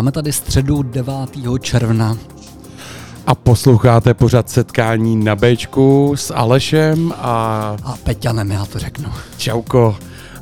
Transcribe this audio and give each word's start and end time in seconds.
máme 0.00 0.12
tady 0.12 0.32
středu 0.32 0.82
9. 0.82 1.14
června. 1.60 2.18
A 3.26 3.34
posloucháte 3.34 4.14
pořad 4.14 4.50
setkání 4.50 5.16
na 5.16 5.36
Bčku 5.36 6.12
s 6.16 6.34
Alešem 6.34 7.12
a... 7.16 7.76
A 7.84 7.96
Peťanem, 7.96 8.50
já 8.50 8.66
to 8.66 8.78
řeknu. 8.78 9.08
Čauko. 9.36 9.96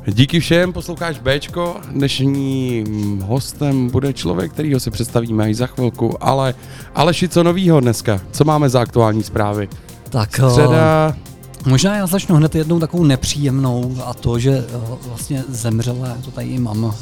Díky 0.07 0.39
všem, 0.39 0.73
posloucháš 0.73 1.19
Bčko. 1.19 1.75
Dnešním 1.91 3.19
hostem 3.21 3.89
bude 3.89 4.13
člověk, 4.13 4.51
kterýho 4.51 4.79
si 4.79 4.91
představíme 4.91 5.49
i 5.49 5.55
za 5.55 5.67
chvilku, 5.67 6.23
ale 6.23 6.53
Aleši, 6.95 7.27
co 7.27 7.43
novýho 7.43 7.79
dneska? 7.79 8.21
Co 8.31 8.43
máme 8.43 8.69
za 8.69 8.81
aktuální 8.81 9.23
zprávy? 9.23 9.69
Tak 10.09 10.29
Středa, 10.49 11.15
Možná 11.65 11.95
já 11.95 12.07
začnu 12.07 12.35
hned 12.35 12.55
jednou 12.55 12.79
takovou 12.79 13.03
nepříjemnou 13.03 13.95
a 14.05 14.13
to, 14.13 14.39
že 14.39 14.65
uh, 14.75 14.97
vlastně 15.07 15.43
zemřela, 15.49 16.17
to 16.25 16.31
tady 16.31 16.59
mám, 16.59 16.83
uh, 16.83 16.93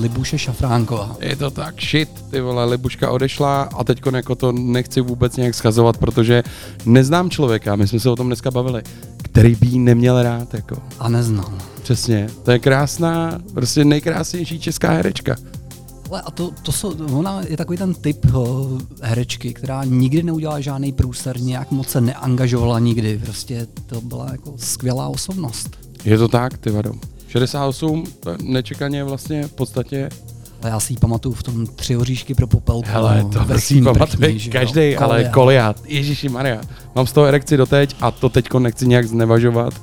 Libuše 0.00 0.38
Šafránková. 0.38 1.16
Je 1.20 1.36
to 1.36 1.50
tak, 1.50 1.74
shit, 1.80 2.08
ty 2.30 2.40
vole, 2.40 2.64
Libuška 2.64 3.10
odešla 3.10 3.62
a 3.62 3.84
teď 3.84 4.00
jako 4.14 4.34
to 4.34 4.52
nechci 4.52 5.00
vůbec 5.00 5.36
nějak 5.36 5.54
schazovat, 5.54 5.96
protože 5.96 6.42
neznám 6.86 7.30
člověka, 7.30 7.76
my 7.76 7.88
jsme 7.88 8.00
se 8.00 8.10
o 8.10 8.16
tom 8.16 8.26
dneska 8.26 8.50
bavili, 8.50 8.82
který 9.22 9.54
by 9.54 9.66
jí 9.66 9.78
neměl 9.78 10.22
rád, 10.22 10.54
jako. 10.54 10.76
A 10.98 11.08
neznám. 11.08 11.58
Přesně, 11.82 12.28
to 12.42 12.50
je 12.50 12.58
krásná, 12.58 13.38
prostě 13.54 13.84
nejkrásnější 13.84 14.60
česká 14.60 14.90
herečka. 14.90 15.36
Ale 16.10 16.22
a 16.22 16.30
to, 16.30 16.50
to 16.62 16.72
jsou, 16.72 16.94
ona 17.18 17.42
je 17.48 17.56
takový 17.56 17.78
ten 17.78 17.94
typ 17.94 18.24
uh, 18.34 18.80
herečky, 19.02 19.54
která 19.54 19.84
nikdy 19.84 20.22
neudělala 20.22 20.60
žádný 20.60 20.92
průser, 20.92 21.40
nějak 21.40 21.70
moc 21.70 21.88
se 21.88 22.00
neangažovala 22.00 22.78
nikdy, 22.78 23.20
prostě 23.24 23.66
to 23.86 24.00
byla 24.00 24.28
jako 24.32 24.54
skvělá 24.56 25.08
osobnost. 25.08 25.76
Je 26.04 26.18
to 26.18 26.28
tak, 26.28 26.58
ty 26.58 26.70
vado. 26.70 26.92
68, 27.28 28.04
nečekaně 28.42 29.04
vlastně 29.04 29.46
v 29.46 29.52
podstatě. 29.52 30.08
A 30.62 30.68
já 30.68 30.80
si 30.80 30.92
ji 30.92 30.96
pamatuju 30.96 31.34
v 31.34 31.42
tom 31.42 31.66
tři 31.66 31.96
oříšky 31.96 32.34
pro 32.34 32.46
popelku. 32.46 32.88
Hele, 32.88 33.26
to 33.32 33.44
vrchní 33.44 33.78
si 33.78 33.82
pamatuje 33.82 34.38
každý, 34.52 34.96
ale 34.96 35.24
koliát. 35.24 35.82
Ježíši 35.84 36.28
Maria. 36.28 36.60
Mám 36.94 37.06
z 37.06 37.12
toho 37.12 37.26
erekci 37.26 37.56
doteď 37.56 37.96
a 38.00 38.10
to 38.10 38.28
teďko 38.28 38.58
nechci 38.58 38.86
nějak 38.86 39.06
znevažovat, 39.06 39.74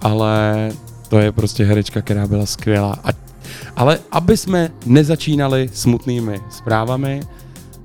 ale 0.00 0.70
to 1.08 1.18
je 1.18 1.32
prostě 1.32 1.64
herečka, 1.64 2.02
která 2.02 2.26
byla 2.26 2.46
skvělá. 2.46 2.98
A, 3.04 3.31
ale 3.76 3.98
aby 4.10 4.36
jsme 4.36 4.70
nezačínali 4.86 5.70
smutnými 5.72 6.40
zprávami, 6.50 7.20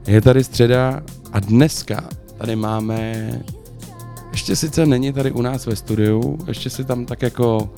je 0.07 0.21
tady 0.21 0.43
středa 0.43 1.01
a 1.33 1.39
dneska 1.39 2.03
tady 2.37 2.55
máme, 2.55 3.29
ještě 4.31 4.55
sice 4.55 4.85
není 4.85 5.13
tady 5.13 5.31
u 5.31 5.41
nás 5.41 5.65
ve 5.65 5.75
studiu, 5.75 6.37
ještě 6.47 6.69
si 6.69 6.83
tam 6.83 7.05
tak 7.05 7.21
jako 7.21 7.69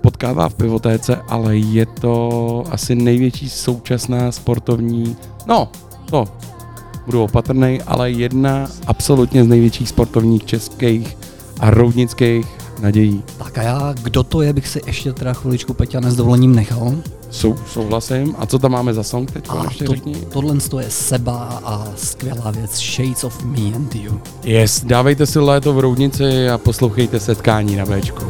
potkává 0.00 0.48
v 0.48 0.54
pivotéce, 0.54 1.16
ale 1.16 1.56
je 1.56 1.86
to 1.86 2.64
asi 2.70 2.94
největší 2.94 3.50
současná 3.50 4.32
sportovní, 4.32 5.16
no, 5.46 5.68
to 6.04 6.24
budu 7.06 7.24
opatrný, 7.24 7.82
ale 7.86 8.10
jedna 8.10 8.68
absolutně 8.86 9.44
z 9.44 9.48
největších 9.48 9.88
sportovních 9.88 10.44
českých 10.44 11.16
a 11.60 11.70
roudnických 11.70 12.46
nadějí. 12.80 13.22
Tak 13.38 13.58
a 13.58 13.62
já, 13.62 13.94
kdo 14.02 14.22
to 14.22 14.42
je, 14.42 14.52
bych 14.52 14.68
si 14.68 14.80
ještě 14.86 15.12
teda 15.12 15.32
chviličku 15.32 15.74
Peťa 15.74 16.00
s 16.00 16.16
dovolením 16.16 16.54
nechal. 16.54 16.94
Sou, 17.30 17.56
souhlasím. 17.66 18.34
A 18.38 18.46
co 18.46 18.58
tam 18.58 18.70
máme 18.72 18.94
za 18.94 19.02
song 19.02 19.30
teď? 19.30 19.44
A 19.48 19.64
to, 19.78 19.86
řekni. 19.86 20.14
tohle 20.14 20.56
je 20.80 20.90
Seba 20.90 21.60
a 21.64 21.88
skvělá 21.96 22.50
věc 22.50 22.78
Shades 22.78 23.24
of 23.24 23.44
Me 23.44 23.76
and 23.76 23.94
You. 23.94 24.20
Yes, 24.44 24.84
dávejte 24.84 25.26
si 25.26 25.38
léto 25.38 25.72
v 25.72 25.78
Roudnici 25.78 26.48
a 26.50 26.58
poslouchejte 26.58 27.20
setkání 27.20 27.76
na 27.76 27.84
Bčku. 27.86 28.24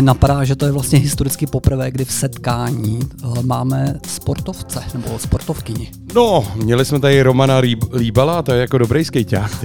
Mě 0.00 0.06
napadá, 0.06 0.44
že 0.44 0.56
to 0.56 0.66
je 0.66 0.72
vlastně 0.72 0.98
historicky 0.98 1.46
poprvé, 1.46 1.90
kdy 1.90 2.04
v 2.04 2.12
setkání 2.12 3.00
eh, 3.02 3.42
máme 3.42 3.94
sportovce 4.06 4.82
nebo 4.94 5.18
sportovkyni. 5.18 5.90
No, 6.14 6.46
měli 6.54 6.84
jsme 6.84 7.00
tady 7.00 7.22
Romana 7.22 7.60
Líb- 7.60 7.94
Líbala, 7.96 8.42
to 8.42 8.52
je 8.52 8.60
jako 8.60 8.78
dobrý 8.78 9.04
skejťák. 9.04 9.64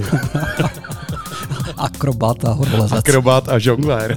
Akrobat 1.76 2.44
a 2.44 2.52
horolezec. 2.52 2.98
Akrobat 2.98 3.48
a 3.48 3.58
žonglér. 3.58 4.16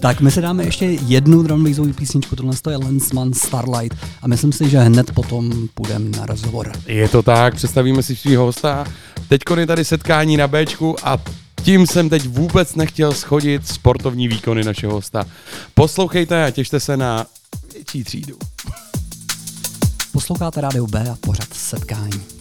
Tak 0.00 0.20
my 0.20 0.30
si 0.30 0.40
dáme 0.40 0.64
ještě 0.64 0.84
jednu 0.84 1.42
drumbassovou 1.42 1.92
písničku, 1.92 2.36
tohle 2.36 2.54
to 2.62 2.70
je 2.70 2.76
Lensman 2.76 3.32
Starlight 3.32 3.96
a 4.22 4.28
myslím 4.28 4.52
si, 4.52 4.70
že 4.70 4.78
hned 4.78 5.10
potom 5.10 5.68
půjdeme 5.74 6.16
na 6.18 6.26
rozhovor. 6.26 6.72
Je 6.86 7.08
to 7.08 7.22
tak, 7.22 7.54
představíme 7.54 8.02
si 8.02 8.16
svého 8.16 8.44
hosta. 8.44 8.84
Teď 9.28 9.40
je 9.58 9.66
tady 9.66 9.84
setkání 9.84 10.36
na 10.36 10.48
Bčku 10.48 10.96
a 11.02 11.18
tím 11.68 11.86
jsem 11.86 12.08
teď 12.08 12.28
vůbec 12.28 12.74
nechtěl 12.74 13.14
schodit 13.14 13.68
sportovní 13.68 14.28
výkony 14.28 14.64
našeho 14.64 14.92
hosta. 14.92 15.24
Poslouchejte 15.74 16.44
a 16.44 16.50
těšte 16.50 16.80
se 16.80 16.96
na 16.96 17.26
větší 17.72 18.04
třídu. 18.04 18.38
Posloucháte 20.12 20.60
Rádio 20.60 20.86
B 20.86 21.10
a 21.10 21.16
pořad 21.20 21.54
setkání. 21.54 22.37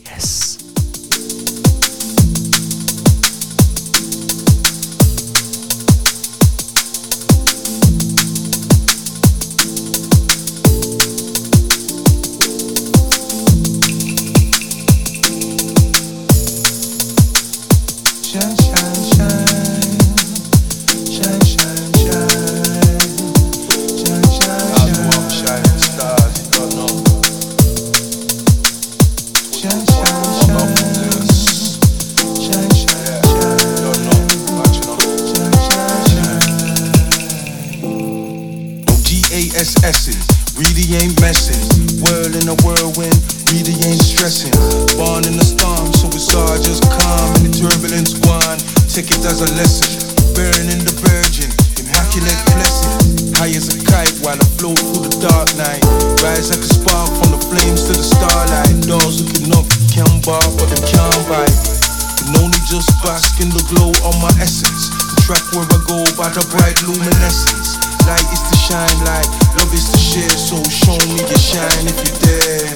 Just 62.68 62.92
bask 63.00 63.40
in 63.40 63.48
the 63.48 63.64
glow 63.72 63.96
of 64.04 64.14
my 64.20 64.28
essence. 64.44 64.92
Track 65.24 65.40
where 65.56 65.64
I 65.64 65.80
go 65.88 66.04
by 66.20 66.28
the 66.36 66.44
bright 66.52 66.76
luminescence. 66.84 67.80
Light 68.04 68.28
is 68.28 68.44
to 68.44 68.56
shine 68.60 69.00
light, 69.08 69.24
love 69.56 69.72
is 69.72 69.88
to 69.88 69.96
share. 69.96 70.36
So 70.36 70.60
show 70.68 71.00
me 71.08 71.24
your 71.24 71.40
shine 71.40 71.88
if 71.88 71.96
you 71.96 72.12
dare. 72.28 72.68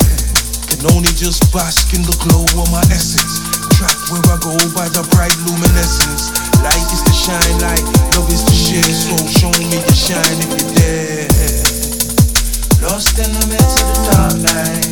Can 0.71 0.87
only 0.95 1.11
just 1.11 1.43
bask 1.51 1.91
in 1.91 2.07
the 2.07 2.15
glow 2.23 2.47
of 2.55 2.71
my 2.71 2.79
essence. 2.87 3.43
Track 3.75 3.99
where 4.07 4.23
I 4.31 4.39
go 4.39 4.55
by 4.71 4.87
the 4.95 5.03
bright 5.11 5.35
luminescence. 5.43 6.31
Light 6.63 6.87
is 6.87 7.03
to 7.03 7.11
shine 7.11 7.59
light, 7.59 7.83
love 8.15 8.31
is 8.31 8.47
to 8.47 8.55
share. 8.55 8.87
So 8.95 9.11
show 9.27 9.51
me 9.59 9.75
your 9.75 9.83
shine 9.91 10.39
if 10.39 10.55
you 10.55 10.65
dare. 10.71 11.27
Lost 12.79 13.19
in 13.19 13.27
the 13.27 13.43
midst 13.51 13.75
of 13.75 13.87
the 13.91 13.97
dark 14.07 14.35
night. 14.39 14.87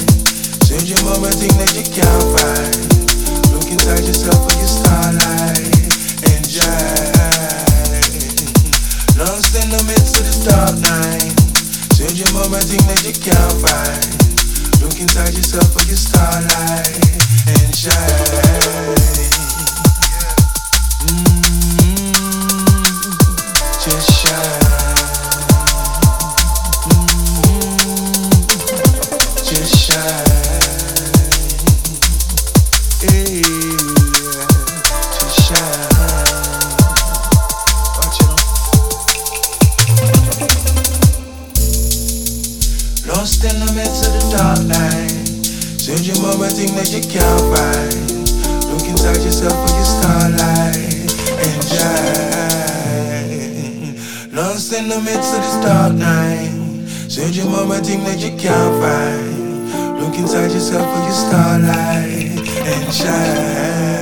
Searching 0.68 1.00
for 1.08 1.24
a 1.24 1.32
thing 1.32 1.56
that 1.56 1.72
you 1.72 1.88
can't 1.88 2.28
find. 2.36 2.99
Yourself 3.70 4.42
starlight 4.68 5.60
and 6.26 6.46
shine. 6.50 6.90
In 9.62 9.70
the 9.70 9.84
midst 9.86 10.18
of 10.18 10.26
this 10.26 10.44
dark 10.44 10.76
night. 10.80 11.36
That 12.00 12.14
you 12.18 12.26
can't 13.14 13.54
find. 13.62 14.02
Look 14.82 15.00
inside 15.00 15.36
yourself 15.36 15.72
for 15.72 15.86
your 15.86 15.98
starlight 15.98 16.98
and 17.46 17.76
shine. 17.76 19.39
Searching 57.60 57.72
for 57.72 57.78
a 57.78 57.82
thing 57.82 58.04
that 58.06 58.20
you 58.20 58.38
can't 58.38 58.82
find. 58.82 60.00
Look 60.00 60.18
inside 60.18 60.52
yourself 60.52 60.86
for 60.96 61.04
your 61.04 61.12
starlight 61.12 62.40
and 62.66 62.94
shine. 62.94 63.99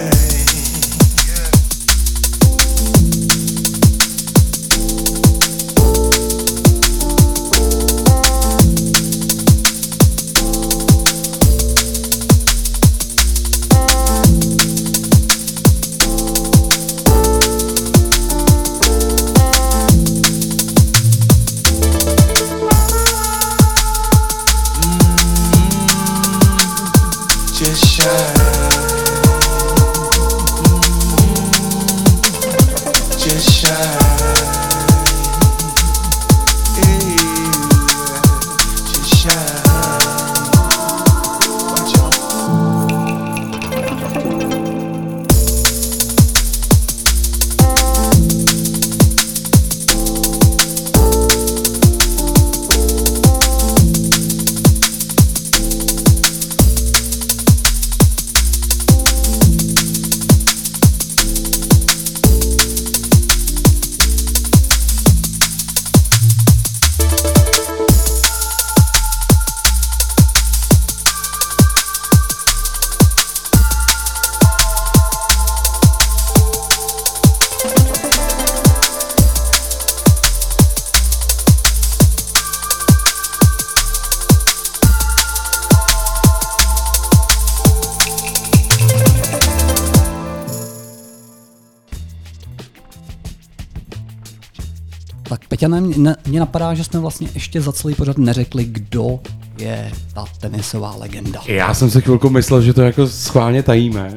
Mě, 96.37 96.41
napadá, 96.41 96.73
že 96.73 96.83
jsme 96.83 96.99
vlastně 96.99 97.27
ještě 97.33 97.61
za 97.61 97.71
celý 97.71 97.95
pořad 97.95 98.17
neřekli, 98.17 98.65
kdo 98.65 99.19
je 99.57 99.91
ta 100.13 100.25
tenisová 100.39 100.95
legenda. 100.95 101.41
Já 101.47 101.73
jsem 101.73 101.89
se 101.89 102.01
chvilku 102.01 102.29
myslel, 102.29 102.61
že 102.61 102.73
to 102.73 102.81
jako 102.81 103.07
schválně 103.07 103.63
tajíme, 103.63 104.13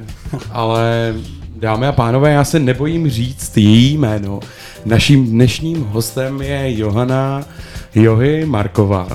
ale 0.53 1.15
dámy 1.57 1.87
a 1.87 1.93
pánové, 1.93 2.33
já 2.33 2.45
se 2.45 2.59
nebojím 2.59 3.11
říct 3.11 3.57
její 3.57 3.97
jméno. 3.97 4.41
Naším 4.85 5.27
dnešním 5.27 5.85
hostem 5.85 6.43
je 6.43 6.79
Johana 6.79 7.45
Johy 7.95 8.47
Marková. 8.47 9.09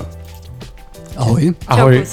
Ahoj. 1.16 1.54
Ahoj. 1.66 2.04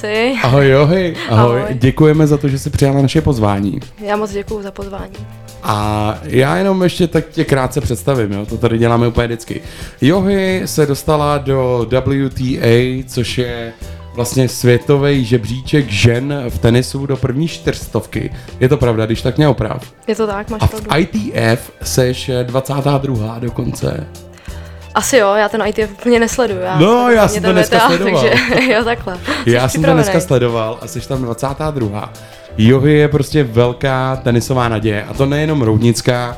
Ahoj 0.43 0.69
Johy. 0.69 1.15
Ahoj. 1.29 1.59
Ahoj. 1.59 1.61
Děkujeme 1.73 2.27
za 2.27 2.37
to, 2.37 2.47
že 2.47 2.59
jsi 2.59 2.69
přijala 2.69 3.01
naše 3.01 3.21
pozvání. 3.21 3.79
Já 3.97 4.17
moc 4.17 4.31
děkuju 4.31 4.61
za 4.61 4.71
pozvání. 4.71 5.42
A 5.63 6.17
já 6.23 6.57
jenom 6.57 6.83
ještě 6.83 7.07
tak 7.07 7.29
tě 7.29 7.45
krátce 7.45 7.81
představím, 7.81 8.31
jo? 8.31 8.45
to 8.45 8.57
tady 8.57 8.77
děláme 8.77 9.07
úplně 9.07 9.27
vždycky. 9.27 9.61
Johy 10.01 10.61
se 10.65 10.85
dostala 10.85 11.37
do 11.37 11.87
WTA, 11.89 13.03
což 13.07 13.37
je 13.37 13.73
vlastně 14.15 14.49
světový 14.49 15.25
žebříček 15.25 15.89
žen 15.89 16.43
v 16.49 16.59
tenisu 16.59 17.05
do 17.05 17.17
první 17.17 17.47
čtyřstovky. 17.47 18.33
Je 18.59 18.69
to 18.69 18.77
pravda, 18.77 19.05
když 19.05 19.21
tak 19.21 19.37
mě 19.37 19.47
oprav. 19.47 19.93
Je 20.07 20.15
to 20.15 20.27
tak, 20.27 20.49
máš 20.49 20.61
A 20.61 20.67
v 20.67 20.69
pravdu. 20.69 20.89
ITF 20.99 21.71
seš 21.81 22.31
22. 22.43 23.39
dokonce. 23.39 24.07
Asi 24.95 25.17
jo, 25.17 25.33
já 25.33 25.49
ten 25.49 25.63
IT 25.67 25.79
úplně 25.91 26.19
nesleduju. 26.19 26.59
Já 26.61 26.79
No, 26.79 27.09
já 27.15 27.27
jsem 27.27 27.43
to 27.43 27.51
dneska 27.51 27.77
VTA, 27.77 27.87
sledoval. 27.87 28.23
Takže, 28.49 28.73
jo, 28.73 28.83
takhle. 28.83 29.17
Jsi 29.43 29.51
Já 29.51 29.67
jsem 29.69 29.83
to 29.83 29.93
dneska 29.93 30.19
sledoval 30.19 30.77
a 30.81 30.87
jsi 30.87 31.07
tam 31.07 31.21
22. 31.23 32.13
Johy 32.57 32.93
je 32.93 33.07
prostě 33.07 33.43
velká 33.43 34.15
tenisová 34.23 34.69
naděje. 34.69 35.03
A 35.03 35.13
to 35.13 35.25
nejenom 35.25 35.61
roudnická, 35.61 36.37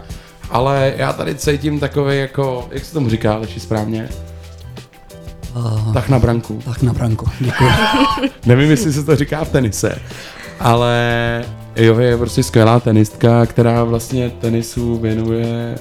ale 0.50 0.94
já 0.98 1.14
tady 1.14 1.36
cítím 1.36 1.80
takový 1.80 2.20
jako, 2.20 2.68
jak 2.72 2.86
se 2.86 2.94
tomu 2.94 3.10
říká, 3.10 3.36
leší 3.38 3.60
správně? 3.60 4.10
Uh, 5.56 5.94
Tak 5.94 6.10
na 6.10 6.20
branku. 6.20 6.62
tak 6.66 6.82
na 6.82 6.94
branku, 6.94 7.26
děkuji. 7.40 7.70
Nevím, 8.46 8.70
jestli 8.70 8.94
se 8.94 9.04
to 9.04 9.16
říká 9.16 9.44
v 9.44 9.50
tenise, 9.50 10.00
ale 10.60 11.46
Johy 11.76 12.06
je 12.06 12.18
prostě 12.18 12.44
skvělá 12.44 12.80
tenistka, 12.80 13.46
která 13.46 13.84
vlastně 13.84 14.30
tenisu 14.30 14.98
věnuje 14.98 15.76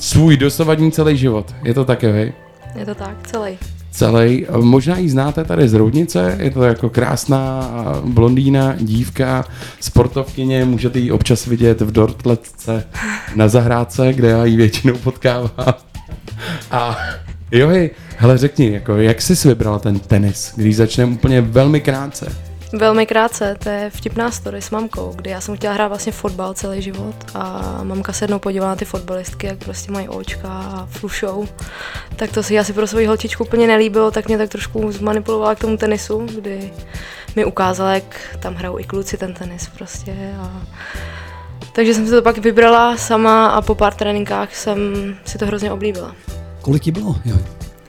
svůj 0.00 0.36
dosavadní 0.36 0.92
celý 0.92 1.16
život. 1.16 1.54
Je 1.64 1.74
to 1.74 1.84
tak, 1.84 2.02
Johy? 2.02 2.32
Je 2.74 2.86
to 2.86 2.94
tak, 2.94 3.16
celý. 3.26 3.58
celý. 3.90 4.46
Možná 4.60 4.98
ji 4.98 5.10
znáte 5.10 5.44
tady 5.44 5.68
z 5.68 5.74
Roudnice, 5.74 6.36
je 6.40 6.50
to 6.50 6.62
jako 6.62 6.90
krásná 6.90 7.70
blondýna, 8.04 8.74
dívka, 8.78 9.44
sportovkyně, 9.80 10.64
můžete 10.64 10.98
ji 10.98 11.10
občas 11.10 11.46
vidět 11.46 11.80
v 11.80 11.92
Dortletce 11.92 12.84
na 13.36 13.48
zahrádce, 13.48 14.12
kde 14.12 14.28
já 14.28 14.44
ji 14.44 14.56
většinou 14.56 14.96
potkávám. 14.96 15.74
A 16.70 16.98
jo, 17.52 17.68
hej, 17.68 17.90
hele 18.16 18.38
řekni, 18.38 18.72
jako, 18.72 18.96
jak 18.96 19.22
jsi 19.22 19.48
vybrala 19.48 19.78
ten 19.78 19.98
tenis, 19.98 20.52
když 20.56 20.76
začneme 20.76 21.12
úplně 21.12 21.40
velmi 21.40 21.80
krátce. 21.80 22.45
Velmi 22.72 23.06
krátce, 23.06 23.56
to 23.62 23.68
je 23.68 23.90
vtipná 23.90 24.30
story 24.30 24.62
s 24.62 24.70
mamkou, 24.70 25.12
kdy 25.16 25.30
já 25.30 25.40
jsem 25.40 25.56
chtěla 25.56 25.74
hrát 25.74 25.88
vlastně 25.88 26.12
fotbal 26.12 26.54
celý 26.54 26.82
život 26.82 27.14
a 27.34 27.62
mamka 27.82 28.12
se 28.12 28.24
jednou 28.24 28.38
podívala 28.38 28.70
na 28.70 28.76
ty 28.76 28.84
fotbalistky, 28.84 29.46
jak 29.46 29.58
prostě 29.58 29.92
mají 29.92 30.08
očka 30.08 30.48
a 30.48 30.86
flušou. 30.90 31.48
Tak 32.16 32.30
to 32.30 32.42
si 32.42 32.58
asi 32.58 32.72
pro 32.72 32.86
svoji 32.86 33.06
holčičku 33.06 33.44
úplně 33.44 33.66
nelíbilo, 33.66 34.10
tak 34.10 34.28
mě 34.28 34.38
tak 34.38 34.48
trošku 34.48 34.92
zmanipulovala 34.92 35.54
k 35.54 35.58
tomu 35.58 35.76
tenisu, 35.76 36.26
kdy 36.34 36.72
mi 37.36 37.44
ukázala, 37.44 37.94
jak 37.94 38.36
tam 38.40 38.54
hrajou 38.54 38.78
i 38.78 38.84
kluci 38.84 39.16
ten 39.16 39.34
tenis 39.34 39.68
prostě. 39.78 40.34
A... 40.40 40.62
Takže 41.72 41.94
jsem 41.94 42.06
si 42.06 42.12
to 42.12 42.22
pak 42.22 42.38
vybrala 42.38 42.96
sama 42.96 43.46
a 43.46 43.62
po 43.62 43.74
pár 43.74 43.94
tréninkách 43.94 44.54
jsem 44.54 44.78
si 45.24 45.38
to 45.38 45.46
hrozně 45.46 45.72
oblíbila. 45.72 46.14
Kolik 46.60 46.82
ti 46.82 46.92
bylo? 46.92 47.16
Jo. 47.24 47.36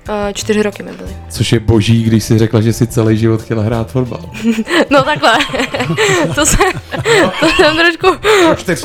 Uh, 0.10 0.34
čtyři 0.34 0.64
roky 0.64 0.84
mi 0.84 0.92
byly. 0.92 1.18
Což 1.30 1.52
je 1.52 1.60
boží, 1.60 2.04
když 2.04 2.24
si 2.24 2.38
řekla, 2.38 2.62
že 2.62 2.74
si 2.74 2.88
celý 2.88 3.18
život 3.18 3.42
chtěla 3.42 3.64
hrát 3.64 3.92
fotbal. 3.92 4.30
No 4.90 5.04
takhle, 5.04 5.34
to, 6.36 6.46
se, 6.46 6.58
to 7.40 7.48
jsem 7.48 7.76
trošku 7.78 8.08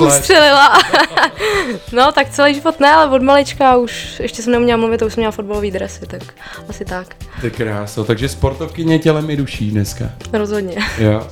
ustřelila. 0.07 0.73
No 1.93 2.13
tak 2.13 2.31
celý 2.31 2.55
život 2.55 2.81
ne, 2.81 2.93
ale 2.93 3.11
od 3.11 3.23
malička 3.23 3.77
už, 3.77 4.21
ještě 4.21 4.43
jsem 4.43 4.53
neuměla 4.53 4.77
mluvit, 4.77 4.99
to 4.99 5.07
už 5.07 5.13
jsem 5.15 5.21
měla 5.21 5.33
fotbalový 5.33 5.71
dresy, 5.71 6.07
tak 6.07 6.23
asi 6.69 6.85
tak, 6.85 7.07
Ty 7.41 7.51
kráso, 7.51 8.05
takže 8.05 8.29
sportovkyně 8.29 8.99
tělem 8.99 9.31
i 9.31 9.37
duší 9.37 9.71
dneska. 9.71 10.05
rozhodně. 10.33 10.77
Jo. 10.99 11.27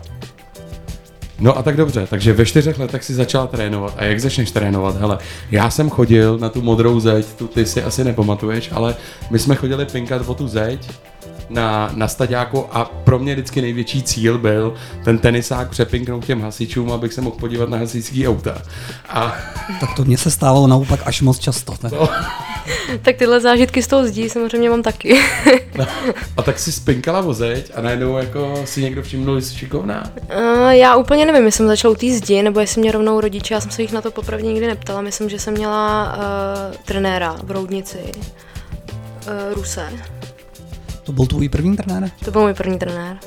No 1.40 1.58
a 1.58 1.62
tak 1.62 1.76
dobře, 1.76 2.06
takže 2.10 2.32
ve 2.32 2.46
čtyřech 2.46 2.78
letech 2.78 3.04
si 3.04 3.14
začala 3.14 3.46
trénovat. 3.46 3.94
A 3.96 4.04
jak 4.04 4.20
začneš 4.20 4.50
trénovat? 4.50 4.96
Hele, 4.96 5.18
já 5.50 5.70
jsem 5.70 5.90
chodil 5.90 6.38
na 6.38 6.48
tu 6.48 6.62
modrou 6.62 7.00
zeď, 7.00 7.26
tu 7.26 7.48
ty 7.48 7.66
si 7.66 7.82
asi 7.82 8.04
nepamatuješ, 8.04 8.70
ale 8.72 8.94
my 9.30 9.38
jsme 9.38 9.54
chodili 9.54 9.86
pinkat 9.86 10.22
o 10.26 10.34
tu 10.34 10.48
zeď 10.48 10.90
na, 11.50 11.90
na 11.94 12.08
staďáku 12.08 12.66
a 12.76 12.84
pro 12.84 13.18
mě 13.18 13.34
vždycky 13.34 13.62
největší 13.62 14.02
cíl 14.02 14.38
byl 14.38 14.74
ten 15.04 15.18
tenisák 15.18 15.70
přepinknout 15.70 16.24
těm 16.24 16.42
hasičům, 16.42 16.92
abych 16.92 17.12
se 17.12 17.20
mohl 17.20 17.36
podívat 17.36 17.68
na 17.68 17.78
hasičský 17.78 18.28
auta. 18.28 18.62
A 19.08 19.36
Tak 19.80 19.94
to 19.96 20.04
mně 20.04 20.18
se 20.18 20.30
stávalo 20.30 20.66
naopak 20.66 21.00
až 21.04 21.22
moc 21.22 21.38
často. 21.38 21.74
Ne? 21.82 21.90
Tak 23.02 23.16
tyhle 23.16 23.40
zážitky 23.40 23.82
z 23.82 23.86
toho 23.86 24.06
zdí 24.06 24.30
samozřejmě 24.30 24.70
mám 24.70 24.82
taky. 24.82 25.20
A 26.36 26.42
tak 26.42 26.58
si 26.58 26.72
spinkala 26.72 27.20
o 27.20 27.34
zeď 27.34 27.70
a 27.74 27.80
najednou 27.80 28.16
jako 28.16 28.62
si 28.64 28.82
někdo 28.82 29.02
všimnul, 29.02 29.40
že 29.40 29.46
jsi 29.46 29.58
šikovná. 29.58 30.10
Uh, 30.36 30.68
já 30.68 30.96
úplně 30.96 31.26
nevím, 31.26 31.44
jestli 31.44 31.56
jsem 31.56 31.66
začala 31.66 31.92
u 31.92 31.94
té 31.94 32.10
zdi, 32.10 32.42
nebo 32.42 32.60
jestli 32.60 32.80
mě 32.80 32.92
rovnou 32.92 33.20
rodiče, 33.20 33.54
já 33.54 33.60
jsem 33.60 33.70
se 33.70 33.82
jich 33.82 33.92
na 33.92 34.00
to 34.00 34.10
popravdě 34.10 34.46
nikdy 34.46 34.66
neptala, 34.66 35.00
myslím, 35.00 35.28
že 35.28 35.38
jsem 35.38 35.54
měla 35.54 36.14
uh, 36.16 36.76
trenéra 36.84 37.36
v 37.42 37.50
Roudnici, 37.50 37.98
uh, 37.98 39.54
Ruse, 39.54 39.88
To 41.10 41.14
byl 41.14 41.26
tvůj 41.26 41.48
první 41.48 41.76
trenér? 41.76 42.10
To 42.24 42.30
byl 42.30 42.40
můj 42.40 42.54
první 42.54 42.78
trenér. 42.78 43.18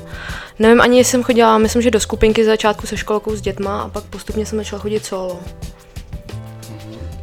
Nevím 0.58 0.80
ani, 0.80 0.98
jestli 0.98 1.10
jsem 1.10 1.22
chodila, 1.22 1.58
myslím, 1.58 1.82
že 1.82 1.90
do 1.90 2.00
skupinky 2.00 2.44
z 2.44 2.46
začátku 2.46 2.86
se 2.86 2.96
školkou 2.96 3.36
s 3.36 3.40
dětma 3.40 3.82
a 3.82 3.88
pak 3.88 4.04
postupně 4.04 4.46
jsem 4.46 4.58
začala 4.58 4.82
chodit 4.82 5.04
solo. 5.04 5.40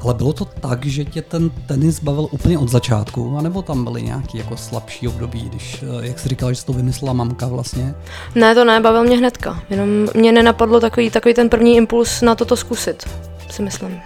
Ale 0.02 0.14
bylo 0.14 0.34
to 0.34 0.46
tak, 0.46 0.86
že 0.86 1.06
tě 1.06 1.22
ten 1.22 1.50
tenis 1.68 2.00
bavil 2.00 2.28
úplně 2.32 2.58
od 2.58 2.70
začátku, 2.70 3.38
anebo 3.38 3.62
tam 3.62 3.84
byly 3.84 4.02
nějaký 4.02 4.38
jako 4.38 4.58
slabší 4.58 5.08
období, 5.08 5.50
když, 5.50 5.84
eh, 5.84 6.08
jak 6.08 6.20
jsi 6.20 6.30
říkal, 6.30 6.50
že 6.50 6.56
jsi 6.56 6.66
to 6.66 6.74
vymyslela 6.74 7.14
mamka 7.14 7.48
vlastně? 7.48 7.96
Ne, 8.36 8.56
to 8.56 8.66
ne, 8.66 8.80
bavil 8.80 9.04
mě 9.04 9.18
hnedka. 9.18 9.64
Jenom 9.70 10.08
mě 10.16 10.32
nenapadlo 10.32 10.80
takový, 10.80 11.10
takový 11.10 11.34
ten 11.34 11.50
první 11.50 11.78
impuls 11.78 12.22
na 12.22 12.36
toto 12.36 12.56
zkusit, 12.56 13.10
si 13.50 13.62
myslím. 13.62 14.02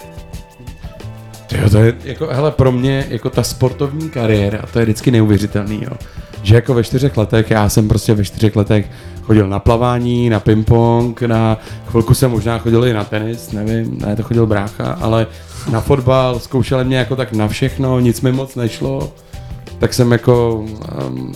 Jo, 1.51 1.69
to 1.69 1.77
je 1.77 1.93
jako, 2.03 2.27
hele, 2.27 2.51
pro 2.51 2.71
mě 2.71 3.05
jako 3.09 3.29
ta 3.29 3.43
sportovní 3.43 4.09
kariéra, 4.09 4.65
to 4.73 4.79
je 4.79 4.85
vždycky 4.85 5.11
neuvěřitelný, 5.11 5.83
jo. 5.83 5.91
Že 6.45 6.55
jako 6.55 6.73
ve 6.73 6.83
čtyřech 6.83 7.17
letech, 7.17 7.51
já 7.51 7.69
jsem 7.69 7.87
prostě 7.87 8.13
ve 8.13 8.25
čtyřech 8.25 8.55
letech 8.55 8.89
chodil 9.21 9.47
na 9.47 9.59
plavání, 9.59 10.29
na 10.29 10.39
ping-pong, 10.39 11.21
na 11.27 11.57
chvilku 11.85 12.13
jsem 12.13 12.31
možná 12.31 12.57
chodil 12.57 12.85
i 12.85 12.93
na 12.93 13.03
tenis, 13.03 13.51
nevím, 13.51 13.97
ne, 14.01 14.15
to 14.15 14.23
chodil 14.23 14.47
brácha, 14.47 14.97
ale 15.01 15.27
na 15.71 15.81
fotbal, 15.81 16.39
zkoušeli 16.39 16.85
mě 16.85 16.97
jako 16.97 17.15
tak 17.15 17.33
na 17.33 17.47
všechno, 17.47 17.99
nic 17.99 18.21
mi 18.21 18.31
moc 18.31 18.55
nešlo, 18.55 19.13
tak 19.79 19.93
jsem 19.93 20.11
jako 20.11 20.65
um, 21.07 21.33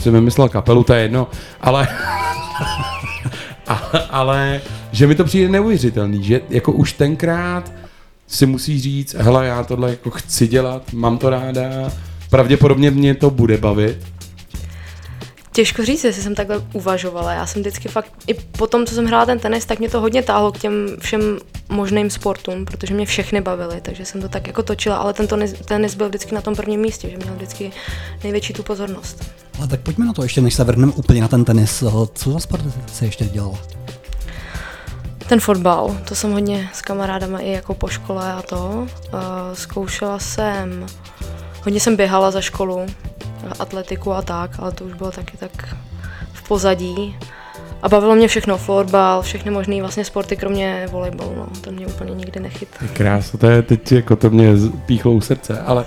si 0.00 0.10
vymyslel 0.10 0.48
kapelu, 0.48 0.84
to 0.84 0.94
je 0.94 1.02
jedno, 1.02 1.28
ale 1.60 1.88
a, 3.66 3.74
ale 4.10 4.60
že 4.92 5.06
mi 5.06 5.14
to 5.14 5.24
přijde 5.24 5.48
neuvěřitelný, 5.48 6.24
že 6.24 6.40
jako 6.50 6.72
už 6.72 6.92
tenkrát 6.92 7.72
si 8.26 8.46
musí 8.46 8.80
říct, 8.80 9.14
hele, 9.14 9.46
já 9.46 9.64
tohle 9.64 9.90
jako 9.90 10.10
chci 10.10 10.48
dělat, 10.48 10.92
mám 10.92 11.18
to 11.18 11.30
ráda, 11.30 11.62
pravděpodobně 12.34 12.90
mě 12.90 13.14
to 13.14 13.30
bude 13.30 13.56
bavit. 13.58 13.98
Těžko 15.52 15.84
říct, 15.84 16.04
jestli 16.04 16.22
jsem 16.22 16.34
takhle 16.34 16.62
uvažovala. 16.72 17.32
Já 17.32 17.46
jsem 17.46 17.62
vždycky 17.62 17.88
fakt, 17.88 18.12
i 18.26 18.34
po 18.34 18.66
tom, 18.66 18.86
co 18.86 18.94
jsem 18.94 19.06
hrála 19.06 19.26
ten 19.26 19.38
tenis, 19.38 19.64
tak 19.64 19.78
mě 19.78 19.88
to 19.88 20.00
hodně 20.00 20.22
táhlo 20.22 20.52
k 20.52 20.58
těm 20.58 20.72
všem 21.00 21.38
možným 21.68 22.10
sportům, 22.10 22.64
protože 22.64 22.94
mě 22.94 23.06
všechny 23.06 23.40
bavily, 23.40 23.80
takže 23.80 24.04
jsem 24.04 24.22
to 24.22 24.28
tak 24.28 24.46
jako 24.46 24.62
točila, 24.62 24.96
ale 24.96 25.12
ten 25.12 25.26
tenis, 25.26 25.52
tenis 25.64 25.94
byl 25.94 26.08
vždycky 26.08 26.34
na 26.34 26.40
tom 26.40 26.56
prvním 26.56 26.80
místě, 26.80 27.10
že 27.10 27.16
měl 27.16 27.34
vždycky 27.34 27.72
největší 28.22 28.52
tu 28.52 28.62
pozornost. 28.62 29.32
Ale 29.58 29.68
tak 29.68 29.80
pojďme 29.80 30.06
na 30.06 30.12
to 30.12 30.22
ještě, 30.22 30.40
než 30.40 30.54
se 30.54 30.64
vrhneme 30.64 30.92
úplně 30.92 31.20
na 31.20 31.28
ten 31.28 31.44
tenis. 31.44 31.84
Co 32.14 32.32
za 32.32 32.40
sport 32.40 32.64
se 32.92 33.04
ještě 33.04 33.24
dělal? 33.24 33.58
Ten 35.28 35.40
fotbal, 35.40 35.96
to 36.08 36.14
jsem 36.14 36.32
hodně 36.32 36.68
s 36.72 36.82
kamarádama 36.82 37.38
i 37.38 37.50
jako 37.50 37.74
po 37.74 37.88
škole 37.88 38.32
a 38.32 38.42
to. 38.42 38.86
Zkoušela 39.52 40.18
jsem, 40.18 40.86
hodně 41.64 41.80
jsem 41.80 41.96
běhala 41.96 42.30
za 42.30 42.40
školu, 42.40 42.86
atletiku 43.58 44.12
a 44.12 44.22
tak, 44.22 44.50
ale 44.58 44.72
to 44.72 44.84
už 44.84 44.94
bylo 44.94 45.10
taky 45.10 45.36
tak 45.36 45.74
v 46.32 46.48
pozadí. 46.48 47.16
A 47.82 47.88
bavilo 47.88 48.14
mě 48.14 48.28
všechno, 48.28 48.58
florbal, 48.58 49.22
všechny 49.22 49.50
možné 49.50 49.80
vlastně 49.80 50.04
sporty, 50.04 50.36
kromě 50.36 50.86
volejbalu, 50.90 51.34
no. 51.36 51.46
To 51.60 51.70
mě 51.70 51.86
úplně 51.86 52.14
nikdy 52.14 52.40
nechyt. 52.40 52.68
Krása, 52.92 53.38
to 53.38 53.46
je 53.46 53.62
teď 53.62 53.92
jako 53.92 54.16
to 54.16 54.30
mě 54.30 54.52
píchlo 54.86 55.12
u 55.12 55.20
srdce, 55.20 55.60
ale 55.60 55.84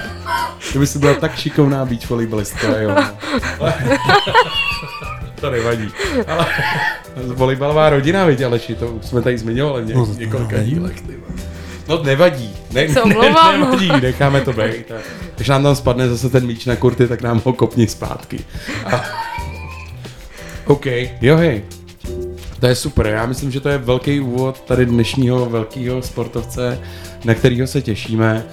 kdyby 0.70 0.86
si 0.86 0.98
byla 0.98 1.14
tak 1.14 1.36
šikovná 1.36 1.84
beach 1.84 2.10
volejbalistka, 2.10 2.78
jo. 2.78 2.96
Ale, 3.60 3.74
to 5.40 5.50
nevadí. 5.50 5.88
Ale 6.28 6.46
volejbalová 7.34 7.90
rodina, 7.90 8.24
viď, 8.24 8.42
Aleši, 8.42 8.74
to 8.74 8.86
už 8.88 9.06
jsme 9.06 9.22
tady 9.22 9.38
zmiňovali 9.38 9.82
v 9.82 9.86
ně, 9.86 9.94
No, 9.94 10.06
několika 10.06 10.62
dílech. 10.62 11.00
ty. 11.00 11.14
No 11.88 12.02
nevadí, 12.02 12.50
ne, 12.72 12.88
Se 12.88 13.00
ne, 13.08 13.14
nevadí, 13.14 13.88
necháme 14.02 14.40
to 14.40 14.52
být. 14.62 14.92
Když 15.36 15.48
nám 15.48 15.62
tam 15.62 15.76
spadne 15.76 16.08
zase 16.08 16.30
ten 16.30 16.46
míč 16.46 16.66
na 16.66 16.76
kurty, 16.76 17.08
tak 17.08 17.22
nám 17.22 17.42
ho 17.44 17.52
kopni 17.52 17.86
zpátky. 17.88 18.38
A... 18.84 19.04
OK, 20.66 20.86
jo 21.20 21.36
hej. 21.36 21.62
To 22.60 22.66
je 22.66 22.74
super, 22.74 23.06
já 23.06 23.26
myslím, 23.26 23.50
že 23.50 23.60
to 23.60 23.68
je 23.68 23.78
velký 23.78 24.20
úvod 24.20 24.60
tady 24.60 24.86
dnešního 24.86 25.46
velkého 25.46 26.02
sportovce, 26.02 26.78
na 27.24 27.34
kterého 27.34 27.66
se 27.66 27.82
těšíme. 27.82 28.44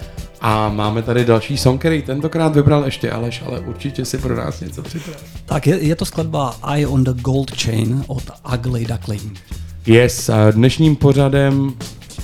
A 0.41 0.69
máme 0.69 1.01
tady 1.01 1.25
další 1.25 1.57
song, 1.57 1.79
který 1.79 2.01
tentokrát 2.01 2.55
vybral 2.55 2.85
ještě 2.85 3.11
Aleš, 3.11 3.41
ale 3.45 3.59
určitě 3.59 4.05
si 4.05 4.17
pro 4.17 4.35
nás 4.35 4.59
něco 4.59 4.81
připrav. 4.81 5.17
Tak 5.45 5.67
je, 5.67 5.79
je 5.83 5.95
to 5.95 6.05
skladba 6.05 6.55
Eye 6.73 6.87
on 6.87 7.03
the 7.03 7.13
Gold 7.13 7.51
Chain 7.51 8.03
od 8.07 8.23
Ugly 8.53 8.85
Duckling. 8.85 9.39
Yes, 9.85 10.29
dnešním 10.51 10.95
pořadem 10.95 11.73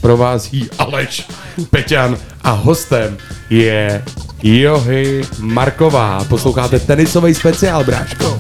provází 0.02 0.70
Aleš 0.78 1.28
Peťan 1.70 2.18
a 2.44 2.52
hostem 2.52 3.18
je 3.50 4.04
Johy 4.44 5.24
Marková. 5.40 6.24
Posloucháte 6.30 6.80
tenisový 6.80 7.34
speciál, 7.34 7.84
bráško. 7.84 8.40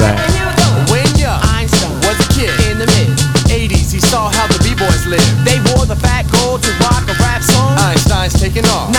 Ne. 0.00 0.16
When 0.90 1.06
young 1.16 1.40
Einstein 1.56 1.94
was 2.00 2.18
a 2.20 2.28
kid 2.34 2.50
in 2.70 2.78
the 2.78 2.86
mid 2.86 3.08
80s, 3.48 3.92
he 3.92 4.00
saw 4.00 4.28
how 4.28 4.46
the 4.48 4.58
b-boys 4.64 5.06
lived. 5.06 5.44
They 5.44 5.60
wore 5.72 5.86
the 5.86 5.96
fat 5.96 6.26
gold 6.30 6.62
to 6.62 6.70
rock 6.80 7.08
a 7.08 7.14
rap 7.22 7.42
song. 7.42 7.78
Einstein's 7.78 8.34
taking 8.40 8.66
off. 8.66 8.90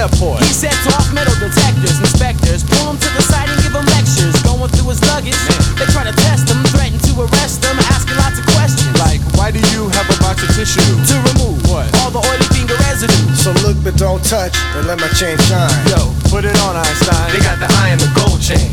Airport. 0.00 0.40
He 0.40 0.52
sets 0.56 0.80
off 0.96 1.12
metal 1.12 1.36
detectors, 1.36 2.00
inspectors, 2.00 2.64
pull 2.64 2.88
him 2.88 2.96
to 2.96 3.08
the 3.12 3.20
side 3.20 3.44
and 3.52 3.58
give 3.60 3.76
him 3.76 3.84
lectures. 3.92 4.32
Going 4.40 4.72
through 4.72 4.96
his 4.96 5.00
luggage, 5.12 5.36
they 5.76 5.84
try 5.92 6.08
to 6.08 6.14
test 6.24 6.48
him, 6.48 6.64
threaten 6.72 6.96
to 7.04 7.12
arrest 7.20 7.60
him, 7.60 7.76
asking 7.92 8.16
lots 8.16 8.40
of 8.40 8.46
questions. 8.56 8.88
Like, 8.96 9.20
why 9.36 9.52
do 9.52 9.60
you 9.76 9.92
have 9.92 10.08
a 10.08 10.16
box 10.24 10.40
of 10.40 10.50
tissue? 10.56 10.80
to 10.80 11.14
remove 11.36 11.60
What? 11.68 11.92
all 12.00 12.10
the 12.10 12.22
oily 12.24 12.48
finger 12.56 12.76
residue. 12.88 13.28
So 13.36 13.52
look 13.60 13.76
but 13.84 13.96
don't 14.00 14.24
touch 14.24 14.56
and 14.80 14.88
let 14.88 14.96
my 15.00 15.08
chain 15.20 15.36
shine. 15.44 15.68
Yo, 15.92 16.08
put 16.32 16.48
it 16.48 16.56
on 16.64 16.76
Einstein. 16.80 17.28
They 17.36 17.44
got 17.44 17.60
the 17.60 17.68
eye 17.84 17.92
and 17.92 18.00
the 18.00 18.10
gold 18.16 18.40
chain. 18.40 18.72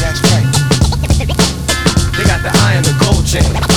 That's 0.00 0.20
right. 0.32 0.48
They 2.16 2.24
got 2.24 2.40
the 2.40 2.52
eye 2.64 2.74
and 2.80 2.84
the 2.88 2.96
gold 2.96 3.26
chain. 3.28 3.73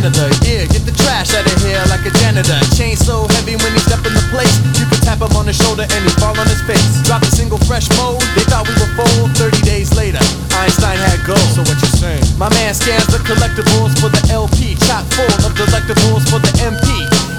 Einstein's 0.00 0.16
the 0.16 0.20
man 0.20 0.32
of 0.32 0.40
the 0.40 0.48
year. 0.48 0.64
Get 0.66 0.84
the 0.88 0.96
trash 0.96 1.34
out 1.36 1.44
of 1.44 1.58
here 1.60 1.80
like 1.92 2.04
a 2.08 2.12
janitor. 2.20 2.56
Chain 2.76 2.96
so 2.96 3.28
heavy 3.36 3.56
when 3.60 3.72
he 3.72 3.80
step 3.80 4.00
in 4.06 4.12
the 4.16 4.24
place, 4.32 4.52
you 4.78 4.86
can 4.88 5.00
tap 5.04 5.20
him 5.20 5.32
on 5.36 5.46
the 5.46 5.52
shoulder 5.52 5.84
and 5.84 6.00
he 6.04 6.12
fall 6.16 6.36
on 6.36 6.48
his 6.48 6.60
face. 6.64 7.00
Drop 7.04 7.22
a 7.22 7.30
single 7.30 7.60
fresh 7.68 7.88
mold, 8.00 8.22
they 8.36 8.44
thought 8.48 8.64
we 8.64 8.74
were 8.80 8.92
full. 8.96 9.28
30 9.36 9.60
days 9.62 9.92
later, 9.96 10.20
Einstein 10.56 10.96
had 10.96 11.20
gold. 11.26 11.44
So 11.52 11.60
what 11.64 11.76
you 11.80 11.90
saying? 12.00 12.24
My 12.38 12.48
man 12.56 12.72
scans 12.72 13.06
the 13.12 13.20
collectibles 13.24 13.96
for 14.00 14.08
the 14.08 14.22
LP, 14.32 14.76
chock 14.88 15.04
full 15.12 15.32
of 15.44 15.52
delectables 15.52 16.24
for 16.28 16.40
the 16.40 16.52
MP. 16.64 16.88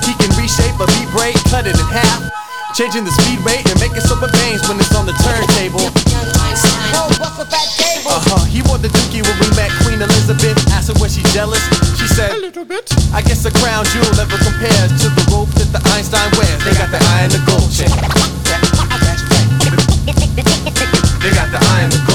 He 0.06 0.14
can 0.18 0.30
reshape 0.38 0.78
a 0.78 0.88
V-break, 0.98 1.38
cut 1.50 1.66
it 1.66 1.78
in 1.78 1.90
half. 1.90 2.30
Changing 2.74 3.04
the 3.04 3.12
speed 3.12 3.44
rate 3.44 3.68
and 3.68 3.78
making 3.84 4.00
super 4.00 4.32
bangs 4.32 4.64
when 4.70 4.80
it's 4.80 4.96
on 4.96 5.06
the 5.06 5.12
turntable. 5.20 5.84
Young 6.08 6.30
Einstein. 6.40 6.96
Oh, 6.96 7.12
what's 7.20 7.36
with 7.36 7.52
that 7.52 7.68
cable? 7.76 8.16
Uh 8.16 8.24
huh. 8.32 8.46
He 8.48 8.64
wore 8.64 8.80
the 8.80 8.88
dookie 8.88 9.20
when 9.20 9.36
we 9.44 9.50
met 9.60 9.70
Queen 9.84 10.00
Elizabeth. 10.00 10.56
Asked 10.72 10.88
her 10.88 10.96
was 11.04 11.12
she 11.12 11.24
jealous. 11.36 11.60
She 12.22 12.28
said, 12.28 12.38
A 12.38 12.42
little 12.42 12.66
bit. 12.66 12.86
I 13.14 13.22
guess 13.22 13.46
a 13.46 13.52
crown 13.52 13.84
jewel 13.86 14.14
never 14.14 14.38
compares 14.38 14.92
to 15.02 15.10
the 15.10 15.26
rope 15.34 15.50
that 15.58 15.74
the 15.74 15.82
Einstein 15.90 16.30
wears. 16.38 16.62
They 16.64 16.78
got 16.78 16.92
the 16.92 17.02
eye 17.02 17.24
and 17.26 17.32
the 17.32 17.42
gold 17.50 17.72
chain. 17.74 17.90
They 21.22 21.30
got 21.30 21.52
the 21.52 21.60
eye 21.62 21.82
and 21.82 21.92
the 21.92 21.98
gold 22.08 22.11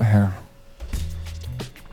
here. 0.00 0.32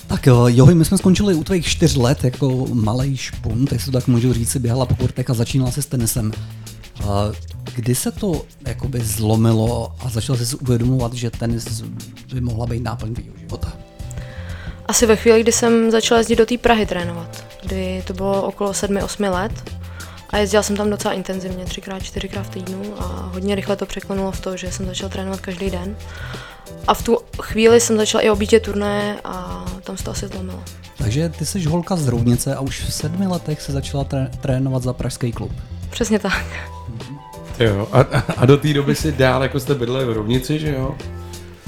Tak 0.08 0.28
jo, 0.28 0.48
Johy, 0.48 0.76
my 0.76 0.86
jsme 0.86 0.98
skončili 0.98 1.34
u 1.34 1.44
tvých 1.44 1.66
čtyř 1.66 1.96
let 1.96 2.24
jako 2.24 2.66
malý 2.74 3.18
špunt, 3.18 3.72
jestli 3.72 3.92
to 3.92 3.98
tak 3.98 4.08
můžu 4.08 4.34
říct, 4.34 4.52
si 4.52 4.60
běhala 4.60 4.86
po 4.86 4.96
kurtech 4.96 5.30
a 5.30 5.34
začínala 5.34 5.72
si 5.72 5.82
s 5.82 5.86
tenisem. 5.86 6.32
A 7.04 7.32
Kdy 7.76 7.96
se 7.96 8.12
to 8.12 8.46
jakoby 8.68 9.00
zlomilo 9.00 9.94
a 10.00 10.10
začal 10.10 10.38
jsi 10.38 10.46
si 10.46 10.56
uvědomovat, 10.56 11.14
že 11.14 11.32
tenis 11.32 11.82
by 12.34 12.42
mohla 12.42 12.66
být 12.66 12.84
náplň 12.84 13.14
tvýho 13.14 13.38
života? 13.38 13.74
Asi 14.86 15.06
ve 15.06 15.16
chvíli, 15.16 15.44
kdy 15.44 15.52
jsem 15.52 15.92
začala 15.92 16.18
jezdit 16.18 16.36
do 16.36 16.46
té 16.46 16.58
Prahy 16.58 16.86
trénovat, 16.86 17.46
kdy 17.64 18.04
to 18.08 18.14
bylo 18.14 18.44
okolo 18.44 18.72
7-8 18.72 19.32
let 19.32 19.72
a 20.30 20.38
jezdila 20.38 20.64
jsem 20.64 20.76
tam 20.76 20.90
docela 20.90 21.14
intenzivně, 21.14 21.66
třikrát, 21.66 22.04
čtyřikrát 22.04 22.44
v 22.44 22.50
týdnu 22.50 22.82
a 22.98 23.30
hodně 23.34 23.56
rychle 23.56 23.76
to 23.76 23.86
překlenulo 23.86 24.32
v 24.32 24.42
to, 24.42 24.58
že 24.58 24.72
jsem 24.72 24.86
začala 24.86 25.10
trénovat 25.10 25.42
každý 25.42 25.70
den. 25.70 25.96
A 26.88 26.94
v 26.94 27.04
tu 27.04 27.18
chvíli 27.42 27.80
jsem 27.80 27.98
začala 27.98 28.22
i 28.22 28.30
obítě 28.30 28.60
turné 28.60 29.20
a 29.24 29.66
tam 29.84 29.98
se 29.98 30.04
to 30.04 30.12
asi 30.12 30.28
zlomilo. 30.28 30.64
Takže 30.98 31.30
ty 31.30 31.46
jsi 31.46 31.64
holka 31.64 31.96
z 31.96 32.08
Roudnice 32.08 32.56
a 32.56 32.60
už 32.60 32.82
v 32.82 32.94
sedmi 32.94 33.28
letech 33.28 33.62
se 33.62 33.72
začala 33.72 34.04
tré- 34.04 34.30
trénovat 34.42 34.84
za 34.84 34.94
pražský 34.94 35.32
klub. 35.32 35.52
Přesně 35.90 36.20
tak. 36.20 36.46
Jo, 37.60 37.88
a, 37.92 38.00
a 38.38 38.46
do 38.46 38.58
té 38.58 38.74
doby 38.74 38.96
si 38.96 39.12
dál, 39.12 39.44
jako 39.44 39.60
jste 39.60 39.76
bydleli 39.76 40.06
v 40.06 40.12
rovnici, 40.14 40.60
že 40.60 40.70
jo? 40.76 40.96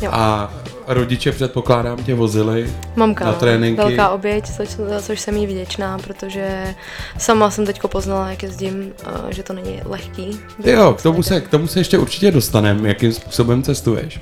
Jo. 0.01 0.09
A 0.13 0.53
rodiče 0.87 1.31
předpokládám 1.31 2.03
tě 2.03 2.15
vozili 2.15 2.73
Mamka, 2.95 3.25
na 3.25 3.33
tréninky. 3.33 3.81
velká 3.81 4.09
oběť, 4.09 4.55
což, 4.55 4.69
za 4.69 5.01
což 5.01 5.19
jsem 5.19 5.37
jí 5.37 5.47
vděčná, 5.47 5.97
protože 5.97 6.75
sama 7.17 7.51
jsem 7.51 7.65
teď 7.65 7.81
poznala, 7.81 8.29
jak 8.29 8.43
jezdím, 8.43 8.93
že 9.29 9.43
to 9.43 9.53
není 9.53 9.81
lehký. 9.85 10.39
Jo, 10.65 10.93
k 10.93 11.01
tomu, 11.01 11.23
se, 11.23 11.41
k 11.41 11.47
tomu 11.49 11.67
se 11.67 11.79
ještě 11.79 11.97
určitě 11.97 12.31
dostaneme, 12.31 12.87
jakým 12.87 13.13
způsobem 13.13 13.63
cestuješ. 13.63 14.21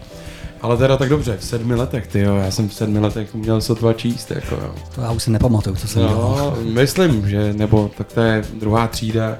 Ale 0.61 0.77
teda 0.77 0.97
tak 0.97 1.09
dobře, 1.09 1.37
v 1.37 1.43
sedmi 1.43 1.75
letech, 1.75 2.07
ty 2.07 2.19
jo, 2.19 2.35
já 2.35 2.51
jsem 2.51 2.69
v 2.69 2.73
sedmi 2.73 2.99
letech 2.99 3.33
měl 3.33 3.61
sotva 3.61 3.93
číst, 3.93 4.31
jako 4.31 4.55
jo. 4.55 4.75
To 4.95 5.01
já 5.01 5.11
už 5.11 5.23
si 5.23 5.31
nepamatuju, 5.31 5.75
co 5.75 5.87
jsem 5.87 6.01
dělal. 6.01 6.15
No, 6.37 6.57
myslím, 6.71 7.29
že, 7.29 7.53
nebo 7.53 7.91
tak 7.97 8.13
to 8.13 8.21
je 8.21 8.43
druhá 8.53 8.87
třída. 8.87 9.37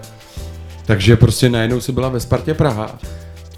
Takže 0.86 1.15
prostě 1.17 1.49
najednou 1.49 1.81
si 1.81 1.91
byla 1.91 2.10
ve 2.10 2.19
Spartě 2.19 2.53
Praha 2.53 2.95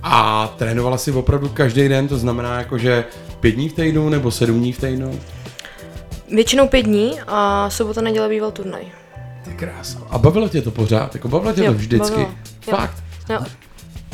a 0.04 0.48
trénovala 0.58 0.98
si 0.98 1.12
opravdu 1.12 1.50
každý 1.50 1.88
den, 1.90 2.08
to 2.08 2.18
znamená 2.18 2.58
jako, 2.58 2.78
že 2.78 3.06
pět 3.40 3.52
dní 3.52 3.70
v 3.70 3.74
týdnu 3.74 4.10
nebo 4.10 4.32
sedm 4.32 4.60
dní 4.60 4.74
v 4.74 4.80
týdnu. 4.80 5.20
Většinou 6.32 6.68
pět 6.68 6.84
dní 6.84 7.20
a 7.28 7.70
sobota 7.70 8.02
neděle 8.02 8.30
býval 8.30 8.52
turnaj. 8.52 8.82
Ty 9.44 9.52
krása. 9.52 10.00
A 10.10 10.18
bavilo 10.18 10.50
tě 10.50 10.62
to 10.62 10.72
pořád, 10.72 11.16
jako 11.16 11.28
bavilo 11.28 11.54
tě 11.54 11.62
to 11.62 11.66
Jo, 11.68 11.74
vždycky. 11.74 12.10
bavilo. 12.12 12.32
Fakt. 12.62 13.04
Jo. 13.30 13.40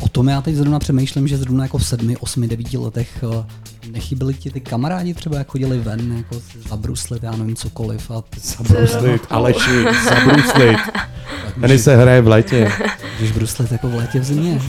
O 0.00 0.08
tom 0.08 0.28
já 0.28 0.40
teď 0.40 0.54
zrovna 0.54 0.78
přemýšlím, 0.78 1.28
že 1.28 1.36
zrovna 1.36 1.64
jako 1.64 1.78
v 1.78 1.86
sedmi, 1.86 2.16
osmi, 2.16 2.48
devíti 2.48 2.76
letech 2.76 3.24
eh, 3.24 3.44
nechyběli 3.90 4.34
ti 4.34 4.50
ty 4.50 4.60
kamarádi 4.60 5.14
třeba, 5.14 5.38
jak 5.38 5.48
chodili 5.48 5.78
ven, 5.78 6.16
jako 6.16 6.42
zabruslit, 6.68 7.22
já 7.22 7.30
nevím, 7.30 7.56
cokoliv. 7.56 8.10
A 8.10 8.20
ty 8.20 8.40
Zabruslit, 8.40 9.22
Aleši, 9.30 9.84
zabruslit. 10.04 10.78
Tady 11.60 11.78
se 11.78 11.96
hraje 11.96 12.22
v 12.22 12.28
létě. 12.28 12.72
Můžeš 13.12 13.32
bruslit 13.32 13.72
jako 13.72 13.88
v 13.88 13.94
létě 13.94 14.20
v 14.20 14.24
zimě. 14.24 14.60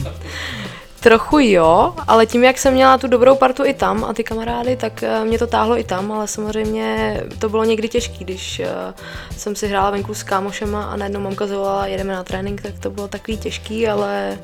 Trochu 1.00 1.38
jo, 1.38 1.94
ale 2.08 2.26
tím, 2.26 2.44
jak 2.44 2.58
jsem 2.58 2.74
měla 2.74 2.98
tu 2.98 3.06
dobrou 3.06 3.36
partu 3.36 3.64
i 3.64 3.74
tam 3.74 4.04
a 4.04 4.12
ty 4.12 4.24
kamarády, 4.24 4.76
tak 4.76 5.02
eh, 5.02 5.24
mě 5.24 5.38
to 5.38 5.46
táhlo 5.46 5.78
i 5.78 5.84
tam, 5.84 6.12
ale 6.12 6.28
samozřejmě 6.28 7.20
to 7.38 7.48
bylo 7.48 7.64
někdy 7.64 7.88
těžké, 7.88 8.24
když 8.24 8.60
eh, 8.60 8.68
jsem 9.36 9.56
si 9.56 9.68
hrála 9.68 9.90
venku 9.90 10.14
s 10.14 10.22
kámošema 10.22 10.84
a 10.84 10.96
najednou 10.96 11.20
mamka 11.20 11.46
zavolala, 11.46 11.86
jedeme 11.86 12.12
na 12.12 12.24
trénink, 12.24 12.62
tak 12.62 12.78
to 12.78 12.90
bylo 12.90 13.08
takový 13.08 13.36
těžký, 13.36 13.88
ale 13.88 14.38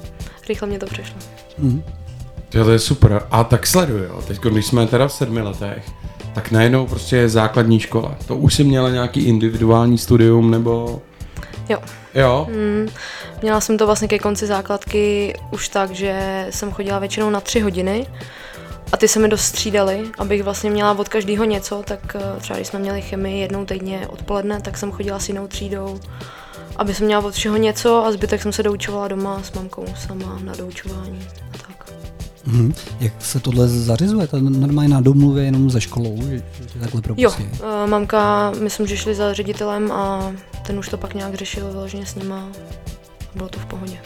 rychle 0.49 0.69
mě 0.69 0.79
to 0.79 0.87
přešlo. 0.87 1.17
Jo, 2.55 2.65
to 2.65 2.71
je 2.71 2.79
super. 2.79 3.23
A 3.31 3.45
tak 3.45 3.67
sleduju, 3.67 4.05
jo. 4.05 4.23
Teď, 4.27 4.41
když 4.41 4.67
jsme 4.67 4.87
teda 4.87 5.09
v 5.09 5.13
sedmi 5.13 5.41
letech, 5.43 5.85
tak 6.35 6.51
najednou 6.51 6.87
prostě 6.87 7.17
je 7.17 7.29
základní 7.29 7.81
škola. 7.81 8.17
To 8.27 8.37
už 8.37 8.55
si 8.55 8.65
měla 8.65 8.91
nějaký 8.91 9.21
individuální 9.21 9.99
studium, 9.99 10.51
nebo... 10.51 11.03
Jo. 11.69 11.79
Jo? 12.15 12.47
Mm, 12.51 12.89
měla 13.43 13.61
jsem 13.61 13.79
to 13.79 13.87
vlastně 13.87 14.09
ke 14.09 14.19
konci 14.19 14.47
základky 14.47 15.35
už 15.51 15.69
tak, 15.69 15.91
že 15.91 16.47
jsem 16.51 16.73
chodila 16.73 16.99
většinou 16.99 17.31
na 17.31 17.41
tři 17.41 17.61
hodiny 17.61 18.07
a 18.93 18.97
ty 18.97 19.09
se 19.09 19.19
mi 19.19 19.29
dost 19.29 19.43
střídaly, 19.43 20.03
abych 20.19 20.43
vlastně 20.43 20.71
měla 20.71 20.99
od 20.99 21.09
každého 21.09 21.45
něco, 21.45 21.83
tak 21.87 22.17
eh, 22.17 22.41
třeba 22.41 22.57
když 22.57 22.69
jsme 22.69 22.79
měli 22.79 23.03
chemii 23.03 23.41
jednou 23.41 23.65
týdně 23.65 24.07
odpoledne, 24.09 24.61
tak 24.61 24.79
jsem 24.79 24.93
chodila 24.93 25.19
s 25.19 25.29
jinou 25.29 25.47
třídou, 25.47 26.01
aby 26.79 26.95
jsem 26.95 27.07
měla 27.07 27.25
od 27.25 27.35
všeho 27.35 27.57
něco 27.57 28.05
a 28.05 28.13
zbytek 28.13 28.43
jsem 28.43 28.53
se 28.53 28.63
doučovala 28.63 29.09
doma 29.09 29.43
s 29.43 29.53
mamkou 29.53 29.85
sama 30.07 30.39
na 30.45 30.55
doučování. 30.57 31.19
A 31.55 31.59
tak. 31.59 31.93
Mhm. 32.47 32.75
Jak 33.01 33.13
se 33.19 33.41
tohle 33.41 33.69
zařizuje? 33.69 34.27
To 34.27 34.37
je 34.37 34.43
normálně 34.43 34.89
na 34.95 35.01
domluvě 35.01 35.45
jenom 35.45 35.71
ze 35.71 35.81
školou, 35.81 36.17
že, 36.23 36.37
že 36.73 36.81
takhle 36.81 37.03
Jo, 37.17 37.31
propustí? 37.31 37.45
eh, 37.85 37.87
mamka, 37.87 38.53
myslím, 38.61 38.87
že 38.87 38.97
šli 38.97 39.15
za 39.15 39.33
ředitelem 39.35 39.93
a 39.93 40.33
ten 40.67 40.79
už 40.79 40.89
to 40.89 40.97
pak 40.97 41.15
nějak 41.15 41.35
řešil 41.35 41.69
vyloženě 41.71 42.07
s 42.07 42.15
nima. 42.15 42.49
Bylo 43.35 43.49
to 43.49 43.59
v 43.61 43.67
pohodě. 43.67 43.99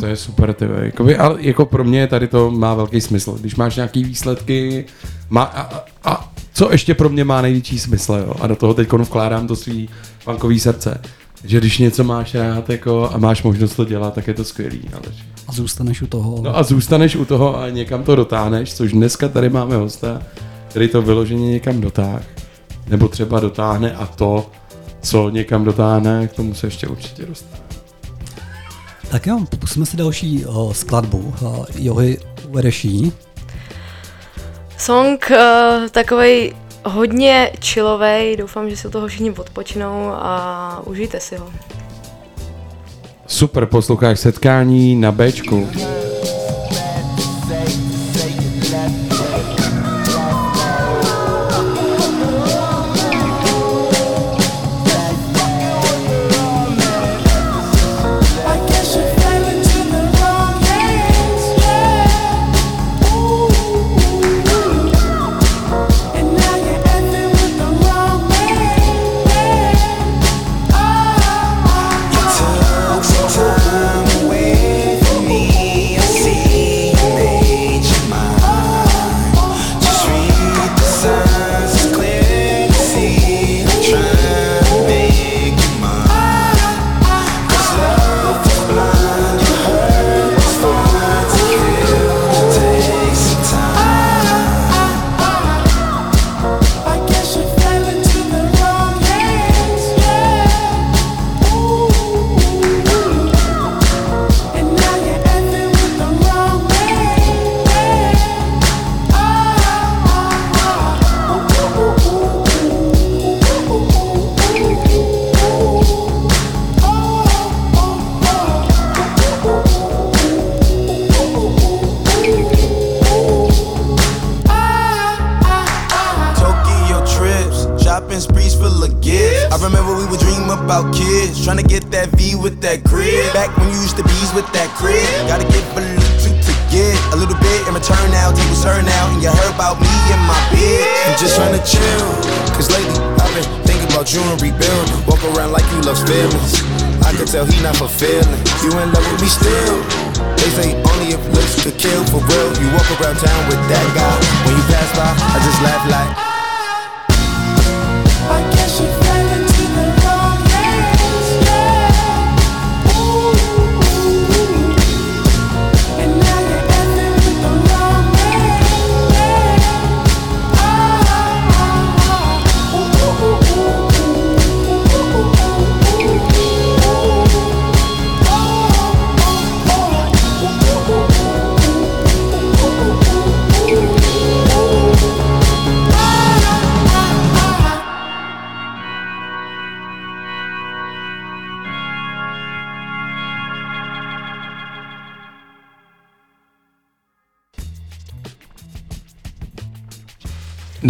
To 0.00 0.06
je 0.06 0.16
super, 0.16 0.54
ty. 0.54 0.66
Jakoby, 0.82 1.16
ale 1.16 1.36
jako 1.42 1.66
pro 1.66 1.84
mě 1.84 2.06
tady 2.06 2.28
to 2.28 2.50
má 2.50 2.74
velký 2.74 3.00
smysl. 3.00 3.32
Když 3.40 3.56
máš 3.56 3.76
nějaký 3.76 4.04
výsledky, 4.04 4.84
má, 5.30 5.42
a, 5.42 5.62
a, 5.62 5.84
a, 6.04 6.32
co 6.52 6.72
ještě 6.72 6.94
pro 6.94 7.08
mě 7.08 7.24
má 7.24 7.42
největší 7.42 7.78
smysl, 7.78 8.12
jo? 8.26 8.34
A 8.40 8.46
do 8.46 8.56
toho 8.56 8.74
teď 8.74 8.92
vkládám 8.92 9.46
to 9.46 9.56
svý 9.56 9.88
bankový 10.26 10.60
srdce. 10.60 11.00
Že 11.44 11.58
když 11.58 11.78
něco 11.78 12.04
máš 12.04 12.34
rád 12.34 12.70
jako, 12.70 13.10
a 13.14 13.18
máš 13.18 13.42
možnost 13.42 13.74
to 13.74 13.84
dělat, 13.84 14.14
tak 14.14 14.26
je 14.26 14.34
to 14.34 14.44
skvělý. 14.44 14.80
Ale... 14.92 15.02
A 15.48 15.52
zůstaneš 15.52 16.02
u 16.02 16.06
toho. 16.06 16.38
No 16.42 16.56
a 16.56 16.62
zůstaneš 16.62 17.16
u 17.16 17.24
toho 17.24 17.60
a 17.60 17.68
někam 17.70 18.02
to 18.02 18.16
dotáhneš, 18.16 18.74
což 18.74 18.92
dneska 18.92 19.28
tady 19.28 19.50
máme 19.50 19.76
hosta, 19.76 20.22
který 20.68 20.88
to 20.88 21.02
vyloženě 21.02 21.50
někam 21.50 21.80
dotáh. 21.80 22.22
Nebo 22.86 23.08
třeba 23.08 23.40
dotáhne 23.40 23.92
a 23.92 24.06
to, 24.06 24.50
co 25.02 25.30
někam 25.30 25.64
dotáhne, 25.64 26.28
k 26.28 26.32
tomu 26.32 26.54
se 26.54 26.66
ještě 26.66 26.86
určitě 26.86 27.26
dostane. 27.26 27.62
Tak 29.10 29.26
jo, 29.26 29.44
pusme 29.58 29.86
si 29.86 29.96
další 29.96 30.46
uh, 30.46 30.72
skladbu. 30.72 31.34
Uh, 31.42 31.64
Johy 31.76 32.18
uvedeš 32.48 32.84
jí. 32.84 33.12
Song 34.78 35.30
uh, 35.30 35.36
takovej 35.90 36.54
hodně 36.88 37.52
chillovej, 37.64 38.36
doufám, 38.36 38.70
že 38.70 38.76
si 38.76 38.90
toho 38.90 39.08
všichni 39.08 39.30
odpočinou 39.30 40.10
a 40.12 40.82
užijte 40.84 41.20
si 41.20 41.36
ho. 41.36 41.50
Super, 43.26 43.66
posloucháš 43.66 44.20
setkání 44.20 44.96
na 44.96 45.12
Bčku. 45.12 45.68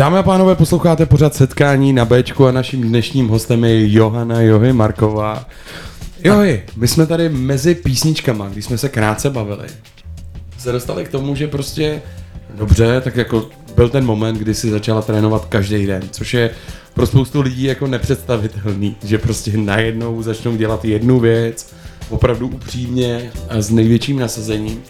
Dámy 0.09 0.19
a 0.19 0.23
pánové, 0.23 0.55
posloucháte 0.55 1.07
pořád 1.07 1.35
setkání 1.35 1.93
na 1.93 2.05
Bčku 2.05 2.47
a 2.47 2.53
naším 2.53 2.83
dnešním 2.83 3.29
hostem 3.29 3.65
je 3.65 3.93
Johana 3.93 4.41
Johy 4.41 4.73
Marková. 4.73 5.47
Johy, 6.25 6.63
my 6.77 6.89
jsme 6.89 7.07
tady 7.07 7.29
mezi 7.29 7.75
písničkama, 7.75 8.49
když 8.49 8.65
jsme 8.65 8.79
se 8.79 8.89
krátce 8.89 9.31
bavili, 9.31 9.69
se 10.59 10.73
dostali 10.73 11.05
k 11.05 11.09
tomu, 11.09 11.35
že 11.35 11.49
prostě 11.49 12.03
dobře, 12.55 13.01
tak 13.01 13.17
jako 13.17 13.49
byl 13.75 13.89
ten 13.89 14.05
moment, 14.05 14.39
kdy 14.39 14.55
si 14.55 14.71
začala 14.71 15.03
trénovat 15.03 15.45
každý 15.45 15.87
den, 15.87 16.03
což 16.11 16.35
je 16.35 16.51
pro 16.95 17.07
spoustu 17.07 17.41
lidí 17.41 17.63
jako 17.63 17.87
nepředstavitelný, 17.87 18.97
že 19.05 19.19
prostě 19.19 19.57
najednou 19.57 20.23
začnou 20.23 20.57
dělat 20.57 20.85
jednu 20.85 21.21
věc, 21.21 21.75
opravdu 22.11 22.49
upřímně 22.49 23.31
a 23.49 23.61
s 23.61 23.71
největším 23.71 24.19
nasazením. 24.19 24.83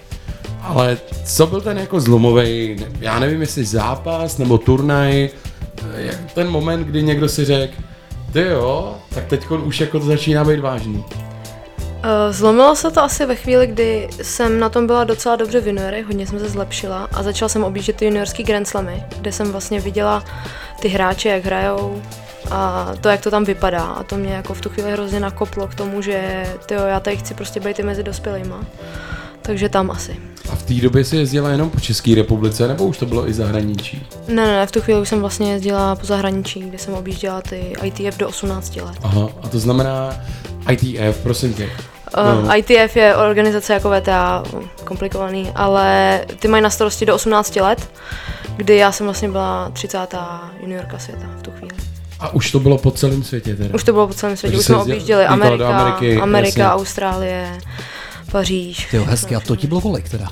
Ale 0.68 0.98
co 1.24 1.46
byl 1.46 1.61
ten 1.61 1.78
jako 1.78 2.00
zlomový, 2.00 2.76
já 3.00 3.18
nevím 3.18 3.40
jestli 3.40 3.64
zápas 3.64 4.38
nebo 4.38 4.59
turnaj, 4.59 5.28
ten 6.35 6.48
moment, 6.50 6.85
kdy 6.85 7.02
někdo 7.02 7.28
si 7.28 7.44
řekl, 7.44 7.74
ty 8.33 8.40
jo, 8.40 8.96
tak 9.14 9.26
teď 9.26 9.50
už 9.50 9.81
jako 9.81 10.00
to 10.00 10.07
začíná 10.07 10.44
být 10.44 10.61
vážný. 10.61 11.04
Eh, 12.02 12.33
Zlomilo 12.33 12.76
se 12.76 12.90
to 12.90 13.02
asi 13.02 13.26
ve 13.26 13.35
chvíli, 13.35 13.66
kdy 13.66 14.09
jsem 14.22 14.61
na 14.61 14.68
tom 14.68 14.87
byla 14.87 15.04
docela 15.04 15.37
dobře 15.37 15.61
v 15.61 15.66
juniorech, 15.66 16.07
hodně 16.07 16.26
jsem 16.26 16.38
se 16.38 16.48
zlepšila 16.48 17.09
a 17.12 17.22
začala 17.22 17.48
jsem 17.48 17.64
objíždět 17.64 17.96
ty 17.96 18.04
juniorský 18.04 18.42
Grand 18.42 18.68
Slamy, 18.68 19.04
kde 19.18 19.33
jsem 19.33 19.52
vlastně 19.52 19.81
viděla 19.81 20.24
ty 20.81 20.88
hráče, 20.88 21.28
jak 21.28 21.44
hrajou 21.44 22.02
a 22.50 22.92
to, 23.00 23.09
jak 23.09 23.20
to 23.20 23.31
tam 23.31 23.44
vypadá. 23.44 23.83
A 23.83 24.02
to 24.02 24.16
mě 24.16 24.33
jako 24.33 24.54
v 24.54 24.61
tu 24.61 24.68
chvíli 24.68 24.92
hrozně 24.92 25.20
nakoplo 25.20 25.68
k 25.68 25.74
tomu, 25.74 26.02
že 26.02 26.46
tyjo, 26.66 26.87
já 26.87 27.00
tady 27.00 27.16
chci 27.16 27.35
prostě 27.35 27.61
být 27.61 27.78
i 27.78 27.83
mezi 27.83 28.02
dospělýma. 28.02 28.61
Takže 29.49 29.69
tam 29.69 29.91
asi. 29.91 30.17
A 30.53 30.57
v 30.57 30.63
té 30.63 30.75
době 30.75 31.05
si 31.05 31.17
jezdila 31.17 31.51
jenom 31.51 31.71
po 31.71 31.81
České 31.81 32.15
republice, 32.15 32.69
nebo 32.69 32.85
už 32.85 32.99
to 32.99 33.07
bylo 33.07 33.29
i 33.29 33.33
zahraničí? 33.33 34.07
Ne, 34.29 34.35
ne, 34.35 34.47
ne, 34.47 34.67
v 34.67 34.73
tu 34.73 34.81
chvíli 34.81 35.01
už 35.01 35.09
jsem 35.09 35.21
vlastně 35.21 35.53
jezdila 35.53 35.97
po 35.97 36.07
zahraničí, 36.07 36.61
kde 36.61 36.79
jsem 36.79 36.95
objížděla 36.95 37.41
ty 37.41 37.73
ITF 37.83 38.19
do 38.19 38.29
18 38.29 38.77
let. 38.77 38.95
Aha, 39.03 39.29
a 39.43 39.49
to 39.49 39.59
znamená 39.59 40.17
ITF, 40.71 41.19
prosím 41.23 41.55
tě. 41.55 41.65
Uh, 41.65 42.45
No. 42.45 42.57
ITF 42.57 42.97
je 42.97 43.17
organizace 43.17 43.73
jako 43.73 43.91
VTA, 43.91 44.43
komplikovaný, 44.85 45.51
ale 45.55 46.21
ty 46.39 46.49
mají 46.49 46.63
na 46.63 46.71
starosti 46.71 47.07
do 47.07 47.15
18 47.15 47.57
let, 47.57 47.91
kdy 48.57 48.77
já 48.77 48.93
jsem 48.93 49.07
vlastně 49.07 49.29
byla 49.29 49.71
30. 49.73 49.99
juniorka 50.61 50.99
světa 50.99 51.27
v 51.39 51.43
tu 51.43 51.51
chvíli. 51.51 51.77
A 52.21 52.35
už 52.35 52.51
to 52.53 52.61
bylo 52.61 52.79
po 52.79 52.91
celém 52.91 53.23
světě 53.25 53.57
teda. 53.57 53.75
Už 53.75 53.85
to 53.85 53.93
bylo 53.93 54.07
po 54.07 54.15
celém 54.15 54.37
světě, 54.37 54.57
Takže 54.57 54.61
už 54.61 54.67
jsme 54.67 54.75
jsi 54.75 54.81
objížděli 54.91 55.25
Amerika, 55.27 55.69
Ameriky, 55.69 56.21
Amerika, 56.21 56.63
jasně. 56.63 56.75
Austrálie, 56.75 57.59
Paříž. 58.33 58.88
Jo, 58.93 59.05
hezky. 59.05 59.37
A 59.37 59.41
to 59.41 59.57
ti 59.57 59.67
bylo 59.67 59.81
kolik 59.81 60.09
teda? 60.09 60.29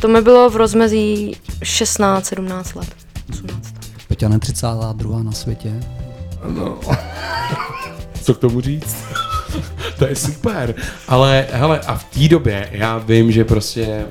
To 0.00 0.08
mi 0.08 0.22
bylo 0.22 0.50
v 0.50 0.56
rozmezí 0.56 1.36
16-17 1.60 2.76
let. 2.76 2.88
18. 3.30 3.74
Peťa 4.08 4.38
32. 4.38 5.22
na 5.22 5.32
světě. 5.32 5.72
No. 6.48 6.78
Co 8.22 8.34
k 8.34 8.38
tomu 8.38 8.60
říct? 8.60 8.96
to 9.98 10.06
je 10.06 10.16
super. 10.16 10.74
Ale 11.08 11.46
hele, 11.52 11.80
a 11.80 11.94
v 11.94 12.04
té 12.04 12.28
době 12.28 12.68
já 12.72 12.98
vím, 12.98 13.32
že 13.32 13.44
prostě 13.44 14.04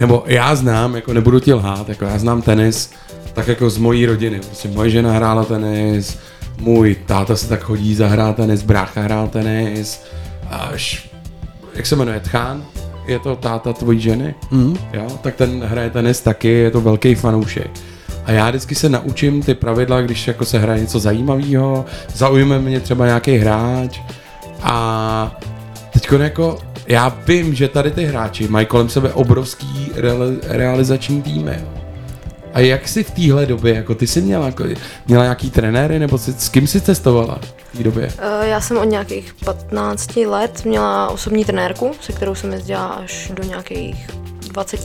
nebo 0.00 0.24
já 0.26 0.54
znám, 0.54 0.94
jako 0.96 1.12
nebudu 1.12 1.40
ti 1.40 1.54
lhát, 1.54 1.88
jako 1.88 2.04
já 2.04 2.18
znám 2.18 2.42
tenis 2.42 2.90
tak 3.32 3.48
jako 3.48 3.70
z 3.70 3.78
mojí 3.78 4.06
rodiny. 4.06 4.40
Prostě 4.40 4.68
moje 4.68 4.90
žena 4.90 5.12
hrála 5.12 5.44
tenis, 5.44 6.18
můj 6.58 6.96
táta 7.06 7.36
se 7.36 7.48
tak 7.48 7.62
chodí 7.62 7.94
zahrát 7.94 8.36
tenis, 8.36 8.62
brácha 8.62 9.00
hrál 9.00 9.28
tenis, 9.28 10.02
až, 10.50 11.10
jak 11.74 11.86
se 11.86 11.96
jmenuje, 11.96 12.20
Tchán? 12.20 12.64
Je 13.06 13.18
to 13.18 13.36
táta 13.36 13.72
tvojí 13.72 14.00
ženy? 14.00 14.34
Mm. 14.50 14.76
Jo, 14.92 15.06
tak 15.22 15.34
ten 15.34 15.64
hraje 15.64 15.90
tenis 15.90 16.20
taky, 16.20 16.48
je 16.48 16.70
to 16.70 16.80
velký 16.80 17.14
fanoušek. 17.14 17.70
A 18.24 18.32
já 18.32 18.48
vždycky 18.48 18.74
se 18.74 18.88
naučím 18.88 19.42
ty 19.42 19.54
pravidla, 19.54 20.00
když 20.00 20.28
jako 20.28 20.44
se 20.44 20.58
hraje 20.58 20.80
něco 20.80 20.98
zajímavého, 20.98 21.84
zaujme 22.14 22.58
mě 22.58 22.80
třeba 22.80 23.06
nějaký 23.06 23.36
hráč 23.36 24.00
a 24.62 25.40
teď 25.92 26.08
jako 26.12 26.58
já 26.86 27.16
vím, 27.26 27.54
že 27.54 27.68
tady 27.68 27.90
ty 27.90 28.04
hráči 28.04 28.48
mají 28.48 28.66
kolem 28.66 28.88
sebe 28.88 29.12
obrovský 29.12 29.92
reali- 29.94 30.38
realizační 30.42 31.22
týmy. 31.22 31.58
A 32.54 32.60
jak 32.60 32.88
jsi 32.88 33.04
v 33.04 33.10
téhle 33.10 33.46
době, 33.46 33.74
jako 33.74 33.94
ty 33.94 34.06
jsi 34.06 34.20
měla, 34.20 34.46
jako, 34.46 34.64
měla 35.06 35.22
nějaký 35.22 35.50
trenéry, 35.50 35.98
nebo 35.98 36.18
jsi, 36.18 36.32
s 36.32 36.48
kým 36.48 36.66
jsi 36.66 36.80
cestovala 36.80 37.40
té 37.76 37.82
době? 37.84 38.12
Eh, 38.18 38.48
Já 38.48 38.60
jsem 38.60 38.78
od 38.78 38.84
nějakých 38.84 39.34
15 39.44 40.16
let 40.26 40.64
měla 40.64 41.08
osobní 41.08 41.44
trenérku, 41.44 41.92
se 42.00 42.12
kterou 42.12 42.34
jsem 42.34 42.52
jezdila 42.52 42.86
až 42.86 43.32
do 43.34 43.42
nějakých 43.42 44.06
20, 44.48 44.80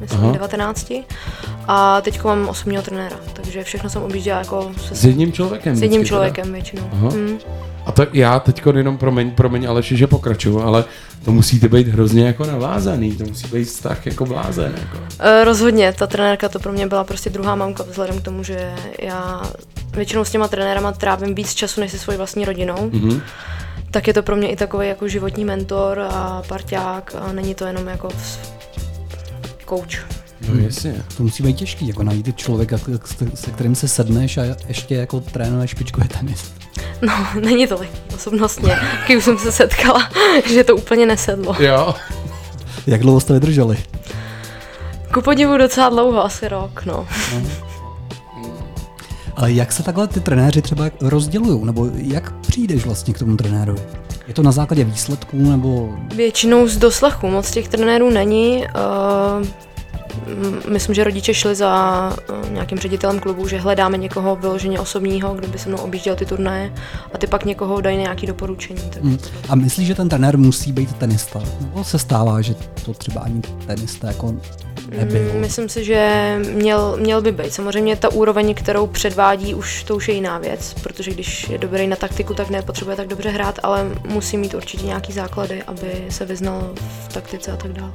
myslím, 0.00 0.20
Aha. 0.20 0.32
19. 0.32 0.92
A 1.68 2.00
teď 2.00 2.24
mám 2.24 2.48
osobního 2.48 2.82
trenéra, 2.82 3.16
takže 3.32 3.64
všechno 3.64 3.90
jsem 3.90 4.02
objížděla 4.02 4.38
jako 4.38 4.70
se, 4.88 4.94
S 4.94 5.04
jedním 5.04 5.32
člověkem? 5.32 5.76
s 5.76 5.82
jedním 5.82 6.00
vždycky 6.00 6.08
teda? 6.14 6.18
člověkem 6.30 6.52
většinou. 6.52 6.90
Aha. 6.92 7.08
Mm. 7.08 7.38
A 7.86 7.92
to 7.92 8.06
já 8.12 8.40
teď 8.40 8.62
jenom 8.76 8.98
promiň, 8.98 9.30
promiň 9.30 9.68
Aleši, 9.68 9.96
že 9.96 10.06
pokračuju, 10.06 10.60
ale 10.62 10.84
to 11.24 11.32
musíte 11.32 11.68
být 11.68 11.88
hrozně 11.88 12.26
jako 12.26 12.44
navázaný, 12.44 13.12
to 13.16 13.24
musí 13.24 13.48
být 13.48 13.64
vztah 13.64 14.06
jako 14.06 14.26
blázen. 14.26 14.74
Jako. 14.80 14.98
Eh, 15.18 15.44
Rozhodně, 15.44 15.92
ta 15.92 16.06
trenérka 16.06 16.48
to 16.48 16.58
pro 16.58 16.72
mě 16.72 16.86
byla 16.86 17.04
prostě 17.04 17.30
druhá 17.30 17.54
mamka, 17.54 17.82
vzhledem 17.82 18.18
k 18.18 18.22
tomu, 18.22 18.42
že 18.44 18.72
já 18.98 19.42
většinou 19.92 20.24
s 20.24 20.30
těma 20.30 20.48
trenérama 20.48 20.92
trávím 20.92 21.34
víc 21.34 21.54
času 21.54 21.80
než 21.80 21.92
se 21.92 21.98
svojí 21.98 22.18
vlastní 22.18 22.44
rodinou. 22.44 22.90
Mhm. 22.92 23.22
Tak 23.90 24.06
je 24.06 24.14
to 24.14 24.22
pro 24.22 24.36
mě 24.36 24.48
i 24.48 24.56
takový 24.56 24.88
jako 24.88 25.08
životní 25.08 25.44
mentor 25.44 26.00
a 26.10 26.42
parťák 26.48 27.14
a 27.20 27.32
není 27.32 27.54
to 27.54 27.64
jenom 27.64 27.86
jako 27.88 28.08
coach. 29.68 30.06
No 30.48 30.60
jasně. 30.60 30.94
To 31.16 31.22
musí 31.22 31.42
být 31.42 31.56
těžký, 31.56 31.88
jako 31.88 32.02
najít 32.02 32.36
člověka, 32.36 32.78
se 33.34 33.50
kterým 33.50 33.74
se 33.74 33.88
sedneš 33.88 34.38
a 34.38 34.42
ještě 34.68 34.94
jako 34.94 35.20
trénuješ 35.20 35.70
špičkové 35.70 36.08
tenis. 36.08 36.52
No, 37.02 37.26
není 37.40 37.66
to 37.66 37.78
lehký 37.78 37.98
osobnostně, 38.14 38.78
když 39.06 39.18
už 39.18 39.24
jsem 39.24 39.38
se 39.38 39.52
setkala, 39.52 40.10
že 40.52 40.64
to 40.64 40.76
úplně 40.76 41.06
nesedlo. 41.06 41.56
Jo. 41.58 41.94
Jak 42.86 43.00
dlouho 43.00 43.20
jste 43.20 43.32
vydrželi? 43.32 43.76
Ku 45.14 45.22
podivu 45.22 45.56
docela 45.58 45.88
dlouho, 45.88 46.24
asi 46.24 46.48
rok, 46.48 46.84
no. 46.84 47.08
Ale 49.40 49.52
jak 49.52 49.72
se 49.72 49.82
takhle 49.82 50.08
ty 50.08 50.20
trenéři 50.20 50.62
třeba 50.62 50.84
rozdělují, 51.00 51.64
nebo 51.64 51.90
jak 51.94 52.32
přijdeš 52.32 52.84
vlastně 52.84 53.14
k 53.14 53.18
tomu 53.18 53.36
trenérovi? 53.36 53.82
Je 54.28 54.34
to 54.34 54.42
na 54.42 54.52
základě 54.52 54.84
výsledků, 54.84 55.50
nebo 55.50 55.94
Většinou 56.14 56.66
z 56.66 56.76
doslechu, 56.76 57.28
moc 57.28 57.50
těch 57.50 57.68
trenérů 57.68 58.10
není. 58.10 58.64
Uh, 59.40 59.46
myslím, 60.68 60.94
že 60.94 61.04
rodiče 61.04 61.34
šli 61.34 61.54
za 61.54 62.12
uh, 62.42 62.50
nějakým 62.50 62.78
ředitelem 62.78 63.20
klubu, 63.20 63.48
že 63.48 63.58
hledáme 63.58 63.98
někoho 63.98 64.36
vyloženě 64.36 64.80
osobního, 64.80 65.34
kdo 65.34 65.48
by 65.48 65.58
se 65.58 65.68
mnou 65.68 65.78
objížděl 65.78 66.16
ty 66.16 66.26
turnaje 66.26 66.72
a 67.14 67.18
ty 67.18 67.26
pak 67.26 67.44
někoho 67.44 67.80
dají 67.80 67.96
nějaké 67.96 68.26
doporučení. 68.26 68.80
Tak. 68.90 69.02
hm. 69.02 69.18
a 69.48 69.54
myslíš, 69.54 69.86
že 69.86 69.94
ten 69.94 70.08
trenér 70.08 70.38
musí 70.38 70.72
být 70.72 70.92
tenista? 70.92 71.42
Nebo 71.60 71.84
se 71.84 71.98
stává, 71.98 72.40
že 72.40 72.54
to 72.84 72.94
třeba 72.94 73.20
ani 73.20 73.42
tenista 73.66 74.06
jako 74.06 74.34
nebyl? 74.90 75.32
Mm, 75.34 75.40
Myslím 75.40 75.68
si, 75.68 75.84
že 75.84 76.36
měl, 76.54 76.96
měl 77.00 77.22
by 77.22 77.32
být. 77.32 77.52
Samozřejmě 77.52 77.96
ta 77.96 78.12
úroveň, 78.12 78.54
kterou 78.54 78.86
předvádí, 78.86 79.54
už 79.54 79.84
to 79.84 79.96
už 79.96 80.08
je 80.08 80.14
jiná 80.14 80.38
věc, 80.38 80.74
protože 80.82 81.10
když 81.10 81.48
je 81.48 81.58
dobrý 81.58 81.86
na 81.86 81.96
taktiku, 81.96 82.34
tak 82.34 82.50
nepotřebuje 82.50 82.96
tak 82.96 83.08
dobře 83.08 83.30
hrát, 83.30 83.58
ale 83.62 83.90
musí 84.08 84.36
mít 84.36 84.54
určitě 84.54 84.86
nějaký 84.86 85.12
základy, 85.12 85.62
aby 85.62 86.04
se 86.08 86.24
vyznal 86.24 86.70
v 87.08 87.12
taktice 87.12 87.52
a 87.52 87.56
tak 87.56 87.72
dále. 87.72 87.92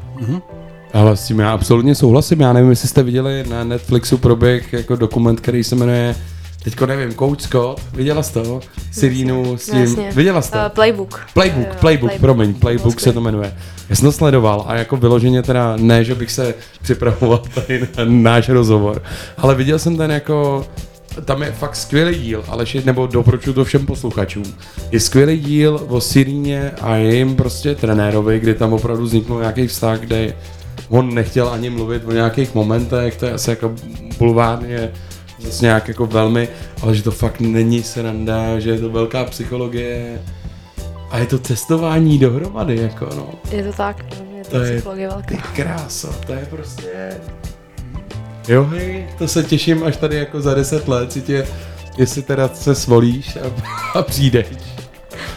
Ale 0.93 1.17
s 1.17 1.27
tím 1.27 1.39
já 1.39 1.51
absolutně 1.51 1.95
souhlasím. 1.95 2.41
Já 2.41 2.53
nevím, 2.53 2.69
jestli 2.69 2.87
jste 2.87 3.03
viděli 3.03 3.43
na 3.49 3.63
Netflixu 3.63 4.17
proběh 4.17 4.73
jako 4.73 4.95
dokument, 4.95 5.39
který 5.39 5.63
se 5.63 5.75
jmenuje 5.75 6.15
Teďko 6.65 6.85
nevím, 6.85 7.13
Coach 7.13 7.41
Scott, 7.41 7.81
viděla 7.93 8.23
jsi 8.23 8.33
to? 8.33 8.59
Sirínu 8.91 9.57
s 9.57 9.65
tím, 9.65 9.79
Jasně. 9.79 10.11
viděla 10.15 10.41
jsi 10.41 10.51
to? 10.51 10.57
Uh, 10.57 10.69
playbook. 10.69 11.25
Playbook, 11.33 11.65
Jo, 11.65 11.69
jo, 11.73 11.77
playbook, 11.79 12.11
promiň, 12.19 12.53
Playbook 12.53 12.99
se 12.99 13.13
to 13.13 13.21
jmenuje. 13.21 13.55
Já 13.89 13.95
jsem 13.95 14.05
to 14.05 14.11
sledoval 14.11 14.65
a 14.67 14.75
jako 14.75 14.97
vyloženě 14.97 15.43
teda 15.43 15.77
ne, 15.77 16.03
že 16.03 16.15
bych 16.15 16.31
se 16.31 16.53
připravoval 16.81 17.37
tady 17.55 17.87
na 17.97 18.05
náš 18.05 18.49
rozhovor, 18.49 19.01
ale 19.37 19.55
viděl 19.55 19.79
jsem 19.79 19.97
ten 19.97 20.11
jako 20.11 20.65
tam 21.25 21.41
je 21.41 21.51
fakt 21.51 21.75
skvělý 21.75 22.19
díl, 22.19 22.43
ale 22.47 22.65
nebo 22.85 23.07
doporučuji 23.07 23.53
to 23.53 23.65
všem 23.65 23.85
posluchačům. 23.85 24.55
Je 24.91 24.99
skvělý 24.99 25.39
díl 25.39 25.81
o 25.87 26.01
Siríně 26.01 26.71
a 26.81 26.95
jejím 26.95 27.35
prostě 27.35 27.75
trenérovi, 27.75 28.39
kdy 28.39 28.53
tam 28.53 28.73
opravdu 28.73 29.03
vzniknul 29.03 29.39
nějaký 29.39 29.67
vztah, 29.67 29.99
kde 29.99 30.33
on 30.89 31.13
nechtěl 31.15 31.49
ani 31.49 31.69
mluvit 31.69 32.03
o 32.05 32.11
nějakých 32.11 32.55
momentech, 32.55 33.17
to 33.17 33.25
je 33.25 33.31
asi 33.33 33.49
jako 33.49 33.73
bulvárně 34.17 34.91
zase 35.39 35.65
nějak 35.65 35.87
jako 35.87 36.05
velmi, 36.05 36.47
ale 36.81 36.95
že 36.95 37.03
to 37.03 37.11
fakt 37.11 37.39
není 37.39 37.83
sranda, 37.83 38.59
že 38.59 38.69
je 38.69 38.79
to 38.79 38.89
velká 38.89 39.23
psychologie 39.25 40.21
a 41.11 41.17
je 41.17 41.25
to 41.25 41.39
cestování 41.39 42.19
dohromady, 42.19 42.75
jako 42.81 43.09
no. 43.15 43.29
Je 43.51 43.63
to 43.63 43.73
tak, 43.73 44.05
no, 44.19 44.37
je 44.37 44.43
to, 44.43 44.49
To 44.49 44.59
je- 44.63 44.73
psychologie 44.75 45.07
velká. 45.07 45.27
Ty 45.27 45.37
krása, 45.55 46.09
to 46.27 46.33
je 46.33 46.45
prostě... 46.49 47.09
Jo 48.47 48.63
hej, 48.63 49.07
to 49.17 49.27
se 49.27 49.43
těším 49.43 49.83
až 49.83 49.97
tady 49.97 50.15
jako 50.15 50.41
za 50.41 50.53
deset 50.53 50.87
let, 50.87 51.11
si 51.11 51.21
tě, 51.21 51.47
jestli 51.97 52.21
teda 52.21 52.47
se 52.47 52.75
svolíš 52.75 53.35
a, 53.37 53.39
a 53.99 54.01
přijdeš. 54.03 54.47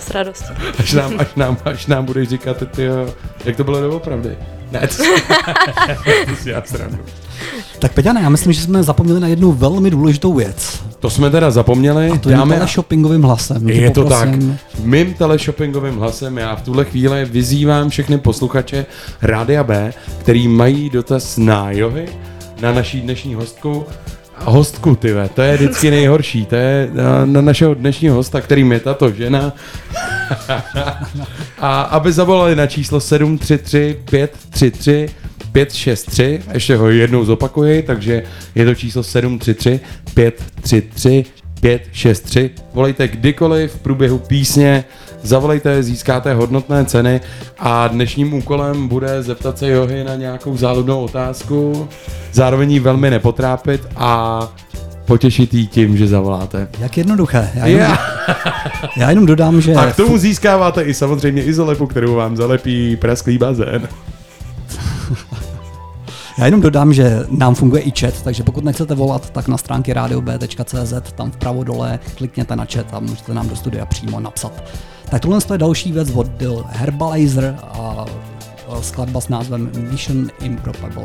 S 0.01 0.11
radostí. 0.11 0.53
Až 0.79 0.93
nám, 0.93 1.15
až 1.19 1.35
nám, 1.37 1.57
až 1.65 1.87
nám 1.87 2.05
budeš 2.05 2.29
říkat, 2.29 2.63
ty, 2.77 2.89
jak 3.45 3.57
to 3.57 3.65
bylo 3.65 3.81
doopravdy. 3.81 4.37
Ne, 4.73 4.81
to 4.81 4.95
si, 4.95 5.03
to 6.29 6.37
si 6.43 6.51
já 6.51 6.63
srandu. 6.63 6.99
Tak 7.79 7.93
Peťane, 7.93 8.21
já 8.23 8.29
myslím, 8.29 8.53
že 8.53 8.61
jsme 8.61 8.83
zapomněli 8.83 9.21
na 9.21 9.29
jednu 9.29 9.53
velmi 9.53 9.91
důležitou 9.91 10.35
věc. 10.35 10.83
To 11.01 11.11
jsme 11.11 11.31
teda 11.31 11.51
zapomněli. 11.51 12.11
A 12.11 12.19
to 12.19 12.31
je 12.31 12.37
teleshoppingovým 12.37 13.23
hlasem. 13.23 13.69
Je 13.69 13.91
to 13.91 14.05
tak. 14.05 14.29
Mým 14.83 15.15
teleshoppingovým 15.15 15.97
hlasem 15.97 16.39
já 16.39 16.57
v 16.57 16.63
tuhle 16.63 16.85
chvíli 16.85 17.25
vyzývám 17.25 17.91
všechny 17.91 18.19
posluchače 18.19 18.87
Rádia 19.23 19.65
B, 19.65 19.93
který 20.21 20.49
mají 20.49 20.91
dotaz 20.91 21.37
na 21.37 21.71
johy, 21.71 22.07
na 22.61 22.73
naší 22.73 23.01
dnešní 23.01 23.35
hostku. 23.35 23.87
Hostku, 24.45 24.97
ty 24.97 25.13
ve, 25.13 25.29
to 25.29 25.43
je 25.43 25.57
vždycky 25.57 25.91
nejhorší, 25.91 26.47
to 26.47 26.57
je 26.57 26.91
na, 26.93 27.27
na 27.27 27.41
našeho 27.41 27.75
dnešního 27.75 28.15
hosta, 28.15 28.41
kterým 28.41 28.73
je 28.73 28.81
tato 28.81 29.11
žena. 29.11 29.53
A 31.59 31.83
aby 31.83 32.13
zavolali 32.13 32.57
na 32.57 32.67
číslo 32.67 33.01
733 33.01 33.97
533 34.11 35.09
563, 35.53 36.41
ještě 36.55 36.77
ho 36.77 36.91
jednou 36.91 37.25
zopakuji, 37.25 37.83
takže 37.83 38.23
je 38.55 38.65
to 38.65 38.75
číslo 38.75 39.03
733 39.03 39.81
533 40.15 41.25
563. 41.61 42.51
Volejte 42.75 43.09
kdykoliv 43.09 43.73
v 43.73 43.79
průběhu 43.79 44.19
písně, 44.19 44.85
zavolejte, 45.29 45.83
získáte 45.83 46.35
hodnotné 46.35 46.85
ceny 46.85 47.21
a 47.59 47.89
dnešním 47.89 48.35
úkolem 48.35 48.89
bude 48.89 49.23
zeptat 49.23 49.59
se 49.59 49.69
Johy 49.69 50.05
na 50.05 50.15
nějakou 50.15 50.57
záludnou 50.57 51.05
otázku, 51.05 51.89
zároveň 52.33 52.73
ji 52.73 52.81
velmi 52.81 53.11
nepotrápit 53.11 53.87
a 53.97 54.43
potěšit 55.05 55.55
jí 55.55 55.67
tím, 55.67 55.97
že 55.97 56.07
zavoláte. 56.07 56.69
Jak 56.79 56.97
jednoduché. 56.97 57.51
Já 57.55 57.67
jenom, 57.67 57.91
Já. 57.91 57.99
já 58.97 59.11
jenom 59.11 59.27
dodám, 59.27 59.61
že... 59.61 59.75
A 59.75 59.93
k 59.93 59.97
tomu 59.97 60.19
získáváte 60.19 60.83
i 60.83 60.95
samozřejmě 60.95 61.43
izolepu, 61.43 61.87
kterou 61.87 62.15
vám 62.15 62.37
zalepí 62.37 62.97
prasklý 62.97 63.39
bazén. 63.39 63.89
Já 66.39 66.45
jenom 66.45 66.61
dodám, 66.61 66.93
že 66.93 67.21
nám 67.31 67.55
funguje 67.55 67.83
i 67.83 67.93
chat, 68.01 68.23
takže 68.23 68.43
pokud 68.43 68.65
nechcete 68.65 68.95
volat, 68.95 69.31
tak 69.31 69.49
na 69.49 69.59
stránky 69.59 69.93
radiob.cz, 69.93 71.13
tam 71.15 71.31
vpravo 71.31 71.65
dole 71.65 71.99
klikněte 72.15 72.57
na 72.57 72.67
chat 72.73 72.87
a 72.93 73.01
můžete 73.01 73.35
nám 73.35 73.49
do 73.49 73.57
studia 73.57 73.87
přímo 73.87 74.21
napsat. 74.21 74.53
Tak 75.11 75.23
tohle 75.23 75.39
je 75.53 75.59
další 75.59 75.93
věc 75.93 76.11
od 76.11 76.27
The 76.27 76.49
Herbalizer 76.67 77.57
a 77.63 78.07
a 78.69 78.83
skladba 78.83 79.21
s 79.21 79.29
názvem 79.29 79.71
Mission 79.91 80.31
Improbable. 80.43 81.05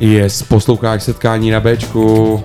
Yes, 0.00 0.42
posloucháš 0.42 1.02
setkání 1.02 1.50
na 1.50 1.60
Bčku. 1.60 2.42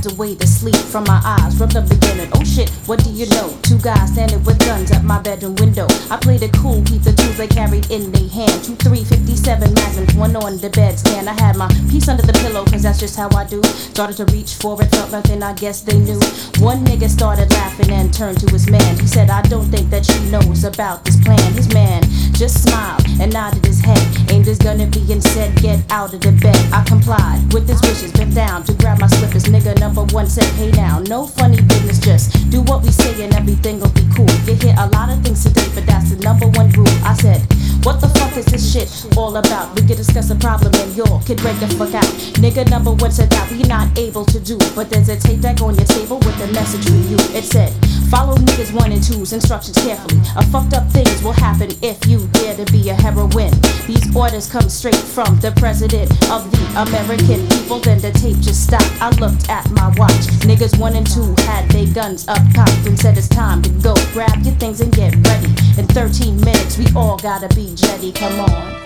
Wiped 0.00 0.16
away 0.16 0.34
the 0.34 0.46
sleep 0.46 0.76
from 0.76 1.04
my 1.04 1.20
eyes. 1.24 1.56
from 1.56 1.68
the 1.70 1.82
beginning. 1.82 2.30
Oh 2.34 2.44
shit, 2.44 2.70
what 2.86 3.02
do 3.04 3.10
you 3.10 3.26
know? 3.26 3.56
Two 3.62 3.78
guys 3.78 4.10
standing 4.12 4.42
with 4.44 4.58
guns 4.60 4.90
at 4.90 5.04
my 5.04 5.20
bedroom 5.20 5.54
window. 5.56 5.86
I 6.10 6.16
played 6.16 6.42
it 6.42 6.52
cool, 6.54 6.82
keep 6.84 7.02
the 7.02 7.12
tools 7.12 7.36
they 7.36 7.46
carried 7.46 7.90
in 7.90 8.10
their 8.12 8.28
hand. 8.28 8.64
Two 8.64 8.76
357 8.76 9.74
magnums, 9.74 10.14
one 10.14 10.34
on 10.36 10.58
the 10.58 10.70
bedstand. 10.70 11.28
I 11.28 11.34
had 11.34 11.56
my 11.56 11.68
piece 11.90 12.08
under 12.08 12.22
the 12.22 12.32
pillow, 12.32 12.64
cause 12.64 12.82
that's 12.82 12.98
just 12.98 13.16
how 13.16 13.28
I 13.36 13.44
do. 13.44 13.62
Started 13.62 14.16
to 14.18 14.24
reach 14.32 14.54
for 14.54 14.80
it, 14.80 14.90
felt 14.90 15.12
nothing, 15.12 15.42
I 15.42 15.52
guess 15.52 15.82
they 15.82 15.98
knew. 15.98 16.20
One 16.64 16.84
nigga 16.84 17.08
started 17.08 17.50
laughing 17.52 17.90
and 17.90 18.12
turned 18.12 18.40
to 18.40 18.50
his 18.50 18.70
man. 18.70 18.98
He 18.98 19.06
said, 19.06 19.28
I 19.30 19.42
don't 19.42 19.68
think 19.68 19.90
that 19.90 20.06
she 20.06 20.18
knows 20.30 20.64
about 20.64 21.04
this 21.04 21.20
plan. 21.20 21.52
His 21.52 21.72
man 21.74 22.02
just 22.32 22.64
smiled 22.64 23.04
and 23.20 23.32
nodded 23.32 23.66
his 23.66 23.80
head. 23.80 24.00
Aimed 24.30 24.46
his 24.46 24.58
gun 24.58 24.80
at 24.80 24.94
me 24.96 25.12
and 25.12 25.22
said, 25.22 25.54
Get 25.60 25.80
out 25.90 26.14
of 26.14 26.20
the 26.20 26.32
bed. 26.32 26.56
I 26.72 26.82
complied 26.84 27.52
with 27.52 27.68
his 27.68 27.80
wishes, 27.82 28.12
bent 28.12 28.34
down 28.34 28.64
to 28.64 28.72
grab 28.74 28.98
my 28.98 29.08
slippers. 29.08 29.44
Nigga 29.44 29.78
number 29.78 29.89
one 29.94 30.28
said, 30.28 30.44
Hey 30.54 30.70
now, 30.72 30.98
no 31.00 31.26
funny 31.26 31.60
business, 31.62 31.98
just 31.98 32.50
do 32.50 32.62
what 32.62 32.82
we 32.82 32.90
say 32.90 33.24
and 33.24 33.34
everything 33.34 33.80
will 33.80 33.90
be 33.90 34.06
cool. 34.14 34.30
You 34.46 34.54
hear 34.54 34.74
a 34.78 34.86
lot 34.88 35.10
of 35.10 35.22
things 35.22 35.42
today, 35.44 35.66
but 35.74 35.86
that's 35.86 36.10
the 36.10 36.22
number 36.22 36.46
one 36.48 36.70
rule. 36.70 36.88
I 37.04 37.14
said, 37.14 37.40
What 37.84 38.00
the 38.00 38.08
fuck 38.08 38.36
is 38.36 38.46
this 38.46 38.72
shit 38.72 39.16
all 39.16 39.36
about? 39.36 39.74
We 39.74 39.86
can 39.86 39.96
discuss 39.96 40.30
a 40.30 40.36
problem 40.36 40.74
and 40.74 40.94
y'all 40.96 41.20
can 41.22 41.36
break 41.36 41.58
the 41.60 41.68
fuck 41.78 41.94
out. 41.94 42.04
Nigga 42.38 42.68
number 42.70 42.92
one 42.92 43.10
said 43.10 43.30
that 43.30 43.50
we 43.50 43.62
not 43.64 43.96
able 43.98 44.24
to 44.26 44.40
do, 44.40 44.58
but 44.74 44.90
there's 44.90 45.08
a 45.08 45.16
tape 45.16 45.40
deck 45.40 45.60
on 45.60 45.74
your 45.74 45.86
table 45.86 46.18
with 46.18 46.38
a 46.40 46.52
message 46.52 46.84
for 46.84 47.00
you. 47.10 47.18
It 47.36 47.44
said, 47.44 47.72
Follow 48.10 48.34
niggas 48.34 48.74
one 48.74 48.90
and 48.90 49.02
two's 49.02 49.32
instructions 49.32 49.78
carefully. 49.78 50.20
A 50.36 50.44
fucked 50.46 50.74
up 50.74 50.88
things 50.90 51.22
will 51.22 51.32
happen 51.32 51.70
if 51.80 52.04
you 52.06 52.26
dare 52.32 52.56
to 52.56 52.64
be 52.72 52.90
a 52.90 52.94
heroine. 52.94 53.54
These 53.86 54.14
orders 54.14 54.50
come 54.50 54.68
straight 54.68 54.96
from 54.96 55.38
the 55.38 55.52
president 55.52 56.10
of 56.28 56.50
the 56.50 56.62
American 56.82 57.46
people. 57.48 57.78
Then 57.78 58.00
the 58.00 58.10
tape 58.10 58.38
just 58.40 58.66
stopped. 58.66 58.90
I 59.00 59.10
looked 59.20 59.48
at 59.48 59.70
my 59.70 59.79
watch. 59.96 60.26
Niggas 60.46 60.78
one 60.78 60.96
and 60.96 61.06
two 61.06 61.34
had 61.44 61.68
their 61.70 61.86
guns 61.92 62.28
up 62.28 62.42
cocked 62.54 62.86
and 62.86 62.98
said 62.98 63.16
it's 63.16 63.28
time 63.28 63.62
to 63.62 63.70
go. 63.82 63.94
Grab 64.12 64.42
your 64.42 64.54
things 64.54 64.80
and 64.80 64.92
get 64.92 65.14
ready. 65.26 65.48
In 65.78 65.86
13 65.86 66.40
minutes, 66.40 66.78
we 66.78 66.86
all 66.94 67.16
gotta 67.18 67.48
be 67.54 67.74
jetty. 67.74 68.12
Come 68.12 68.40
on. 68.40 68.80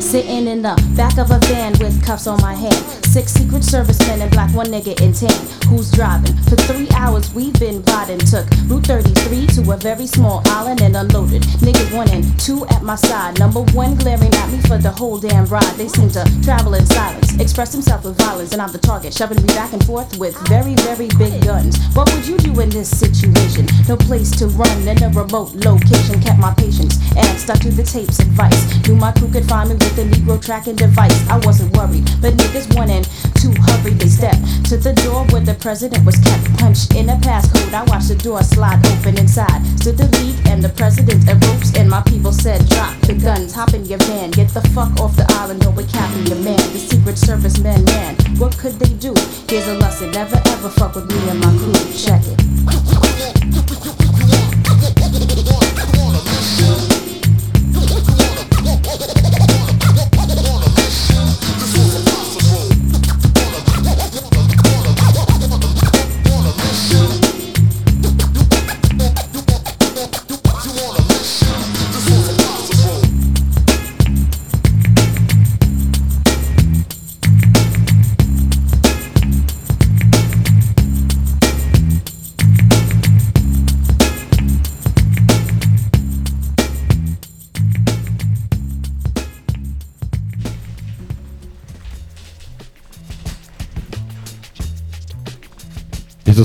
Sitting 0.00 0.46
in 0.46 0.62
the 0.62 0.74
back 0.96 1.18
of 1.18 1.30
a 1.30 1.38
van 1.46 1.72
with 1.78 2.04
cuffs 2.04 2.26
on 2.26 2.40
my 2.40 2.54
hand. 2.54 2.74
Six 3.12 3.32
secret 3.32 3.64
servicemen 3.64 4.22
and 4.22 4.30
black 4.30 4.54
one 4.54 4.66
nigga 4.66 4.98
in 5.00 5.12
tan. 5.12 5.32
Who's 5.68 5.90
driving? 5.90 6.34
For 6.48 6.56
three 6.56 6.88
hours 6.94 7.32
we've 7.34 7.58
been 7.58 7.82
riding. 7.82 8.18
Took 8.18 8.46
Route 8.68 8.86
33 8.86 9.46
to 9.48 9.72
a 9.72 9.76
very 9.76 10.06
small 10.06 10.42
island 10.46 10.80
and 10.82 10.96
unloaded. 10.96 11.42
Niggas 11.60 11.94
one 11.96 12.08
and 12.10 12.24
two 12.38 12.66
at 12.68 12.82
my 12.82 12.96
side. 12.96 13.38
Number 13.38 13.62
one 13.72 13.96
glaring 13.96 14.32
at 14.34 14.50
me 14.50 14.60
for 14.62 14.78
the 14.78 14.90
whole 14.90 15.18
damn 15.18 15.46
ride. 15.46 15.74
They 15.76 15.88
seem 15.88 16.10
to 16.10 16.24
travel 16.42 16.74
in 16.74 16.86
silence, 16.86 17.34
express 17.40 17.72
themselves 17.72 18.04
with 18.04 18.18
violence, 18.18 18.52
and 18.52 18.62
I'm 18.62 18.72
the 18.72 18.78
target, 18.78 19.12
shoving 19.12 19.40
me 19.42 19.48
back 19.48 19.72
and 19.72 19.84
forth 19.84 20.16
with 20.18 20.36
very, 20.48 20.74
very 20.86 21.08
big 21.18 21.42
guns. 21.44 21.76
What 21.94 22.12
would 22.14 22.26
you 22.26 22.38
do 22.38 22.60
in 22.60 22.70
this 22.70 22.88
situation? 22.88 23.66
No 23.88 23.96
place 23.96 24.30
to 24.38 24.46
run 24.46 24.88
in 24.88 25.02
a 25.02 25.08
remote 25.08 25.54
location. 25.54 26.20
Kept 26.22 26.38
my 26.38 26.54
patience 26.54 26.98
and 27.16 27.38
stuck 27.38 27.58
to 27.60 27.70
the 27.70 27.82
tape's 27.82 28.18
advice. 28.20 28.62
Knew 28.86 28.96
my 28.96 29.12
crew 29.12 29.30
could 29.30 29.48
find 29.48 29.68
me 29.68 29.71
with 29.74 29.98
a 29.98 30.04
Negro 30.04 30.40
tracking 30.40 30.76
device. 30.76 31.16
I 31.28 31.38
wasn't 31.44 31.76
worried, 31.76 32.04
but 32.20 32.34
niggas 32.34 32.74
one 32.76 32.88
to 32.88 33.48
hurry. 33.62 33.94
They 33.94 34.08
stepped 34.08 34.66
to 34.66 34.76
the 34.76 34.92
door 35.04 35.24
where 35.26 35.40
the 35.40 35.54
president 35.54 36.04
was 36.04 36.16
kept. 36.16 36.44
Punched 36.58 36.94
in 36.94 37.08
a 37.10 37.16
passcode. 37.16 37.72
I 37.72 37.84
watched 37.84 38.08
the 38.08 38.14
door 38.14 38.42
slide 38.42 38.84
open 38.86 39.18
inside. 39.18 39.60
Stood 39.80 39.98
the 39.98 40.08
league 40.18 40.38
and 40.46 40.62
the 40.62 40.68
president 40.70 41.26
ropes. 41.46 41.74
And 41.76 41.88
my 41.88 42.02
people 42.02 42.32
said, 42.32 42.68
Drop 42.68 42.94
the 43.00 43.14
guns, 43.14 43.54
hop 43.54 43.74
in 43.74 43.84
your 43.84 43.98
van, 44.00 44.30
get 44.30 44.48
the 44.48 44.62
fuck 44.74 44.98
off 45.00 45.16
the 45.16 45.26
island, 45.40 45.64
or 45.64 45.72
we're 45.72 45.86
capping 45.86 46.26
your 46.26 46.40
man. 46.40 46.58
The 46.72 46.78
Secret 46.78 47.18
Service 47.18 47.58
men, 47.58 47.84
man, 47.84 48.16
what 48.38 48.56
could 48.58 48.78
they 48.78 48.92
do? 48.94 49.14
Here's 49.48 49.66
a 49.68 49.74
lesson: 49.78 50.10
never 50.12 50.40
ever 50.46 50.68
fuck 50.70 50.94
with 50.94 51.08
me 51.10 51.28
and 51.30 51.40
my 51.40 51.52
crew. 51.58 51.72
Check 51.94 52.22
it. 52.26 54.01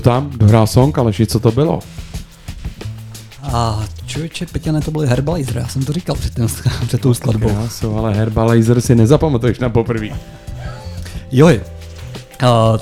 Tam? 0.08 0.30
Dohrál 0.38 0.68
song, 0.68 0.98
Aleši, 0.98 1.28
co 1.28 1.40
to 1.40 1.52
bylo? 1.52 1.80
A 3.44 3.84
člověče, 4.06 4.46
Peťané, 4.46 4.82
to 4.82 4.92
byly 4.92 5.08
Herbalizer, 5.08 5.58
já 5.58 5.68
jsem 5.68 5.86
to 5.86 5.94
říkal 5.94 6.16
před, 6.16 6.36
tím, 6.36 6.48
před 6.88 7.02
tou 7.02 7.14
skladbou. 7.14 7.50
Krásu, 7.50 7.98
ale 7.98 8.14
Herbalizer 8.14 8.82
si 8.82 8.96
nezapamatuješ 8.96 9.60
na 9.60 9.70
poprvé. 9.70 10.08
Joj, 11.32 11.62
uh, 12.44 12.78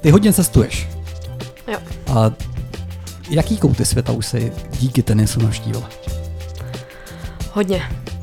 ty 0.00 0.10
hodně 0.10 0.32
cestuješ. 0.32 0.88
Jo. 1.72 1.78
A 2.14 2.30
jaký 3.30 3.56
kouty 3.58 3.84
světa 3.84 4.12
už 4.12 4.26
si 4.26 4.52
díky 4.80 5.02
tenisu 5.02 5.42
navštívil? 5.42 5.84
Hodně. 7.52 7.76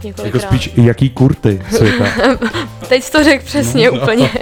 Jako 0.03 0.07
Několikrát. 0.07 0.41
spíš 0.47 0.69
jaký 0.75 1.09
kurty 1.09 1.61
světa. 1.77 2.05
Teď 2.89 3.09
to 3.11 3.23
řekl 3.23 3.45
přesně 3.45 3.85
No, 3.91 3.95
no. 3.97 4.01
úplně. 4.01 4.29
uh, 4.29 4.39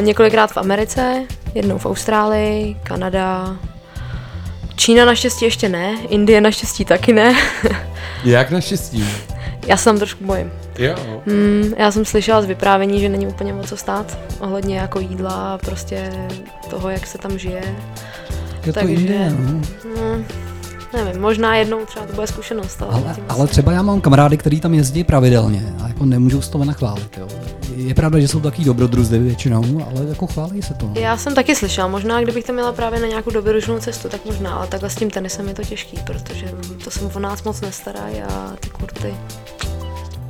několikrát 0.00 0.52
v 0.52 0.56
Americe, 0.56 1.22
jednou 1.54 1.78
v 1.78 1.86
Austrálii, 1.86 2.76
Kanada, 2.82 3.56
Čína 4.76 5.04
naštěstí 5.04 5.44
ještě 5.44 5.68
ne, 5.68 5.96
Indie 6.08 6.40
naštěstí 6.40 6.84
taky 6.84 7.12
ne. 7.12 7.34
Jak 8.24 8.50
naštěstí? 8.50 9.04
Já 9.66 9.76
se 9.76 9.84
tam 9.84 9.98
trošku 9.98 10.24
bojím. 10.24 10.52
Jo. 10.78 10.94
Mm, 11.26 11.72
já 11.76 11.90
jsem 11.90 12.04
slyšela 12.04 12.42
z 12.42 12.46
vyprávění, 12.46 13.00
že 13.00 13.08
není 13.08 13.26
úplně 13.26 13.52
moc 13.52 13.68
co 13.68 13.76
stát 13.76 14.18
ohledně 14.40 14.78
jako 14.78 15.00
jídla, 15.00 15.58
prostě 15.58 16.12
toho, 16.70 16.90
jak 16.90 17.06
se 17.06 17.18
tam 17.18 17.38
žije. 17.38 17.62
Je 18.66 18.72
to 18.72 18.80
Takže, 18.80 18.94
Indie, 18.94 19.30
no. 19.30 19.36
mm, 19.36 20.24
nevím, 20.92 21.22
možná 21.22 21.56
jednou 21.56 21.86
třeba 21.86 22.06
to 22.06 22.12
bude 22.12 22.26
zkušenost, 22.26 22.82
ale, 22.82 22.90
Ale, 22.94 23.16
ale 23.28 23.46
třeba 23.46 23.72
já 23.72 23.82
mám 23.82 24.00
kamarády, 24.00 24.36
kteří 24.36 24.60
tam 24.60 24.74
jezdí 24.74 25.04
pravidelně 25.04 25.74
a 25.84 25.88
jako 25.88 26.04
nemůžou 26.04 26.40
z 26.40 26.48
toho 26.48 26.64
nachválit. 26.64 27.18
Jo. 27.18 27.28
Je 27.76 27.94
pravda, 27.94 28.18
že 28.18 28.28
jsou 28.28 28.40
taky 28.40 28.64
dobrodruzi 28.64 29.18
většinou, 29.18 29.86
ale 29.90 30.06
jako 30.08 30.26
chválí 30.26 30.62
se 30.62 30.74
to. 30.74 30.86
no. 30.86 30.92
Já 31.00 31.16
jsem 31.16 31.34
taky 31.34 31.54
slyšela, 31.56 31.88
možná 31.88 32.20
kdybych 32.20 32.44
to 32.44 32.52
měla 32.52 32.72
právě 32.72 33.00
na 33.00 33.06
nějakou 33.06 33.30
dobrodružnou 33.30 33.78
cestu, 33.78 34.08
tak 34.08 34.24
možná, 34.24 34.54
ale 34.54 34.66
takhle 34.66 34.90
s 34.90 34.94
tím 34.94 35.10
tenisem 35.10 35.48
je 35.48 35.54
to 35.54 35.62
těžký, 35.62 35.98
protože 36.06 36.46
to 36.84 36.90
se 36.90 37.00
o 37.14 37.18
nás 37.18 37.42
moc 37.42 37.60
nestarají 37.60 38.22
a 38.22 38.52
ty 38.60 38.68
kurty. 38.70 39.14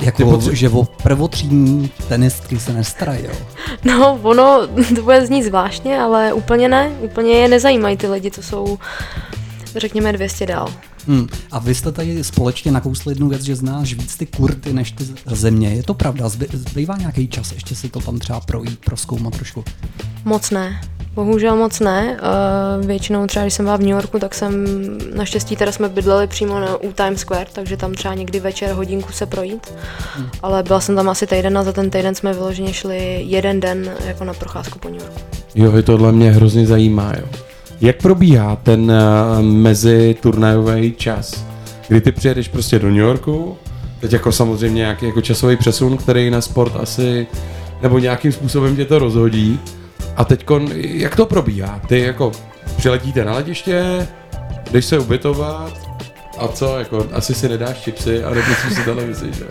Jako, 0.03 0.23
potře- 0.23 0.53
že 0.53 0.69
o 0.69 0.85
prvotřídní 0.85 1.91
tenistky 2.09 2.59
se 2.61 2.73
nestarají, 2.73 3.25
jo. 3.25 3.31
No, 3.85 4.19
ono 4.23 4.61
to 4.97 5.03
bude 5.03 5.27
znít 5.27 5.43
zvláštně, 5.43 6.01
ale 6.01 6.33
úplně 6.33 6.69
ne. 6.69 6.91
Úplně 7.01 7.33
je 7.33 7.49
nezajímají 7.49 7.97
ty 7.97 8.07
lidi, 8.09 8.31
co 8.31 8.43
jsou, 8.43 8.79
řekněme, 9.77 10.12
200 10.12 10.47
dál. 10.47 10.68
Hmm. 11.09 11.27
A 11.51 11.59
vy 11.59 11.75
jste 11.75 11.93
tady 11.93 12.25
společně 12.25 12.73
nakousli 12.73 13.11
jednu 13.12 13.29
věc, 13.29 13.43
že 13.43 13.57
znáš 13.57 13.95
víc 13.95 14.16
ty 14.16 14.27
kurty 14.27 14.73
než 14.73 14.93
ty 14.93 15.05
země. 15.27 15.68
Je 15.68 15.83
to 15.83 15.95
pravda? 15.95 16.29
Zby- 16.29 16.49
Zbývá 16.53 16.97
nějaký 16.97 17.29
čas 17.29 17.53
ještě 17.53 17.75
si 17.75 17.89
to 17.89 18.01
tam 18.01 18.18
třeba 18.18 18.41
projít, 18.41 18.79
proskoumat 18.85 19.35
trošku? 19.37 19.64
Moc 20.25 20.51
ne. 20.51 20.81
Bohužel 21.14 21.57
moc 21.57 21.81
ne. 21.81 22.16
Uh, 22.81 22.87
většinou 22.87 23.27
třeba, 23.27 23.45
když 23.45 23.55
jsem 23.55 23.64
byla 23.64 23.77
v 23.77 23.81
New 23.81 23.89
Yorku, 23.91 24.18
tak 24.18 24.35
jsem 24.35 24.53
naštěstí 25.14 25.57
teda 25.57 25.73
jsme 25.73 25.89
bydleli 25.89 26.27
přímo 26.27 26.61
na, 26.61 26.77
u 26.77 26.93
Times 26.93 27.20
Square, 27.20 27.47
takže 27.53 27.77
tam 27.77 27.95
třeba 27.95 28.14
někdy 28.14 28.41
večer 28.41 28.73
hodinku 28.73 29.12
se 29.12 29.27
projít. 29.27 29.73
Hmm. 30.16 30.27
Ale 30.43 30.62
byla 30.62 30.81
jsem 30.81 30.97
tam 30.97 31.09
asi 31.09 31.27
týden 31.27 31.59
a 31.59 31.62
za 31.62 31.73
ten 31.73 31.91
týden 31.91 32.14
jsme 32.14 32.33
vyloženě 32.33 32.73
šli 32.73 33.23
jeden 33.27 33.61
den 33.61 33.91
jako 34.07 34.25
na 34.25 34.35
procházku 34.35 34.79
po 34.79 34.89
New 34.89 35.01
Yorku. 35.01 35.20
Jo, 35.55 35.77
i 35.77 35.83
tohle 35.83 36.12
mě 36.12 36.31
hrozně 36.33 36.66
zajímá, 36.66 37.12
jo. 37.18 37.27
Jak 37.83 37.97
probíhá 37.97 38.57
ten 38.57 38.91
uh, 38.91 39.43
meziturnajový 39.45 40.93
čas, 40.93 41.45
kdy 41.89 42.01
ty 42.01 42.12
přijedeš 42.12 42.49
prostě 42.49 42.78
do 42.78 42.89
New 42.89 42.97
Yorku, 42.97 43.57
teď 44.01 44.12
jako 44.12 44.33
samozřejmě 44.33 44.78
nějaký 44.78 45.07
jako 45.07 45.20
časový 45.20 45.57
přesun, 45.57 45.97
který 45.97 46.30
na 46.30 46.41
sport 46.41 46.72
asi, 46.76 47.26
nebo 47.83 47.99
nějakým 47.99 48.33
způsobem 48.33 48.76
tě 48.76 48.85
to 48.85 48.99
rozhodí, 48.99 49.61
a 50.16 50.24
teď 50.24 50.47
jak 50.76 51.16
to 51.16 51.26
probíhá? 51.26 51.80
Ty 51.89 52.01
jako 52.01 52.33
přiletíte 52.76 53.24
na 53.24 53.35
letiště, 53.35 54.09
jdeš 54.70 54.85
se 54.85 54.99
ubytovat, 54.99 55.72
a 56.39 56.49
co, 56.49 56.78
jako 56.78 57.07
asi 57.12 57.35
si 57.35 57.49
nedáš 57.49 57.80
čipsy 57.80 58.24
a 58.24 58.30
nepustíš 58.30 58.74
si 58.74 58.85
televizi, 58.85 59.33
že 59.33 59.45
jo? 59.45 59.51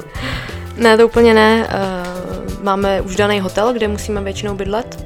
Ne, 0.77 0.97
to 0.97 1.07
úplně 1.07 1.33
ne. 1.33 1.67
Uh, 1.67 2.63
máme 2.63 3.01
už 3.01 3.15
daný 3.15 3.39
hotel, 3.39 3.73
kde 3.73 3.87
musíme 3.87 4.21
většinou 4.21 4.55
bydlet. 4.55 5.05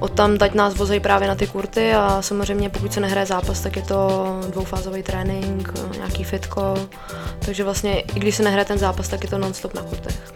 Od 0.00 0.12
tam 0.12 0.38
dať 0.38 0.54
nás 0.54 0.74
vozejí 0.74 1.00
právě 1.00 1.28
na 1.28 1.34
ty 1.34 1.46
kurty 1.46 1.94
a 1.94 2.22
samozřejmě 2.22 2.70
pokud 2.70 2.92
se 2.92 3.00
nehraje 3.00 3.26
zápas, 3.26 3.60
tak 3.60 3.76
je 3.76 3.82
to 3.82 4.26
dvoufázový 4.50 5.02
trénink, 5.02 5.72
nějaký 5.96 6.24
fitko. 6.24 6.74
Takže 7.38 7.64
vlastně 7.64 8.00
i 8.00 8.20
když 8.20 8.34
se 8.34 8.42
nehraje 8.42 8.64
ten 8.64 8.78
zápas, 8.78 9.08
tak 9.08 9.24
je 9.24 9.30
to 9.30 9.38
non-stop 9.38 9.74
na 9.74 9.82
kurtech. 9.82 10.34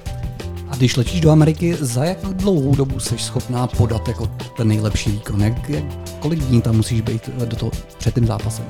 A 0.68 0.76
když 0.76 0.96
letíš 0.96 1.20
do 1.20 1.30
Ameriky, 1.30 1.76
za 1.80 2.04
jak 2.04 2.18
dlouhou 2.18 2.74
dobu 2.74 3.00
jsi 3.00 3.18
schopná 3.18 3.66
podat 3.66 4.08
jako 4.08 4.26
ten 4.56 4.68
nejlepší 4.68 5.10
výkon? 5.10 5.42
Jak, 5.42 5.68
jak, 5.68 5.84
kolik 6.20 6.40
dní 6.40 6.62
tam 6.62 6.76
musíš 6.76 7.00
být 7.00 7.30
eh, 7.42 7.46
do 7.46 7.56
toho 7.56 7.72
před 7.98 8.14
tím 8.14 8.26
zápasem? 8.26 8.64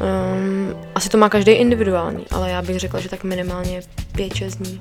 Um, 0.00 0.76
asi 0.94 1.08
to 1.08 1.18
má 1.18 1.28
každý 1.28 1.52
individuální, 1.52 2.24
ale 2.30 2.50
já 2.50 2.62
bych 2.62 2.78
řekla, 2.78 3.00
že 3.00 3.08
tak 3.08 3.24
minimálně 3.24 3.80
5-6 4.14 4.56
dní. 4.56 4.80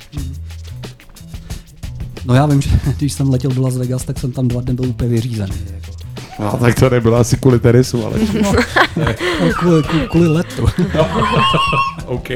No 2.25 2.35
já 2.35 2.45
vím, 2.45 2.61
že 2.61 2.69
když 2.97 3.13
jsem 3.13 3.29
letěl 3.29 3.51
do 3.51 3.61
Las 3.61 3.77
Vegas, 3.77 4.03
tak 4.03 4.19
jsem 4.19 4.31
tam 4.31 4.47
dva 4.47 4.61
dny 4.61 4.73
byl 4.73 4.85
úplně 4.85 5.09
vyřízený. 5.09 5.55
Jako. 5.73 5.99
No, 6.39 6.57
tak 6.59 6.79
to 6.79 6.89
nebylo 6.89 7.17
asi 7.17 7.37
kvůli 7.37 7.59
tenisu, 7.59 8.05
ale... 8.05 8.19
No, 8.41 8.53
no, 8.95 9.05
kvůli, 9.59 9.83
kvůli, 10.09 10.27
letu. 10.27 10.65
OK. 12.05 12.29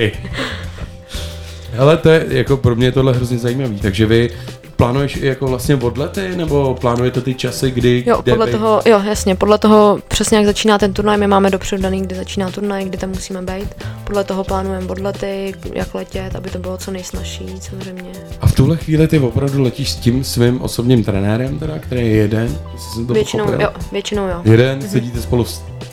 Hele, 1.72 1.98
to 1.98 2.10
je, 2.10 2.26
jako 2.30 2.58
pro 2.58 2.76
mě 2.76 2.86
je 2.86 2.92
tohle 2.92 3.14
hrozně 3.14 3.38
zajímavý, 3.38 3.80
takže 3.80 4.06
vy 4.06 4.30
plánuješ 4.76 5.16
i 5.16 5.26
jako 5.26 5.48
vlastně 5.48 5.76
odlety, 5.76 6.36
nebo 6.36 6.78
plánujete 6.82 7.22
ty 7.22 7.34
časy, 7.34 7.72
kdy... 7.72 8.04
Jo, 8.08 8.20
kde 8.24 8.32
podle 8.32 8.46
být? 8.46 8.52
toho, 8.52 8.82
jo, 8.86 9.02
jasně, 9.06 9.36
podle 9.36 9.58
toho 9.58 10.00
přesně 10.08 10.38
jak 10.38 10.46
začíná 10.46 10.78
ten 10.78 10.94
turnaj, 10.94 11.18
my 11.18 11.28
máme 11.28 11.50
dopředu 11.50 11.84
daný, 11.84 12.02
kdy 12.02 12.16
začíná 12.16 12.52
turnaj, 12.52 12.86
kdy 12.86 12.98
tam 12.98 13.10
musíme 13.10 13.42
být. 13.42 13.76
Podle 14.04 14.24
toho 14.24 14.44
plánujeme 14.44 14.86
odlety, 14.88 15.54
jak 15.74 15.96
letět, 15.96 16.36
aby 16.36 16.50
to 16.50 16.60
bylo 16.60 16.78
co 16.78 16.92
nejsnažší, 16.92 17.46
samozřejmě. 17.60 18.12
A 18.42 18.48
v 18.48 18.52
tuhle 18.56 18.78
chvíli 18.78 19.08
ty 19.08 19.20
opravdu 19.20 19.62
letíš 19.62 19.90
s 19.92 19.96
tím 19.96 20.24
svým 20.24 20.62
osobním 20.62 21.04
trenérem, 21.04 21.60
teda, 21.60 21.80
který 21.80 22.02
je 22.02 22.16
jeden? 22.16 22.58
jsem 22.94 23.08
to 23.08 23.14
Většinou, 23.14 23.46
pochopil? 23.46 23.66
jo, 23.66 23.72
většinou 23.92 24.28
jo. 24.28 24.42
Jeden, 24.44 24.80
Mhm. 24.80 24.88
sedíte 24.90 25.22
spolu 25.22 25.44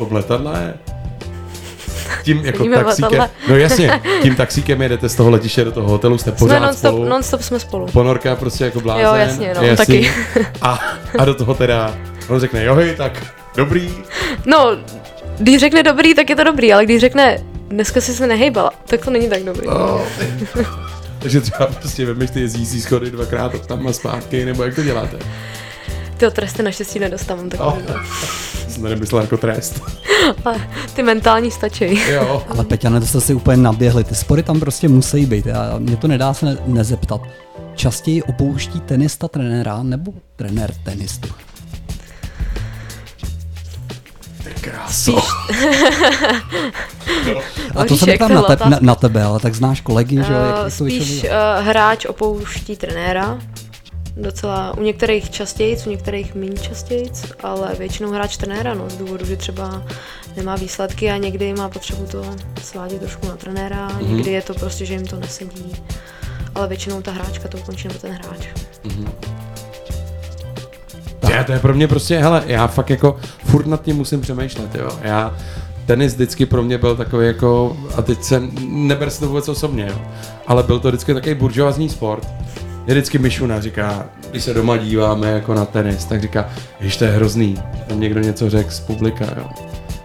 v 0.08 0.12
letadle? 0.12 0.74
Tím 2.22 2.44
jako 2.44 2.58
Sedíme 2.58 2.76
taxíkem, 2.76 3.28
no 3.48 3.56
jasně, 3.56 4.00
tím 4.22 4.34
taxíkem 4.36 4.82
jedete 4.82 5.08
z 5.08 5.14
toho 5.14 5.30
letiště 5.30 5.64
do 5.64 5.72
toho 5.72 5.88
hotelu, 5.88 6.18
jste 6.18 6.30
Jsme 6.30 6.38
pořád 6.38 6.58
non-stop, 6.58 6.90
spolu. 6.94 7.08
non-stop 7.08 7.42
jsme 7.42 7.60
spolu. 7.60 7.86
Ponorka 7.86 8.36
prostě 8.36 8.64
jako 8.64 8.80
blázen. 8.80 9.04
Jo, 9.06 9.14
jasně, 9.14 9.52
no, 9.56 9.62
jasný. 9.66 9.76
taky. 10.02 10.12
A, 10.62 10.80
a 11.18 11.24
do 11.24 11.34
toho 11.34 11.54
teda, 11.54 11.94
on 12.28 12.40
řekne, 12.40 12.64
jo 12.64 12.74
hej, 12.74 12.94
tak 12.96 13.26
dobrý. 13.56 13.90
No, 14.46 14.76
když 15.38 15.60
řekne 15.60 15.82
dobrý, 15.82 16.14
tak 16.14 16.30
je 16.30 16.36
to 16.36 16.44
dobrý, 16.44 16.72
ale 16.72 16.84
když 16.84 17.00
řekne 17.00 17.38
dneska 17.68 18.00
si 18.00 18.14
se 18.14 18.26
nehejbala, 18.26 18.70
tak 18.86 19.04
to 19.04 19.10
není 19.10 19.28
tak 19.28 19.42
dobrý. 19.42 19.66
Oh. 19.66 20.00
Takže 21.18 21.40
třeba 21.40 21.66
prostě 21.66 22.06
vemeš 22.06 22.30
ty 22.30 22.40
jezdící 22.40 22.80
schody 22.80 23.10
dvakrát 23.10 23.66
tam 23.66 23.86
a 23.88 23.92
zpátky, 23.92 24.44
nebo 24.44 24.62
jak 24.62 24.74
to 24.74 24.82
děláte? 24.82 25.18
Ty 26.16 26.30
tresty 26.30 26.62
naštěstí 26.62 26.98
nedostávám 26.98 27.48
tak. 27.48 27.60
Oh. 27.60 27.78
Jsem 28.70 28.82
to 28.82 28.88
nemyslel 28.88 29.22
jako 29.22 29.36
trest. 29.36 29.82
Ale 30.44 30.68
ty 30.94 31.02
mentální 31.02 31.50
stačí. 31.50 32.00
Jo. 32.10 32.42
Ale 32.50 32.64
Peťane, 32.64 33.00
to 33.00 33.06
jste 33.06 33.20
si 33.20 33.34
úplně 33.34 33.56
naběhli. 33.56 34.04
Ty 34.04 34.14
spory 34.14 34.42
tam 34.42 34.60
prostě 34.60 34.88
musí 34.88 35.26
být. 35.26 35.46
A 35.46 35.78
mě 35.78 35.96
to 35.96 36.08
nedá 36.08 36.34
se 36.34 36.46
ne- 36.46 36.56
nezeptat. 36.66 37.20
Častěji 37.74 38.22
opouští 38.22 38.80
tenista 38.80 39.28
trenéra 39.28 39.82
nebo 39.82 40.12
trenér 40.36 40.70
tenistu? 40.84 41.28
Kráso. 44.60 45.16
A 47.76 47.84
to 47.84 47.96
se 47.96 48.06
na, 48.28 48.42
te- 48.42 48.68
na, 48.68 48.78
na 48.80 48.94
tebe, 48.94 49.22
ale 49.22 49.40
tak 49.40 49.54
znáš 49.54 49.80
kolegy, 49.80 50.16
že 50.16 50.32
jo? 50.32 50.38
jak- 50.38 50.56
Uh, 50.58 50.64
jak 50.64 50.74
to 50.78 50.84
většinou 50.84 51.04
spíš 51.06 51.24
uh, 51.24 51.30
hráč 51.66 52.04
opouští 52.04 52.76
trenéra. 52.76 53.38
Docela 54.16 54.78
u 54.78 54.82
některých 54.82 55.30
častěji, 55.30 55.76
u 55.86 55.90
některých 55.90 56.34
méně 56.34 56.56
častěji, 56.56 57.10
ale 57.42 57.74
většinou 57.78 58.10
hráč 58.10 58.36
trenéra, 58.36 58.74
no, 58.74 58.90
z 58.90 58.96
důvodu, 58.96 59.26
že 59.26 59.36
třeba 59.36 59.82
nemá 60.36 60.56
výsledky 60.56 61.10
a 61.10 61.16
někdy 61.16 61.54
má 61.54 61.68
potřebu 61.68 62.06
to 62.06 62.24
svádět 62.62 63.00
trošku 63.00 63.28
na 63.28 63.36
trenéra, 63.36 63.88
Mhm. 63.88 63.98
mm-hmm. 63.98 64.14
někdy 64.14 64.30
je 64.30 64.42
to 64.42 64.54
prostě, 64.54 64.84
že 64.86 64.94
jim 64.94 65.06
to 65.06 65.16
nesedí, 65.16 65.72
ale 66.54 66.68
většinou 66.68 67.02
ta 67.02 67.12
hráčka 67.12 67.48
to 67.48 67.58
ukončí 67.58 67.88
nebo 67.88 68.00
ten 68.00 68.12
hráč. 68.12 68.46
Já, 71.30 71.44
to 71.44 71.52
je 71.52 71.58
pro 71.58 71.74
mě 71.74 71.88
prostě, 71.88 72.18
hele, 72.18 72.42
já 72.46 72.66
fakt 72.66 72.90
jako 72.90 73.16
furt 73.44 73.66
nad 73.66 73.82
tím 73.82 73.96
musím 73.96 74.20
přemýšlet, 74.20 74.74
jo. 74.74 74.90
Já, 75.02 75.36
tenis 75.86 76.14
vždycky 76.14 76.46
pro 76.46 76.62
mě 76.62 76.78
byl 76.78 76.96
takový 76.96 77.26
jako, 77.26 77.76
a 77.96 78.02
teď 78.02 78.22
se, 78.22 78.42
neber 78.68 79.10
si 79.10 79.20
to 79.20 79.26
vůbec 79.28 79.48
osobně, 79.48 79.86
jo. 79.90 80.00
Ale 80.46 80.62
byl 80.62 80.80
to 80.80 80.88
vždycky 80.88 81.14
takový 81.14 81.34
buržoazní 81.34 81.88
sport. 81.88 82.28
Je 82.86 82.94
vždycky 82.94 83.18
Mišuna 83.18 83.60
říká, 83.60 84.06
když 84.30 84.44
se 84.44 84.54
doma 84.54 84.76
díváme 84.76 85.30
jako 85.30 85.54
na 85.54 85.64
tenis, 85.64 86.04
tak 86.04 86.20
říká, 86.20 86.50
jež 86.80 86.96
to 86.96 87.04
je 87.04 87.10
hrozný, 87.10 87.58
tam 87.88 88.00
někdo 88.00 88.20
něco 88.20 88.50
řekl 88.50 88.70
z 88.70 88.80
publika, 88.80 89.24
jo. 89.36 89.46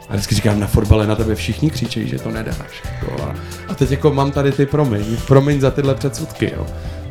A 0.09 0.13
vždycky 0.13 0.36
říkám, 0.36 0.59
na 0.59 0.67
fotbale 0.67 1.07
na 1.07 1.15
tebe 1.15 1.36
všichni 1.36 1.69
křičejí, 1.69 2.07
že 2.07 2.19
to 2.19 2.32
nedáš. 2.32 2.84
Jako, 2.86 3.23
a, 3.23 3.36
a 3.67 3.76
teď 3.76 3.91
jako 3.91 4.13
mám 4.13 4.32
tady 4.32 4.51
ty 4.51 4.65
promiň, 4.65 5.17
promiň 5.28 5.61
za 5.61 5.71
tyhle 5.71 5.95
předsudky, 5.95 6.51
jo. 6.57 6.65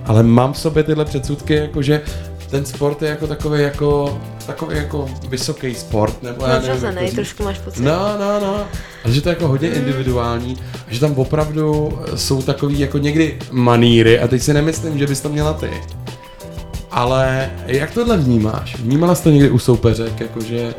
Ale 0.04 0.22
mám 0.22 0.52
v 0.52 0.58
sobě 0.58 0.82
tyhle 0.82 1.04
předsudky, 1.04 1.54
jako 1.54 1.82
že 1.82 2.02
ten 2.50 2.64
sport 2.66 3.02
je 3.02 3.08
jako 3.08 3.26
takový 3.26 3.62
jako, 3.62 4.18
takový 4.46 4.76
jako 4.76 5.08
vysoký 5.28 5.74
sport, 5.74 6.22
nebo 6.22 6.44
já 6.44 6.52
nevím, 6.52 6.70
jak 6.70 6.78
to 6.78 6.84
Nadřazený, 6.84 7.06
říct. 7.06 7.14
trošku 7.14 7.42
máš 7.42 7.58
pocit. 7.58 7.82
No, 7.82 8.16
no, 8.20 8.40
no. 8.40 8.66
Ale 9.04 9.14
že 9.14 9.20
to 9.20 9.28
je 9.28 9.32
jako 9.32 9.48
hodně 9.48 9.68
individuální, 9.68 10.56
a 10.88 10.94
že 10.94 11.00
tam 11.00 11.12
opravdu 11.12 11.98
jsou 12.14 12.42
takový 12.42 12.78
jako 12.80 12.98
někdy 12.98 13.38
maníry, 13.50 14.20
a 14.20 14.28
teď 14.28 14.42
si 14.42 14.54
nemyslím, 14.54 14.98
že 14.98 15.06
bys 15.06 15.20
to 15.20 15.28
měla 15.28 15.52
ty. 15.52 15.70
Ale 16.90 17.50
jak 17.66 17.90
tohle 17.90 18.16
vnímáš? 18.16 18.76
Vnímala 18.78 19.14
jsi 19.14 19.22
to 19.22 19.30
někdy 19.30 19.50
u 19.50 19.58
soupeřek, 19.58 20.20
jakože... 20.20 20.74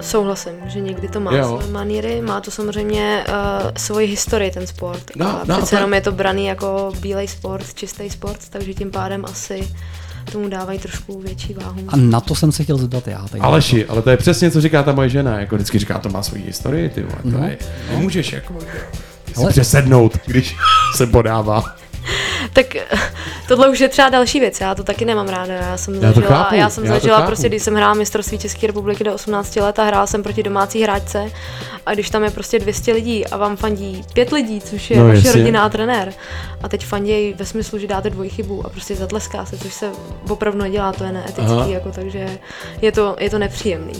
Souhlasím, 0.00 0.52
že 0.66 0.80
někdy 0.80 1.08
to 1.08 1.20
má 1.20 1.36
Jo. 1.36 1.58
své 1.62 1.72
maníry, 1.72 2.20
má 2.20 2.40
to 2.40 2.50
samozřejmě 2.50 3.24
uh, 3.28 3.70
svoji 3.76 4.06
historii 4.06 4.50
ten 4.50 4.66
sport. 4.66 5.02
No, 5.16 5.26
a 5.26 5.42
no, 5.46 5.56
přece 5.56 5.76
jenom 5.76 5.94
je 5.94 6.00
to 6.00 6.12
braný 6.12 6.46
jako 6.46 6.92
bílej 7.00 7.28
sport, 7.28 7.74
čistý 7.74 8.10
sport, 8.10 8.38
takže 8.50 8.74
tím 8.74 8.90
pádem 8.90 9.24
asi 9.24 9.68
tomu 10.32 10.48
dávají 10.48 10.78
trošku 10.78 11.20
větší 11.20 11.54
váhu. 11.54 11.80
A 11.88 11.96
na 11.96 12.20
to 12.20 12.34
jsem 12.34 12.52
se 12.52 12.62
chtěl 12.64 12.78
zeptat 12.78 13.08
já. 13.08 13.24
Tak 13.30 13.40
Aleši, 13.40 13.86
ale 13.86 14.02
to 14.02 14.10
je 14.10 14.16
přesně, 14.16 14.50
co 14.50 14.60
říká 14.60 14.82
ta 14.82 14.92
moje 14.92 15.08
žena, 15.08 15.40
jako 15.40 15.54
vždycky 15.54 15.78
říká, 15.78 15.98
to 15.98 16.08
má 16.08 16.22
svoji 16.22 16.42
historii, 16.44 16.88
ty 16.88 17.02
vole, 17.02 17.16
to 17.22 17.28
No. 17.40 17.44
je, 17.46 17.58
nemůžeš 17.90 18.32
jako, 18.32 18.54
Ale- 19.36 19.50
přesednout, 19.50 20.18
když 20.26 20.56
se 20.96 21.06
podává. 21.06 21.76
Tak 22.52 22.76
eh, 22.76 22.84
tohle 23.48 23.68
už 23.68 23.80
je 23.80 23.88
třeba 23.88 24.08
další 24.08 24.40
věc, 24.40 24.60
já 24.60 24.74
to 24.74 24.84
taky 24.84 25.04
nemám 25.04 25.28
ráda. 25.28 25.54
Já 25.54 25.76
jsem 25.76 25.94
Já 25.94 26.00
zažila, 26.12 26.28
chápu, 26.44 26.54
já 26.54 26.70
jsem 26.70 26.84
já 26.84 26.92
zažila 26.92 27.22
prostě, 27.22 27.48
když 27.48 27.62
jsem 27.62 27.74
hrála 27.74 27.94
mistrovství 27.94 28.38
České 28.38 28.66
republiky 28.66 29.04
do 29.04 29.14
18 29.14 29.56
let 29.56 29.78
a 29.78 29.84
hrála 29.84 30.06
jsem 30.06 30.22
proti 30.22 30.42
domácí 30.42 30.82
hráčce 30.82 31.30
a 31.86 31.94
když 31.94 32.10
tam 32.10 32.24
je 32.24 32.30
prostě 32.30 32.58
200 32.58 32.92
lidí 32.92 33.26
a 33.26 33.36
vám 33.36 33.56
fandí 33.56 34.04
pět 34.12 34.32
lidí, 34.32 34.60
což 34.60 34.90
je 34.90 34.98
No, 34.98 35.04
vaše 35.08 35.16
jasně. 35.26 35.32
rodina 35.40 35.64
a 35.64 35.68
trenér 35.68 36.12
a 36.62 36.68
teď 36.68 36.86
fandějí 36.86 37.32
ve 37.34 37.44
smyslu, 37.44 37.78
že 37.78 37.86
dáte 37.86 38.10
dvojchybu 38.10 38.66
a 38.66 38.68
prostě 38.68 38.96
zatleská 38.96 39.44
se, 39.44 39.58
což 39.58 39.74
se 39.74 39.90
opravdu 40.28 40.58
nedělá, 40.58 40.92
to 40.92 41.04
je 41.04 41.12
neetický, 41.12 41.42
Aha. 41.42 41.66
jako, 41.66 41.90
takže 41.92 42.38
je 42.82 42.92
to, 42.92 43.16
je 43.20 43.30
to 43.30 43.38
nepříjemný. 43.38 43.94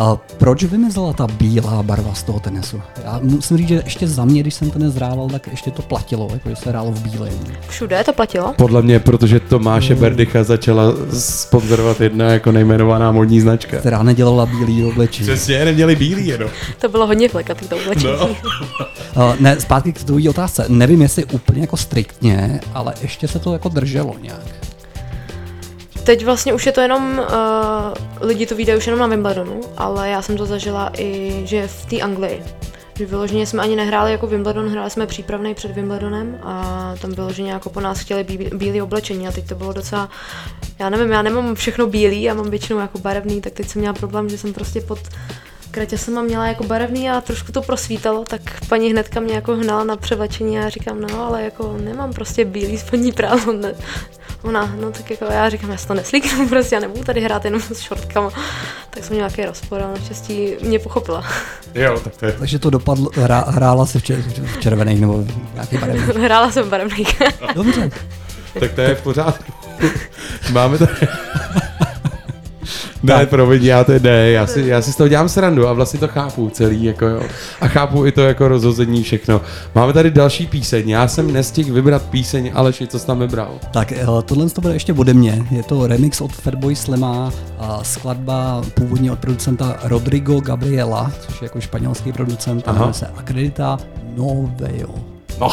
A 0.00 0.16
proč 0.38 0.64
vymizela 0.64 1.12
ta 1.12 1.26
bílá 1.26 1.82
barva 1.82 2.14
z 2.14 2.22
toho 2.22 2.40
tenisu? 2.40 2.80
Já 3.04 3.20
musím 3.22 3.56
říct, 3.56 3.68
že 3.68 3.82
ještě 3.84 4.08
za 4.08 4.24
mě, 4.24 4.40
když 4.40 4.54
jsem 4.54 4.70
tenis 4.70 4.94
hrával, 4.94 5.28
tak 5.28 5.46
ještě 5.46 5.70
to 5.70 5.82
platilo, 5.82 6.28
jako 6.32 6.48
že 6.48 6.56
se 6.56 6.70
hrálo 6.70 6.92
v 6.92 7.02
bílém. 7.02 7.38
Všude 7.68 8.04
to 8.04 8.12
platilo? 8.12 8.54
Podle 8.56 8.82
mě, 8.82 9.00
protože 9.00 9.40
Tomáše 9.40 9.94
Berdycha 9.94 10.44
začala 10.44 10.84
sponzorovat 11.18 12.00
jedna 12.00 12.24
jako 12.24 12.52
nejmenovaná 12.52 13.12
modní 13.12 13.40
značka. 13.40 13.76
Která 13.76 14.02
nedělala 14.02 14.46
bílý 14.46 14.84
oblečení. 14.84 15.28
Přesně, 15.28 15.64
neměli 15.64 15.96
bílý 15.96 16.26
jenom. 16.26 16.50
To 16.78 16.88
bylo 16.88 17.06
hodně 17.06 17.28
flekatý 17.28 17.68
to 17.68 17.76
oblečení. 17.76 18.12
No. 18.20 18.26
Uh, 18.26 19.36
ne, 19.40 19.60
zpátky 19.60 19.92
k 19.92 20.04
tvojí 20.04 20.28
otázce. 20.28 20.64
Nevím, 20.68 21.02
jestli 21.02 21.24
úplně 21.24 21.60
jako 21.60 21.76
striktně, 21.76 22.60
ale 22.74 22.94
ještě 23.02 23.28
se 23.28 23.38
to 23.38 23.52
jako 23.52 23.68
drželo 23.68 24.14
nějak. 24.22 24.65
Teď 26.06 26.24
vlastně 26.24 26.54
už 26.54 26.66
je 26.66 26.72
to 26.72 26.80
jenom, 26.80 27.18
uh, 27.18 28.28
lidi 28.28 28.46
to 28.46 28.56
vydají 28.56 28.78
už 28.78 28.86
jenom 28.86 29.00
na 29.00 29.06
Wimbledonu, 29.06 29.60
ale 29.76 30.08
já 30.08 30.22
jsem 30.22 30.36
to 30.36 30.46
zažila 30.46 30.90
i, 30.98 31.40
že 31.44 31.68
v 31.68 31.86
té 31.86 32.00
Anglii. 32.00 32.42
Že 32.94 33.06
vyloženě 33.06 33.46
jsme 33.46 33.62
ani 33.62 33.76
nehráli 33.76 34.12
jako 34.12 34.26
Wimbledon, 34.26 34.68
hráli 34.68 34.90
jsme 34.90 35.06
přípravný 35.06 35.54
před 35.54 35.70
Wimbledonem 35.70 36.38
a 36.42 36.94
tam 37.00 37.10
vyloženě 37.12 37.52
jako 37.52 37.70
po 37.70 37.80
nás 37.80 38.00
chtěli 38.00 38.24
bí, 38.24 38.38
bílé 38.54 38.82
oblečení 38.82 39.28
a 39.28 39.32
teď 39.32 39.48
to 39.48 39.54
bylo 39.54 39.72
docela, 39.72 40.08
já 40.78 40.90
nevím, 40.90 41.10
já 41.10 41.22
nemám 41.22 41.54
všechno 41.54 41.86
bílý, 41.86 42.22
já 42.22 42.34
mám 42.34 42.50
většinou 42.50 42.78
jako 42.78 42.98
barevný, 42.98 43.40
tak 43.40 43.52
teď 43.52 43.68
jsem 43.68 43.80
měla 43.80 43.94
problém, 43.94 44.28
že 44.28 44.38
jsem 44.38 44.52
prostě 44.52 44.80
pod 44.80 44.98
kraťasama 45.76 46.22
měla 46.22 46.46
jako 46.46 46.64
barevný 46.64 47.10
a 47.10 47.20
trošku 47.20 47.52
to 47.52 47.62
prosvítalo, 47.62 48.24
tak 48.24 48.40
paní 48.68 48.90
hnedka 48.90 49.20
mě 49.20 49.34
jako 49.34 49.56
hnala 49.56 49.84
na 49.84 49.96
převlečení 49.96 50.58
a 50.58 50.62
já 50.62 50.68
říkám, 50.68 51.00
no 51.00 51.24
ale 51.24 51.42
jako 51.42 51.76
nemám 51.84 52.12
prostě 52.12 52.44
bílý 52.44 52.78
spodní 52.78 53.12
prádlo, 53.12 53.52
ne. 53.52 53.74
Ona, 54.42 54.74
no 54.80 54.90
tak 54.90 55.10
jako 55.10 55.24
já 55.24 55.48
říkám, 55.48 55.70
já 55.70 55.76
si 55.76 55.86
to 55.86 55.94
neslíknu, 55.94 56.48
prostě 56.48 56.74
já 56.74 56.80
nebudu 56.80 57.04
tady 57.04 57.20
hrát 57.20 57.44
jenom 57.44 57.60
s 57.60 57.80
šortkama. 57.80 58.30
Tak 58.90 59.04
jsem 59.04 59.16
měla 59.16 59.28
nějaký 59.28 59.44
rozpor, 59.44 59.82
ale 59.82 59.92
naštěstí 59.92 60.50
mě 60.60 60.78
pochopila. 60.78 61.24
Jo, 61.74 62.00
tak 62.04 62.16
to 62.16 62.26
je. 62.26 62.32
Takže 62.32 62.58
to 62.58 62.70
dopadlo, 62.70 63.10
hra, 63.14 63.44
hrála 63.48 63.86
se 63.86 63.98
v, 63.98 64.02
čer, 64.02 64.22
v 64.44 64.58
červených 64.58 65.00
nebo 65.00 65.22
v 65.22 65.54
nějaký 65.54 65.78
barevný. 65.78 66.02
Hrála 66.22 66.50
jsem 66.50 66.70
barevných. 66.70 67.22
Dobře. 67.54 67.90
Tak 68.60 68.72
to 68.72 68.80
je 68.80 68.94
v 68.94 69.02
pořádku. 69.02 69.52
Máme 70.52 70.78
tady... 70.78 70.92
Ne, 73.06 73.26
promiň, 73.26 73.64
já 73.64 73.84
to 73.84 73.92
ne, 74.02 74.30
já 74.30 74.46
si, 74.46 74.62
já 74.66 74.82
si 74.82 74.92
z 74.92 74.96
toho 74.96 75.08
dělám 75.08 75.28
srandu 75.28 75.68
a 75.68 75.72
vlastně 75.72 76.00
to 76.00 76.08
chápu 76.08 76.50
celý, 76.50 76.84
jako 76.84 77.06
jo. 77.06 77.20
A 77.60 77.68
chápu 77.68 78.06
i 78.06 78.12
to 78.12 78.20
jako 78.20 78.48
rozhození 78.48 79.02
všechno. 79.02 79.40
Máme 79.74 79.92
tady 79.92 80.10
další 80.10 80.46
píseň, 80.46 80.88
já 80.88 81.08
jsem 81.08 81.32
nestihl 81.32 81.74
vybrat 81.74 82.02
píseň, 82.02 82.50
Aleši, 82.54 82.86
co 82.86 82.98
jsi 82.98 83.06
tam 83.06 83.18
vybral? 83.18 83.50
Tak 83.72 83.92
eh, 83.92 84.06
tohle 84.24 84.50
to 84.50 84.60
bude 84.60 84.74
ještě 84.74 84.92
ode 84.92 85.14
mě. 85.14 85.46
Je 85.50 85.62
to 85.62 85.86
remix 85.86 86.20
od 86.20 86.32
Fatboy 86.32 86.76
Slima 86.76 87.32
a 87.58 87.84
skladba 87.84 88.62
původně 88.74 89.12
od 89.12 89.18
producenta 89.18 89.76
Rodrigo 89.82 90.40
Gabriela, 90.40 91.12
což 91.20 91.42
je 91.42 91.46
jako 91.46 91.60
španělský 91.60 92.12
producent, 92.12 92.68
a 92.68 92.92
se 92.92 93.06
Acredita 93.06 93.78
Noveo. 94.16 95.15
No, 95.40 95.48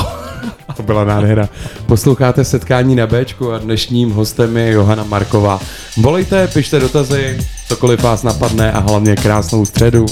to 0.78 0.84
byla 0.84 1.04
nádhera. 1.04 1.50
Posloucháte 1.86 2.46
setkání 2.46 2.96
na 2.96 3.08
Bčku 3.08 3.52
a 3.54 3.58
dnešním 3.58 4.12
hostem 4.12 4.58
je 4.58 4.72
Johana 4.72 5.04
Marková. 5.04 5.60
Volejte, 5.98 6.48
pište 6.48 6.80
dotazy, 6.80 7.48
cokoliv 7.68 8.04
vás 8.04 8.24
napadne 8.24 8.72
a 8.72 8.80
hlavně 8.80 9.16
krásnou 9.16 9.66
středu. 9.66 10.06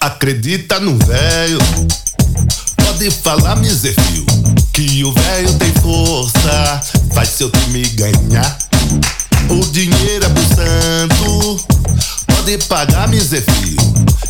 Acredita 0.00 0.78
no 0.78 0.92
velho, 0.92 1.86
pode 2.76 3.10
falar, 3.10 3.58
Mizefio, 3.58 4.39
que 4.80 5.04
o 5.04 5.12
velho 5.12 5.52
tem 5.58 5.70
força, 5.74 6.80
faz 7.12 7.28
seu 7.28 7.50
time 7.50 7.82
ganhar. 7.90 8.56
O 9.50 9.60
dinheiro 9.66 10.24
é 10.24 10.28
pro 10.30 10.42
santo, 10.54 11.64
pode 12.26 12.56
pagar, 12.64 13.06
Mizefio, 13.08 13.76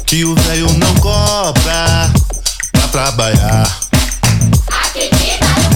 que 0.06 0.24
o 0.24 0.34
velho 0.34 0.66
não 0.72 0.92
cobra 0.96 2.10
pra 2.72 2.88
trabalhar. 2.88 3.80
Acredita 4.86 5.46
no 5.46 5.69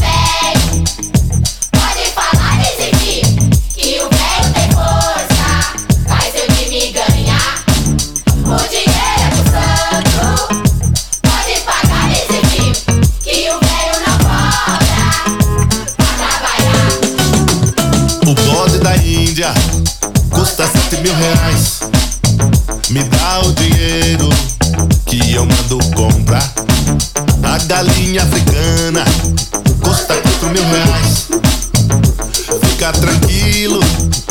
reais. 21.15 21.81
Me 22.91 23.03
dá 23.05 23.41
o 23.41 23.53
dinheiro 23.53 24.29
que 25.07 25.33
eu 25.33 25.47
mando 25.47 25.79
comprar. 25.95 26.53
A 27.43 27.59
galinha 27.65 28.23
africana 28.23 29.05
custa 29.83 30.15
quatro 30.15 30.49
mil 30.51 30.65
reais. 30.65 31.29
Fica 32.61 32.93
tranquilo 32.93 33.81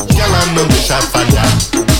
que 0.08 0.22
ela 0.22 0.46
não 0.48 0.68
deixa 0.68 1.02
falhar. 1.02 1.93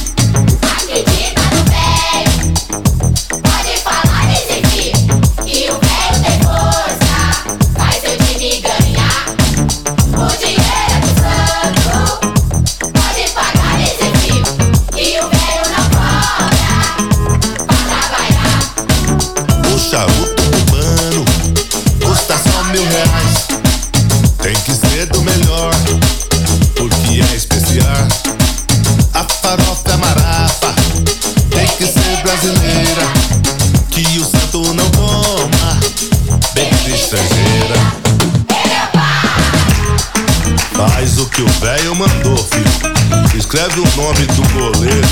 Escreve 43.54 43.82
o 43.82 44.02
nome 44.02 44.26
do 44.26 44.42
goleiro, 44.54 45.08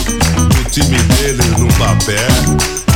do 0.49 0.69
time 0.71 0.97
dele 0.97 1.43
no 1.59 1.67
papel. 1.75 2.27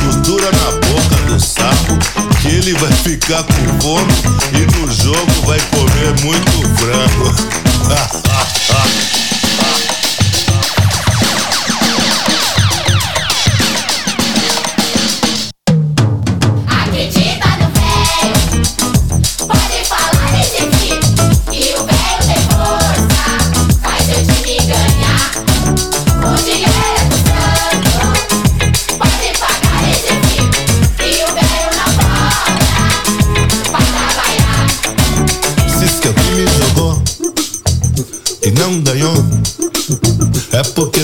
Costura 0.04 0.50
na 0.50 0.72
boca 0.88 1.22
do 1.28 1.38
sapo, 1.38 1.96
que 2.42 2.48
ele 2.48 2.74
vai 2.74 2.90
ficar 2.90 3.44
com 3.44 3.80
fome. 3.80 4.12
E 4.52 4.76
no 4.76 4.92
jogo 4.92 5.46
vai 5.46 5.60
comer 5.70 6.20
muito 6.24 6.50
frango. 6.80 8.22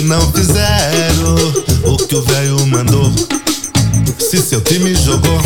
não 0.03 0.31
fizeram 0.33 1.35
o 1.85 1.97
que 1.97 2.15
o 2.15 2.21
velho 2.21 2.65
mandou. 2.67 3.11
Se 4.19 4.37
seu 4.37 4.59
time 4.61 4.93
jogou 4.95 5.39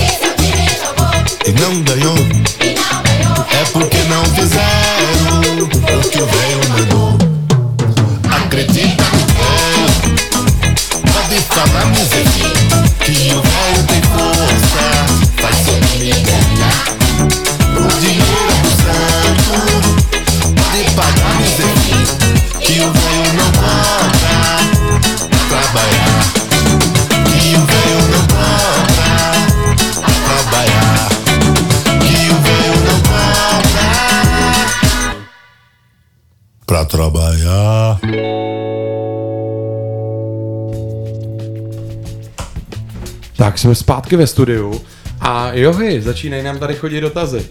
e 1.46 1.52
não 1.52 1.82
ganhou, 1.84 2.18
é 2.60 3.66
porque 3.72 3.98
não 4.04 4.26
fizeram 4.26 5.40
o 5.64 6.10
que 6.10 6.22
o 6.22 6.26
velho 6.26 6.70
mandou. 6.70 7.18
Acredita 8.32 9.04
no 9.04 9.26
velho, 9.38 9.90
pode 11.14 11.40
falar, 11.54 11.86
miséria, 11.88 12.54
que 13.00 13.34
o 13.34 13.42
velho 13.42 13.84
tem 13.88 14.02
força, 14.02 14.86
faz 15.42 15.56
seu 15.66 15.80
time 15.82 16.12
ganhar. 16.12 16.78
O 17.76 18.00
dinheiro 18.00 18.37
trabalhar. 36.88 37.98
Tak 43.38 43.58
jsme 43.58 43.76
zpátky 43.76 44.16
ve 44.16 44.28
studiu 44.28 44.82
a 45.20 45.52
johy, 45.54 46.02
začínají 46.02 46.44
nám 46.44 46.60
tady 46.60 46.76
chodit 46.76 47.02
dotazy. 47.02 47.46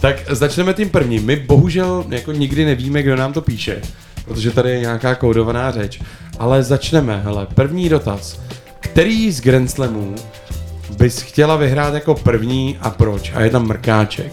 tak 0.00 0.16
začneme 0.30 0.74
tím 0.74 0.90
prvním. 0.90 1.26
My 1.26 1.36
bohužel 1.36 2.04
jako 2.08 2.32
nikdy 2.32 2.64
nevíme, 2.64 3.02
kdo 3.02 3.16
nám 3.16 3.32
to 3.32 3.42
píše, 3.42 3.82
protože 4.24 4.50
tady 4.50 4.70
je 4.70 4.80
nějaká 4.80 5.14
kódovaná 5.14 5.70
řeč. 5.70 6.00
Ale 6.38 6.62
začneme, 6.62 7.20
hele, 7.24 7.46
první 7.54 7.88
dotaz. 7.88 8.40
Který 8.80 9.32
z 9.32 9.40
Grand 9.40 9.70
Slamů 9.70 10.14
bys 10.98 11.22
chtěla 11.22 11.56
vyhrát 11.56 11.94
jako 11.94 12.14
první 12.14 12.78
a 12.80 12.90
proč? 12.90 13.32
A 13.34 13.40
je 13.40 13.50
tam 13.50 13.66
mrkáček. 13.66 14.32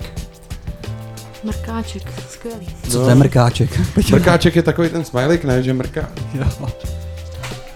Mrkáček, 1.44 2.04
skvělý. 2.46 2.68
Co 2.90 3.04
to 3.04 3.10
je 3.10 3.16
mrkáček? 3.16 3.98
Mrkáček 4.12 4.56
je 4.56 4.64
takový 4.64 4.90
ten 4.90 5.06
smajlik, 5.06 5.44
ne, 5.44 5.64
že 5.64 5.74
mrká. 5.74 6.10
Jo. 6.34 6.70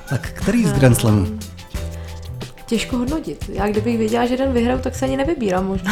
Tak 0.09 0.29
který 0.33 0.65
z 0.65 0.73
Grand 0.73 0.97
Slamů? 0.97 1.27
Těžko 2.69 2.97
hodnotit. 2.97 3.49
Já 3.53 3.67
kdybych 3.67 3.97
věděla, 3.97 4.25
že 4.25 4.33
jeden 4.33 4.53
vyhraju, 4.53 4.79
tak 4.79 4.95
se 4.95 5.05
ani 5.05 5.17
nevybírám 5.17 5.67
možná. 5.67 5.91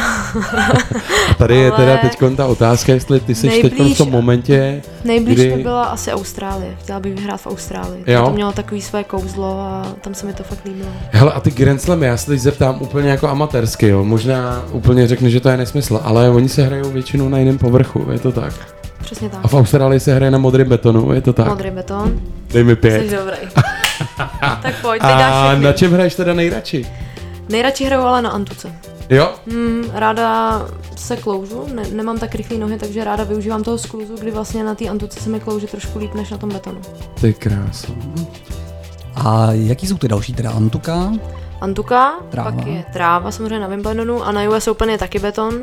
A 1.30 1.34
tady 1.34 1.56
je 1.56 1.70
Ale 1.70 1.76
teda 1.76 1.96
teď 1.96 2.36
ta 2.36 2.46
otázka, 2.46 2.92
jestli 2.92 3.20
ty 3.20 3.34
jsi 3.34 3.62
teď 3.62 3.94
v 3.94 3.98
tom 3.98 4.10
momentě, 4.10 4.82
Nejblíž 5.04 5.36
kdy... 5.36 5.56
mi 5.56 5.62
byla 5.62 5.84
asi 5.84 6.12
Austrálie. 6.12 6.76
Chtěla 6.80 7.00
bych 7.00 7.14
vyhrát 7.14 7.40
v 7.40 7.46
Austrálii. 7.46 8.04
Jo. 8.06 8.24
To 8.24 8.30
mělo 8.30 8.52
takový 8.52 8.80
své 8.82 9.04
kouzlo 9.04 9.60
a 9.60 9.86
tam 10.00 10.14
se 10.14 10.26
mi 10.26 10.32
to 10.32 10.42
fakt 10.42 10.64
líbilo. 10.64 10.88
Hele, 11.10 11.32
a 11.32 11.40
ty 11.40 11.50
Grand 11.50 11.82
Slamy, 11.82 12.06
já 12.06 12.16
se 12.16 12.26
teď 12.26 12.40
zeptám 12.40 12.76
úplně 12.80 13.10
jako 13.10 13.28
amatérsky, 13.28 13.88
jo. 13.88 14.04
Možná 14.04 14.64
úplně 14.72 15.06
řekne, 15.06 15.30
že 15.30 15.40
to 15.40 15.48
je 15.48 15.56
nesmysl, 15.56 16.00
ale 16.04 16.30
oni 16.30 16.48
se 16.48 16.62
hrajou 16.62 16.90
většinou 16.90 17.28
na 17.28 17.38
jiném 17.38 17.58
povrchu, 17.58 18.06
je 18.12 18.18
to 18.18 18.32
tak. 18.32 18.52
Přesně 19.00 19.28
tak. 19.28 19.40
A 19.42 19.48
v 19.48 19.54
Austrálii 19.54 20.00
se 20.00 20.14
hraje 20.14 20.30
na 20.30 20.38
modrém 20.38 20.68
betonu, 20.68 21.12
je 21.12 21.20
to 21.20 21.32
tak. 21.32 21.48
Modrý 21.48 21.70
beton. 21.70 22.20
Dej 22.52 22.64
mi 22.64 22.72
Jsi 22.72 22.76
pět. 22.76 23.10
dobrý. 23.10 23.36
tak 24.62 24.74
pojď, 24.82 25.02
A 25.04 25.54
na 25.54 25.72
čem 25.72 25.92
hraješ 25.92 26.14
teda 26.14 26.34
nejradši? 26.34 26.86
Nejradši 27.48 27.84
hraju 27.84 28.02
ale 28.02 28.22
na 28.22 28.30
Antuce. 28.30 28.72
Jo? 29.10 29.34
Hmm, 29.50 29.84
ráda 29.92 30.60
se 30.96 31.16
kloužu, 31.16 31.66
ne, 31.74 31.82
nemám 31.92 32.18
tak 32.18 32.34
rychlé 32.34 32.58
nohy, 32.58 32.78
takže 32.78 33.04
ráda 33.04 33.24
využívám 33.24 33.62
toho 33.62 33.78
skluzu, 33.78 34.16
kdy 34.20 34.30
vlastně 34.30 34.64
na 34.64 34.74
té 34.74 34.88
Antuce 34.88 35.20
se 35.20 35.28
mi 35.30 35.40
klouže 35.40 35.66
trošku 35.66 35.98
líp 35.98 36.14
než 36.14 36.30
na 36.30 36.38
tom 36.38 36.48
betonu. 36.50 36.80
Ty 37.20 37.34
krásu. 37.34 37.94
A 39.14 39.48
jaký 39.52 39.86
jsou 39.86 39.98
ty 39.98 40.08
další, 40.08 40.32
teda 40.34 40.50
Antuka? 40.50 41.12
Antuka, 41.60 42.12
Tráva. 42.30 42.52
pak 42.52 42.66
je 42.66 42.84
tráva 42.92 43.30
samozřejmě 43.30 43.58
na 43.60 43.66
Wimbledonu 43.66 44.22
a 44.24 44.32
na 44.32 44.42
US 44.50 44.68
Open 44.68 44.90
je 44.90 44.98
taky 44.98 45.18
beton. 45.18 45.54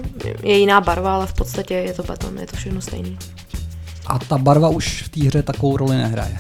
Je 0.43 0.57
jiná 0.57 0.81
barva, 0.81 1.15
ale 1.15 1.27
v 1.27 1.33
podstatě 1.33 1.73
je 1.73 1.93
to 1.93 2.03
beton, 2.03 2.39
je 2.39 2.47
to 2.47 2.55
všechno 2.57 2.81
stejný. 2.81 3.17
A 4.07 4.19
ta 4.19 4.37
barva 4.37 4.69
už 4.69 5.03
v 5.03 5.09
té 5.09 5.27
hře 5.27 5.43
takovou 5.43 5.77
roli 5.77 5.95
nehraje. 5.97 6.37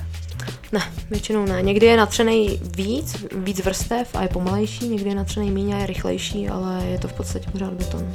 Ne, 0.75 0.81
většinou 1.09 1.45
ne. 1.45 1.61
Někdy 1.61 1.85
je 1.85 1.97
natřený 1.97 2.59
víc, 2.75 3.25
víc 3.35 3.65
vrstev 3.65 4.15
a 4.15 4.21
je 4.21 4.27
pomalejší, 4.27 4.89
někdy 4.89 5.09
je 5.09 5.15
natřený 5.15 5.51
méně 5.51 5.75
a 5.75 5.77
je 5.77 5.85
rychlejší, 5.85 6.49
ale 6.49 6.85
je 6.85 6.99
to 6.99 7.07
v 7.07 7.13
podstatě 7.13 7.51
pořád 7.51 7.73
beton. 7.73 8.07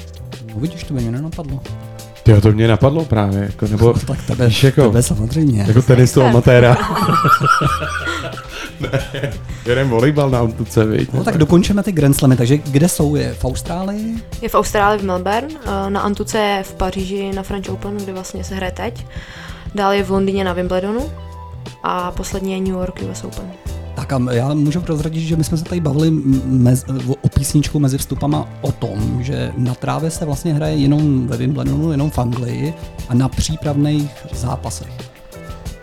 No 0.55 0.61
vidíš, 0.61 0.85
to 0.85 0.95
by 0.95 1.01
mě 1.01 1.11
nenapadlo. 1.11 1.61
Ty 2.23 2.41
to 2.41 2.53
mě 2.53 2.69
napadlo 2.69 3.05
právě, 3.05 3.41
jako, 3.43 3.67
nebo 3.67 3.93
tak 4.07 4.23
tebe, 4.27 4.47
víš, 4.47 4.65
jako, 4.65 4.83
tebe 4.83 5.03
samozřejmě. 5.03 5.65
jako 5.69 5.83
tenistu 5.83 6.23
amatéra. 6.23 6.77
ne, 8.81 9.33
jeden 9.67 9.89
volejbal 9.89 10.31
na 10.31 10.41
Antuce, 10.41 10.85
viď? 10.85 11.13
No 11.13 11.25
tak 11.25 11.39
dokončíme 11.39 11.83
ty 11.83 11.93
Grand 11.93 12.17
Slamy, 12.17 12.37
takže 12.37 12.59
kde 12.59 12.89
jsou 12.89 13.15
je? 13.15 13.35
V 13.35 13.45
Austrálii? 13.45 14.15
Je 14.43 14.49
v 14.49 14.55
Austrálii 14.55 15.01
v 15.01 15.05
Melbourne, 15.05 15.49
eh, 15.65 15.91
na 15.91 16.01
Antuce 16.01 16.39
je 16.39 16.63
v 16.63 16.75
Paříži 16.75 17.33
na 17.33 17.43
French 17.43 17.69
Open, 17.69 17.97
kde 17.97 18.13
vlastně 18.13 18.45
se 18.45 18.55
hraje 18.55 18.73
teď. 18.73 19.07
Dále 19.75 19.97
je 19.97 20.03
v 20.03 20.11
Londýně 20.11 20.45
na 20.45 20.53
Wimbledonu 20.53 21.11
a 21.83 22.11
poslední 22.11 22.53
je 22.53 22.61
New 22.61 22.69
York 22.69 23.03
US 23.11 23.25
Open. 23.25 23.51
Tak 23.95 24.13
a 24.13 24.33
já 24.33 24.55
můžu 24.55 24.81
prozradit, 24.81 25.21
že 25.21 25.37
my 25.37 25.45
jsme 25.45 25.57
se 25.57 25.65
tady 25.65 25.81
bavili 25.81 26.11
mez, 26.45 26.85
o 27.23 27.29
písničku 27.29 27.79
mezi 27.79 27.99
vstupama 27.99 28.49
o 28.61 28.73
tom, 28.73 29.23
že 29.23 29.53
na 29.57 29.75
trávě 29.75 30.11
se 30.11 30.25
vlastně 30.25 30.55
hraje 30.55 30.77
jenom 30.77 31.27
ve 31.27 31.37
Wimbledonu, 31.37 31.91
jenom 31.91 32.11
v 32.11 32.19
Anglii 32.19 32.75
a 33.09 33.15
na 33.15 33.29
přípravných 33.29 34.11
zápasech. 34.33 35.10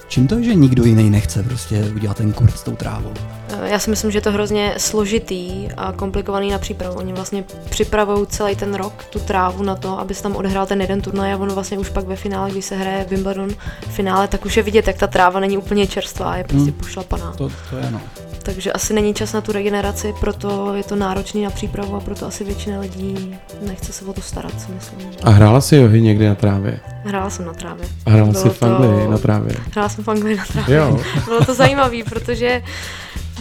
Čím 0.08 0.28
to 0.28 0.36
je, 0.36 0.44
že 0.44 0.56
nikdo 0.56 0.84
jiný 0.84 1.10
nechce 1.10 1.44
prostě 1.44 1.84
udělat 1.96 2.18
ten 2.18 2.34
kurz 2.34 2.56
s 2.56 2.64
tou 2.64 2.76
trávou? 2.76 3.14
Eh, 3.50 3.70
Já 3.70 3.80
si 3.80 3.90
myslím, 3.90 4.12
že 4.12 4.18
je 4.18 4.22
to 4.22 4.32
hrozně 4.32 4.74
složitý 4.78 5.68
a 5.78 5.92
komplikovaný 5.92 6.52
na 6.52 6.60
přípravu. 6.60 6.96
Oni 6.98 7.14
vlastně 7.14 7.44
připravují 7.70 8.28
celý 8.28 8.56
ten 8.56 8.76
rok 8.76 9.06
tu 9.10 9.20
trávu 9.20 9.64
na 9.64 9.76
to, 9.76 10.00
aby 10.00 10.14
se 10.14 10.24
tam 10.24 10.36
odehrál 10.36 10.66
ten 10.66 10.82
jeden 10.82 11.02
turnaj 11.02 11.34
a 11.34 11.38
ono 11.38 11.54
vlastně 11.54 11.78
už 11.78 11.90
pak 11.90 12.06
ve 12.06 12.16
finále, 12.16 12.52
když 12.52 12.66
se 12.66 12.76
hraje 12.76 13.06
Wimbledon 13.10 13.50
v 13.88 13.94
finále, 13.94 14.28
tak 14.28 14.46
už 14.46 14.58
je 14.58 14.64
vidět, 14.64 14.88
jak 14.88 14.98
ta 14.98 15.08
tráva 15.08 15.40
není 15.40 15.58
úplně 15.58 15.88
čerstvá, 15.88 16.38
je 16.38 16.44
prostě 16.44 16.72
Hmm. 16.72 16.80
pošlapaná. 16.80 17.32
To, 17.38 17.52
to 17.70 17.78
je 17.78 17.92
no. 17.92 18.02
Takže 18.48 18.72
asi 18.72 18.94
není 18.94 19.14
čas 19.14 19.34
na 19.34 19.42
tu 19.42 19.52
regeneraci, 19.52 20.14
proto 20.20 20.74
je 20.74 20.84
to 20.84 20.96
náročný 20.96 21.44
na 21.44 21.50
přípravu 21.50 21.96
a 21.96 22.00
proto 22.00 22.26
asi 22.26 22.44
většina 22.44 22.80
lidí 22.80 23.36
nechce 23.62 23.94
se 23.94 24.06
o 24.06 24.14
to 24.14 24.22
starat, 24.22 24.62
si 24.62 24.72
myslím. 24.72 25.12
A 25.24 25.30
hrála 25.30 25.62
si 25.62 25.76
johy 25.76 26.02
někdy 26.02 26.28
na 26.28 26.36
trávě? 26.36 26.80
Hrála 27.04 27.30
jsem 27.30 27.46
na 27.46 27.54
trávě. 27.54 27.88
A 28.06 28.10
hrála 28.10 28.34
jsi 28.34 28.50
v 28.50 28.64
Anglii 28.64 29.08
na 29.08 29.18
trávě? 29.18 29.56
Hrála 29.72 29.90
jsem 29.90 30.04
v 30.04 30.08
Anglii 30.08 30.38
na 30.38 30.46
trávě. 30.46 30.76
Jo. 30.76 31.00
Bylo 31.26 31.46
to 31.46 31.54
zajímavé, 31.54 31.98
protože 32.10 32.64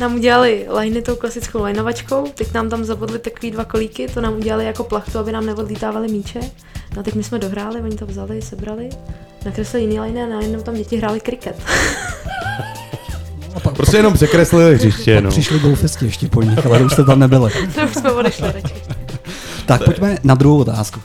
nám 0.00 0.14
udělali 0.14 0.66
liney 0.78 1.02
tou 1.02 1.16
klasickou 1.16 1.62
lajnovačkou, 1.62 2.26
teď 2.34 2.54
nám 2.54 2.68
tam 2.68 2.84
zabodli 2.84 3.18
takový 3.18 3.50
dva 3.50 3.64
kolíky, 3.64 4.08
to 4.08 4.20
nám 4.20 4.34
udělali 4.34 4.64
jako 4.64 4.84
plachtu, 4.84 5.18
aby 5.18 5.32
nám 5.32 5.46
neodlítávali 5.46 6.08
míče. 6.08 6.40
No 6.94 7.00
a 7.00 7.02
teď 7.02 7.14
my 7.14 7.24
jsme 7.24 7.38
dohráli, 7.38 7.80
oni 7.80 7.96
to 7.96 8.06
vzali, 8.06 8.42
sebrali, 8.42 8.88
nakreslili 9.44 9.84
jiný 9.84 10.00
line 10.00 10.24
a 10.24 10.26
najednou 10.26 10.62
tam 10.62 10.74
děti 10.74 10.96
hráli 10.96 11.20
kriket. 11.20 11.56
Prostě 13.60 13.96
jenom 13.96 14.12
překreslili 14.12 14.74
hřiště, 14.74 15.20
no. 15.20 15.30
Přišli 15.30 15.58
golfisti 15.58 16.04
ještě 16.04 16.28
po 16.28 16.42
nich, 16.42 16.66
ale 16.66 16.80
už 16.80 16.92
jste 16.92 17.04
tam 17.04 17.18
nebyli. 17.18 17.52
to 17.74 17.80
už 17.84 17.94
jsme 17.94 18.12
odešli. 18.12 18.52
Tak 19.66 19.84
pojďme 19.84 20.18
na 20.24 20.34
druhou 20.34 20.58
otázku. 20.58 21.00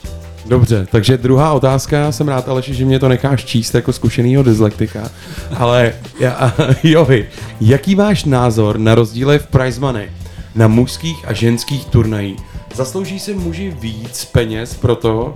Dobře, 0.46 0.86
takže 0.90 1.18
druhá 1.18 1.52
otázka, 1.52 1.98
já 1.98 2.12
jsem 2.12 2.28
rád, 2.28 2.48
Aleši, 2.48 2.74
že 2.74 2.84
mě 2.84 2.98
to 2.98 3.08
necháš 3.08 3.44
číst 3.44 3.74
jako 3.74 3.92
zkušenýho 3.92 4.42
dyslektika, 4.42 5.10
ale 5.56 5.92
já, 6.20 6.54
johy, 6.82 7.28
jaký 7.60 7.94
máš 7.94 8.24
názor 8.24 8.78
na 8.78 8.94
rozdíly 8.94 9.38
v 9.38 9.46
prize 9.46 9.80
money 9.80 10.10
na 10.54 10.68
mužských 10.68 11.28
a 11.28 11.32
ženských 11.32 11.84
turnajích? 11.84 12.40
Zaslouží 12.74 13.18
si 13.18 13.34
muži 13.34 13.76
víc 13.80 14.24
peněz 14.24 14.74
pro 14.74 14.96
to, 14.96 15.34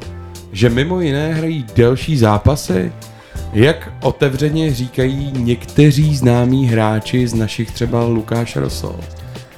že 0.52 0.70
mimo 0.70 1.00
jiné 1.00 1.34
hrají 1.34 1.66
delší 1.74 2.16
zápasy? 2.18 2.92
Jak 3.56 3.92
otevřeně 4.02 4.74
říkají 4.74 5.32
někteří 5.36 6.16
známí 6.16 6.66
hráči 6.66 7.26
z 7.28 7.34
našich 7.34 7.70
třeba 7.70 8.04
Lukáš 8.04 8.56
Rosol? 8.56 8.96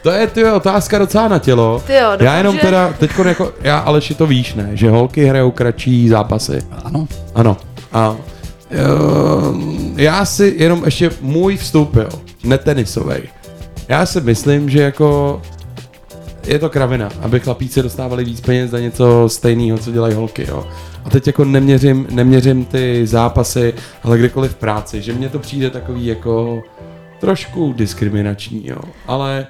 To 0.02 0.10
je 0.10 0.26
ty 0.26 0.44
otázka 0.44 0.98
docela 0.98 1.28
na 1.28 1.38
tělo. 1.38 1.82
Ty 1.86 1.94
jo, 1.94 2.10
já 2.20 2.36
jenom 2.36 2.54
že- 2.54 2.60
teda, 2.60 2.92
teď 2.98 3.10
jako, 3.24 3.52
já 3.62 3.78
Aleši 3.78 4.14
to 4.14 4.26
víš, 4.26 4.54
ne? 4.54 4.70
Že 4.72 4.90
holky 4.90 5.24
hrajou 5.24 5.50
kratší 5.50 6.08
zápasy. 6.08 6.58
Ano. 6.84 7.08
Ano. 7.34 7.56
A 7.92 8.16
jo, 8.70 9.54
já 9.96 10.24
si 10.24 10.54
jenom 10.58 10.82
ještě 10.84 11.10
můj 11.20 11.56
vstup, 11.56 11.96
jo, 11.96 12.08
netenisovej. 12.44 13.22
Já 13.88 14.06
si 14.06 14.20
myslím, 14.20 14.70
že 14.70 14.82
jako 14.82 15.42
je 16.48 16.58
to 16.58 16.70
kravina, 16.70 17.08
aby 17.20 17.40
chlapíci 17.40 17.82
dostávali 17.82 18.24
víc 18.24 18.40
peněz 18.40 18.70
za 18.70 18.80
něco 18.80 19.28
stejného, 19.28 19.78
co 19.78 19.92
dělají 19.92 20.14
holky, 20.14 20.46
jo. 20.48 20.66
A 21.04 21.10
teď 21.10 21.26
jako 21.26 21.44
neměřím, 21.44 22.06
neměřím 22.10 22.64
ty 22.64 23.06
zápasy, 23.06 23.74
ale 24.02 24.18
kdekoliv 24.18 24.52
v 24.52 24.56
práci, 24.56 25.02
že 25.02 25.12
mně 25.12 25.28
to 25.28 25.38
přijde 25.38 25.70
takový 25.70 26.06
jako 26.06 26.62
trošku 27.20 27.72
diskriminační, 27.72 28.66
jo. 28.66 28.78
Ale 29.06 29.46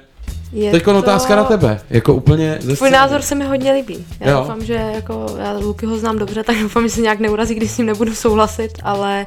Je 0.53 0.71
teď 0.71 0.87
otázka 0.87 1.35
na 1.35 1.43
tebe, 1.43 1.81
jako 1.89 2.13
úplně 2.13 2.57
ze 2.61 2.75
Tvůj 2.75 2.91
názor 2.91 3.21
se 3.21 3.35
mi 3.35 3.45
hodně 3.45 3.71
líbí. 3.71 4.05
Já 4.19 4.31
Jo. 4.31 4.39
doufám, 4.39 4.65
že 4.65 4.73
jako 4.73 5.25
já 5.39 5.51
Luky 5.51 5.85
ho 5.85 5.97
znám 5.97 6.17
dobře, 6.17 6.43
tak 6.43 6.57
doufám, 6.61 6.83
že 6.83 6.89
se 6.89 7.01
nějak 7.01 7.19
neurazí, 7.19 7.55
když 7.55 7.71
s 7.71 7.77
ním 7.77 7.87
nebudu 7.87 8.15
souhlasit, 8.15 8.71
ale 8.83 9.25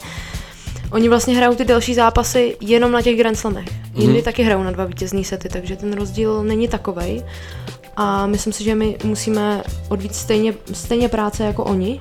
oni 0.93 1.09
vlastně 1.09 1.37
hrajou 1.37 1.55
ty 1.55 1.65
delší 1.65 1.95
zápasy 1.95 2.57
jenom 2.61 2.93
na 2.93 3.03
těch 3.03 3.19
Grand 3.19 3.39
Slamech. 3.39 3.69
Jindy 3.95 4.13
Mhm. 4.15 4.23
taky 4.25 4.43
hrajou 4.43 4.63
na 4.63 4.71
dva 4.71 4.85
vítězný 4.85 5.25
sety, 5.25 5.49
takže 5.49 5.77
ten 5.77 5.93
rozdíl 5.93 6.43
není 6.43 6.69
takovej. 6.69 7.23
A 7.97 8.27
myslím 8.27 8.53
si, 8.53 8.65
že 8.65 8.75
my 8.75 8.97
musíme 9.05 9.63
odvíct 9.89 10.15
stejně, 10.15 10.55
stejně 10.73 11.09
práce 11.09 11.45
jako 11.45 11.65
oni. 11.65 11.99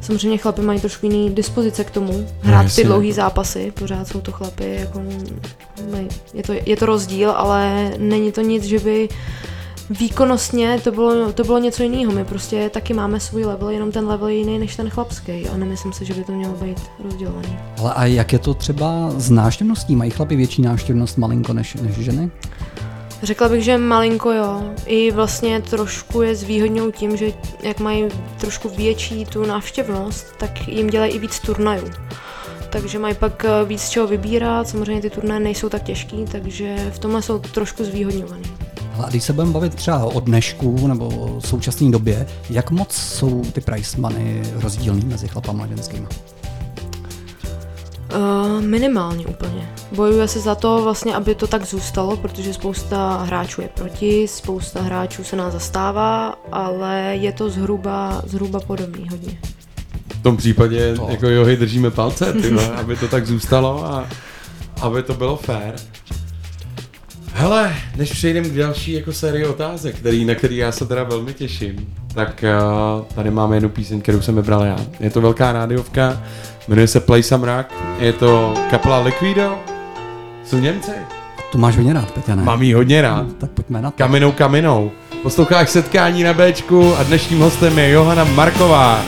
Samozřejmě 0.00 0.38
chlapi 0.38 0.60
mají 0.62 0.80
trošku 0.80 1.06
jiný 1.06 1.30
dispozice 1.30 1.84
k 1.84 1.90
tomu, 1.90 2.28
hrát 2.40 2.60
ty 2.60 2.64
jasně. 2.64 2.84
dlouhý 2.84 3.12
zápasy, 3.12 3.72
pořád 3.78 4.08
jsou 4.08 4.20
to 4.20 4.32
chlapy, 4.32 4.76
jako, 4.80 5.02
mají- 5.92 6.08
je, 6.34 6.42
to, 6.42 6.52
je 6.66 6.76
to 6.76 6.86
rozdíl, 6.86 7.30
ale 7.30 7.90
není 7.98 8.32
to 8.32 8.40
nic, 8.40 8.64
že 8.64 8.78
by 8.78 9.08
výkonnostně 9.90 10.80
to 10.84 10.92
bylo, 10.92 11.32
to 11.32 11.44
bylo 11.44 11.58
něco 11.58 11.82
jiného. 11.82 12.12
My 12.12 12.24
prostě 12.24 12.70
taky 12.70 12.94
máme 12.94 13.20
svůj 13.20 13.44
level, 13.44 13.70
jenom 13.70 13.92
ten 13.92 14.08
level 14.08 14.28
je 14.28 14.34
jiný 14.34 14.58
než 14.58 14.76
ten 14.76 14.90
chlapský 14.90 15.48
a 15.48 15.56
nemyslím 15.56 15.92
si, 15.92 16.04
že 16.04 16.14
by 16.14 16.24
to 16.24 16.32
mělo 16.32 16.54
být 16.54 16.80
rozdělený. 17.04 17.58
Ale 17.78 17.92
a 17.92 18.04
jak 18.04 18.32
je 18.32 18.38
to 18.38 18.54
třeba 18.54 19.10
s 19.16 19.30
návštěvností? 19.30 19.96
Mají 19.96 20.10
chlapi 20.10 20.36
větší 20.36 20.62
návštěvnost 20.62 21.18
malinko 21.18 21.52
než, 21.52 21.74
než 21.74 21.94
ženy? 21.94 22.30
Řekla 23.22 23.48
bych, 23.48 23.64
že 23.64 23.78
malinko 23.78 24.32
jo. 24.32 24.62
I 24.86 25.10
vlastně 25.10 25.60
trošku 25.60 26.22
je 26.22 26.34
zvýhodňou 26.34 26.90
tím, 26.90 27.16
že 27.16 27.32
jak 27.62 27.80
mají 27.80 28.04
trošku 28.40 28.68
větší 28.68 29.24
tu 29.24 29.46
návštěvnost, 29.46 30.26
tak 30.38 30.68
jim 30.68 30.90
dělají 30.90 31.12
i 31.12 31.18
víc 31.18 31.40
turnajů. 31.40 31.90
takže 32.70 32.98
mají 32.98 33.14
pak 33.14 33.44
eh, 33.44 33.64
víc 33.64 33.80
z 33.80 33.90
čeho 33.90 34.06
vybírat, 34.06 34.68
samozřejmě 34.68 35.02
ty 35.02 35.10
turné 35.10 35.40
nejsou 35.40 35.68
tak 35.68 35.82
těžký, 35.82 36.24
takže 36.32 36.76
v 36.92 36.98
tomhle 36.98 37.22
jsou 37.22 37.38
trošku 37.38 37.84
zvýhodňovaný. 37.84 38.61
A 38.98 39.10
když 39.10 39.24
se 39.24 39.32
budeme 39.32 39.52
bavit 39.52 39.74
třeba 39.74 40.04
o 40.04 40.20
dnešku 40.20 40.86
nebo 40.86 41.08
o 41.08 41.40
současné 41.40 41.90
době, 41.90 42.26
jak 42.50 42.70
moc 42.70 42.92
jsou 42.92 43.42
ty 43.52 43.60
price 43.60 44.00
money 44.00 44.42
rozdílný 44.54 45.04
mezi 45.04 45.28
chlapama 45.28 45.64
a 45.64 45.66
ženskými? 45.66 46.06
Uh, 48.16 48.62
minimálně 48.62 49.26
úplně. 49.26 49.68
Bojuje 49.92 50.28
se 50.28 50.40
za 50.40 50.54
to 50.54 50.82
vlastně, 50.82 51.14
aby 51.14 51.34
to 51.34 51.46
tak 51.46 51.64
zůstalo, 51.64 52.16
protože 52.16 52.54
spousta 52.54 53.22
hráčů 53.22 53.60
je 53.62 53.68
proti, 53.68 54.28
spousta 54.28 54.82
hráčů 54.82 55.24
se 55.24 55.36
nás 55.36 55.52
zastává, 55.52 56.34
ale 56.52 57.16
je 57.20 57.32
to 57.32 57.50
zhruba, 57.50 58.22
zhruba 58.26 58.60
podobný 58.60 59.08
hodně. 59.10 59.38
V 60.18 60.22
tom 60.22 60.36
případě 60.36 60.94
to. 60.96 61.06
jako 61.10 61.28
johy 61.28 61.56
držíme 61.56 61.90
palce, 61.90 62.32
ty, 62.32 62.50
vole, 62.50 62.70
aby 62.70 62.96
to 62.96 63.08
tak 63.08 63.26
zůstalo 63.26 63.86
a 63.86 64.08
aby 64.80 65.02
to 65.02 65.14
bylo 65.14 65.36
fair. 65.36 65.74
Hele, 67.34 67.74
než 67.96 68.12
přejdeme 68.12 68.48
k 68.48 68.56
další 68.56 68.92
jako 68.92 69.12
sérii 69.12 69.46
otázek, 69.46 69.96
který, 69.96 70.24
na 70.24 70.34
který 70.34 70.56
já 70.56 70.72
se 70.72 70.86
teda 70.86 71.02
velmi 71.02 71.34
těším, 71.34 71.94
tak 72.14 72.44
uh, 72.98 73.04
tady 73.14 73.30
máme 73.30 73.56
jednu 73.56 73.68
píseň, 73.68 74.00
kterou 74.00 74.20
jsem 74.20 74.36
vybral 74.36 74.64
já. 74.64 74.76
Je 75.00 75.10
to 75.10 75.20
velká 75.20 75.52
rádiovka, 75.52 76.22
jmenuje 76.68 76.86
se 76.88 77.00
Play 77.00 77.22
Some 77.22 77.56
Rock, 77.56 77.66
je 77.98 78.12
to 78.12 78.54
kapela 78.70 79.00
Liquido, 79.00 79.58
jsou 80.44 80.58
Němci. 80.58 80.90
To 81.52 81.58
máš 81.58 81.76
hodně 81.76 81.92
rád, 81.92 82.10
Peťa, 82.10 82.34
ne? 82.34 82.42
Mám 82.42 82.62
jí 82.62 82.74
hodně 82.74 83.02
rád. 83.02 83.26
Tak 83.38 83.50
pojďme 83.50 83.82
na 83.82 83.90
to. 83.90 83.96
Kaminou 83.96 84.32
kaminou. 84.32 84.90
Posloucháš 85.22 85.70
setkání 85.70 86.22
na 86.22 86.34
Bčku 86.34 86.96
a 86.96 87.02
dnešním 87.02 87.40
hostem 87.40 87.78
je 87.78 87.90
Johana 87.90 88.24
Marková. 88.24 89.02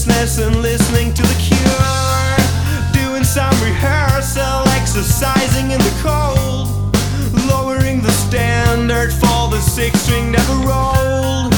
Aimlessness 0.00 0.38
and 0.38 0.62
listening 0.62 1.12
to 1.14 1.22
the 1.22 1.34
cure. 1.38 3.02
Doing 3.04 3.24
some 3.24 3.52
rehearsal, 3.62 4.66
exercising 4.68 5.70
in 5.70 5.78
the 5.78 5.94
cold. 6.02 6.68
Lowering 7.48 8.00
the 8.00 8.10
standard 8.12 9.12
for 9.12 9.50
the 9.50 9.60
six 9.60 10.00
string 10.00 10.30
never 10.30 10.54
rolled. 10.66 11.52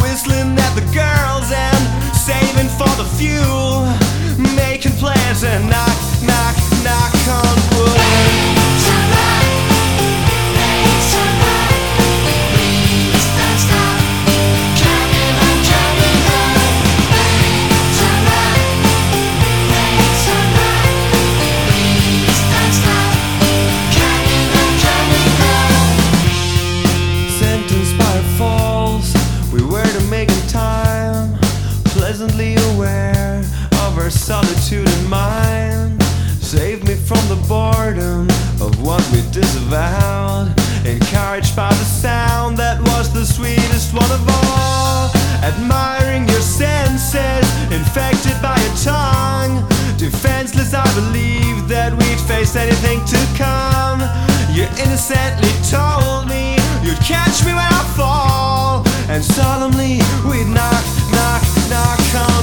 Whistling 0.00 0.56
at 0.58 0.74
the 0.74 0.86
girls 0.94 1.50
and 1.52 1.82
saving 2.16 2.70
for 2.78 2.92
the 2.96 3.08
fuel. 3.18 3.84
Making 4.56 4.92
plans 4.92 5.44
and 5.44 5.68
knock, 5.68 6.01
one 43.92 44.10
of 44.10 44.22
all. 44.28 45.10
Admiring 45.42 46.28
your 46.28 46.40
senses, 46.40 47.44
infected 47.70 48.36
by 48.40 48.56
your 48.56 48.76
tongue. 48.76 49.66
Defenseless, 49.96 50.74
I 50.74 50.86
believed 50.94 51.68
that 51.68 51.92
we'd 51.92 52.20
face 52.20 52.56
anything 52.56 53.04
to 53.06 53.20
come. 53.36 54.00
You 54.50 54.64
innocently 54.82 55.52
told 55.68 56.28
me 56.28 56.56
you'd 56.82 57.00
catch 57.04 57.44
me 57.44 57.52
when 57.52 57.68
I 57.68 57.84
fall, 57.96 58.84
and 59.08 59.22
solemnly 59.22 60.00
we'd 60.28 60.48
knock, 60.48 60.84
knock, 61.12 61.42
knock 61.68 62.00
on 62.14 62.41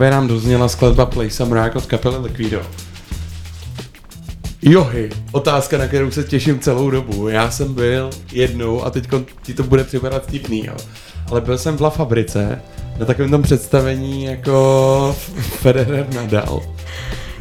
právě 0.00 0.16
nám 0.16 0.28
dozněla 0.28 0.68
skladba 0.68 1.06
Play 1.06 1.30
Some 1.30 1.62
Rock 1.62 1.76
od 1.76 1.86
kapely 1.86 2.16
Liquido. 2.18 2.62
Johy, 4.62 5.10
otázka, 5.32 5.78
na 5.78 5.86
kterou 5.86 6.10
se 6.10 6.24
těším 6.24 6.58
celou 6.58 6.90
dobu. 6.90 7.28
Já 7.28 7.50
jsem 7.50 7.74
byl 7.74 8.10
jednou, 8.32 8.84
a 8.84 8.90
teď 8.90 9.08
ti 9.42 9.54
to 9.54 9.62
bude 9.62 9.84
připadat 9.84 10.22
vtipný, 10.22 10.66
jo. 10.66 10.74
Ale 11.30 11.40
byl 11.40 11.58
jsem 11.58 11.76
v 11.76 11.80
La 11.80 11.90
Fabrice 11.90 12.62
na 12.98 13.06
takovém 13.06 13.30
tom 13.30 13.42
představení 13.42 14.24
jako 14.24 15.16
Federer 15.38 16.06
Nadal. 16.14 16.62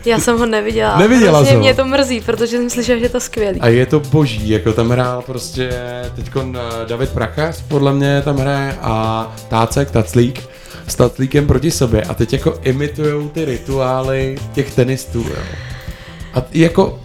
Já 0.05 0.19
jsem 0.19 0.37
ho 0.37 0.45
neviděla. 0.45 0.97
Neviděla 0.97 1.39
ho? 1.39 1.59
mě 1.59 1.73
to 1.73 1.85
mrzí, 1.85 2.21
protože 2.21 2.57
jsem 2.57 2.69
slyšela, 2.69 2.99
že 2.99 3.05
je 3.05 3.09
to 3.09 3.19
skvělý. 3.19 3.59
A 3.59 3.67
je 3.67 3.85
to 3.85 3.99
boží, 3.99 4.49
jako 4.49 4.73
tam 4.73 4.89
hrál 4.89 5.21
prostě 5.21 5.69
teď 6.15 6.31
David 6.87 7.09
Prachař, 7.09 7.61
podle 7.67 7.93
mě 7.93 8.21
tam 8.21 8.37
hraje 8.37 8.77
a 8.81 9.35
Tácek, 9.49 9.91
Taclík 9.91 10.58
s 10.89 10.95
Taclíkem 10.95 11.47
proti 11.47 11.71
sobě 11.71 12.01
a 12.01 12.13
teď 12.13 12.33
jako 12.33 12.59
imitujou 12.63 13.29
ty 13.29 13.45
rituály 13.45 14.37
těch 14.53 14.75
tenistů, 14.75 15.19
jo. 15.19 15.43
A 16.33 16.43
jako 16.51 16.99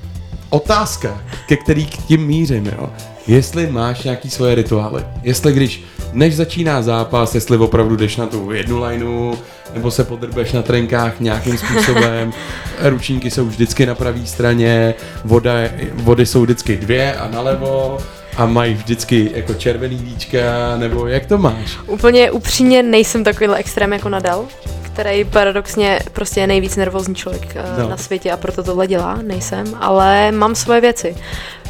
otázka, 0.51 1.23
ke 1.49 1.57
který 1.57 1.87
k 1.87 1.97
tím 1.97 2.27
mířím, 2.27 2.67
jo. 2.67 2.91
Jestli 3.27 3.67
máš 3.67 4.03
nějaký 4.03 4.31
svoje 4.31 4.55
rituály, 4.55 5.03
jestli 5.23 5.53
když 5.53 5.85
než 6.13 6.37
začíná 6.37 6.83
zápas, 6.83 7.35
jestli 7.35 7.57
opravdu 7.57 7.97
jdeš 7.97 8.17
na 8.17 8.27
tu 8.27 8.51
jednu 8.53 8.83
lineu, 8.83 9.35
nebo 9.75 9.91
se 9.91 10.05
podrbeš 10.05 10.53
na 10.53 10.63
trenkách 10.63 11.21
nějakým 11.21 11.59
způsobem, 11.59 12.33
ručníky 12.83 13.31
jsou 13.31 13.47
vždycky 13.47 13.87
na 13.87 13.95
pravé 13.95 14.27
straně, 14.27 14.95
voda, 15.25 15.53
vody 15.95 16.27
jsou 16.27 16.43
vždycky 16.43 16.77
dvě 16.77 17.15
a 17.15 17.29
nalevo, 17.29 17.99
A 18.37 18.47
mají 18.47 18.75
vždycky 18.75 19.31
jako 19.35 19.55
červený 19.55 19.97
víčka, 19.97 20.39
nebo 20.77 21.07
jak 21.07 21.27
to 21.27 21.39
máš? 21.39 21.79
Úplně 21.87 22.31
upřímně 22.31 22.83
nejsem 22.83 23.25
takovýhle 23.25 23.57
extrém 23.57 23.93
jako 23.93 24.09
Nadal, 24.09 24.45
který 24.83 25.25
paradoxně 25.25 25.99
prostě 26.13 26.41
je 26.41 26.47
nejvíc 26.47 26.77
nervózní 26.77 27.15
člověk 27.15 27.55
No. 27.55 27.83
no. 27.83 27.89
na 27.89 27.97
světě 27.97 28.33
a 28.33 28.37
proto 28.37 28.63
tohle 28.63 28.87
dělá, 28.87 29.19
nejsem, 29.23 29.65
ale 29.81 30.33
mám 30.33 30.55
svoje 30.55 30.81
věci. 30.81 31.17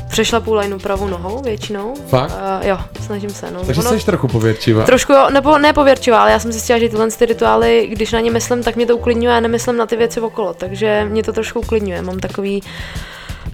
Přešla 0.08 0.40
půl 0.40 0.58
lineu 0.58 0.78
pravou 0.78 1.08
nohou 1.08 1.42
většinou. 1.42 1.94
Fakt? 2.08 2.30
Uh, 2.60 2.66
jo, 2.68 2.78
snažím 3.06 3.30
se. 3.30 3.50
No. 3.50 3.64
Takže 3.64 3.80
Ono- 3.80 3.98
jsi 4.00 4.06
trochu 4.06 4.28
pověrčivá. 4.28 4.84
Trošku 4.84 5.12
jo, 5.12 5.26
nebo 5.32 5.58
ne 5.58 5.72
pověrčivá, 5.72 6.20
ale 6.22 6.30
já 6.30 6.38
jsem 6.38 6.52
zjistila, 6.52 6.78
že 6.78 6.88
tyhle 6.88 7.10
ty 7.10 7.26
rituály, 7.26 7.86
když 7.92 8.12
na 8.12 8.20
ně 8.20 8.30
myslím, 8.30 8.62
tak 8.62 8.76
mě 8.76 8.86
to 8.86 8.96
uklidňuje 8.96 9.36
a 9.36 9.40
nemyslím 9.40 9.76
na 9.76 9.86
ty 9.86 9.96
věci 9.96 10.20
okolo, 10.20 10.54
takže 10.54 11.06
mě 11.10 11.22
to 11.22 11.32
trošku 11.32 11.60
uklidňuje. 11.60 12.02
Mám 12.02 12.18
takový 12.18 12.62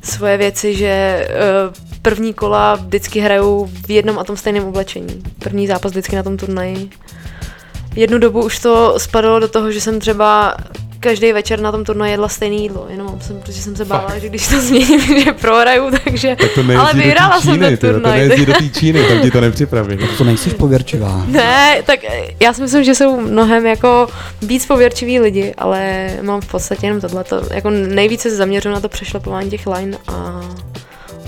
svoje 0.02 0.36
věci, 0.36 0.74
že 0.74 0.86
eh, 0.88 1.89
první 2.02 2.34
kola 2.34 2.74
vždycky 2.74 3.20
hraju 3.20 3.70
v 3.86 3.90
jednom 3.90 4.18
a 4.18 4.24
tom 4.24 4.36
stejném 4.36 4.64
oblečení. 4.64 5.22
První 5.38 5.66
zápas 5.66 5.92
vždycky 5.92 6.16
na 6.16 6.22
tom 6.22 6.36
turnaji. 6.36 6.90
Jednu 7.96 8.18
dobu 8.18 8.44
už 8.44 8.58
to 8.58 8.94
spadalo 8.98 9.40
do 9.40 9.48
toho, 9.48 9.72
že 9.72 9.80
jsem 9.80 10.00
třeba 10.00 10.56
každý 11.00 11.32
večer 11.32 11.60
na 11.60 11.72
tom 11.72 11.84
turnaji 11.84 12.12
jedla 12.12 12.28
stejné 12.28 12.56
jídlo, 12.56 12.86
jenom 12.90 13.20
jsem, 13.20 13.40
protože 13.40 13.62
jsem 13.62 13.76
se 13.76 13.84
bála, 13.84 14.18
že 14.18 14.28
když 14.28 14.48
to 14.48 14.60
změním, 14.60 15.24
že 15.24 15.32
prohraju, 15.32 15.90
takže... 16.04 16.36
Tak 16.36 16.50
to 16.54 16.60
ale 16.78 16.94
vyhrála 16.94 17.40
jsem 17.40 17.58
ten 17.58 17.70
jo, 17.70 17.76
to 17.80 17.92
turnaj. 17.92 18.18
nejezdí 18.18 18.46
do 18.46 18.52
té 18.52 18.68
Číny, 18.78 19.04
tam 19.08 19.20
ti 19.20 19.30
to 19.30 19.40
nepřipraví. 19.40 19.98
To 20.18 20.24
nejsi 20.24 20.50
pověrčivá. 20.50 21.24
Ne, 21.26 21.82
tak 21.86 22.00
já 22.40 22.52
si 22.52 22.62
myslím, 22.62 22.84
že 22.84 22.94
jsou 22.94 23.20
mnohem 23.20 23.66
jako 23.66 24.08
víc 24.42 24.66
pověrčiví 24.66 25.20
lidi, 25.20 25.54
ale 25.58 26.10
mám 26.22 26.40
v 26.40 26.46
podstatě 26.50 26.86
jenom 26.86 27.00
tohle. 27.00 27.24
Jako 27.50 27.70
nejvíce 27.70 28.30
se 28.30 28.36
zaměřuju 28.36 28.74
na 28.74 28.80
to 28.80 28.88
přešlapování 28.88 29.50
těch 29.50 29.66
line 29.66 29.98
a 30.08 30.40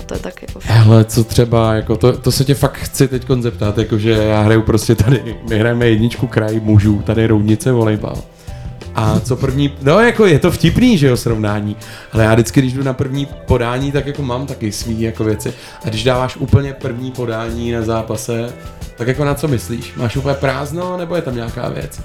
to 0.05 0.13
je 0.13 0.19
tak 0.19 0.41
jako. 0.41 0.59
Hele, 0.63 1.05
co 1.05 1.23
třeba, 1.23 1.73
jako 1.73 1.97
to, 1.97 2.17
to 2.17 2.31
se 2.31 2.45
tě 2.45 2.55
fakt 2.55 2.77
chci 2.77 3.07
teď 3.07 3.25
zeptat, 3.39 3.77
jakože 3.77 4.11
já 4.11 4.41
hraju 4.41 4.61
prostě 4.61 4.95
tady, 4.95 5.35
my 5.49 5.59
hrajeme 5.59 5.89
jedničku 5.89 6.27
kraj 6.27 6.59
mužů, 6.63 7.01
tady 7.05 7.27
roudnice 7.27 7.71
volejbal. 7.71 8.17
A 8.95 9.19
co 9.19 9.35
první, 9.35 9.73
no 9.81 9.99
jako 9.99 10.25
je 10.25 10.39
to 10.39 10.51
vtipný, 10.51 10.97
že 10.97 11.07
jo, 11.07 11.17
srovnání, 11.17 11.75
ale 12.11 12.23
já 12.23 12.33
vždycky, 12.33 12.61
když 12.61 12.73
jdu 12.73 12.83
na 12.83 12.93
první 12.93 13.25
podání, 13.25 13.91
tak 13.91 14.07
jako 14.07 14.21
mám 14.21 14.45
taky 14.47 14.71
svý 14.71 15.01
jako 15.01 15.23
věci. 15.23 15.53
A 15.85 15.89
když 15.89 16.03
dáváš 16.03 16.37
úplně 16.37 16.73
první 16.73 17.11
podání 17.11 17.71
na 17.71 17.81
zápase, 17.81 18.53
tak 18.97 19.07
jako 19.07 19.25
na 19.25 19.35
co 19.35 19.47
myslíš? 19.47 19.93
Máš 19.95 20.15
úplně 20.15 20.35
prázdno, 20.35 20.97
nebo 20.97 21.15
je 21.15 21.21
tam 21.21 21.35
nějaká 21.35 21.69
věc? 21.69 22.01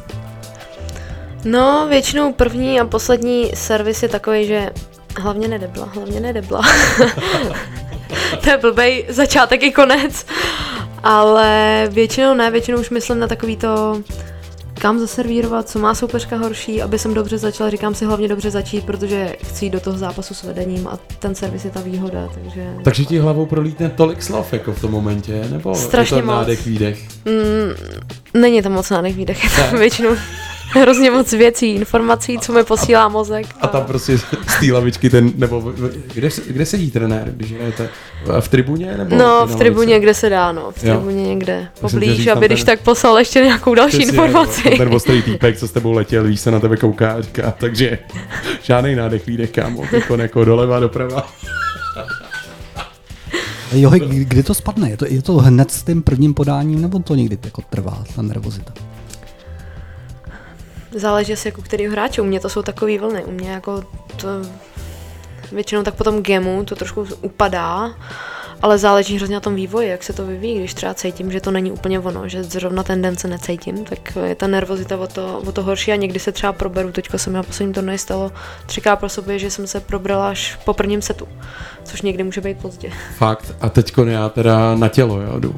No, 1.44 1.86
většinou 1.88 2.32
první 2.32 2.80
a 2.80 2.86
poslední 2.86 3.50
servis 3.54 4.02
je 4.02 4.08
takový, 4.08 4.46
že 4.46 4.70
hlavně 5.20 5.48
nedebla, 5.48 5.88
hlavně 5.94 6.20
nedebla. 6.20 6.62
to 8.44 8.50
je 8.50 8.58
blbej 8.58 9.04
začátek 9.08 9.62
i 9.62 9.72
konec. 9.72 10.26
Ale 11.02 11.88
většinou 11.90 12.34
ne, 12.34 12.50
většinou 12.50 12.78
už 12.78 12.90
myslím 12.90 13.18
na 13.18 13.26
takový 13.26 13.56
to, 13.56 14.02
kam 14.74 14.98
zaservírovat, 14.98 15.68
co 15.68 15.78
má 15.78 15.94
soupeřka 15.94 16.36
horší, 16.36 16.82
aby 16.82 16.98
jsem 16.98 17.14
dobře 17.14 17.38
začala, 17.38 17.70
říkám 17.70 17.94
si 17.94 18.04
hlavně 18.04 18.28
dobře 18.28 18.50
začít, 18.50 18.84
protože 18.84 19.36
chci 19.44 19.64
jít 19.64 19.70
do 19.70 19.80
toho 19.80 19.98
zápasu 19.98 20.34
s 20.34 20.42
vedením 20.42 20.88
a 20.88 20.98
ten 21.18 21.34
servis 21.34 21.64
je 21.64 21.70
ta 21.70 21.80
výhoda, 21.80 22.28
takže... 22.34 22.74
Takže 22.84 23.04
ti 23.04 23.18
hlavou 23.18 23.46
prolítne 23.46 23.88
tolik 23.90 24.22
slov 24.22 24.52
jako 24.52 24.72
v 24.72 24.80
tom 24.80 24.90
momentě, 24.90 25.44
nebo 25.50 25.74
Strašně 25.74 26.16
je 26.16 26.22
to 26.22 26.26
moc. 26.26 26.36
nádech, 26.36 26.66
výdech? 26.66 26.98
Mm, 27.24 28.00
není 28.40 28.62
to 28.62 28.70
moc 28.70 28.90
nádech 28.90 29.16
výdech, 29.16 29.44
je 29.44 29.50
to 29.70 29.76
většinou 29.76 30.10
hrozně 30.82 31.10
moc 31.10 31.32
věcí, 31.32 31.66
informací, 31.74 32.38
co 32.38 32.52
mi 32.52 32.64
posílá 32.64 33.08
mozek. 33.08 33.46
A 33.60 33.66
tam 33.66 33.84
prostě 33.84 34.18
z 34.18 34.22
té 34.60 34.72
lavičky 34.72 35.10
ten, 35.10 35.32
nebo 35.36 35.72
kde, 36.14 36.30
se- 36.30 36.42
kde 36.46 36.66
sedí 36.66 36.90
trenér, 36.90 37.30
když 37.36 37.52
hrajete? 37.52 37.88
V 38.40 38.48
tribuně? 38.48 38.94
Nebo 38.96 39.16
No, 39.16 39.46
v 39.46 39.56
tribuně, 39.56 40.00
kde 40.00 40.14
se 40.14 40.28
dá, 40.28 40.52
no. 40.52 40.70
V 40.76 40.84
Jo. 40.84 40.94
tribuně 40.94 41.22
někde 41.22 41.68
Musím 41.82 42.00
tě 42.00 42.06
poblíž, 42.06 42.26
aby 42.26 42.34
tam 42.40 42.42
když 42.42 42.60
ten- 42.64 42.66
tak 42.66 42.80
poslal 42.80 43.18
ještě 43.18 43.40
nějakou 43.40 43.74
další 43.74 43.96
Přesně, 43.98 44.12
informaci. 44.12 44.70
no, 44.70 44.76
Ten 44.76 44.94
ostrý 44.94 45.22
týpek, 45.22 45.58
co 45.58 45.68
s 45.68 45.72
tebou 45.72 45.92
letěl, 45.92 46.24
víš, 46.24 46.40
se 46.40 46.50
na 46.50 46.60
tebe 46.60 46.76
kouká 46.76 47.12
a 47.12 47.20
říká, 47.20 47.54
takže 47.58 47.98
žádný 48.62 48.94
nádech, 48.94 49.26
výdech, 49.26 49.50
kámo, 49.50 49.82
jako, 49.92 50.16
jako 50.16 50.44
doleva, 50.44 50.80
doprava. 50.80 51.26
Jo, 53.72 53.90
kdy 54.08 54.42
to 54.42 54.54
spadne? 54.54 54.90
Je 54.90 54.96
to, 54.96 55.04
je 55.08 55.22
to 55.22 55.32
hned 55.32 55.70
s 55.70 55.82
tím 55.82 56.02
prvním 56.02 56.34
podáním, 56.34 56.80
nebo 56.82 56.98
to 56.98 57.14
někdy 57.14 57.38
jako 57.44 57.62
trvá, 57.70 58.04
ta 58.16 58.22
nervozita? 58.22 58.72
Záleží 60.98 61.32
asi 61.32 61.48
jako 61.48 61.62
kterýho 61.62 61.92
hráče. 61.92 62.22
U 62.22 62.24
mě 62.24 62.40
to 62.40 62.48
jsou 62.48 62.62
takový 62.62 62.98
vlny. 62.98 63.24
U 63.24 63.30
mě 63.30 63.50
jako 63.50 63.82
to 64.16 64.28
většinou 65.52 65.82
tak 65.82 65.94
po 65.94 66.04
tom 66.04 66.22
gemu 66.22 66.64
to 66.64 66.76
trošku 66.76 67.06
upadá, 67.22 67.94
ale 68.62 68.78
záleží 68.78 69.16
hrozně 69.16 69.34
na 69.34 69.40
tom 69.40 69.54
vývoji, 69.54 69.88
jak 69.88 70.02
se 70.02 70.12
to 70.12 70.26
vyvíjí. 70.26 70.58
Když 70.58 70.74
třeba 70.74 70.94
cítím, 70.94 71.32
že 71.32 71.40
to 71.40 71.50
není 71.50 71.72
úplně 71.72 72.00
ono, 72.00 72.28
že 72.28 72.44
zrovna 72.44 72.82
ten 72.82 73.02
den 73.02 73.16
se 73.16 73.28
necítím, 73.28 73.84
tak 73.84 74.18
je 74.24 74.34
ta 74.34 74.46
nervozita 74.46 74.96
o 74.96 75.06
to, 75.06 75.42
o 75.46 75.52
to 75.52 75.62
horší 75.62 75.92
a 75.92 75.96
někdy 75.96 76.18
se 76.18 76.32
třeba 76.32 76.52
proberu. 76.52 76.92
Teďka 76.92 77.18
se 77.18 77.30
mi 77.30 77.36
na 77.36 77.42
posledním 77.42 77.74
turnaji 77.74 77.98
stalo 77.98 78.32
třikrát 78.66 78.96
pro 78.96 79.08
sobě, 79.08 79.38
že 79.38 79.50
jsem 79.50 79.66
se 79.66 79.80
probrala 79.80 80.28
až 80.28 80.58
po 80.64 80.74
prvním 80.74 81.02
setu, 81.02 81.28
což 81.84 82.02
někdy 82.02 82.24
může 82.24 82.40
být 82.40 82.58
pozdě. 82.58 82.92
Fakt. 83.16 83.54
A 83.60 83.68
teďko 83.68 84.04
já 84.04 84.28
teda 84.28 84.74
na 84.74 84.88
tělo, 84.88 85.20
jo, 85.20 85.40
jdu. 85.40 85.54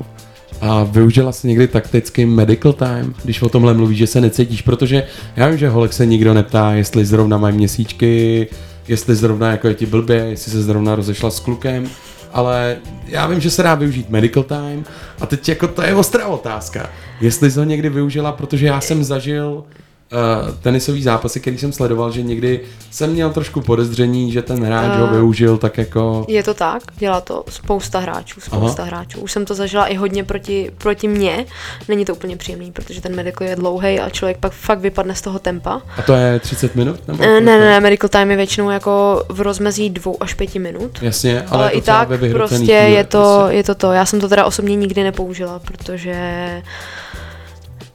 A 0.61 0.85
využila 0.85 1.33
jsi 1.33 1.49
někdy 1.49 1.69
taktický 1.69 2.27
medical 2.27 2.73
time, 2.73 3.15
když 3.25 3.43
o 3.43 3.49
tomhle 3.49 3.75
mluvíš, 3.75 3.99
že 3.99 4.07
se 4.07 4.21
necítíš, 4.21 4.63
protože 4.63 5.07
já 5.37 5.49
vím, 5.49 5.59
že 5.59 5.69
holek 5.69 5.93
se 5.93 6.07
nikdo 6.07 6.35
neptá, 6.35 6.73
jestli 6.73 7.05
zrovna 7.05 7.39
mají 7.39 7.57
měsíčky, 7.57 8.47
jestli 8.89 9.15
zrovna 9.17 9.51
jako 9.51 9.69
je 9.69 9.75
ti 9.75 9.87
blbě, 9.87 10.17
jestli 10.17 10.53
se 10.53 10.63
zrovna 10.63 10.95
rozešla 10.95 11.31
s 11.31 11.41
klukem, 11.41 11.89
ale 12.33 12.77
já 13.07 13.27
vím, 13.27 13.41
že 13.41 13.51
se 13.51 13.63
dá 13.63 13.75
využít 13.75 14.11
medical 14.11 14.43
time 14.43 14.85
a 15.21 15.27
teď 15.27 15.49
jako 15.49 15.69
to 15.69 15.83
je 15.83 15.95
ostrá 15.95 16.27
otázka. 16.27 16.91
Jestli 17.21 17.51
jsi 17.51 17.59
ho 17.59 17.65
někdy 17.65 17.89
využila, 17.89 18.33
protože 18.33 18.67
já 18.67 18.81
jsem 18.81 19.05
zažil 19.05 19.65
uh, 20.13 20.55
tenisový 20.63 21.03
zápasy, 21.03 21.41
který 21.41 21.59
jsem 21.59 21.73
sledoval, 21.73 22.11
že 22.13 22.23
někdy 22.23 22.61
jsem 22.91 23.11
měl 23.11 23.31
trošku 23.31 23.61
podezření, 23.61 24.33
že 24.33 24.43
ten 24.43 24.65
hráč 24.65 24.99
ho 24.99 25.09
Eh, 25.09 25.13
využil 25.13 25.59
tak 25.59 25.79
jako... 25.79 26.25
Je 26.29 26.43
to 26.43 26.55
tak, 26.55 26.83
dělá 26.99 27.21
to 27.21 27.45
spousta 27.49 27.99
hráčů, 27.99 28.41
spousta 28.41 28.83
Aha. 28.83 28.89
hráčů. 28.89 29.21
Už 29.21 29.33
jsem 29.33 29.45
to 29.45 29.55
zažila 29.55 29.87
i 29.87 29.95
hodně 29.97 30.25
proti, 30.25 30.71
proti 30.79 31.09
mně. 31.09 31.47
Není 31.89 32.05
to 32.05 32.15
úplně 32.15 32.37
příjemný, 32.37 32.73
protože 32.73 33.01
ten 33.01 33.15
medical 33.17 33.49
je 33.49 33.57
dlouhý 33.57 34.01
a 34.01 34.11
člověk 34.11 34.39
pak 34.39 34.53
fakt 34.53 34.79
vypadne 34.81 35.15
z 35.15 35.21
toho 35.23 35.39
tempa. 35.39 35.83
A 35.97 36.03
to 36.03 36.13
je 36.13 36.41
30 36.41 36.75
minut? 36.75 37.09
Nebo 37.09 37.23
Eh, 37.23 37.41
Ne, 37.41 37.41
ne, 37.41 37.59
ne, 37.61 37.81
medical 37.81 38.09
time 38.09 38.31
je 38.31 38.37
většinou 38.37 38.71
jako 38.71 39.25
v 39.29 39.41
rozmezí 39.41 39.91
dvou 39.91 40.17
až 40.23 40.35
pěti 40.35 40.59
minut. 40.59 40.99
Jasně, 41.03 41.43
ale, 41.43 41.63
Ale 41.63 41.71
i 41.71 41.81
tak 41.83 42.09
prostě 42.33 42.73
je 42.73 43.05
to, 43.05 43.19
prostě. 43.19 43.57
je 43.57 43.65
to 43.65 43.75
to. 43.75 43.93
Já 43.93 44.07
jsem 44.07 44.21
to 44.21 44.29
teda 44.29 44.45
osobně 44.45 44.77
nikdy 44.77 45.03
nepoužila, 45.03 45.59
protože 45.59 46.15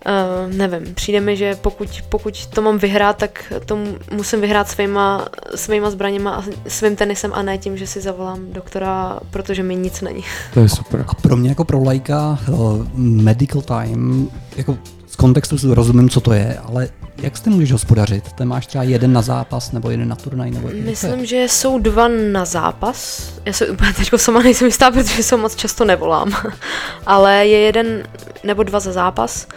Uh, 0.05 0.53
nevím, 0.53 0.93
přijde 0.93 1.21
mi, 1.21 1.37
že 1.37 1.55
pokud, 1.55 1.87
pokud 2.09 2.45
to 2.45 2.61
mám 2.61 2.77
vyhrát, 2.77 3.17
tak 3.17 3.53
to 3.65 3.75
mu- 3.75 3.97
musím 4.11 4.41
vyhrát 4.41 4.69
svýma, 4.69 5.27
svýma 5.55 5.89
zbraněma 5.89 6.31
a 6.31 6.43
svým 6.67 6.95
tenisem 6.95 7.31
a 7.33 7.41
ne 7.41 7.57
tím, 7.57 7.77
že 7.77 7.87
si 7.87 8.01
zavolám 8.01 8.53
doktora, 8.53 9.19
protože 9.31 9.63
mi 9.63 9.75
nic 9.75 10.01
není. 10.01 10.23
To 10.53 10.59
je 10.59 10.69
super. 10.69 11.05
A 11.07 11.13
pro 11.13 11.37
mě 11.37 11.49
jako 11.49 11.65
pro 11.65 11.83
lajka 11.83 12.39
uh, 12.49 12.87
medical 12.97 13.61
time, 13.61 14.29
jako 14.55 14.77
z 15.15 15.17
kontextu 15.17 15.57
si 15.57 15.67
rozumím, 15.69 16.09
co 16.09 16.21
to 16.21 16.33
je, 16.33 16.57
ale 16.65 16.89
jak 17.17 17.37
s 17.37 17.41
tím 17.41 17.53
můžeš 17.53 17.71
hospodařit? 17.71 18.33
Ten 18.33 18.47
máš 18.47 18.67
třeba 18.67 18.83
jeden 18.83 19.13
na 19.13 19.21
zápas, 19.21 19.71
nebo 19.71 19.89
jeden 19.89 20.07
na 20.07 20.15
turnaj, 20.15 20.51
nebo 20.51 20.67
jak 20.67 20.77
to 20.77 20.81
je? 20.81 20.89
Myslím, 20.89 21.25
že 21.25 21.43
jsou 21.49 21.79
dva 21.79 22.07
na 22.07 22.45
zápas. 22.45 23.29
Já 23.45 23.53
se 23.53 23.67
úplně 23.67 23.93
teď 23.93 24.09
sama 24.15 24.41
nejsem 24.41 24.65
jistá, 24.65 24.91
protože 24.91 25.23
se 25.23 25.37
moc 25.37 25.55
často 25.55 25.85
nevolám. 25.85 26.33
Ale 27.05 27.47
je 27.47 27.59
jeden 27.59 28.03
nebo 28.43 28.63
dva 28.63 28.79
za 28.79 28.91
zápas, 28.91 29.47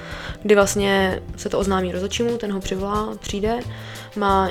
kdy 0.42 0.54
vlastně 0.54 1.22
se 1.36 1.48
to 1.48 1.58
oznámí 1.58 1.92
rozhodčímu, 1.92 2.36
ten 2.36 2.52
ho 2.52 2.60
přivolá, 2.60 3.08
přijde, 3.20 3.58
má 4.16 4.48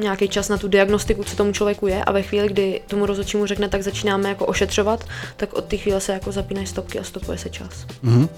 nějaký 0.00 0.28
čas 0.28 0.48
na 0.48 0.56
tu 0.56 0.68
diagnostiku, 0.68 1.24
co 1.24 1.36
tomu 1.36 1.52
člověku 1.52 1.86
je 1.86 2.04
a 2.04 2.12
ve 2.12 2.22
chvíli, 2.22 2.48
kdy 2.48 2.80
tomu 2.86 3.06
rozhodčímu 3.06 3.46
řekne, 3.46 3.68
tak 3.68 3.82
začínáme 3.82 4.28
jako 4.28 4.46
ošetřovat, 4.46 5.04
tak 5.36 5.54
od 5.54 5.64
té 5.64 5.76
chvíle 5.76 6.00
se 6.00 6.12
jako 6.12 6.32
zapínají 6.32 6.66
stopky 6.66 6.98
a 6.98 7.04
stopuje 7.04 7.38
se 7.38 7.50
čas. 7.50 7.86
Mhm. 8.02 8.28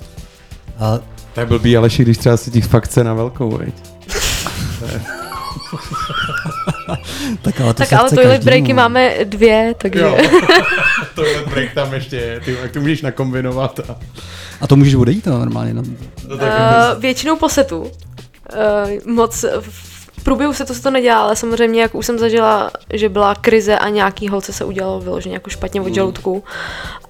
A 0.80 0.98
To 1.34 1.40
je 1.40 1.46
blbý, 1.46 1.76
Aleši, 1.76 2.02
když 2.02 2.18
třeba 2.18 2.36
si 2.36 2.50
těch 2.50 2.64
fakt 2.66 2.96
na 2.96 3.14
velkou, 3.14 3.50
veď? 3.58 3.74
To 4.80 4.86
tak 7.42 7.60
ale 7.60 7.74
to 7.74 7.78
tak 7.78 7.88
se 7.88 7.96
ale 7.96 8.10
toilet 8.10 8.28
každému. 8.28 8.44
breaky 8.44 8.72
máme 8.72 9.14
dvě, 9.24 9.74
takže... 9.78 10.00
Jo. 10.00 10.16
Tohle 11.14 11.42
break 11.50 11.74
tam 11.74 11.94
ještě 11.94 12.16
je, 12.16 12.40
ty, 12.40 12.56
jak 12.62 12.70
to 12.72 12.80
můžeš 12.80 13.02
nakombinovat. 13.02 13.80
A... 13.90 13.96
A 14.60 14.66
to 14.66 14.76
můžeš 14.76 14.94
odejít 14.94 15.26
no, 15.26 15.38
normálně. 15.38 15.74
No. 15.74 15.82
No, 16.28 16.34
Uh, 16.36 16.40
většinou 17.00 17.36
po 17.36 17.48
setu. 17.48 17.80
Uh, 17.80 17.88
moc 19.14 19.44
v 19.60 20.24
průběhu 20.24 20.52
setu 20.52 20.74
se 20.74 20.82
to 20.82 20.90
nedělá, 20.90 21.22
ale 21.22 21.36
samozřejmě, 21.36 21.82
jak 21.82 21.94
už 21.94 22.06
jsem 22.06 22.18
zažila, 22.18 22.70
že 22.92 23.08
byla 23.08 23.34
krize 23.34 23.78
a 23.78 23.88
nějaký 23.88 24.28
holce 24.28 24.52
se 24.52 24.64
udělalo 24.64 25.00
vyloženě 25.00 25.34
jako 25.34 25.50
špatně 25.50 25.80
od 25.80 25.88
Mm. 25.88 25.94
žaludku 25.94 26.44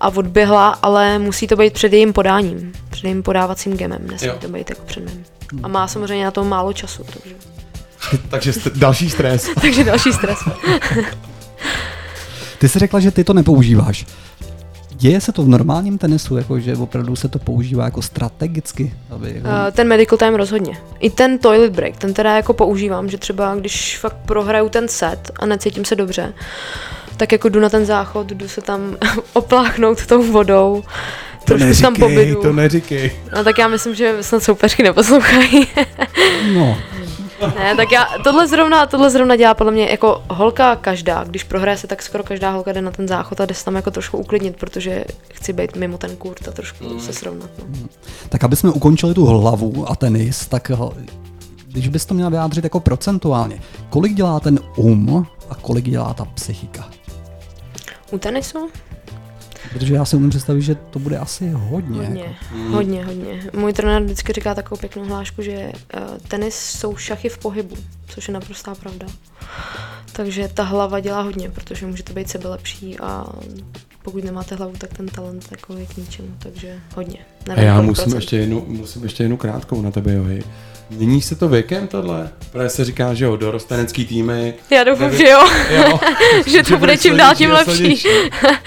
a 0.00 0.08
odběhla, 0.08 0.68
ale 0.82 1.18
musí 1.18 1.46
to 1.46 1.56
být 1.56 1.72
před 1.72 1.92
jejím 1.92 2.12
podáním, 2.12 2.72
jejím 3.04 3.22
podávacím 3.22 3.76
gemem, 3.76 4.06
nesmí 4.10 4.28
Jo. 4.28 4.34
to 4.40 4.48
být 4.48 4.70
jako 4.70 4.82
před 4.86 5.00
mým. 5.10 5.24
A 5.62 5.68
má 5.68 5.88
samozřejmě 5.88 6.24
na 6.24 6.30
to 6.30 6.44
málo 6.44 6.72
času, 6.72 7.04
takže, 7.04 7.36
Takže 8.30 8.50
st- 8.50 8.78
další 8.78 9.10
stres. 9.10 9.48
takže 9.60 9.84
další 9.84 10.12
stres. 10.12 10.38
Ty 12.58 12.68
jsi 12.68 12.78
řekla, 12.78 13.00
že 13.00 13.10
ty 13.10 13.24
to 13.24 13.32
nepoužíváš. 13.34 14.06
děje 14.96 15.20
se 15.20 15.32
to 15.32 15.42
v 15.42 15.48
normálním 15.48 15.98
tenisu, 15.98 16.36
jako 16.36 16.60
že 16.60 16.76
opravdu 16.76 17.16
se 17.16 17.28
to 17.28 17.38
používá 17.38 17.84
jako 17.84 18.02
strategicky, 18.02 18.94
aby 19.10 19.28
jako... 19.34 19.48
Uh, 19.48 19.54
ten 19.72 19.88
medical 19.88 20.18
time 20.18 20.34
rozhodně. 20.34 20.78
I 21.00 21.10
ten 21.10 21.38
toilet 21.38 21.72
break, 21.72 21.96
ten 21.96 22.14
teda 22.14 22.36
jako 22.36 22.52
používám, 22.52 23.10
že 23.10 23.18
třeba 23.18 23.54
když 23.54 23.98
fakt 23.98 24.16
prohraju 24.26 24.68
ten 24.68 24.88
set 24.88 25.30
a 25.36 25.46
necítím 25.46 25.84
se 25.84 25.96
dobře, 25.96 26.32
tak 27.16 27.32
jako 27.32 27.48
jdu 27.48 27.60
na 27.60 27.68
ten 27.68 27.86
záchod, 27.86 28.26
jdu 28.32 28.48
se 28.48 28.60
tam 28.60 28.96
opláchnout 29.32 30.06
tou 30.06 30.32
vodou, 30.32 30.82
trošku 31.44 31.74
se 31.74 31.82
tam 31.82 31.92
neříkej, 31.92 32.16
pobydu. 32.16 32.42
to 32.42 32.52
neříkej. 32.52 33.12
No 33.36 33.44
tak 33.44 33.58
já 33.58 33.68
myslím, 33.68 33.94
že 33.94 34.16
snad 34.20 34.42
soupeřky 34.42 34.82
neposlouchají. 34.82 35.66
No. 36.54 36.76
ne, 37.58 37.76
tak 37.76 37.92
já, 37.92 38.06
tohle 38.24 38.48
zrovna, 38.48 38.86
tohle 38.86 39.10
zrovna 39.10 39.36
dělá 39.36 39.54
podle 39.54 39.72
mě 39.72 39.86
jako 39.90 40.22
holka 40.30 40.76
každá, 40.76 41.24
když 41.24 41.44
prohraje 41.44 41.78
se, 41.78 41.86
tak 41.86 42.02
skoro 42.02 42.24
každá 42.24 42.50
holka 42.50 42.72
jde 42.72 42.82
na 42.82 42.90
ten 42.90 43.08
záchod 43.08 43.40
a 43.40 43.46
jde 43.46 43.54
se 43.54 43.64
tam 43.64 43.76
jako 43.76 43.90
trošku 43.90 44.18
uklidnit, 44.18 44.56
protože 44.56 45.04
chci 45.34 45.52
být 45.52 45.76
mimo 45.76 45.98
ten 45.98 46.16
kurt 46.16 46.48
a 46.48 46.52
trošku 46.52 47.00
se 47.00 47.12
srovnat. 47.12 47.50
No. 47.58 47.88
Tak 48.28 48.44
aby 48.44 48.56
jsme 48.56 48.70
ukončili 48.70 49.14
tu 49.14 49.26
hlavu 49.26 49.90
a 49.90 49.96
tenis, 49.96 50.46
tak 50.46 50.70
eh, 50.70 51.04
když 51.66 51.88
bys 51.88 52.06
to 52.06 52.14
měla 52.14 52.30
vyjádřit 52.30 52.64
jako 52.64 52.80
procentuálně, 52.80 53.60
kolik 53.90 54.14
dělá 54.14 54.40
ten 54.40 54.60
um 54.76 55.26
a 55.50 55.54
kolik 55.54 55.84
dělá 55.84 56.14
ta 56.14 56.24
psychika? 56.24 56.88
U 58.10 58.18
tenisu? 58.18 58.68
Protože 59.74 59.94
já 59.94 60.04
si 60.04 60.16
umím 60.16 60.30
představit, 60.30 60.62
že 60.62 60.74
to 60.74 60.98
bude 60.98 61.18
asi 61.18 61.50
hodně. 61.50 61.98
Hodně, 61.98 62.22
Jako. 62.22 62.70
hodně, 62.72 63.04
hodně. 63.04 63.50
Můj 63.52 63.72
trenér 63.72 64.02
vždycky 64.02 64.32
říká 64.32 64.54
takovou 64.54 64.80
pěknou 64.80 65.04
hlášku, 65.04 65.42
že 65.42 65.72
uh, 65.96 66.18
tenis 66.28 66.54
jsou 66.56 66.96
šachy 66.96 67.28
v 67.28 67.38
pohybu, 67.38 67.76
což 68.08 68.28
je 68.28 68.34
naprostá 68.34 68.74
pravda. 68.74 69.06
Takže 70.12 70.48
ta 70.54 70.62
hlava 70.62 71.00
dělá 71.00 71.20
hodně, 71.22 71.50
protože 71.50 71.86
můžete 71.86 72.12
být 72.12 72.28
sebelepší 72.28 72.98
a 72.98 73.26
pokud 74.04 74.24
nemáte 74.24 74.54
hlavu, 74.54 74.72
tak 74.78 74.94
ten 74.96 75.06
talent 75.06 75.48
jako 75.50 75.76
je 75.76 75.86
k 75.86 75.96
ničemu, 75.96 76.28
takže 76.38 76.74
hodně. 76.96 77.18
A 77.56 77.60
já 77.60 77.80
musím 77.80 77.94
procent. 77.94 78.14
ještě, 78.18 78.36
jednu, 78.36 78.64
musím 78.68 79.02
ještě 79.02 79.24
jednu 79.24 79.36
krátkou 79.36 79.82
na 79.82 79.90
tebe, 79.90 80.12
Johy. 80.12 80.42
Mění 80.90 81.22
se 81.22 81.34
to 81.36 81.48
věkem 81.48 81.86
tohle? 81.88 82.30
Právě 82.52 82.70
se 82.70 82.84
říká, 82.84 83.14
že 83.14 83.24
jo, 83.24 83.36
dorostenecký 83.36 84.04
týmy. 84.06 84.54
Já 84.70 84.84
doufám, 84.84 85.10
Nevím- 85.10 85.18
že 85.18 85.28
jo. 85.32 85.40
jo. 85.70 85.98
že 86.46 86.62
to 86.62 86.78
bude 86.78 86.96
čím 86.98 87.16
dál 87.16 87.34
tím 87.34 87.50
lepší. 87.50 87.74
silnější. 87.76 88.08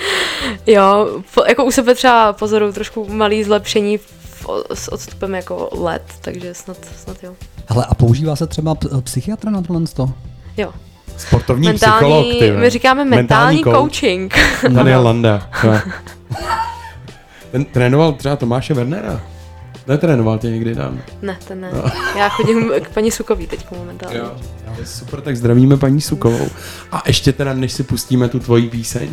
jo, 0.67 1.21
po, 1.33 1.43
jako 1.49 1.65
u 1.65 1.71
sebe 1.71 1.95
třeba 1.95 2.33
pozoruju 2.33 2.71
trošku 2.73 3.07
malý 3.09 3.43
zlepšení 3.43 3.97
v, 3.97 4.45
s 4.73 4.87
odstupem 4.93 5.35
jako 5.35 5.69
let, 5.71 6.03
takže 6.21 6.53
snad, 6.53 6.77
snad 7.03 7.23
jo. 7.23 7.35
Hele, 7.67 7.85
a 7.89 7.95
používá 7.95 8.35
se 8.35 8.47
třeba 8.47 8.75
p- 8.75 8.87
psychiatr 9.01 9.49
na 9.49 9.61
tohle 9.61 9.81
to? 9.95 10.09
Jo. 10.57 10.73
Sportovní 11.17 11.67
Mentální- 11.67 11.95
psycholog, 11.97 12.39
ty. 12.39 12.51
my 12.51 12.69
říkáme 12.69 13.05
mentální 13.05 13.63
coaching. 13.63 14.33
Daniel. 14.69 15.03
Landa. 15.03 15.49
jo. 15.63 15.73
Ten 17.51 17.65
trénoval 17.65 18.13
třeba 18.13 18.35
Tomáše 18.35 18.73
Wernera. 18.73 19.21
Netrénoval 19.87 20.37
tě 20.37 20.49
někdy 20.49 20.75
tam. 20.75 20.99
Ne, 21.21 21.37
ten 21.47 21.61
ne. 21.61 21.69
No. 21.73 21.83
Já 22.17 22.29
chodím 22.29 22.71
k 22.81 22.89
paní 22.89 23.11
Sukový 23.11 23.47
teď 23.47 23.65
momentálně. 23.77 24.17
Jo. 24.17 24.31
Super, 24.85 25.21
tak 25.21 25.37
zdravíme 25.37 25.77
paní 25.77 26.01
Sukovou. 26.01 26.47
A 26.91 27.03
ještě 27.07 27.31
teda, 27.33 27.53
než 27.53 27.71
si 27.71 27.83
pustíme 27.83 28.29
tu 28.29 28.39
tvoji 28.39 28.69
píseň, 28.69 29.09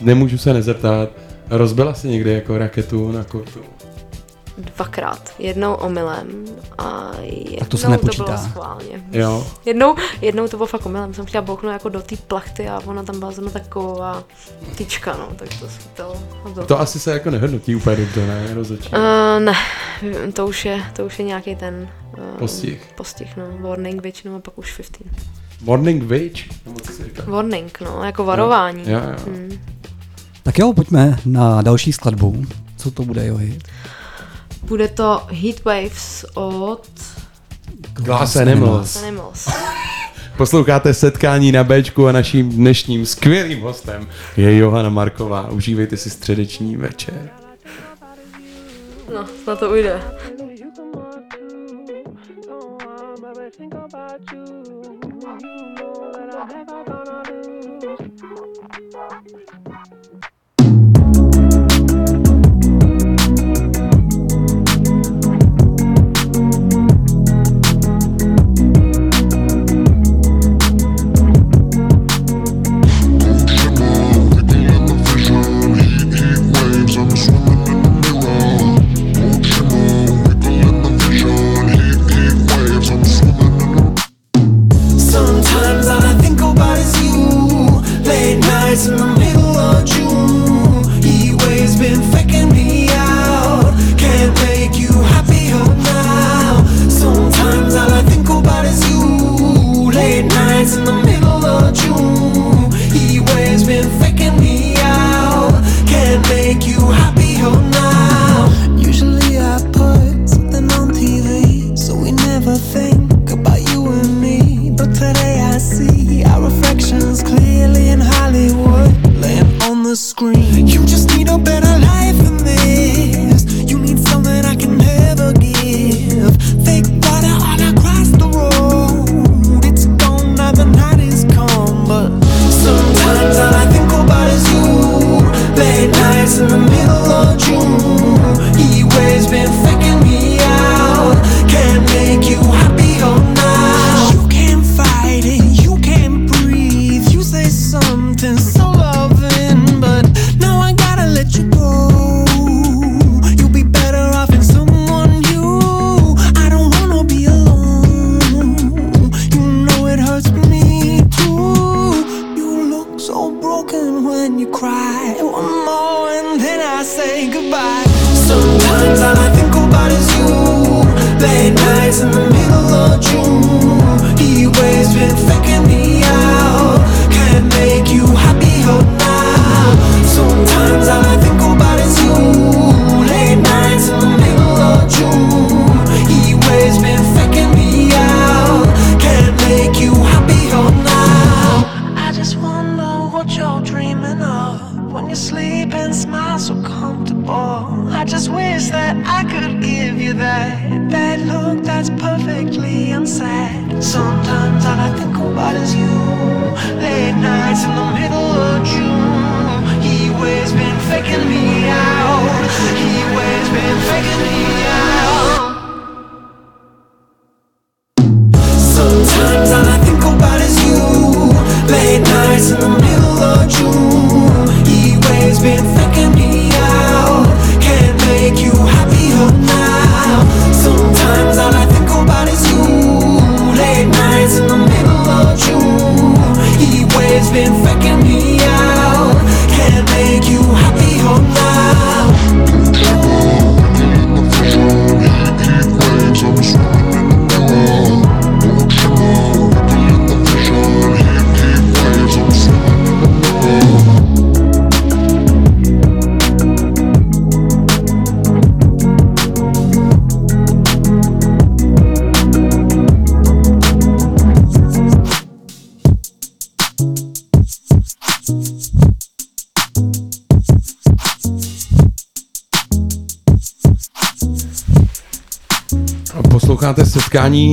nemůžu 0.00 0.38
se 0.38 0.52
nezeptat, 0.52 1.08
rozbila 1.50 1.94
si 1.94 2.08
někdy 2.08 2.32
jako 2.32 2.58
raketu 2.58 3.12
na 3.12 3.24
kurtu? 3.24 3.60
Dvakrát. 4.58 5.32
Jednou 5.38 5.74
omylem 5.74 6.44
a 6.78 7.10
jednou 7.22 7.66
to 7.68 7.76
se 7.76 7.84
to 7.84 7.90
nepočítá. 7.90 8.24
bylo 8.24 8.38
schválně. 8.38 9.04
Jo. 9.12 9.46
Jednou, 9.64 9.94
jednou 10.20 10.48
to 10.48 10.56
bylo 10.56 10.66
fakt 10.66 10.86
omylem. 10.86 11.14
Jsem 11.14 11.26
chtěla 11.26 11.42
bouchnout 11.42 11.72
jako 11.72 11.88
do 11.88 12.02
té 12.02 12.16
plachty 12.16 12.68
a 12.68 12.80
ona 12.84 13.02
tam 13.02 13.18
byla 13.18 13.32
zrovna 13.32 13.50
taková 13.50 14.24
tyčka, 14.76 15.16
no, 15.16 15.28
tak 15.36 15.48
to 15.60 15.68
svítalo. 15.68 16.22
A 16.44 16.48
bylo 16.48 16.66
To 16.66 16.80
asi 16.80 17.00
se 17.00 17.12
jako 17.12 17.30
nehodnotí 17.30 17.74
úplně 17.76 17.96
dobře, 17.96 18.26
ne? 18.26 18.54
Rozhodčí. 18.54 18.90
Uh, 18.90 19.44
ne, 19.44 19.52
to 20.32 20.46
už 20.46 20.64
je, 20.64 20.82
to 20.92 21.06
už 21.06 21.18
je 21.18 21.24
nějaký 21.24 21.56
ten 21.56 21.88
uh, 22.18 22.38
Postih. 22.38 22.92
Postih, 22.94 23.36
no, 23.36 23.44
warning 23.68 24.02
většinou 24.02 24.36
a 24.36 24.40
pak 24.40 24.58
už 24.58 24.76
15. 24.76 25.36
Morning 25.62 26.02
Witch? 26.02 26.40
Warning, 27.26 27.80
no, 27.80 28.04
jako 28.04 28.24
varování. 28.24 28.82
Jo, 28.86 28.98
jo. 28.98 29.16
Hmm. 29.26 29.60
Tak 30.42 30.58
jo, 30.58 30.72
pojďme 30.72 31.18
na 31.24 31.62
další 31.62 31.92
skladbu. 31.92 32.44
Co 32.76 32.90
to 32.90 33.02
bude, 33.02 33.26
Johy? 33.26 33.58
Bude 34.66 34.88
to 34.88 35.22
Heat 35.30 35.64
Waves 35.64 36.24
od 36.34 36.88
Glass 37.92 38.36
Animals. 38.36 39.02
Animals. 39.02 39.48
Posloucháte 40.36 40.94
setkání 40.94 41.52
na 41.52 41.64
Bčku 41.64 42.06
a 42.06 42.12
naším 42.12 42.48
dnešním 42.48 43.06
skvělým 43.06 43.60
hostem 43.60 44.08
je 44.36 44.56
Johana 44.56 44.88
Marková. 44.88 45.50
Užívejte 45.50 45.96
si 45.96 46.10
středeční 46.10 46.76
večer. 46.76 47.30
No, 49.14 49.24
na 49.46 49.56
to 49.56 49.70
ujde. 49.70 50.02
Sometimes 59.58 60.35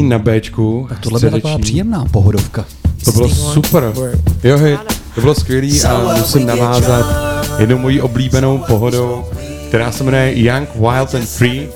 na 0.02 0.20
Bčku. 0.20 0.86
Tak 0.90 1.00
tohle 1.00 1.20
byla 1.20 1.32
taková 1.32 1.58
příjemná 1.58 2.06
pohodovka. 2.12 2.66
To 3.06 3.12
bylo 3.12 3.30
super. 3.30 3.94
Jo, 4.44 4.58
hej, 4.58 4.78
to 5.16 5.22
bylo 5.22 5.36
skvělý 5.36 5.84
a 5.84 6.16
musím 6.18 6.46
navázat 6.48 7.06
jednou 7.60 7.78
mojí 7.78 8.02
oblíbenou 8.02 8.58
pohodou, 8.58 9.26
která 9.68 9.92
se 9.92 10.04
jmenuje 10.04 10.40
Young, 10.40 10.68
Wild 10.76 11.16
and 11.16 11.26
Free. 11.30 11.68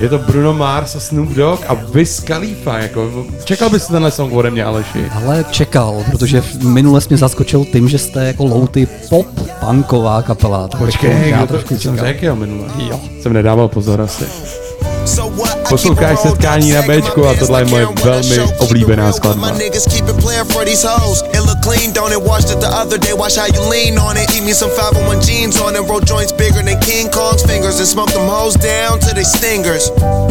Je 0.00 0.08
to 0.08 0.18
Bruno 0.18 0.54
Mars 0.54 0.96
a 0.96 1.00
Snoop 1.00 1.28
Dogg 1.28 1.60
a 1.68 1.74
Wiz 1.74 2.20
Khalifa. 2.20 2.78
Jako, 2.78 3.26
čekal 3.44 3.70
bys 3.70 3.86
tenhle 3.86 4.10
song 4.10 4.32
ode 4.32 4.50
mě, 4.50 4.64
Aleši? 4.64 5.04
Ale 5.14 5.44
čekal, 5.50 6.04
protože 6.10 6.40
v- 6.40 6.64
minule 6.64 7.00
jsi 7.00 7.08
mě 7.08 7.16
zaskočil 7.18 7.64
tím, 7.64 7.88
že 7.88 7.98
jste 7.98 8.24
jako 8.26 8.44
louty 8.44 8.86
pop 9.08 9.26
punková 9.60 10.22
kapela. 10.22 10.68
Tak 10.68 10.80
Počkej, 10.80 11.10
jako 11.10 11.28
já 11.28 11.36
kdo 11.36 11.46
to 11.46 11.52
trošku 11.52 11.76
jsem 11.78 11.96
řekl 11.98 12.24
jo 12.24 12.36
minule. 12.36 12.68
Jo. 12.90 13.00
Jsem 13.22 13.32
nedával 13.32 13.68
pozor 13.68 14.00
asi. 14.00 14.24
Posloucháš 15.68 16.18
setkání 16.20 16.72
na 16.72 16.82
Bčku 16.82 17.26
a 17.28 17.34
tohle 17.34 17.60
je 17.60 17.64
moje 17.64 17.86
velmi 18.04 18.40
oblíbená 18.58 19.12
skladba. 19.12 19.46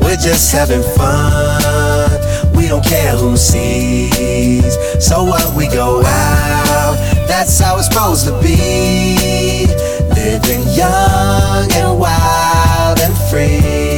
We're 0.00 0.16
just 0.16 0.52
having 0.52 0.82
fun. 0.96 2.10
We 2.56 2.68
don't 2.68 2.84
care 2.84 3.16
who 3.16 3.36
sees. 3.36 4.76
So 5.04 5.24
what 5.24 5.56
we 5.56 5.66
go 5.66 6.02
out, 6.04 6.94
that's 7.26 7.58
how 7.58 7.78
it's 7.78 7.88
supposed 7.88 8.26
to 8.26 8.40
be. 8.40 9.66
Living 10.14 10.62
young 10.72 11.70
and 11.72 11.98
wild 11.98 13.00
and 13.00 13.16
free. 13.28 13.97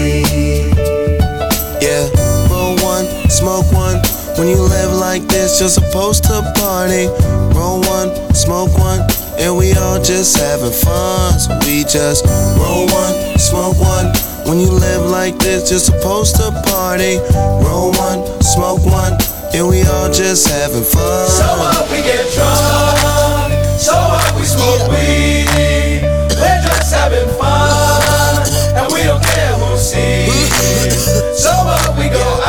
Smoke 3.41 3.73
one. 3.73 3.97
When 4.37 4.49
you 4.49 4.61
live 4.61 4.93
like 4.93 5.23
this, 5.23 5.61
you're 5.61 5.69
supposed 5.73 6.25
to 6.25 6.45
party. 6.61 7.09
Roll 7.57 7.81
one, 7.81 8.13
smoke 8.35 8.77
one, 8.79 9.01
and 9.41 9.57
we 9.57 9.73
all 9.73 10.01
just 10.01 10.37
having 10.37 10.71
fun. 10.73 11.39
So 11.41 11.57
we 11.65 11.85
just 11.85 12.25
roll 12.61 12.85
one, 12.93 13.39
smoke 13.39 13.81
one. 13.81 14.13
When 14.47 14.61
you 14.61 14.71
live 14.71 15.09
like 15.09 15.39
this, 15.39 15.71
you're 15.71 15.81
supposed 15.81 16.37
to 16.37 16.53
party. 16.69 17.17
Roll 17.65 17.93
one, 17.97 18.21
smoke 18.43 18.85
one, 18.85 19.17
and 19.55 19.69
we 19.69 19.83
all 19.89 20.13
just 20.13 20.47
having 20.49 20.85
fun. 20.85 21.29
So 21.29 21.49
what 21.57 21.91
we 21.91 21.99
get 22.05 22.29
drunk, 22.37 23.53
so 23.81 23.95
what 23.97 24.37
we 24.37 24.45
smoke 24.45 24.85
weed. 24.93 26.03
We're 26.37 26.61
just 26.61 26.93
having 26.93 27.29
fun, 27.41 28.45
and 28.77 28.93
we 28.93 29.03
don't 29.05 29.25
care 29.25 29.55
who 29.57 29.77
sees. 29.79 30.29
So 31.41 31.49
what 31.65 31.97
we 31.97 32.11
go 32.11 32.40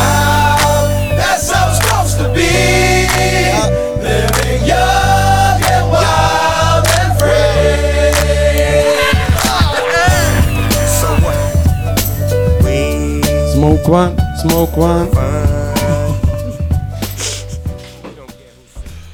Smoke 13.82 13.91
one, 13.91 14.16
smoke 14.41 14.76
one. 14.76 15.08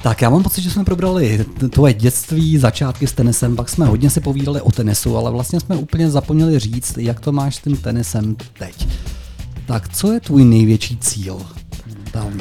Tak 0.02 0.22
já 0.22 0.30
mám 0.30 0.42
pocit, 0.42 0.62
že 0.62 0.70
jsme 0.70 0.84
probrali 0.84 1.46
tvoje 1.70 1.94
dětství, 1.94 2.58
začátky 2.58 3.06
s 3.06 3.12
tenisem, 3.12 3.56
pak 3.56 3.68
jsme 3.68 3.86
hodně 3.86 4.10
si 4.10 4.20
povídali 4.20 4.60
o 4.60 4.72
tenisu, 4.72 5.16
ale 5.16 5.30
vlastně 5.30 5.60
jsme 5.60 5.76
úplně 5.76 6.10
zapomněli 6.10 6.58
říct, 6.58 6.98
jak 6.98 7.20
to 7.20 7.32
máš 7.32 7.56
s 7.56 7.58
tím 7.58 7.76
tenisem 7.76 8.36
teď. 8.58 8.88
Tak 9.66 9.88
co 9.88 10.12
je 10.12 10.20
tvůj 10.20 10.44
největší 10.44 10.96
cíl? 10.96 11.40
Tam. 12.12 12.40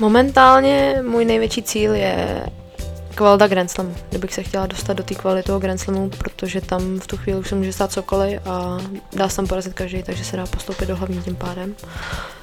Momentálně 0.00 1.02
můj 1.10 1.24
největší 1.24 1.62
cíl 1.62 1.94
je 1.94 2.46
kvalita 3.14 3.46
Grand 3.46 3.70
Slamu. 3.70 3.94
Kdybych 4.08 4.34
se 4.34 4.42
chtěla 4.42 4.66
dostat 4.66 4.92
do 4.92 5.02
té 5.02 5.14
kvality 5.14 5.46
toho 5.46 5.60
Grand 5.60 5.80
Slamu, 5.80 6.10
protože 6.18 6.60
tam 6.60 7.00
v 7.00 7.06
tu 7.06 7.16
chvíli 7.16 7.40
už 7.40 7.48
se 7.48 7.54
může 7.54 7.72
stát 7.72 7.92
cokoliv 7.92 8.40
a 8.46 8.78
dá 9.16 9.28
se 9.28 9.36
tam 9.36 9.46
porazit 9.46 9.74
každý, 9.74 10.02
takže 10.02 10.24
se 10.24 10.36
dá 10.36 10.46
postoupit 10.46 10.86
do 10.86 10.96
hlavní 10.96 11.22
tím 11.22 11.36
pádem. 11.36 11.74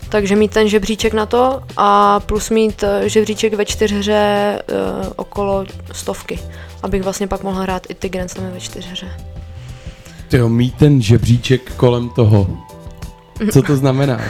Takže 0.09 0.35
mít 0.35 0.51
ten 0.51 0.67
žebříček 0.67 1.13
na 1.13 1.25
to 1.25 1.61
a 1.77 2.19
plus 2.19 2.49
mít 2.49 2.83
eh, 2.83 3.09
žebříček 3.09 3.53
ve 3.53 3.65
čtyřhře 3.65 4.59
uh, 4.71 5.07
okolo 5.15 5.65
stovky, 5.91 6.39
abych 6.83 7.03
vlastně 7.03 7.27
pak 7.27 7.43
mohla 7.43 7.61
hrát 7.61 7.83
i 7.89 7.93
ty 7.93 8.09
Grand 8.09 8.31
Slamy 8.31 8.51
ve 8.51 8.59
čtyřhře. 8.59 9.07
Tyjo, 10.27 10.49
mít 10.49 10.75
ten 10.75 11.01
žebříček 11.01 11.73
kolem 11.75 12.09
toho. 12.09 12.47
Co 13.51 13.61
to 13.61 13.75
znamená? 13.77 14.21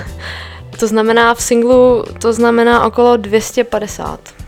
To 0.79 0.87
znamená 0.87 1.33
v 1.33 1.41
singlu, 1.41 2.03
to 2.21 2.33
znamená 2.33 2.85
okolo 2.85 3.17
250. 3.17 4.40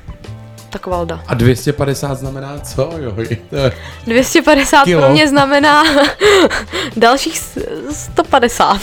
tak 0.74 0.86
Valda. 0.88 1.24
A 1.28 1.34
250 1.34 2.16
znamená 2.18 2.60
co, 2.60 2.92
jo? 2.98 3.12
To 3.50 3.56
je- 3.56 3.72
250 4.06 4.84
Kilo. 4.84 5.02
pro 5.02 5.12
mě 5.12 5.28
znamená 5.30 5.84
dalších 6.98 7.40
s- 7.40 7.58
150. 7.92 8.78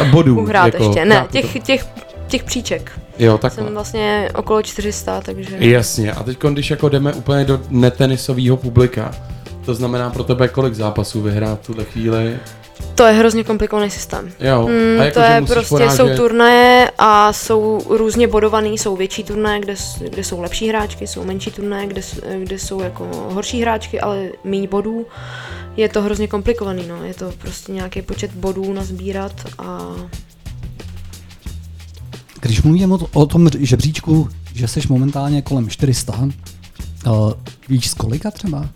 A 0.00 0.04
bodů, 0.10 0.40
Uhrát 0.40 0.66
jako, 0.74 0.84
ještě, 0.84 1.04
ne, 1.04 1.26
těch, 1.30 1.52
to. 1.52 1.58
těch, 1.58 1.86
těch 2.28 2.44
příček. 2.44 2.92
Jo, 3.18 3.38
takhle. 3.38 3.64
Jsem 3.64 3.74
vlastně 3.74 4.28
okolo 4.34 4.62
400, 4.62 5.20
takže... 5.20 5.56
Jasně, 5.58 6.12
a 6.12 6.22
teď 6.22 6.38
když 6.38 6.70
jako 6.70 6.88
jdeme 6.88 7.12
úplně 7.12 7.44
do 7.44 7.60
netenisového 7.68 8.56
publika, 8.56 9.10
to 9.64 9.74
znamená 9.74 10.10
pro 10.10 10.24
tebe 10.24 10.48
kolik 10.48 10.74
zápasů 10.74 11.22
vyhrát 11.22 11.60
v 11.62 11.66
tuhle 11.66 11.84
chvíli? 11.84 12.36
To 12.94 13.04
je 13.04 13.12
hrozně 13.12 13.44
komplikovaný 13.44 13.90
systém. 13.90 14.32
Jo, 14.40 14.68
Mm, 14.68 15.00
a 15.00 15.04
jako, 15.04 15.14
to 15.20 15.20
je 15.26 15.42
prostě, 15.46 15.68
porážet- 15.68 15.96
jsou 15.96 16.16
turnaje 16.16 16.90
a 16.98 17.32
jsou 17.32 17.80
různě 17.88 18.28
bodovaný, 18.28 18.78
jsou 18.78 18.96
větší 18.96 19.24
turnaje, 19.24 19.60
kde, 19.60 19.74
kde 20.10 20.24
jsou 20.24 20.40
lepší 20.40 20.68
hráčky, 20.68 21.06
jsou 21.06 21.24
menší 21.24 21.50
turnaje, 21.50 21.86
kde, 21.86 22.00
kde 22.44 22.58
jsou 22.58 22.80
jako 22.80 23.10
horší 23.32 23.60
hráčky, 23.62 24.00
ale 24.00 24.28
méně 24.44 24.68
bodů. 24.68 25.06
Je 25.76 25.88
to 25.88 26.02
hrozně 26.02 26.28
komplikovaný, 26.28 26.86
no. 26.88 27.04
Je 27.04 27.14
to 27.14 27.32
prostě 27.38 27.72
nějaký 27.72 28.02
počet 28.02 28.30
bodů 28.34 28.72
nazbírat 28.72 29.32
a 29.58 29.78
Když 32.40 32.62
mluvíme 32.62 32.94
o, 32.94 32.98
o 33.12 33.26
tom 33.26 33.48
žebříčku, 33.60 34.28
že 34.54 34.68
jsi 34.68 34.80
momentálně 34.88 35.42
kolem 35.42 35.68
400, 35.68 36.12
uh, 37.06 37.32
víš 37.68 37.90
z 37.90 37.94
kolika 37.94 38.30
třeba? 38.30 38.68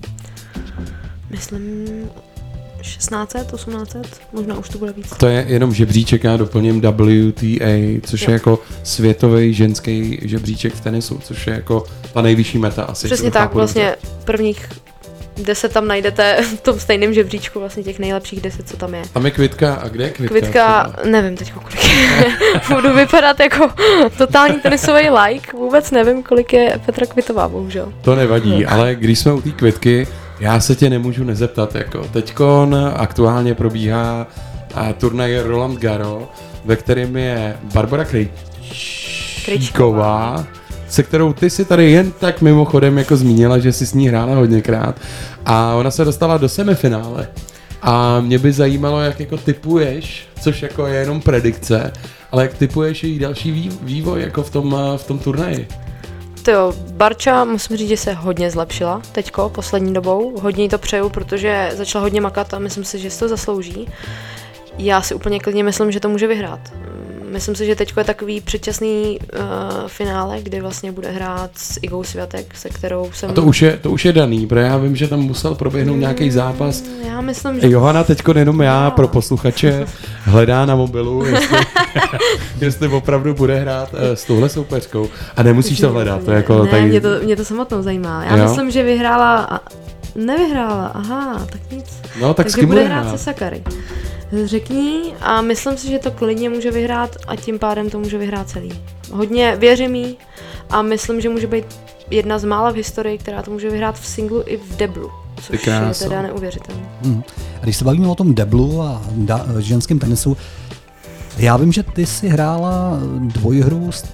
myslím 1.30 1.86
1600, 2.86 3.52
1800, 3.52 4.20
možná 4.32 4.58
už 4.58 4.68
to 4.68 4.78
bude 4.78 4.92
víc. 4.92 5.12
To 5.16 5.26
je 5.26 5.44
jenom 5.48 5.74
žebříček, 5.74 6.24
já 6.24 6.36
doplním 6.36 6.80
WTA, 6.80 8.00
což 8.06 8.22
Jo. 8.22 8.30
je 8.30 8.32
jako 8.32 8.58
světový 8.82 9.54
ženský 9.54 10.18
žebříček 10.22 10.74
v 10.74 10.80
tenisu, 10.80 11.20
což 11.24 11.46
je 11.46 11.52
jako 11.52 11.84
ta 12.12 12.22
nejvyšší 12.22 12.58
meta 12.58 12.82
asi. 12.82 13.06
Přesně 13.06 13.30
tak, 13.30 13.54
vlastně 13.54 13.96
prvních 14.24 14.68
10 15.36 15.72
tam 15.72 15.88
najdete 15.88 16.36
v 16.56 16.60
tom 16.60 16.80
stejném 16.80 17.14
žebříčku, 17.14 17.60
vlastně 17.60 17.82
těch 17.82 17.98
nejlepších 17.98 18.40
10, 18.40 18.68
co 18.68 18.76
tam 18.76 18.94
je. 18.94 19.02
Tam 19.12 19.24
je 19.24 19.30
kvitka, 19.30 19.74
a 19.74 19.88
kde 19.88 20.04
je 20.04 20.10
kvitka? 20.10 20.38
Kvitka, 20.38 20.90
třeba? 20.92 21.10
nevím 21.10 21.36
teď 21.36 21.52
kolik 21.52 21.84
je. 21.84 22.24
Budu 22.74 22.92
vypadat 22.94 23.40
jako 23.40 23.70
totální 24.18 24.60
tenisový 24.60 25.10
like, 25.10 25.56
vůbec 25.56 25.90
nevím, 25.90 26.22
kolik 26.22 26.52
je 26.52 26.80
Petra 26.86 27.06
Kvitová, 27.06 27.48
bohužel. 27.48 27.92
To 28.02 28.14
nevadí, 28.14 28.66
ale 28.66 28.94
když 28.94 29.18
jsme 29.18 29.32
u 29.32 29.40
té 29.40 29.50
kvitky, 29.50 30.06
já 30.42 30.60
se 30.60 30.76
tě 30.76 30.90
nemůžu 30.90 31.24
nezeptat. 31.24 31.74
Jako 31.74 32.04
teďkon 32.04 32.76
aktuálně 32.96 33.54
probíhá 33.54 34.26
turnaj 34.98 35.38
Roland 35.44 35.80
Garo, 35.80 36.28
ve 36.64 36.76
kterém 36.76 37.16
je 37.16 37.56
Barbara 37.74 38.04
Krejčíková, 39.44 40.46
se 40.88 41.02
kterou 41.02 41.32
ty 41.32 41.50
si 41.50 41.64
tady 41.64 41.90
jen 41.90 42.12
tak 42.12 42.40
mimochodem 42.40 42.98
jako 42.98 43.16
zmínila, 43.16 43.58
že 43.58 43.72
jsi 43.72 43.86
s 43.86 43.94
ní 43.94 44.08
hrála 44.08 44.34
hodněkrát 44.34 45.00
a 45.46 45.74
ona 45.74 45.90
se 45.90 46.04
dostala 46.04 46.36
do 46.36 46.48
semifinále. 46.48 47.28
A 47.82 48.20
mě 48.20 48.38
by 48.38 48.52
zajímalo, 48.52 49.00
jak 49.00 49.20
jako 49.20 49.36
typuješ, 49.36 50.28
což 50.40 50.62
jako 50.62 50.86
je 50.86 51.00
jenom 51.00 51.20
predikce, 51.20 51.92
ale 52.32 52.42
jak 52.42 52.54
typuješ 52.54 53.04
její 53.04 53.18
další 53.18 53.52
vý- 53.52 53.78
vývoj 53.82 54.22
jako 54.22 54.42
v 54.42 54.50
tom, 54.50 54.76
v 54.96 55.04
tom 55.04 55.18
turnaji. 55.18 55.68
Jo, 56.48 56.72
Barča 56.92 57.44
musím 57.44 57.76
říct, 57.76 57.88
že 57.88 57.96
se 57.96 58.12
hodně 58.12 58.50
zlepšila 58.50 59.02
teďko, 59.12 59.48
poslední 59.48 59.94
dobou. 59.94 60.40
Hodně 60.40 60.62
jí 60.62 60.68
to 60.68 60.78
přeju, 60.78 61.08
protože 61.08 61.70
začala 61.74 62.02
hodně 62.02 62.20
makat 62.20 62.54
a 62.54 62.58
myslím 62.58 62.84
si, 62.84 62.98
že 62.98 63.10
si 63.10 63.18
to 63.18 63.28
zaslouží. 63.28 63.88
Já 64.78 65.02
si 65.02 65.14
úplně 65.14 65.40
klidně 65.40 65.64
myslím, 65.64 65.92
že 65.92 66.00
to 66.00 66.08
může 66.08 66.26
vyhrát. 66.26 66.60
Mm, 67.32 67.42
Myslím 67.42 67.54
si, 67.54 67.66
že 67.66 67.76
teďko 67.76 68.00
je 68.00 68.04
takový 68.04 68.40
předčasný 68.40 69.18
uh, 69.20 69.38
finále, 69.88 70.42
kdy 70.42 70.60
vlastně 70.60 70.92
bude 70.92 71.10
hrát 71.10 71.50
s 71.54 71.78
Igou 71.82 72.04
Světek, 72.04 72.56
se 72.56 72.68
kterou 72.68 73.10
jsem... 73.14 73.30
A 73.30 73.32
to 73.32 73.42
už 73.42 73.62
je, 73.62 73.78
to 73.82 73.90
už 73.90 74.04
je 74.04 74.12
daný, 74.12 74.46
protože 74.46 74.60
já 74.60 74.76
vím, 74.76 74.96
že 74.96 75.08
tam 75.08 75.20
musel 75.20 75.54
proběhnout 75.54 75.96
nějaký 75.96 76.30
zápas. 76.30 76.82
Já 77.08 77.20
myslím, 77.20 77.60
že... 77.60 77.70
Johana 77.70 78.04
teďko 78.04 78.38
jenom 78.38 78.60
já 78.62 78.90
pro 78.90 79.08
posluchače 79.08 79.86
hledá 80.22 80.66
na 80.66 80.76
mobilu, 80.76 81.24
jestli, 81.26 81.58
jestli 82.60 82.88
opravdu 82.88 83.34
bude 83.34 83.60
hrát 83.60 83.88
eh, 83.94 84.16
s 84.16 84.24
touhle 84.24 84.48
soupeřkou. 84.48 85.08
A 85.36 85.42
nemusíš 85.42 85.80
to 85.80 85.92
hledat, 85.92 86.24
to 86.24 86.30
je 86.30 86.36
jako 86.36 86.64
ne, 86.64 86.70
tady... 86.70 86.82
mě 86.82 87.00
to, 87.00 87.08
mě 87.24 87.36
to 87.36 87.44
samotnou 87.44 87.82
zajímá. 87.82 88.24
Já 88.24 88.36
Jo? 88.36 88.44
myslím, 88.44 88.70
že 88.70 88.82
vyhrála... 88.82 89.36
A... 89.36 89.60
Nevyhrála, 90.14 90.86
aha, 90.86 91.46
tak 91.52 91.60
nic. 91.70 91.84
No, 92.20 92.34
tak 92.34 92.48
s 92.48 92.52
Takže 92.52 92.60
kým 92.60 92.68
bude 92.68 92.84
hrát? 92.84 93.10
se 93.10 93.18
Sakary. 93.18 93.62
Řekni 94.44 95.02
a 95.20 95.40
myslím 95.40 95.76
si, 95.78 95.88
že 95.88 95.98
to 95.98 96.10
klidně 96.10 96.48
může 96.48 96.70
vyhrát 96.70 97.16
a 97.26 97.36
tím 97.36 97.58
pádem 97.58 97.90
to 97.90 97.98
může 97.98 98.18
vyhrát 98.18 98.48
celý. 98.48 98.72
Hodně 99.12 99.56
věřím 99.56 99.94
jí 99.94 100.16
a 100.70 100.82
myslím, 100.82 101.20
že 101.20 101.28
může 101.28 101.46
být 101.46 101.64
jedna 102.10 102.38
z 102.38 102.44
mála 102.44 102.70
v 102.70 102.74
historii, 102.74 103.18
která 103.18 103.42
to 103.42 103.50
může 103.50 103.70
vyhrát 103.70 103.98
v 103.98 104.06
singlu 104.06 104.42
i 104.46 104.56
v 104.56 104.76
deblu. 104.76 105.10
Což 105.36 105.50
je 105.50 105.58
kráso. 105.58 106.04
teda 106.08 106.22
neuvěřitelné. 106.22 106.82
Hmm. 107.02 107.22
A 107.60 107.64
když 107.64 107.76
se 107.76 107.84
bavíme 107.84 108.08
o 108.08 108.14
tom 108.14 108.34
deblu 108.34 108.82
a 108.82 109.02
da, 109.16 109.46
ženském 109.58 109.98
tenisu, 109.98 110.36
já 111.38 111.56
vím, 111.56 111.72
že 111.72 111.82
ty 111.82 112.06
si 112.06 112.28
hrála 112.28 112.98
dvojhru 113.18 113.92
s 113.92 114.04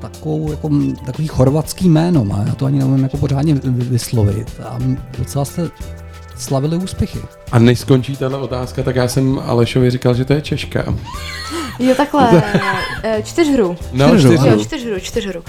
takovou, 0.00 0.50
jako, 0.50 0.70
takový 1.06 1.28
chorvatský 1.28 1.88
jménom 1.88 2.32
a 2.32 2.44
já 2.46 2.54
to 2.54 2.66
ani 2.66 2.78
nevím 2.78 3.02
jako 3.02 3.16
pořádně 3.16 3.54
vy- 3.54 3.70
vy- 3.70 3.84
vyslovit. 3.84 4.60
A 4.64 4.78
docela 5.18 5.44
jste 5.44 5.70
slavili 6.36 6.76
úspěchy. 6.76 7.18
A 7.52 7.58
než 7.58 7.78
skončí 7.78 8.16
tahle 8.16 8.38
otázka, 8.38 8.82
tak 8.82 8.96
já 8.96 9.08
jsem 9.08 9.38
Alešovi 9.38 9.90
říkal, 9.90 10.14
že 10.14 10.24
to 10.24 10.32
je 10.32 10.40
Češka. 10.40 10.94
Jo, 11.78 11.94
takhle. 11.96 12.42
eh, 13.02 13.22
čtyřhru. 13.22 13.76
No, 13.92 14.08
Čtyřhru, 14.08 14.32
čtyřhru. 14.32 14.50
Jo, 14.50 14.64
čtyřhru, 14.64 15.00
čtyřhru. 15.00 15.42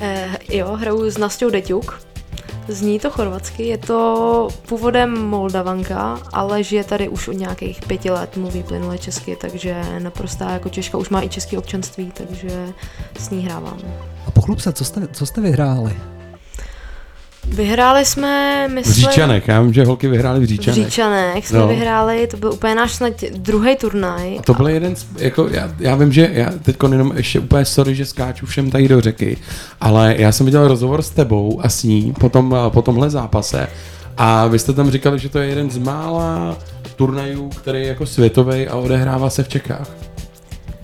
Eh, 0.00 0.28
jo, 0.50 0.72
hraju 0.72 1.10
s 1.10 1.18
Nastou 1.18 1.50
Deťuk. 1.50 2.00
Zní 2.68 2.98
to 2.98 3.10
chorvatsky, 3.10 3.62
je 3.66 3.78
to 3.78 4.48
původem 4.68 5.26
Moldavanka, 5.26 6.18
ale 6.32 6.62
žije 6.62 6.84
tady 6.84 7.08
už 7.08 7.28
od 7.28 7.32
nějakých 7.32 7.80
pěti 7.86 8.10
let, 8.10 8.36
mluví 8.36 8.62
plynule 8.62 8.98
česky, 8.98 9.36
takže 9.40 9.82
naprostá 9.98 10.50
jako 10.50 10.68
Češka, 10.68 10.98
už 10.98 11.08
má 11.08 11.22
i 11.22 11.28
české 11.28 11.58
občanství, 11.58 12.12
takže 12.14 12.66
s 13.18 13.30
ní 13.30 13.44
hrávám. 13.44 13.78
A 14.26 14.30
pochlub 14.30 14.60
se, 14.60 14.72
co 14.72 14.84
jste, 14.84 15.08
co 15.12 15.26
jste 15.26 15.40
vyhráli? 15.40 15.96
Vyhráli 17.48 18.04
jsme, 18.04 18.64
V 18.68 18.72
myslím... 18.72 18.94
Říčanek, 18.94 19.48
já 19.48 19.60
vím, 19.60 19.72
že 19.72 19.84
holky 19.84 20.08
vyhrály 20.08 20.40
v 20.40 20.42
V 20.42 20.46
Říčanek. 20.46 20.84
Říčanek 20.84 21.46
jsme 21.46 21.58
No. 21.58 21.68
vyhráli, 21.68 22.26
to 22.26 22.36
byl 22.36 22.52
úplně 22.52 22.74
náš 22.74 22.92
snad 22.92 23.12
druhý 23.36 23.76
turnaj. 23.76 24.38
A 24.38 24.42
to 24.42 24.54
byl 24.54 24.68
jeden, 24.68 24.96
z, 24.96 25.06
jako 25.18 25.48
já, 25.50 25.70
já 25.78 25.94
vím, 25.94 26.12
že 26.12 26.30
já 26.32 26.50
teď 26.62 26.76
jenom 26.92 27.12
ještě 27.16 27.40
úplně 27.40 27.64
sorry, 27.64 27.94
že 27.94 28.06
skáču 28.06 28.46
všem 28.46 28.70
tady 28.70 28.88
do 28.88 29.00
řeky, 29.00 29.36
ale 29.80 30.14
já 30.18 30.32
jsem 30.32 30.46
viděl 30.46 30.68
rozhovor 30.68 31.02
s 31.02 31.10
tebou 31.10 31.60
a 31.64 31.68
s 31.68 31.82
ní 31.82 32.14
po, 32.20 32.28
tom, 32.28 32.56
po 32.68 32.82
tomhle 32.82 33.10
zápase 33.10 33.68
a 34.16 34.46
vy 34.46 34.58
jste 34.58 34.72
tam 34.72 34.90
říkali, 34.90 35.18
že 35.18 35.28
to 35.28 35.38
je 35.38 35.48
jeden 35.48 35.70
z 35.70 35.78
mála 35.78 36.56
turnajů, 36.96 37.48
který 37.48 37.80
je 37.80 37.86
jako 37.88 38.06
světový 38.06 38.68
a 38.68 38.76
odehrává 38.76 39.30
se 39.30 39.42
v 39.44 39.48
Čechách. 39.48 39.90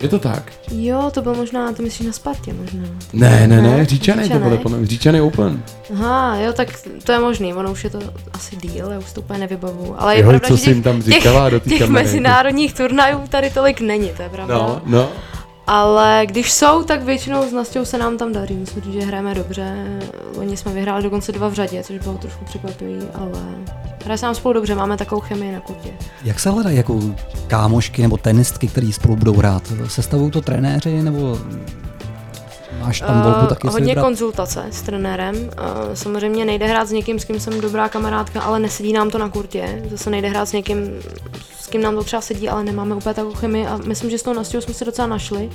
Je 0.01 0.09
to 0.09 0.19
tak? 0.19 0.53
Jo, 0.73 1.11
to 1.15 1.23
byl 1.23 1.35
možná, 1.35 1.73
to 1.73 1.83
myslíš 1.83 2.07
na 2.07 2.13
Spartě 2.13 2.53
možná. 2.53 2.83
Ne, 3.13 3.49
ne, 3.49 3.63
ne, 3.63 3.85
Říčanek 3.85 4.33
to 4.33 4.39
bylo, 4.39 4.57
podle 4.57 4.79
mě, 4.79 4.87
Říčanek 4.87 5.23
Open. 5.23 5.63
Aha, 5.95 6.37
jo, 6.37 6.53
tak 6.53 6.69
to 7.05 7.13
je 7.13 7.19
možný, 7.19 7.55
ono 7.55 7.73
už 7.73 7.85
je 7.85 7.91
to 7.91 7.99
asi 8.33 8.57
díl, 8.57 8.91
já 8.91 8.99
už 8.99 9.13
to 9.13 9.21
úplně 9.21 9.39
nevybavuju. 9.39 9.95
Ale 9.99 10.17
je 10.17 10.23
Jo, 10.23 10.29
pravda, 10.29 10.49
co 10.49 10.57
že 10.57 10.63
jsi 10.63 10.71
jim 10.71 10.83
tam 10.83 11.03
těch, 11.03 11.15
říkala 11.15 11.51
do 11.51 11.61
té 11.61 11.69
těch 11.71 11.79
kamery? 11.79 12.05
mezinárodních 12.05 12.75
turnajů 12.75 13.21
tady 13.29 13.51
tolik 13.51 13.81
není, 13.81 14.09
to 14.17 14.23
je 14.23 14.29
pravda. 14.29 14.55
No, 14.55 14.83
no. 14.87 15.09
Ale 15.73 16.23
když 16.27 16.53
jsou, 16.53 16.83
tak 16.83 17.03
většinou 17.03 17.49
s 17.49 17.53
Nastěou 17.53 17.85
se 17.85 17.99
nám 17.99 18.19
tam 18.19 18.33
daří. 18.33 18.55
Myslím, 18.55 18.93
že 18.93 19.01
hrajeme 19.01 19.35
dobře. 19.35 19.87
Oni 20.39 20.57
jsme 20.57 20.73
vyhráli 20.73 21.03
dokonce 21.03 21.33
dva 21.33 21.49
v 21.49 21.53
řadě, 21.55 21.83
což 21.83 21.99
bylo 21.99 22.19
trošku 22.19 22.45
překvapivý, 22.45 22.99
ale 23.15 23.41
hraje 24.05 24.19
se 24.19 24.27
nám 24.27 24.35
spolu 24.35 24.53
dobře, 24.53 24.75
máme 24.75 24.97
takovou 24.97 25.21
chemii 25.21 25.53
na 25.53 25.61
kurtě. 25.61 25.91
Jak 26.25 26.41
se 26.41 26.51
hledají 26.51 26.77
jako 26.77 27.01
kámošky 27.47 28.03
nebo 28.03 28.17
tenistky, 28.17 28.69
který 28.69 28.93
spolu 28.93 29.17
budou 29.17 29.35
hrát? 29.35 29.73
Sestavují 29.87 30.31
to 30.31 30.41
trenéři 30.41 31.03
nebo 31.03 31.39
máš 32.81 33.01
tam 33.01 33.23
volbu 33.23 33.39
Eh, 33.43 33.47
taky 33.47 33.69
hodně 33.69 33.89
vybrat? 33.89 34.03
konzultace 34.05 34.65
s 34.71 34.83
trenérem. 34.83 35.35
Eh, 35.53 35.97
samozřejmě 35.97 36.45
nejde 36.45 36.67
hrát 36.67 36.89
s 36.89 36.93
někým, 36.93 37.19
s 37.19 37.25
kým 37.25 37.41
jsem 37.41 37.61
dobrá 37.61 37.89
kamarádka, 37.89 38.41
ale 38.41 38.59
nesedí 38.59 38.93
nám 38.93 39.11
to 39.11 39.19
na 39.19 39.29
kurtě. 39.29 39.83
Zase 39.91 40.11
nejde 40.11 40.29
hrát 40.29 40.47
s 40.49 40.53
někým, 40.53 40.79
s 41.61 41.67
kým 41.67 41.83
nám 41.83 41.95
to 41.97 42.05
třeba 42.05 42.23
sedí, 42.23 42.49
ale 42.49 42.65
nemáme 42.65 42.95
úplně 42.95 43.15
takovou 43.15 43.35
chemii 43.35 43.67
a 43.67 43.77
myslím, 43.87 44.11
že 44.11 44.19
s 44.19 44.23
tou 44.23 44.33
Nastějou 44.33 44.61
jsme 44.61 44.75
se 44.75 44.85
docela 44.85 45.09
našli. 45.09 45.51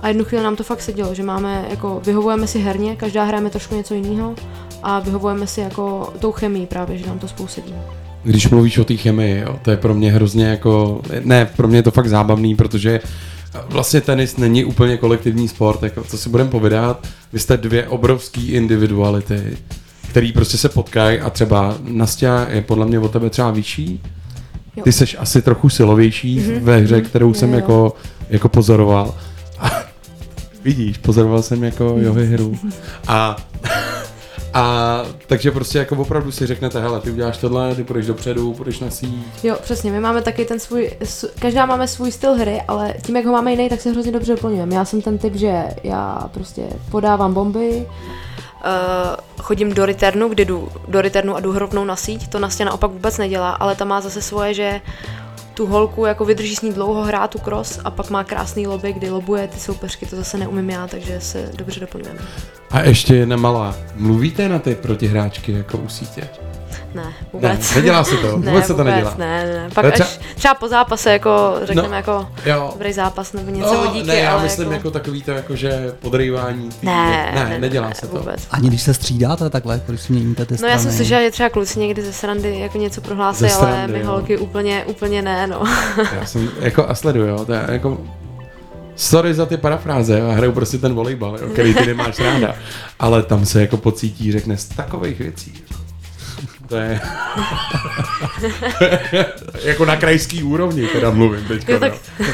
A 0.00 0.08
jednu 0.08 0.24
chvíli 0.24 0.44
nám 0.44 0.56
to 0.56 0.64
fakt 0.64 0.80
sedělo, 0.82 1.14
že 1.14 1.22
máme, 1.22 1.64
jako 1.70 2.00
vyhovujeme 2.04 2.46
si 2.46 2.58
herně, 2.58 2.96
každá 2.96 3.24
hrajeme 3.24 3.50
trošku 3.50 3.74
něco 3.76 3.94
jiného 3.94 4.34
a 4.82 5.00
vyhovujeme 5.00 5.46
si 5.46 5.60
jako 5.60 6.12
tou 6.18 6.32
chemii 6.32 6.66
právě, 6.66 6.98
že 6.98 7.06
nám 7.06 7.18
to 7.18 7.28
spolu 7.28 7.48
sedí. 7.48 7.74
Když 8.22 8.48
mluvíš 8.48 8.78
o 8.78 8.84
té 8.84 8.96
chemii, 8.96 9.40
jo, 9.40 9.58
to 9.62 9.70
je 9.70 9.76
pro 9.76 9.94
mě 9.94 10.12
hrozně 10.12 10.46
jako, 10.46 11.00
ne, 11.24 11.46
pro 11.56 11.68
mě 11.68 11.78
je 11.78 11.82
to 11.82 11.90
fakt 11.90 12.08
zábavný, 12.08 12.54
protože 12.54 13.00
vlastně 13.68 14.00
tenis 14.00 14.36
není 14.36 14.64
úplně 14.64 14.96
kolektivní 14.96 15.48
sport, 15.48 15.82
jako 15.82 16.04
co 16.04 16.18
si 16.18 16.28
budeme 16.28 16.50
povídat, 16.50 17.06
vy 17.32 17.38
jste 17.38 17.56
dvě 17.56 17.88
obrovský 17.88 18.48
individuality, 18.52 19.56
který 20.10 20.32
prostě 20.32 20.58
se 20.58 20.68
potkají 20.68 21.20
a 21.20 21.30
třeba 21.30 21.74
Nastia 21.82 22.46
je 22.50 22.62
podle 22.62 22.86
mě 22.86 22.98
od 22.98 23.12
tebe 23.12 23.30
třeba 23.30 23.50
vyšší, 23.50 24.02
Jo. 24.76 24.84
ty 24.84 24.92
seš 24.92 25.16
asi 25.18 25.42
trochu 25.42 25.68
silovější 25.68 26.38
Mhm, 26.40 26.60
ve 26.64 26.76
hře, 26.78 26.96
mhm, 26.96 27.04
kterou 27.04 27.34
jsem 27.34 27.50
jo, 27.50 27.56
jako, 27.56 27.94
jako 28.30 28.48
pozoroval. 28.48 29.14
A 29.58 29.70
vidíš, 30.64 30.98
pozoroval 30.98 31.42
jsem 31.42 31.64
jako 31.64 31.96
johy 32.00 32.26
hru. 32.26 32.58
A, 33.08 33.36
A 34.54 35.02
takže 35.26 35.50
prostě 35.50 35.78
jako 35.78 35.96
opravdu 35.96 36.32
si 36.32 36.46
řeknete, 36.46 36.80
hele, 36.80 37.00
ty 37.00 37.10
uděláš 37.10 37.38
tohle, 37.38 37.74
ty 37.74 37.84
půjdeš 37.84 38.06
dopředu, 38.06 38.52
půjdeš 38.52 38.80
na 38.80 38.90
síť. 38.90 39.44
Jo, 39.44 39.56
přesně, 39.62 39.92
my 39.92 40.00
máme 40.00 40.22
taky 40.22 40.44
ten 40.44 40.60
svůj, 40.60 40.90
každá 41.38 41.66
máme 41.66 41.88
svůj 41.88 42.12
styl 42.12 42.34
hry, 42.34 42.62
ale 42.68 42.94
tím, 43.02 43.16
jak 43.16 43.24
ho 43.24 43.32
máme 43.32 43.50
jiný, 43.50 43.68
tak 43.68 43.80
se 43.80 43.90
hrozně 43.90 44.12
dobře 44.12 44.32
doplňujeme. 44.32 44.74
Já 44.74 44.84
jsem 44.84 45.02
ten 45.02 45.18
typ, 45.18 45.34
že 45.34 45.64
já 45.84 46.28
prostě 46.34 46.62
podávám 46.90 47.34
bomby, 47.34 47.86
Uh, 48.64 49.16
chodím 49.42 49.74
do 49.74 49.86
returnu, 49.86 50.28
kdy 50.28 50.44
jdu 50.44 50.68
do 50.88 51.00
returnu 51.00 51.36
a 51.36 51.40
jdu 51.40 51.58
rovnou 51.58 51.84
na 51.84 51.96
síť, 51.96 52.28
to 52.28 52.38
Nastě 52.38 52.64
naopak 52.64 52.90
vůbec 52.90 53.18
nedělá, 53.18 53.50
ale 53.50 53.76
ta 53.76 53.84
má 53.84 54.00
zase 54.00 54.22
svoje, 54.22 54.54
že 54.54 54.80
tu 55.60 55.66
holku 55.66 56.04
jako 56.04 56.24
vydrží 56.24 56.56
s 56.56 56.62
ní 56.62 56.72
dlouho 56.72 57.02
hrát 57.02 57.30
tu 57.30 57.38
cross 57.38 57.78
a 57.84 57.90
pak 57.90 58.10
má 58.10 58.24
krásný 58.24 58.66
lobby, 58.66 58.92
kdy 58.92 59.10
lobuje 59.10 59.48
ty 59.48 59.60
soupeřky, 59.60 60.06
to 60.06 60.16
zase 60.16 60.38
neumím 60.38 60.70
já, 60.70 60.86
takže 60.86 61.20
se 61.20 61.50
dobře 61.56 61.80
doplňujeme. 61.80 62.20
A 62.70 62.80
ještě 62.80 63.14
jedna 63.14 63.36
malá. 63.36 63.76
Mluvíte 63.96 64.48
na 64.48 64.58
ty 64.58 64.74
protihráčky 64.74 65.52
jako 65.52 65.78
u 65.78 65.88
sítě? 65.88 66.28
Ne, 66.94 67.02
vůbec. 67.32 67.70
Ne, 67.74 67.76
nedělá 67.80 68.04
se 68.04 68.16
to, 68.16 68.38
ne, 68.38 68.50
vůbec 68.50 68.66
se 68.66 68.74
to 68.74 68.84
nedělá. 68.84 69.14
Ne, 69.18 69.44
ne, 69.46 69.52
ne. 69.52 69.68
Pak 69.74 69.84
Ale 69.84 69.92
až 69.94 70.20
třeba 70.34 70.54
po 70.54 70.68
zápase, 70.68 71.12
jako 71.12 71.54
řekneme 71.62 71.88
No, 71.88 71.94
jako 71.96 72.28
jo. 72.46 72.70
dobrý 72.72 72.92
zápas 72.92 73.32
nebo 73.32 73.50
něco 73.50 73.74
No, 73.74 73.86
díky, 73.92 74.06
ne, 74.06 74.14
já 74.14 74.32
ale 74.32 74.42
myslím 74.42 74.62
jako... 74.64 74.74
jako, 74.74 74.90
takový 74.90 75.22
to, 75.22 75.30
jako 75.30 75.56
že 75.56 75.92
podrývání. 76.00 76.68
tý- 76.68 76.86
Ne, 76.86 77.32
ne, 77.34 77.44
ne, 77.48 77.58
nedělá 77.58 77.88
ne, 77.88 77.94
se 77.94 78.06
to. 78.06 78.18
vůbec. 78.18 78.46
Ani 78.50 78.68
když 78.68 78.82
se 78.82 78.94
střídáte 78.94 79.50
takhle, 79.50 79.74
jako 79.74 79.92
když 79.92 80.00
si 80.02 80.12
měníte 80.12 80.46
ty 80.46 80.54
No 80.54 80.58
strany. 80.58 80.72
já 80.72 80.78
jsem 80.78 80.92
slyšela, 80.92 81.20
že 81.20 81.30
třeba 81.30 81.48
kluci 81.48 81.78
někdy 81.78 82.02
ze 82.02 82.12
srandy 82.12 82.58
jako 82.60 82.78
něco 82.78 83.00
prohlásí, 83.00 83.38
Ze 83.38 83.50
ale 83.52 83.56
srandy, 83.58 83.92
my 83.92 84.00
jo. 84.00 84.06
holky 84.06 84.38
úplně, 84.38 84.84
úplně 84.84 85.22
ne, 85.22 85.46
no. 85.46 85.62
Já 86.20 86.26
jsem 86.26 86.48
jako 86.60 86.88
a 86.90 86.94
sleduju, 86.94 87.26
jo, 87.26 87.44
to 87.44 87.52
je 87.52 87.64
jako 87.68 87.98
Sorry 88.96 89.34
za 89.34 89.46
ty 89.46 89.56
parafráze, 89.56 90.18
já 90.18 90.30
hraju 90.32 90.52
prostě 90.52 90.78
ten 90.78 90.94
volejbal, 90.94 91.38
jo, 91.42 91.48
který 91.52 91.74
ty 91.74 91.86
nemáš 91.86 92.18
ráda, 92.18 92.54
ale 93.00 93.22
tam 93.22 93.46
se 93.46 93.60
jako 93.60 93.76
pocítí, 93.76 94.32
řekne 94.32 94.56
z 94.56 94.64
takových 94.64 95.18
věcí. 95.18 95.52
To 96.70 96.76
je 96.76 97.00
jako 99.64 99.84
na 99.84 99.96
krajský 99.96 100.42
úrovni, 100.42 100.86
teda 100.86 101.10
mluvím 101.10 101.44
teď. 101.48 101.68
Jo, 101.68 101.78
tak- 101.80 101.92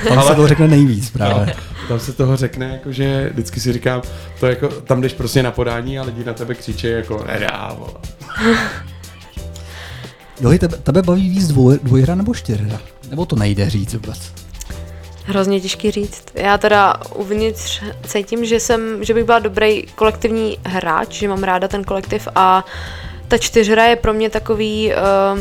Tam 0.08 0.22
se 0.22 0.34
toho 0.34 0.48
řekne 0.48 0.68
nejvíc 0.68 1.10
právě. 1.10 1.54
Tam 1.88 2.00
se 2.00 2.12
toho 2.12 2.36
řekne, 2.36 2.68
jako, 2.72 2.92
že 2.92 3.30
vždycky 3.32 3.60
si 3.60 3.72
říkám, 3.72 4.02
to 4.40 4.46
jako, 4.46 4.68
tam 4.68 5.00
jdeš 5.00 5.12
prostě 5.12 5.42
na 5.42 5.50
podání 5.50 5.98
a 5.98 6.02
lidi 6.02 6.24
na 6.24 6.32
tebe 6.32 6.54
křičí 6.54 6.86
jako 6.86 7.24
nedá, 7.26 7.72
vole. 7.78 7.92
Jo, 10.40 10.58
tebe, 10.58 10.76
tebe 10.76 11.02
baví 11.02 11.30
víc 11.30 11.48
dvoj, 11.48 11.78
dvojhra 11.82 12.14
nebo 12.14 12.34
čtyřhra? 12.34 12.80
Nebo 13.10 13.26
to 13.26 13.36
nejde 13.36 13.70
říct 13.70 13.94
vůbec? 13.94 14.32
Hrozně 15.24 15.60
těžký 15.60 15.90
říct. 15.90 16.24
Já 16.34 16.58
teda 16.58 16.94
uvnitř 17.14 17.82
cítím, 18.06 18.44
že 18.44 18.60
jsem, 18.60 19.04
že 19.04 19.14
bych 19.14 19.24
byla 19.24 19.38
dobrý 19.38 19.82
kolektivní 19.94 20.58
hráč, 20.64 21.08
že 21.12 21.28
mám 21.28 21.42
ráda 21.42 21.68
ten 21.68 21.84
kolektiv 21.84 22.28
a 22.34 22.64
ta 23.28 23.38
čtyřhra 23.38 23.84
je 23.84 23.96
pro 23.96 24.12
mě 24.12 24.30
takový 24.30 24.92
uh, 24.92 25.40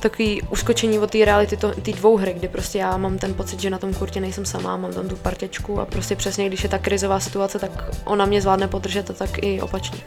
takový 0.00 0.42
uskočení 0.42 0.98
od 0.98 1.10
té 1.10 1.24
reality 1.24 1.56
té 1.56 1.92
dvou 1.92 2.16
hry, 2.16 2.34
kdy 2.38 2.48
prostě 2.48 2.78
já 2.78 2.96
mám 2.96 3.18
ten 3.18 3.34
pocit, 3.34 3.60
že 3.60 3.70
na 3.70 3.78
tom 3.78 3.94
kurtě 3.94 4.20
nejsem 4.20 4.44
sama, 4.44 4.76
mám 4.76 4.92
tam 4.92 5.08
tu 5.08 5.16
parťačku 5.16 5.80
a 5.80 5.86
prostě 5.86 6.16
přesně, 6.16 6.46
když 6.46 6.62
je 6.62 6.68
ta 6.68 6.78
krizová 6.78 7.20
situace, 7.20 7.58
tak 7.58 7.90
ona 8.04 8.26
mě 8.26 8.40
zvládne 8.40 8.68
podržet 8.68 9.10
a 9.10 9.12
tak 9.12 9.30
i 9.42 9.60
opačně. 9.60 9.98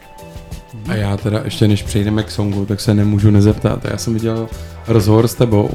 A 0.88 0.95
já 0.95 1.18
teda 1.18 1.41
ještě 1.45 1.68
než 1.68 1.84
přejdeme 1.84 2.23
k 2.23 2.31
songu, 2.31 2.65
tak 2.65 2.81
se 2.81 2.93
nemůžu 2.93 3.31
nezeptat. 3.31 3.85
Já 3.85 3.97
jsem 3.97 4.13
viděl 4.13 4.49
rozhovor 4.88 5.27
s 5.27 5.35
tebou, 5.35 5.69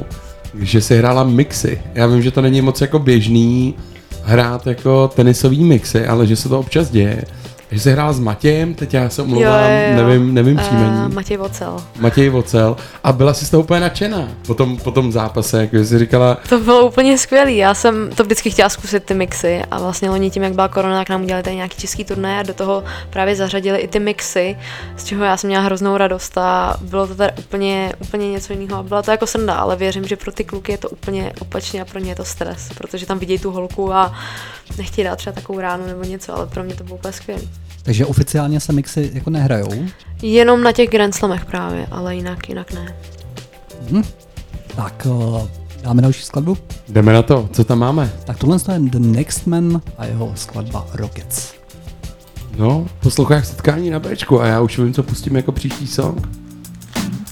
že 0.59 0.81
jsi 0.81 0.97
hrála 0.97 1.23
mixy. 1.23 1.81
Já 1.93 2.07
vím, 2.07 2.21
že 2.21 2.31
to 2.31 2.41
není 2.41 2.61
moc 2.61 2.81
jako 2.81 2.99
běžný 2.99 3.75
hrát 4.23 4.67
jako 4.67 5.07
tenisový 5.07 5.63
mixy, 5.63 6.05
ale 6.05 6.27
že 6.27 6.35
se 6.35 6.49
to 6.49 6.59
občas 6.59 6.89
děje. 6.89 7.23
Že 7.71 7.79
jsi 7.79 7.91
hrála 7.91 8.13
s 8.13 8.19
Matějem, 8.19 8.73
teď 8.73 8.93
já 8.93 9.09
se 9.09 9.21
omlouvám, 9.21 9.69
nevím, 9.95 10.33
nevím 10.33 10.57
příjmení. 10.57 10.97
Uh, 10.97 11.13
Matěj 11.13 11.37
Vocel. 11.37 11.83
Matěj 11.99 12.29
Vocel 12.29 12.77
a 13.03 13.13
byla 13.13 13.33
jsi 13.33 13.45
z 13.45 13.49
toho 13.49 13.63
úplně 13.63 13.79
nadšená 13.79 14.27
po 14.47 14.53
tom, 14.53 14.77
po 14.77 14.91
tom 14.91 15.11
zápase, 15.11 15.61
jako 15.61 15.77
jsi 15.77 15.99
říkala, 15.99 16.37
To 16.49 16.59
bylo 16.59 16.87
úplně 16.87 17.17
skvělý. 17.17 17.57
Já 17.57 17.73
jsem 17.73 18.09
to 18.15 18.23
vždycky 18.23 18.49
chtěla 18.49 18.69
zkusit 18.69 19.03
ty 19.03 19.13
mixy 19.13 19.61
a 19.71 19.79
vlastně 19.79 20.09
loni 20.09 20.29
tím, 20.29 20.43
jak 20.43 20.53
byla 20.53 20.67
korona, 20.67 20.97
tak 20.97 21.09
nám 21.09 21.23
udělali 21.23 21.43
tady 21.43 21.55
nějaký 21.55 21.77
český 21.77 22.05
turnaj 22.05 22.39
a 22.39 22.43
do 22.43 22.53
toho 22.53 22.83
právě 23.09 23.35
zařadili 23.35 23.77
i 23.79 23.87
ty 23.87 23.99
mixy, 23.99 24.57
z 24.97 25.03
čeho 25.03 25.23
já 25.25 25.37
jsem 25.37 25.47
měla 25.47 25.63
hroznou 25.63 25.97
radost 25.97 26.37
a 26.37 26.77
bylo 26.81 27.07
to 27.07 27.15
tady 27.15 27.31
úplně, 27.39 27.93
úplně 27.99 28.31
něco 28.31 28.53
jiného. 28.53 28.79
A 28.79 28.83
byla 28.83 29.01
to 29.01 29.11
jako 29.11 29.27
sranda, 29.27 29.53
ale 29.55 29.75
věřím, 29.75 30.07
že 30.07 30.15
pro 30.15 30.31
ty 30.31 30.43
kluky 30.43 30.71
je 30.71 30.77
to 30.77 30.89
úplně 30.89 31.33
opačně 31.39 31.81
a 31.81 31.85
pro 31.85 31.99
ně 31.99 32.11
je 32.11 32.15
to 32.15 32.25
stres, 32.25 32.69
protože 32.77 33.05
tam 33.05 33.19
vidějí 33.19 33.39
tu 33.39 33.51
holku 33.51 33.93
a 33.93 34.13
nechtějí 34.77 35.05
dát 35.05 35.15
třeba 35.15 35.33
takovou 35.33 35.59
ránu 35.59 35.85
nebo 35.87 36.03
něco, 36.03 36.35
ale 36.35 36.47
pro 36.47 36.63
mě 36.63 36.75
to 36.75 36.83
bylo 36.83 36.95
úplně 36.95 37.13
skvělý. 37.13 37.49
Takže 37.87 38.05
oficiálně 38.05 38.59
se 38.59 38.73
mixy 38.73 39.11
jako 39.13 39.29
nehrajou. 39.29 39.85
Jenom 40.21 40.63
na 40.63 40.71
těch 40.71 40.89
Grand 40.89 41.15
Slamech 41.15 41.45
právě, 41.45 41.87
ale 41.91 42.15
jinak, 42.15 42.49
jinak 42.49 42.73
ne. 42.73 42.95
Hm. 43.91 44.03
Tak 44.75 45.07
uh, 45.09 45.41
dáme 45.81 46.01
další 46.01 46.23
skladbu. 46.23 46.57
jdeme 46.89 47.13
na 47.13 47.21
to, 47.21 47.49
co 47.51 47.63
tam 47.63 47.79
máme? 47.79 48.11
Tak 48.25 48.37
tohle 48.37 48.57
je 48.73 48.79
The 48.79 48.99
Next 48.99 49.47
Man 49.47 49.81
a 49.97 50.05
jeho 50.05 50.31
skladba 50.35 50.87
Rockets. 50.93 51.53
No, 52.57 52.87
posloucháš 52.99 53.47
setkání 53.47 53.89
na 53.89 53.99
Bčku 53.99 54.41
a 54.41 54.47
já 54.47 54.61
už 54.61 54.79
vím, 54.79 54.93
co 54.93 55.03
pustím 55.03 55.35
jako 55.35 55.51
příští 55.51 55.87
song. 55.87 56.27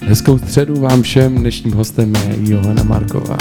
Hezkou 0.02 0.38
středu 0.38 0.80
vám 0.80 1.02
všem, 1.02 1.38
dnešním 1.38 1.72
hostem 1.72 2.14
je 2.14 2.52
Johana 2.52 2.82
Marková. 2.82 3.36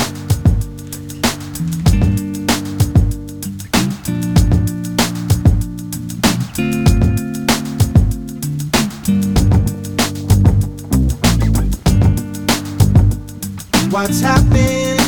What's 13.95 14.19
happened? 14.19 14.99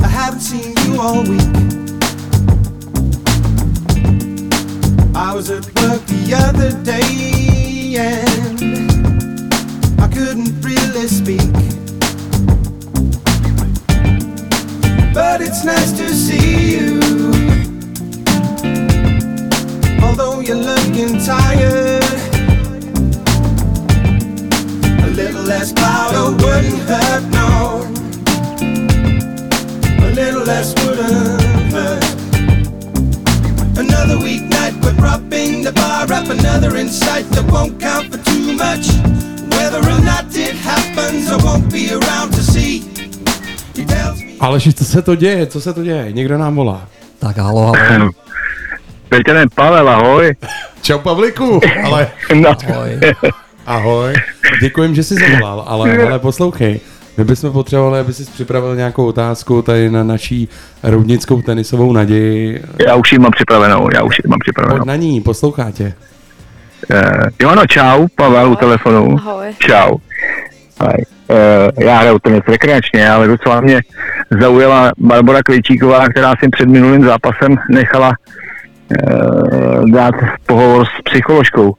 I 0.00 0.06
haven't 0.06 0.38
seen 0.38 0.76
you 0.84 1.00
all 1.00 1.22
week. 1.24 1.40
I 5.16 5.34
was 5.34 5.50
at 5.50 5.64
work 5.80 6.00
the 6.06 6.34
other 6.36 6.70
day 6.84 7.96
and 7.98 9.52
I 10.00 10.06
couldn't 10.06 10.60
really 10.62 11.08
speak. 11.08 11.52
But 15.12 15.40
it's 15.40 15.64
nice 15.64 15.90
to 15.98 16.08
see 16.10 16.37
Aleši, 44.48 44.72
co 44.72 44.84
se 44.84 45.02
to 45.02 45.14
děje? 45.14 45.46
Co 45.46 45.60
se 45.60 45.72
to 45.72 45.82
děje? 45.82 46.12
Někdo 46.12 46.38
nám 46.38 46.54
volá. 46.54 46.86
Tak 47.18 47.36
halo, 47.36 47.72
halo. 47.76 48.10
Teď 49.08 49.22
ten 49.24 49.48
Pavel, 49.54 49.88
ahoj. 49.88 50.34
Čau 50.82 50.98
Pavliku, 50.98 51.60
ale... 51.84 52.08
No. 52.34 52.50
Ahoj. 52.68 53.00
Ahoj. 53.66 54.14
Děkujem, 54.60 54.94
že 54.94 55.04
jsi 55.04 55.14
zavolal, 55.14 55.64
ale, 55.66 55.98
ale 55.98 56.18
poslouchej. 56.18 56.80
My 57.16 57.24
bychom 57.24 57.52
potřebovali, 57.52 58.00
aby 58.00 58.12
jsi 58.12 58.24
připravil 58.24 58.76
nějakou 58.76 59.06
otázku 59.06 59.62
tady 59.62 59.90
na 59.90 60.04
naší 60.04 60.48
roudnickou 60.82 61.42
tenisovou 61.42 61.92
naději. 61.92 62.62
Já 62.86 62.94
už 62.94 63.12
ji 63.12 63.18
mám 63.18 63.30
připravenou, 63.30 63.88
já 63.94 64.02
už 64.02 64.18
ji 64.24 64.28
mám 64.28 64.38
připravenou. 64.38 64.78
Pojď 64.78 64.86
na 64.86 64.96
ní, 64.96 65.20
poslouchá 65.20 65.70
tě. 65.70 65.94
Uh, 66.92 67.00
jo, 67.42 67.54
no, 67.54 67.66
čau, 67.66 68.06
Pavel 68.14 68.52
u 68.52 68.56
telefonu. 68.56 69.16
Ahoj. 69.18 69.54
Čau. 69.58 69.96
Ahoj. 70.78 71.17
Uh, 71.30 71.84
já 71.84 71.98
hraju 71.98 72.18
tenis 72.18 72.42
rekreačně, 72.48 73.10
ale 73.10 73.26
docela 73.26 73.60
mě 73.60 73.80
zaujala 74.40 74.92
Barbara 74.98 75.42
Klejčíková, 75.42 76.08
která 76.08 76.34
si 76.42 76.48
před 76.48 76.68
minulým 76.68 77.04
zápasem 77.04 77.56
nechala 77.70 78.12
uh, 78.12 79.90
dát 79.90 80.14
pohovor 80.46 80.86
s 80.86 81.02
psycholožkou. 81.04 81.74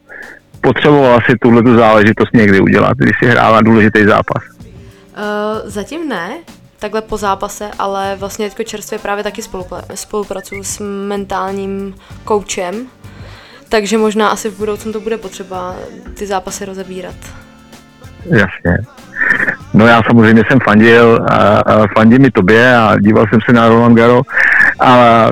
Potřebovala 0.62 1.20
si 1.30 1.38
tuhle 1.42 1.64
tu 1.64 1.76
záležitost 1.76 2.34
někdy 2.34 2.60
udělat, 2.60 2.98
když 2.98 3.12
si 3.20 3.30
hrála 3.30 3.62
důležitý 3.62 4.06
zápas. 4.06 4.44
Uh, 4.60 5.70
zatím 5.70 6.10
ne, 6.10 6.30
takhle 6.80 7.02
po 7.02 7.18
zápase, 7.18 7.70
ale 7.80 8.16
vlastně 8.16 8.50
teďko 8.50 8.64
čerstvě 8.64 9.00
právě 9.00 9.24
taky 9.24 9.42
spolupra- 9.42 9.84
spolupracuju 9.96 10.64
s 10.64 10.80
mentálním 11.08 11.96
koučem, 12.24 12.88
takže 13.70 13.98
možná 13.98 14.30
asi 14.30 14.50
v 14.50 14.58
budoucnu 14.58 14.94
to 14.94 15.00
bude 15.00 15.18
potřeba 15.18 15.76
ty 16.14 16.28
zápasy 16.28 16.66
rozebírat. 16.66 17.16
Jasně. 18.26 18.78
No 19.74 19.88
já 19.88 20.02
samozřejmě 20.08 20.44
jsem 20.48 20.60
fandil 20.60 21.26
a, 21.30 21.38
a 21.58 21.88
fandím 21.98 22.26
i 22.26 22.32
tobě 22.32 22.76
a 22.76 23.00
díval 23.00 23.26
jsem 23.30 23.40
se 23.46 23.54
na 23.54 23.68
Roland 23.68 23.98
Garo 23.98 24.22
A 24.80 25.28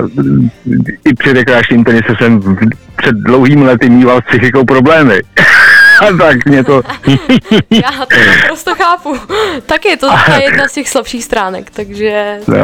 i 1.04 1.14
při 1.14 1.32
rekreačním 1.32 1.84
tenise 1.84 2.14
jsem 2.18 2.56
před 2.96 3.14
dlouhými 3.14 3.64
lety 3.64 3.90
mýval 3.90 4.20
s 4.20 4.24
psychikou 4.24 4.64
problémy. 4.64 5.20
A 6.00 6.12
tak 6.18 6.46
mě 6.46 6.64
to... 6.64 6.82
Já 7.70 7.90
to 7.90 8.16
naprosto 8.26 8.74
chápu. 8.74 9.16
Taky 9.66 9.88
je 9.88 9.96
to 9.96 10.08
jedna 10.42 10.68
z 10.68 10.72
těch 10.72 10.88
slabších 10.88 11.24
stránek, 11.24 11.70
takže... 11.70 12.38
No, 12.48 12.56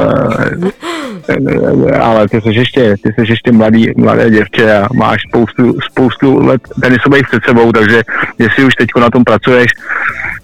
ale 2.01 2.29
ty 2.29 2.41
jsi 2.41 2.49
ještě, 2.49 2.95
ty 3.03 3.13
jsi 3.13 3.33
ještě 3.33 3.53
mladý, 3.53 3.93
mladé 3.97 4.31
děvče 4.31 4.77
a 4.77 4.89
máš 4.95 5.23
spoustu, 5.29 5.81
spoustu 5.81 6.47
let 6.47 6.61
tenisových 6.83 7.27
před 7.27 7.45
sebou, 7.45 7.73
takže 7.73 8.03
jestli 8.39 8.65
už 8.65 8.75
teď 8.75 8.89
na 9.01 9.11
tom 9.11 9.25
pracuješ, 9.25 9.71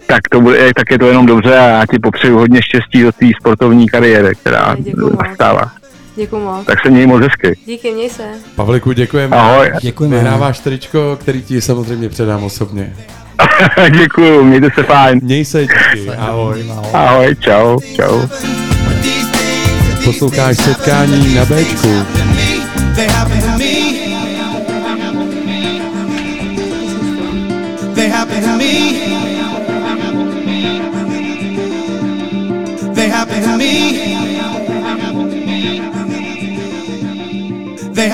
tak, 0.07 0.21
to 0.31 0.41
bude, 0.41 0.75
tak 0.77 0.91
je 0.91 0.99
to 0.99 1.07
jenom 1.07 1.27
dobře 1.27 1.59
a 1.59 1.67
já 1.67 1.87
ti 1.91 1.99
popřeju 1.99 2.39
hodně 2.39 2.62
štěstí 2.62 3.03
do 3.03 3.12
té 3.12 3.27
sportovní 3.41 3.89
kariéry, 3.89 4.35
která 4.35 4.77
nastává. 5.27 5.80
Děkuju 6.16 6.45
moc. 6.45 6.66
Tak 6.66 6.82
se 6.82 6.91
měj 6.91 7.07
moc 7.07 7.23
hezky. 7.23 7.59
Díky, 7.66 7.93
měj 7.93 8.11
se. 8.11 8.23
Pavliku, 8.55 8.93
děkujeme. 8.93 9.37
Ahoj. 9.37 9.73
Děkujeme. 9.81 10.16
Vyhráváš 10.16 10.59
tričko, 10.59 11.19
který 11.20 11.43
ti 11.43 11.61
samozřejmě 11.61 12.09
předám 12.09 12.45
osobně. 12.45 12.97
Děkuju, 13.99 14.45
mějte 14.45 14.69
se 14.74 14.82
fajn. 14.82 15.20
Měj 15.23 15.45
se, 15.45 15.62
díky. 15.62 16.09
Ahoj. 16.19 16.65
Ahoj, 16.93 17.37
čau, 17.41 17.78
čau. 17.97 18.20
Posloucháš 20.05 20.57
setkání 20.57 21.35
na 21.35 21.45
Bčku. 21.45 22.07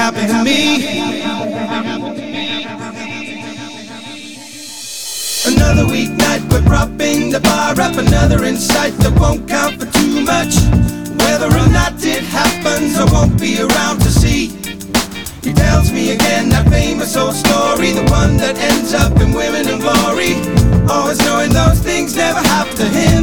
They 0.06 0.20
happen 0.20 0.28
to 0.28 0.44
me. 0.44 0.86
Another 5.46 5.82
weeknight, 5.82 6.46
we're 6.52 6.62
propping 6.62 7.30
the 7.32 7.40
bar 7.40 7.72
up. 7.80 7.96
Another 7.96 8.44
insight 8.44 8.92
that 8.98 9.18
won't 9.18 9.48
count 9.48 9.80
for 9.80 9.90
too 9.90 10.20
much. 10.22 10.54
Whether 11.26 11.46
or 11.46 11.68
not 11.74 11.94
it 12.04 12.22
happens, 12.22 12.96
I 12.98 13.10
won't 13.10 13.40
be 13.40 13.60
around 13.60 13.98
to 14.02 14.10
see. 14.10 14.54
He 15.42 15.52
tells 15.52 15.90
me 15.90 16.12
again 16.12 16.50
that 16.50 16.68
famous 16.68 17.16
old 17.16 17.34
story, 17.34 17.90
the 17.90 18.06
one 18.08 18.36
that 18.36 18.56
ends 18.58 18.94
up 18.94 19.10
in 19.18 19.32
women 19.32 19.66
and 19.66 19.80
glory. 19.80 20.38
Oh, 20.86 21.02
Always 21.02 21.18
knowing 21.26 21.50
those 21.50 21.80
things 21.80 22.14
never 22.14 22.38
happen 22.38 22.76
to 22.76 22.86
him. 22.86 23.22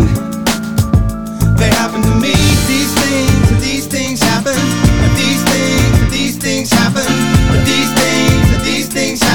They 1.55 1.69
happen 1.79 2.01
to 2.01 2.15
me, 2.19 2.35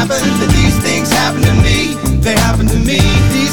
things 0.08 0.38
happen. 0.38 0.48
These 0.56 0.78
things 0.80 1.10
happen 1.10 1.42
to 1.42 1.54
me. 1.62 1.94
They 2.20 2.34
happen 2.34 2.66
to 2.66 2.76
me, 2.76 2.98
these 3.32 3.47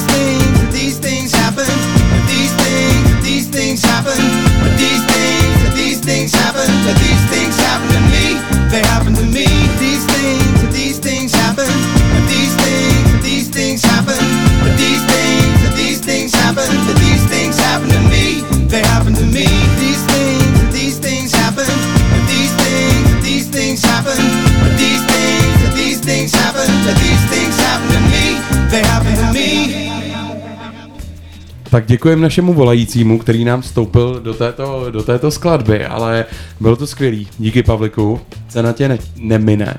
Tak 31.76 31.86
děkujeme 31.86 32.22
našemu 32.22 32.54
volajícímu, 32.54 33.20
který 33.20 33.46
nám 33.46 33.62
vstoupil 33.62 34.20
do 34.20 34.34
této, 34.34 34.92
do 34.92 35.04
této 35.04 35.32
skladby, 35.32 35.86
ale 35.86 36.26
bylo 36.60 36.76
to 36.76 36.88
skvělý. 36.88 37.28
Díky 37.40 37.64
Pavliku, 37.64 38.22
cena 38.48 38.74
tě 38.74 38.90
ne, 38.90 38.98
nemine. 39.16 39.78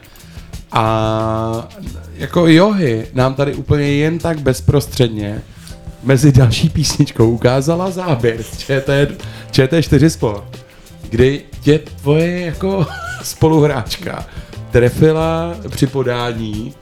A 0.72 1.68
jako 2.14 2.46
johy 2.46 3.06
nám 3.14 3.34
tady 3.34 3.54
úplně 3.54 3.92
jen 3.92 4.18
tak 4.18 4.40
bezprostředně 4.40 5.42
mezi 6.02 6.32
další 6.32 6.68
písničkou 6.68 7.30
ukázala 7.30 7.90
záběr 7.90 8.42
ČT, 8.58 9.24
ČT4 9.50 10.06
Sport, 10.08 10.64
kdy 11.10 11.42
tě 11.60 11.78
tvoje 11.78 12.40
jako 12.40 12.86
spoluhráčka 13.22 14.26
trefila 14.70 15.54
při 15.68 15.86
podání 15.86 16.74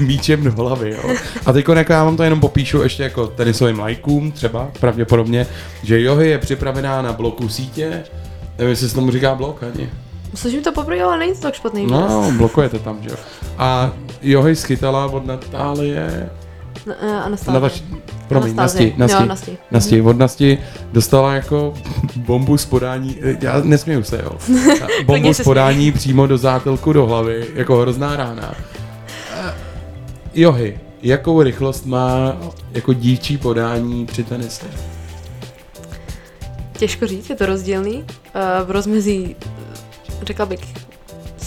míčem 0.06 0.44
do 0.44 0.52
hlavy, 0.52 0.90
jo. 0.90 1.14
A 1.46 1.52
teď 1.52 1.68
jako 1.68 1.92
já 1.92 2.04
vám 2.04 2.16
to 2.16 2.22
jenom 2.22 2.40
popíšu 2.40 2.82
ještě 2.82 3.02
jako 3.02 3.26
tenisovým 3.26 3.78
lajkům 3.78 4.32
třeba, 4.32 4.68
pravděpodobně, 4.80 5.46
že 5.82 6.00
Johy 6.00 6.28
je 6.28 6.38
připravená 6.38 7.02
na 7.02 7.12
bloku 7.12 7.48
sítě, 7.48 8.04
nevím, 8.58 8.70
jestli 8.70 8.88
se 8.88 8.94
tomu 8.94 9.10
říká 9.10 9.34
blok 9.34 9.62
ani. 9.62 9.90
Slyším 10.34 10.62
to 10.62 10.72
poprvé, 10.72 11.02
ale 11.02 11.18
není 11.18 11.34
to 11.34 11.40
tak 11.40 11.54
špatný. 11.54 11.86
No, 11.86 12.32
blokujete 12.36 12.78
tam, 12.78 12.98
že 13.02 13.08
jo. 13.10 13.16
A 13.58 13.92
Johy 14.22 14.56
schytala 14.56 15.06
od 15.06 15.26
Natálie, 15.26 16.30
Na, 16.86 16.94
uh, 17.02 17.24
Anastázie. 17.24 17.54
Nataš, 17.60 17.82
promiň, 18.28 18.50
Anastázie. 18.58 18.92
Nasti, 18.96 18.98
Nasti, 18.98 19.22
Jo, 19.22 19.28
Nasti. 19.28 19.58
Nasti, 19.70 20.02
od 20.02 20.18
Nasti 20.18 20.58
dostala 20.92 21.34
jako 21.34 21.74
bombu 22.16 22.58
z 22.58 22.66
podání, 22.66 23.18
já 23.40 23.60
nesměju 23.64 24.02
se, 24.02 24.20
jo. 24.24 24.30
Bombu 25.06 25.34
z 25.34 25.40
podání 25.40 25.92
přímo 25.92 26.26
do 26.26 26.38
zátelku 26.38 26.92
do 26.92 27.06
hlavy, 27.06 27.46
jako 27.54 27.76
hrozná 27.76 28.16
rána. 28.16 28.54
Eh, 30.34 30.40
Johy, 30.40 30.80
jakou 31.02 31.42
rychlost 31.42 31.86
má 31.86 32.36
jako 32.72 32.92
dívčí 32.92 33.38
podání 33.38 34.06
při 34.06 34.24
tenise? 34.24 34.66
Těžko 36.78 37.06
říct, 37.06 37.30
je 37.30 37.36
to 37.36 37.46
rozdílný. 37.46 37.94
Uh, 37.98 38.04
v 38.66 38.70
rozmezí, 38.70 39.36
řekla 40.22 40.46
bych, 40.46 40.60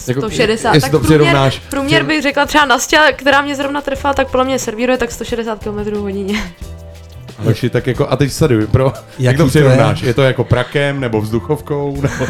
Jako, 0.07 0.21
160. 0.21 0.73
jestli 0.73 0.81
tak 0.81 0.91
to 0.91 0.99
průměr, 0.99 1.19
přirovnáš, 1.21 1.59
průměr 1.69 2.03
bych 2.03 2.21
řekla 2.21 2.45
třeba 2.45 2.65
Nastě, 2.65 2.97
která 3.17 3.41
mě 3.41 3.55
zrovna 3.55 3.81
trefila, 3.81 4.13
tak 4.13 4.31
podle 4.31 4.45
mě 4.45 4.59
servíruje 4.59 4.97
tak 4.97 5.11
160 5.11 5.63
km 5.63 5.95
hodině. 5.95 6.53
Aleši, 7.39 7.69
tak 7.69 7.87
jako, 7.87 8.07
a 8.09 8.15
teď 8.15 8.31
sleduj, 8.31 8.67
pro, 8.67 8.85
jak 8.85 8.95
Jaký 9.19 9.37
to 9.37 9.43
to 9.43 9.49
přirovnáš? 9.49 10.01
je? 10.01 10.07
Je 10.07 10.13
to 10.13 10.21
jako 10.21 10.43
prakem, 10.43 10.99
nebo 10.99 11.21
vzduchovkou, 11.21 12.01
nebo... 12.01 12.25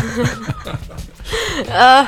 Uh, 1.67 2.07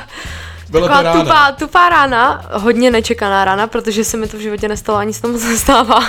Byla 0.80 0.88
to 0.88 0.92
taková 0.94 1.12
rána. 1.12 1.24
tupá, 1.24 1.52
tupá 1.52 1.88
rána, 1.88 2.44
hodně 2.52 2.90
nečekaná 2.90 3.44
rána, 3.44 3.66
protože 3.66 4.04
se 4.04 4.16
mi 4.16 4.26
to 4.28 4.36
v 4.36 4.40
životě 4.40 4.68
nestalo, 4.68 4.98
ani 4.98 5.12
se 5.12 5.22
to 5.22 5.28
moc 5.28 5.44
nestává. 5.48 6.00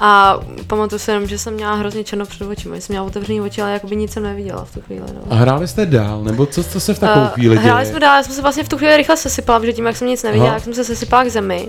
A 0.00 0.40
pamatuju 0.66 0.98
si 0.98 1.10
jenom, 1.10 1.26
že 1.26 1.38
jsem 1.38 1.54
měla 1.54 1.74
hrozně 1.74 2.04
černo 2.04 2.26
před 2.26 2.46
očima, 2.46 2.76
jsem 2.76 2.86
měla 2.94 3.06
otevřený 3.06 3.40
oči, 3.40 3.62
ale 3.62 3.72
jakoby 3.72 3.96
nic 3.96 4.12
jsem 4.12 4.22
neviděla 4.22 4.64
v 4.64 4.74
tu 4.74 4.80
chvíli. 4.80 5.02
No. 5.14 5.32
A 5.32 5.34
hráli 5.34 5.68
jste 5.68 5.86
dál, 5.86 6.24
nebo 6.24 6.46
co, 6.46 6.64
co 6.64 6.80
se 6.80 6.94
v 6.94 6.98
takovou 6.98 7.26
Eh, 7.26 7.30
chvíli 7.34 7.56
děje? 7.56 7.66
Hráli 7.66 7.86
jsme 7.86 8.00
dál, 8.00 8.16
já 8.16 8.22
jsem 8.22 8.34
se 8.34 8.42
vlastně 8.42 8.64
v 8.64 8.68
tu 8.68 8.78
chvíli 8.78 8.96
rychle 8.96 9.16
sesypala, 9.16 9.58
protože 9.60 9.72
tím, 9.72 9.86
jak 9.86 9.96
jsem 9.96 10.08
nic 10.08 10.22
neviděla, 10.22 10.46
Aha. 10.48 10.54
jak 10.56 10.64
jsem 10.64 10.74
se 10.74 10.84
sesypala 10.84 11.24
k 11.24 11.28
zemi. 11.28 11.68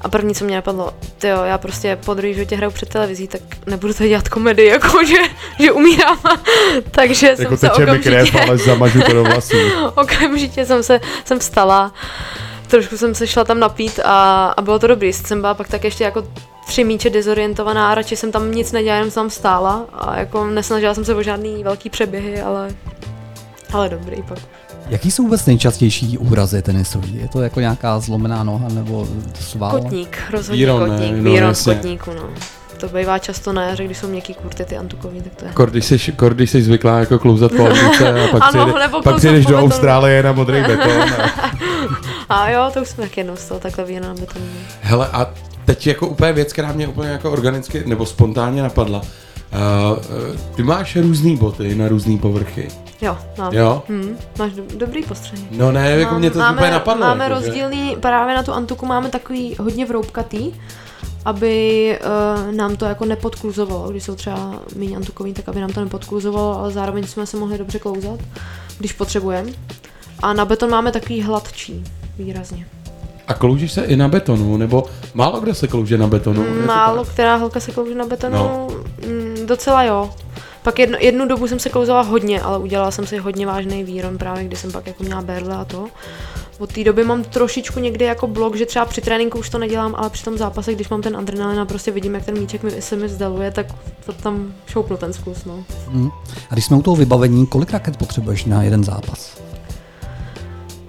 A 0.00 0.08
první, 0.08 0.34
co 0.34 0.44
mě 0.44 0.56
napadlo, 0.56 0.92
ty 1.18 1.28
jo, 1.28 1.42
já 1.44 1.58
prostě 1.58 1.98
po 2.04 2.14
druhý 2.14 2.34
životě 2.34 2.56
hraju 2.56 2.72
před 2.72 2.88
televizí, 2.88 3.28
tak 3.28 3.40
nebudu 3.66 3.94
tady 3.94 4.08
dělat 4.08 4.28
komedii, 4.28 4.68
jako 4.70 5.04
že, 5.04 5.16
že 5.60 5.72
umírám. 5.72 6.18
Takže 6.90 7.26
Jako 7.38 7.42
jsem 7.42 7.56
se 7.56 7.72
okamžitě, 7.72 8.10
krev, 8.10 8.34
ale 8.34 8.58
zamažu 8.58 9.02
to 9.02 9.12
do 9.12 9.24
vlasů. 9.24 9.56
okamžitě 9.94 10.66
jsem 10.66 10.82
se 10.82 11.00
jsem 11.24 11.38
vstala. 11.38 11.92
Trošku 12.66 12.96
jsem 12.96 13.14
se 13.14 13.26
šla 13.26 13.44
tam 13.44 13.60
napít 13.60 14.00
a, 14.04 14.46
a 14.56 14.62
bylo 14.62 14.78
to 14.78 14.86
dobrý. 14.86 15.12
Jsem 15.12 15.40
byla 15.40 15.54
pak 15.54 15.68
tak 15.68 15.84
ještě 15.84 16.04
jako 16.04 16.24
tři 16.66 16.84
míče 16.84 17.10
dezorientovaná 17.10 17.92
a 17.92 17.94
radši 17.94 18.16
jsem 18.16 18.32
tam 18.32 18.52
nic 18.52 18.72
nedělala, 18.72 18.96
jenom 18.98 19.10
jsem 19.10 19.22
tam 19.22 19.30
stála 19.30 19.84
a 19.92 20.18
jako 20.18 20.46
nesnažila 20.46 20.94
jsem 20.94 21.04
se 21.04 21.14
o 21.14 21.22
žádný 21.22 21.64
velký 21.64 21.90
přeběhy, 21.90 22.42
ale, 22.42 22.68
ale 23.72 23.88
dobrý 23.88 24.22
pak. 24.22 24.38
Jaký 24.88 25.10
jsou 25.10 25.22
vůbec 25.22 25.46
nejčastější 25.46 26.18
úrazy 26.18 26.62
tenisový? 26.62 27.16
Je 27.16 27.28
to 27.28 27.42
jako 27.42 27.60
nějaká 27.60 28.00
zlomená 28.00 28.44
noha 28.44 28.68
nebo 28.68 29.08
sval? 29.40 29.70
Kotník, 29.70 30.18
rozhodně 30.30 30.58
Víron, 30.58 30.80
ne? 30.82 30.88
kotník, 30.88 31.16
No, 31.16 31.30
víron 31.30 31.48
v 31.48 31.50
jasně. 31.50 31.74
kotníku, 31.74 32.10
no. 32.14 32.28
To 32.80 32.88
bývá 32.88 33.18
často 33.18 33.52
na 33.52 33.62
jaře, 33.68 33.84
když 33.84 33.98
jsou 33.98 34.08
měkký 34.08 34.34
kurty, 34.34 34.64
ty 34.64 34.76
antukový, 34.76 35.20
tak 35.22 35.34
to 35.34 35.44
je. 35.44 35.50
Kor, 35.52 35.70
když 35.70 35.84
jsi, 35.84 36.12
kor, 36.12 36.34
když 36.34 36.50
jsi 36.50 36.62
zvyklá 36.62 36.98
jako 36.98 37.18
klouzat 37.18 37.52
po 37.52 37.66
a 37.66 37.70
pak, 38.30 38.42
Ano, 38.54 38.74
pak 39.04 39.16
přijdeš 39.16 39.46
do. 39.46 39.58
Austrálie 39.58 40.22
na 40.22 40.32
modrý 40.32 40.62
beton. 40.66 41.02
A... 41.02 41.50
A 42.28 42.50
jo, 42.50 42.70
to 42.74 42.82
už 42.82 42.88
jsme 42.88 43.02
taky 43.04 43.20
jednou 43.20 43.36
z 43.36 43.48
toho 43.48 43.60
takhle 43.60 43.84
na 44.00 44.14
betonu. 44.14 44.44
Hele, 44.80 45.08
a 45.12 45.30
teď 45.64 45.86
jako 45.86 46.06
úplně 46.06 46.32
věc, 46.32 46.52
která 46.52 46.72
mě 46.72 46.88
úplně 46.88 47.08
jako 47.08 47.30
organicky 47.30 47.82
nebo 47.86 48.06
spontánně 48.06 48.62
napadla. 48.62 48.98
Uh, 49.00 49.98
uh, 49.98 50.36
ty 50.56 50.62
máš 50.62 50.96
různé 50.96 51.36
boty 51.36 51.74
na 51.74 51.88
různé 51.88 52.18
povrchy. 52.18 52.68
Jo, 53.00 53.18
mám. 53.38 53.52
Jo? 53.52 53.82
Hm, 53.88 54.16
máš 54.38 54.52
do, 54.52 54.62
dobrý 54.76 55.02
postřeh. 55.02 55.38
No 55.50 55.72
ne, 55.72 55.90
jako 55.90 56.18
mě 56.18 56.30
to 56.30 56.38
máme, 56.38 56.56
úplně 56.56 56.70
napadlo. 56.70 57.06
Máme 57.06 57.24
jako, 57.24 57.40
že- 57.40 57.46
rozdílný, 57.46 57.96
právě 58.00 58.34
na 58.34 58.42
tu 58.42 58.52
antuku 58.52 58.86
máme 58.86 59.08
takový 59.08 59.56
hodně 59.60 59.86
vroubkatý 59.86 60.52
aby 61.24 61.98
uh, 62.46 62.52
nám 62.54 62.76
to 62.76 62.84
jako 62.84 63.04
nepodkluzovalo, 63.04 63.90
když 63.90 64.04
jsou 64.04 64.14
třeba 64.14 64.60
méně 64.76 64.96
antukový, 64.96 65.32
tak 65.32 65.48
aby 65.48 65.60
nám 65.60 65.72
to 65.72 65.80
nepodkluzovalo, 65.80 66.58
ale 66.58 66.70
zároveň 66.70 67.06
jsme 67.06 67.26
se 67.26 67.36
mohli 67.36 67.58
dobře 67.58 67.78
klouzat, 67.78 68.20
když 68.78 68.92
potřebujeme. 68.92 69.52
A 70.22 70.32
na 70.32 70.44
beton 70.44 70.70
máme 70.70 70.92
takový 70.92 71.22
hladčí, 71.22 71.84
výrazně. 72.18 72.66
A 73.28 73.34
kloužíš 73.34 73.72
se 73.72 73.82
i 73.84 73.96
na 73.96 74.08
betonu, 74.08 74.56
nebo 74.56 74.84
málo 75.14 75.40
kdo 75.40 75.54
se 75.54 75.68
klouže 75.68 75.98
na 75.98 76.06
betonu? 76.06 76.44
Málo 76.66 77.04
která 77.04 77.36
holka 77.36 77.60
se 77.60 77.72
klouže 77.72 77.94
na 77.94 78.06
betonu, 78.06 78.36
No. 78.36 78.68
no. 78.70 79.46
docela 79.46 79.82
jo. 79.82 80.10
Pak 80.62 80.78
jedno, 80.78 80.98
jednu 81.00 81.28
dobu 81.28 81.48
jsem 81.48 81.58
se 81.58 81.68
klouzala 81.70 82.02
hodně, 82.02 82.40
ale 82.40 82.58
udělala 82.58 82.90
jsem 82.90 83.06
si 83.06 83.18
hodně 83.18 83.46
vážný 83.46 83.84
výron 83.84 84.18
právě, 84.18 84.44
když 84.44 84.58
jsem 84.58 84.72
pak 84.72 84.86
jako 84.86 85.02
měla 85.04 85.22
berle 85.22 85.56
a 85.56 85.64
to. 85.64 85.86
Od 86.58 86.72
té 86.72 86.84
doby 86.84 87.04
mám 87.04 87.24
trošičku 87.24 87.80
někdy 87.80 88.04
jako 88.04 88.26
blok, 88.26 88.56
že 88.56 88.66
třeba 88.66 88.84
při 88.84 89.00
tréninku 89.00 89.38
už 89.38 89.50
to 89.50 89.58
nedělám, 89.58 89.94
ale 89.94 90.10
při 90.10 90.24
tom 90.24 90.38
zápase, 90.38 90.74
když 90.74 90.88
mám 90.88 91.02
ten 91.02 91.16
adrenalin 91.16 91.60
a 91.60 91.64
prostě 91.64 91.90
vidím, 91.90 92.14
jak 92.14 92.24
ten 92.24 92.38
míček 92.38 92.62
mi, 92.62 92.70
se 92.82 92.96
mi 92.96 93.06
vzdaluje, 93.06 93.50
tak 93.50 93.66
to 94.06 94.12
tam 94.12 94.52
šoupnu 94.66 94.96
ten 94.96 95.12
zkus, 95.12 95.44
no. 95.44 95.64
Hm. 95.88 96.10
A 96.50 96.52
když 96.54 96.64
jsme 96.64 96.76
u 96.76 96.82
toho 96.82 96.96
vybavení, 96.96 97.46
kolik 97.46 97.72
raket 97.72 97.96
potřebuješ 97.96 98.44
na 98.44 98.62
jeden 98.62 98.84
zápas? 98.84 99.36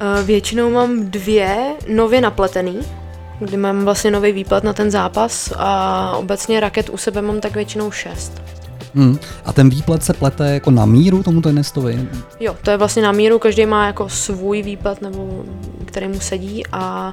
Eh, 0.04 0.24
Většinou 0.24 0.70
mám 0.70 1.06
dvě 1.12 1.76
nově 1.88 2.22
napletený, 2.22 2.80
kdy 3.40 3.58
mám 3.58 3.86
vlastně 3.86 4.12
nový 4.12 4.32
výplet 4.32 4.64
na 4.64 4.74
ten 4.74 4.92
zápas 4.92 5.54
a 5.58 6.12
obecně 6.18 6.60
raket 6.60 6.90
u 6.90 6.98
sebe 6.98 7.22
mám 7.22 7.40
tak 7.40 7.56
většinou 7.56 7.92
šest. 7.92 8.42
Hm. 8.96 9.18
A 9.46 9.54
ten 9.54 9.70
výplet 9.70 10.04
se 10.04 10.14
plete 10.14 10.54
jako 10.54 10.72
na 10.72 10.86
míru 10.86 11.24
tomu 11.24 11.42
tenistovi? 11.42 12.08
Jo, 12.40 12.56
to 12.64 12.72
je 12.72 12.78
vlastně 12.78 13.02
na 13.02 13.12
míru, 13.12 13.40
každý 13.40 13.66
má 13.66 13.88
jako 13.88 14.10
svůj 14.10 14.62
výplet, 14.62 15.02
nebo 15.02 15.44
který 15.86 16.08
mu 16.08 16.20
sedí 16.20 16.64
a 16.72 17.12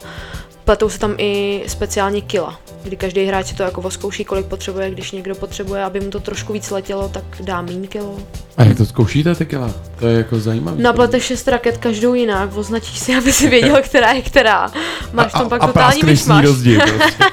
pletou 0.64 0.88
se 0.88 0.98
tam 0.98 1.14
i 1.18 1.62
speciálně 1.66 2.20
kila, 2.20 2.60
kdy 2.82 2.96
každý 2.96 3.24
hráč 3.24 3.46
si 3.46 3.54
to 3.54 3.62
jako 3.62 3.80
oskouší, 3.80 4.24
kolik 4.24 4.46
potřebuje, 4.46 4.90
když 4.90 5.12
někdo 5.12 5.34
potřebuje, 5.34 5.84
aby 5.84 6.00
mu 6.00 6.10
to 6.10 6.20
trošku 6.20 6.52
víc 6.52 6.70
letělo, 6.70 7.08
tak 7.08 7.24
dá 7.40 7.62
míň 7.62 7.86
kilo. 7.86 8.16
A 8.56 8.64
jak 8.64 8.76
to 8.76 8.86
zkoušíte 8.86 9.34
ty 9.34 9.46
kila? 9.46 9.70
To 9.98 10.06
je 10.06 10.16
jako 10.16 10.40
zajímavý. 10.40 10.82
Napleteš 10.82 11.22
šest 11.22 11.48
raket 11.48 11.78
každou 11.78 12.14
jinak, 12.14 12.56
označíš 12.56 12.98
si, 12.98 13.16
aby 13.16 13.32
si 13.32 13.48
věděl, 13.48 13.76
která 13.82 14.12
je 14.12 14.22
která. 14.22 14.72
Máš 15.12 15.34
v 15.34 15.38
tom 15.38 15.48
pak 15.48 15.62
a 15.62 15.66
totální 15.66 16.02
myšmaš. 16.04 16.44
rozdíl 16.44 16.80
prostě. 16.98 17.24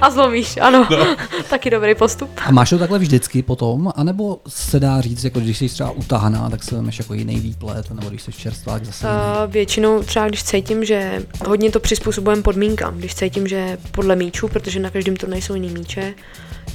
a 0.00 0.10
zlomíš, 0.10 0.56
ano. 0.60 0.88
No. 0.90 1.16
Taky 1.50 1.70
dobrý 1.70 1.94
postup. 1.94 2.30
A 2.46 2.50
máš 2.50 2.70
to 2.70 2.78
takhle 2.78 2.98
vždycky 2.98 3.42
potom? 3.42 3.92
A 3.96 4.04
nebo 4.04 4.38
se 4.48 4.80
dá 4.80 5.00
říct, 5.00 5.24
jako 5.24 5.40
když 5.40 5.58
jsi 5.58 5.68
třeba 5.68 5.90
utahaná, 5.90 6.50
tak 6.50 6.62
se 6.62 6.74
vemeš 6.74 6.98
jako 6.98 7.14
jiný 7.14 7.40
výplet, 7.40 7.90
nebo 7.90 8.08
když 8.08 8.22
jsi 8.22 8.32
čerstvá, 8.32 8.72
tak 8.72 8.84
zase 8.84 9.06
jiný. 9.06 9.18
Uh, 9.18 9.52
většinou 9.52 10.02
třeba 10.02 10.28
když 10.28 10.44
cítím, 10.44 10.84
že 10.84 11.22
hodně 11.46 11.70
to 11.70 11.80
přizpůsobujeme 11.80 12.42
podmínkám. 12.76 12.98
Když 12.98 13.14
cítím, 13.14 13.48
že 13.48 13.78
podle 13.90 14.16
míčů, 14.16 14.48
protože 14.48 14.80
na 14.80 14.90
každém 14.90 15.16
turnaji 15.16 15.42
jsou 15.42 15.54
jiný 15.54 15.68
míče, 15.68 16.14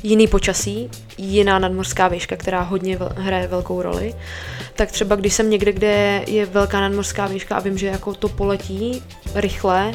jiný 0.03 0.27
počasí, 0.27 0.89
jiná 1.17 1.59
nadmořská 1.59 2.07
výška, 2.07 2.35
která 2.35 2.61
hodně 2.61 2.97
vel- 2.97 3.13
hraje 3.15 3.47
velkou 3.47 3.81
roli, 3.81 4.13
tak 4.75 4.91
třeba 4.91 5.15
když 5.15 5.33
jsem 5.33 5.49
někde, 5.49 5.71
kde 5.71 6.23
je 6.27 6.45
velká 6.45 6.81
nadmořská 6.81 7.27
výška 7.27 7.55
a 7.55 7.59
vím, 7.59 7.77
že 7.77 7.87
jako 7.87 8.13
to 8.13 8.29
poletí 8.29 9.03
rychle, 9.35 9.91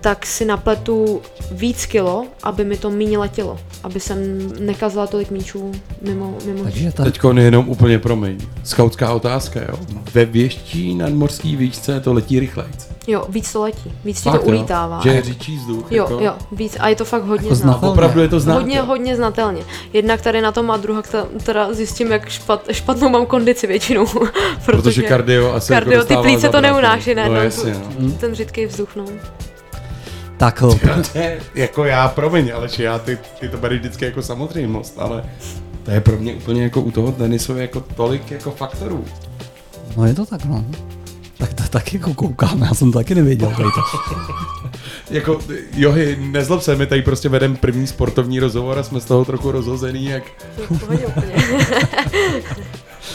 tak 0.00 0.26
si 0.26 0.44
napletu 0.44 1.22
víc 1.50 1.86
kilo, 1.86 2.26
aby 2.42 2.64
mi 2.64 2.76
to 2.76 2.90
méně 2.90 3.18
letělo, 3.18 3.58
aby 3.82 4.00
jsem 4.00 4.18
nekazila 4.66 5.06
tolik 5.06 5.30
míčů 5.30 5.72
mimo, 6.02 6.38
mimo 6.44 6.64
Takže 6.64 6.92
ta... 6.92 7.04
Teďko 7.04 7.32
jenom 7.32 7.68
úplně 7.68 7.98
promiň. 7.98 8.38
Skautská 8.64 9.12
otázka, 9.12 9.60
jo. 9.60 9.78
Ve 10.14 10.24
větší 10.24 10.94
nadmorský 10.94 11.56
výšce 11.56 12.00
to 12.00 12.12
letí 12.12 12.40
rychlejc. 12.40 12.97
Jo, 13.10 13.24
víc 13.28 13.52
to 13.52 13.62
letí, 13.62 13.92
víc 14.04 14.22
ti 14.22 14.30
to 14.30 14.36
jo? 14.36 14.42
ulítává. 14.42 15.00
Že 15.02 15.10
je 15.10 15.22
řičí 15.22 15.56
vzduch, 15.56 15.92
Jo, 15.92 16.04
jako? 16.10 16.24
jo, 16.24 16.34
víc 16.52 16.76
a 16.80 16.88
je 16.88 16.96
to 16.96 17.04
fakt 17.04 17.24
hodně 17.24 17.46
Jako 17.46 17.54
znatelně. 17.54 17.92
Opravdu 17.92 18.20
je 18.20 18.28
to 18.28 18.40
znát, 18.40 18.54
Hodně, 18.54 18.80
hodně 18.80 19.16
znatelně. 19.16 19.62
Jednak 19.92 20.20
tady 20.22 20.40
na 20.40 20.52
tom 20.52 20.70
a 20.70 20.76
druhá 20.76 21.02
teda- 21.02 21.26
teda 21.44 21.72
zjistím, 21.74 22.12
jak 22.12 22.28
špat, 22.28 22.62
špatnou 22.70 23.08
mám 23.08 23.26
kondici 23.26 23.66
většinou. 23.66 24.06
Protože 24.66 25.02
kardio 25.02 25.52
asi 25.52 25.72
jako 25.72 25.84
kardio, 25.84 25.94
ty 25.94 25.98
dostává 25.98 26.22
plíce 26.22 26.48
to 26.48 26.60
neunáší, 26.60 27.14
ne? 27.14 27.28
No, 27.28 27.34
jasně, 27.34 27.74
no. 27.98 28.10
Ten 28.12 28.34
řidký 28.34 28.66
vzduch, 28.66 28.96
no. 28.96 29.04
Tak, 30.36 30.62
je, 31.14 31.40
jako 31.54 31.84
já, 31.84 32.08
promiň, 32.08 32.52
ale 32.54 32.68
že 32.68 32.84
já 32.84 32.98
ty, 32.98 33.18
ty 33.40 33.48
to 33.48 33.56
bereš 33.56 33.80
vždycky 33.80 34.04
jako 34.04 34.22
samozřejmost, 34.22 34.94
ale 34.98 35.24
to 35.82 35.90
je 35.90 36.00
pro 36.00 36.16
mě 36.16 36.34
úplně 36.34 36.62
jako 36.62 36.80
u 36.80 36.90
toho 36.90 37.12
tenisu 37.12 37.56
jako 37.56 37.80
tolik 37.80 38.30
jako 38.30 38.50
faktorů. 38.50 39.04
no 39.96 40.06
je 40.06 40.14
to 40.14 40.26
tak, 40.26 40.44
no. 40.44 40.64
Tak 41.38 41.54
to 41.54 41.62
tak 41.70 41.92
jako 41.94 42.14
koukám, 42.14 42.62
já 42.62 42.74
jsem 42.74 42.92
to 42.92 42.98
taky 42.98 43.14
nevěděl. 43.14 43.48
Tady 43.56 43.68
to. 43.74 43.80
Jako, 45.10 45.38
Johy, 45.76 46.16
nezlob 46.20 46.62
se, 46.62 46.76
my 46.76 46.86
tady 46.86 47.02
prostě 47.02 47.28
vedeme 47.28 47.56
první 47.56 47.86
sportovní 47.86 48.40
rozhovor 48.40 48.78
a 48.78 48.82
jsme 48.82 49.00
z 49.00 49.04
toho 49.04 49.24
trochu 49.24 49.50
rozhozený, 49.50 50.04
jak 50.04 50.22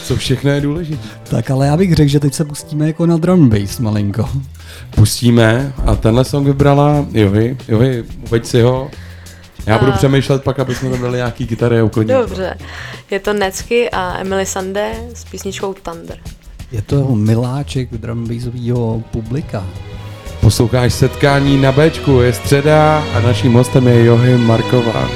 co 0.04 0.16
všechno 0.16 0.50
je 0.50 0.60
důležité. 0.60 1.08
tak 1.30 1.50
ale 1.50 1.66
já 1.66 1.76
bych 1.76 1.94
řekl, 1.94 2.10
že 2.10 2.20
teď 2.20 2.34
se 2.34 2.44
pustíme 2.44 2.86
jako 2.86 3.06
na 3.06 3.16
drum 3.16 3.48
bass 3.48 3.78
malinko. 3.78 4.28
Pustíme 4.94 5.72
a 5.86 5.96
tenhle 5.96 6.24
song 6.24 6.46
vybrala 6.46 7.06
Johy. 7.12 7.56
Johy, 7.68 8.04
uveď 8.26 8.46
si 8.46 8.60
ho. 8.62 8.90
Já 9.66 9.78
budu 9.78 9.92
A- 9.92 9.96
přemýšlet 9.96 10.42
pak, 10.44 10.58
aby 10.58 10.74
jsme 10.74 10.90
tam 10.90 11.02
dali 11.02 11.16
nějaký 11.16 11.46
kytary 11.46 11.80
a 11.80 11.84
uklidnili. 11.84 12.20
Dobře. 12.20 12.56
Je 13.10 13.20
to 13.20 13.32
Necky 13.32 13.90
a 13.90 14.18
Emily 14.18 14.46
Sande 14.46 14.92
s 15.14 15.24
písničkou 15.24 15.74
Thunder. 15.74 16.18
Je 16.74 16.82
to 16.82 17.14
miláček 17.14 17.94
drum 18.02 18.26
bassového 18.26 18.98
publika. 19.14 19.62
Posloucháš 20.40 20.94
setkání 20.94 21.62
na 21.62 21.72
Bčku, 21.72 22.20
je 22.20 22.32
středa 22.32 23.04
a 23.14 23.20
naším 23.20 23.52
hostem 23.52 23.86
je 23.86 24.04
Johy 24.04 24.38
Marková. 24.38 25.08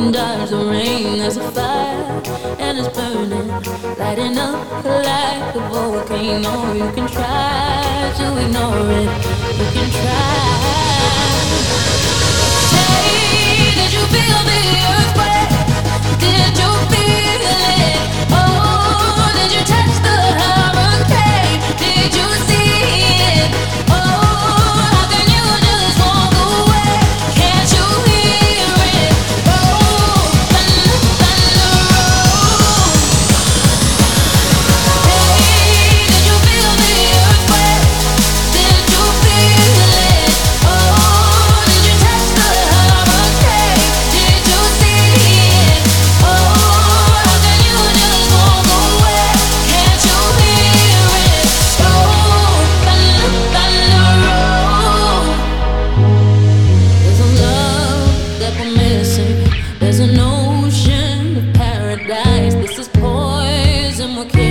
Can 0.00 0.12
dodge 0.12 0.48
the 0.48 0.56
rain. 0.56 1.18
There's 1.18 1.36
a 1.36 1.50
fire 1.52 2.22
and 2.58 2.78
it's 2.78 2.88
burning, 2.96 3.48
lighting 3.98 4.38
up 4.38 4.84
like 4.84 5.54
a 5.54 5.60
volcano. 5.68 6.72
You 6.72 6.90
can 6.96 7.06
try 7.06 8.12
to 8.18 8.26
ignore 8.42 8.90
it. 9.00 9.10
You 9.58 9.66
can 9.74 9.88
try. 9.98 10.40
Say, 12.70 13.74
did 13.78 13.92
you 13.92 14.04
feel 14.12 14.40
the 14.48 14.58
earthquake? 14.88 14.99
como 64.10 64.26
que 64.26 64.49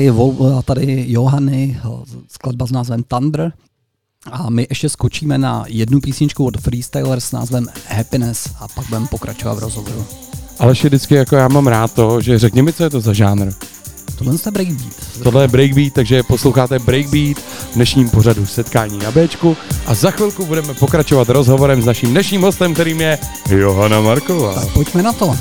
Netsky, 0.00 0.10
Vol- 0.10 0.58
a 0.58 0.62
tady 0.62 1.04
Johany, 1.08 1.80
skladba 2.28 2.66
s 2.66 2.70
názvem 2.70 3.02
Thunder. 3.02 3.52
A 4.32 4.50
my 4.50 4.66
ještě 4.70 4.88
skočíme 4.88 5.38
na 5.38 5.64
jednu 5.68 6.00
písničku 6.00 6.44
od 6.44 6.60
Freestyler 6.60 7.20
s 7.20 7.32
názvem 7.32 7.66
Happiness 7.88 8.48
a 8.58 8.68
pak 8.68 8.86
budeme 8.88 9.06
pokračovat 9.06 9.54
v 9.54 9.58
rozhovoru. 9.58 10.04
Ale 10.58 10.72
vždycky 10.72 11.14
jako 11.14 11.36
já 11.36 11.48
mám 11.48 11.66
rád 11.66 11.92
to, 11.94 12.20
že 12.20 12.38
řekni 12.38 12.62
mi, 12.62 12.72
co 12.72 12.84
je 12.84 12.90
to 12.90 13.00
za 13.00 13.12
žánr. 13.12 13.52
Tohle 14.18 14.34
je 14.46 14.50
breakbeat. 14.52 14.94
Tohle 15.22 15.44
je 15.44 15.48
breakbeat, 15.48 15.92
takže 15.92 16.22
posloucháte 16.22 16.78
breakbeat 16.78 17.36
v 17.38 17.74
dnešním 17.74 18.10
pořadu 18.10 18.46
setkání 18.46 18.98
na 18.98 19.10
Bčku 19.10 19.56
a 19.86 19.94
za 19.94 20.10
chvilku 20.10 20.46
budeme 20.46 20.74
pokračovat 20.74 21.28
rozhovorem 21.28 21.82
s 21.82 21.86
naším 21.86 22.10
dnešním 22.10 22.42
hostem, 22.42 22.74
kterým 22.74 23.00
je 23.00 23.18
Johana 23.50 24.00
Marková. 24.00 24.54
Tak 24.54 24.72
pojďme 24.72 25.02
na 25.02 25.12
to. 25.12 25.36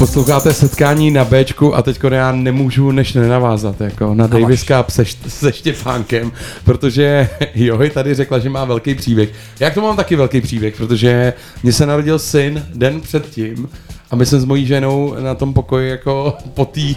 Posloucháte 0.00 0.52
setkání 0.52 1.10
na 1.10 1.24
Bčku 1.24 1.74
a 1.74 1.82
teďko 1.82 2.08
já 2.08 2.32
nemůžu 2.32 2.90
než 2.90 3.12
nenavázat 3.12 3.80
jako 3.80 4.14
na 4.14 4.26
Davis 4.26 4.64
Cup 4.64 4.90
se, 4.90 5.04
se 5.28 5.52
Štěpánkem, 5.52 6.32
protože 6.64 7.28
Johy 7.54 7.90
tady 7.90 8.14
řekla, 8.14 8.38
že 8.38 8.50
má 8.50 8.64
velký 8.64 8.94
příběh. 8.94 9.32
Já 9.60 9.70
k 9.70 9.74
tomu 9.74 9.86
mám 9.86 9.96
taky 9.96 10.16
velký 10.16 10.40
příběh, 10.40 10.76
protože 10.76 11.32
mně 11.62 11.72
se 11.72 11.86
narodil 11.86 12.18
syn 12.18 12.66
den 12.74 13.00
předtím 13.00 13.68
a 14.10 14.16
my 14.16 14.26
jsme 14.26 14.40
s 14.40 14.44
mojí 14.44 14.66
ženou 14.66 15.14
na 15.20 15.34
tom 15.34 15.54
pokoji 15.54 15.90
jako 15.90 16.34
po 16.54 16.64
tý, 16.64 16.96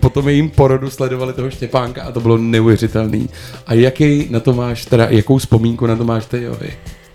po 0.00 0.08
tom 0.08 0.28
jejím 0.28 0.50
porodu 0.50 0.90
sledovali 0.90 1.32
toho 1.32 1.50
Štěpánka 1.50 2.02
a 2.02 2.12
to 2.12 2.20
bylo 2.20 2.38
neuvěřitelný. 2.38 3.28
A 3.66 3.74
jaký 3.74 4.26
na 4.30 4.40
to 4.40 4.52
máš, 4.52 4.84
teda 4.84 5.06
jakou 5.10 5.38
vzpomínku 5.38 5.86
na 5.86 5.96
to 5.96 6.04
máš 6.04 6.26
ty, 6.26 6.42
Johy? 6.42 6.70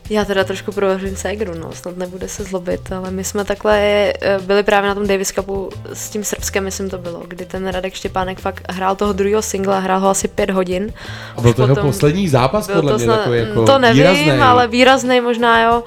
Já 0.10 0.26
teda 0.26 0.44
trošku 0.44 0.72
provařím 0.72 1.16
ségru, 1.16 1.54
no, 1.60 1.72
snad 1.72 1.98
nebude 1.98 2.28
se 2.28 2.44
zlobit, 2.44 2.92
ale 2.92 3.12
my 3.12 3.24
jsme 3.24 3.46
takhle 3.46 3.78
eh, 3.80 4.40
byli 4.42 4.64
právě 4.64 4.88
na 4.90 4.96
tom 4.96 5.08
Davis 5.08 5.32
Cupu 5.32 5.70
s 5.94 6.10
tím 6.10 6.24
Srbskem, 6.24 6.64
myslím 6.64 6.90
to 6.90 6.98
bylo, 6.98 7.24
kdy 7.28 7.46
ten 7.46 7.68
Radek 7.68 7.94
Štěpánek 7.94 8.40
fakt 8.40 8.72
hrál 8.72 8.96
toho 8.96 9.14
druhého 9.14 9.42
singla, 9.42 9.80
hrál 9.80 10.00
ho 10.00 10.10
asi 10.10 10.28
pět 10.28 10.50
hodin. 10.50 10.94
A 11.38 11.42
byl 11.42 11.54
to 11.54 11.62
jeho 11.62 11.76
poslední 11.76 12.30
zápas, 12.30 12.68
podle 12.68 12.92
to 12.92 12.98
mě, 12.98 13.06
snad- 13.08 13.18
takový 13.18 13.38
jako 13.40 13.66
To 13.66 13.78
nevím, 13.80 14.04
výraznej. 14.04 14.42
ale 14.42 14.68
výrazný 14.68 15.22
možná, 15.22 15.62
jo. 15.64 15.84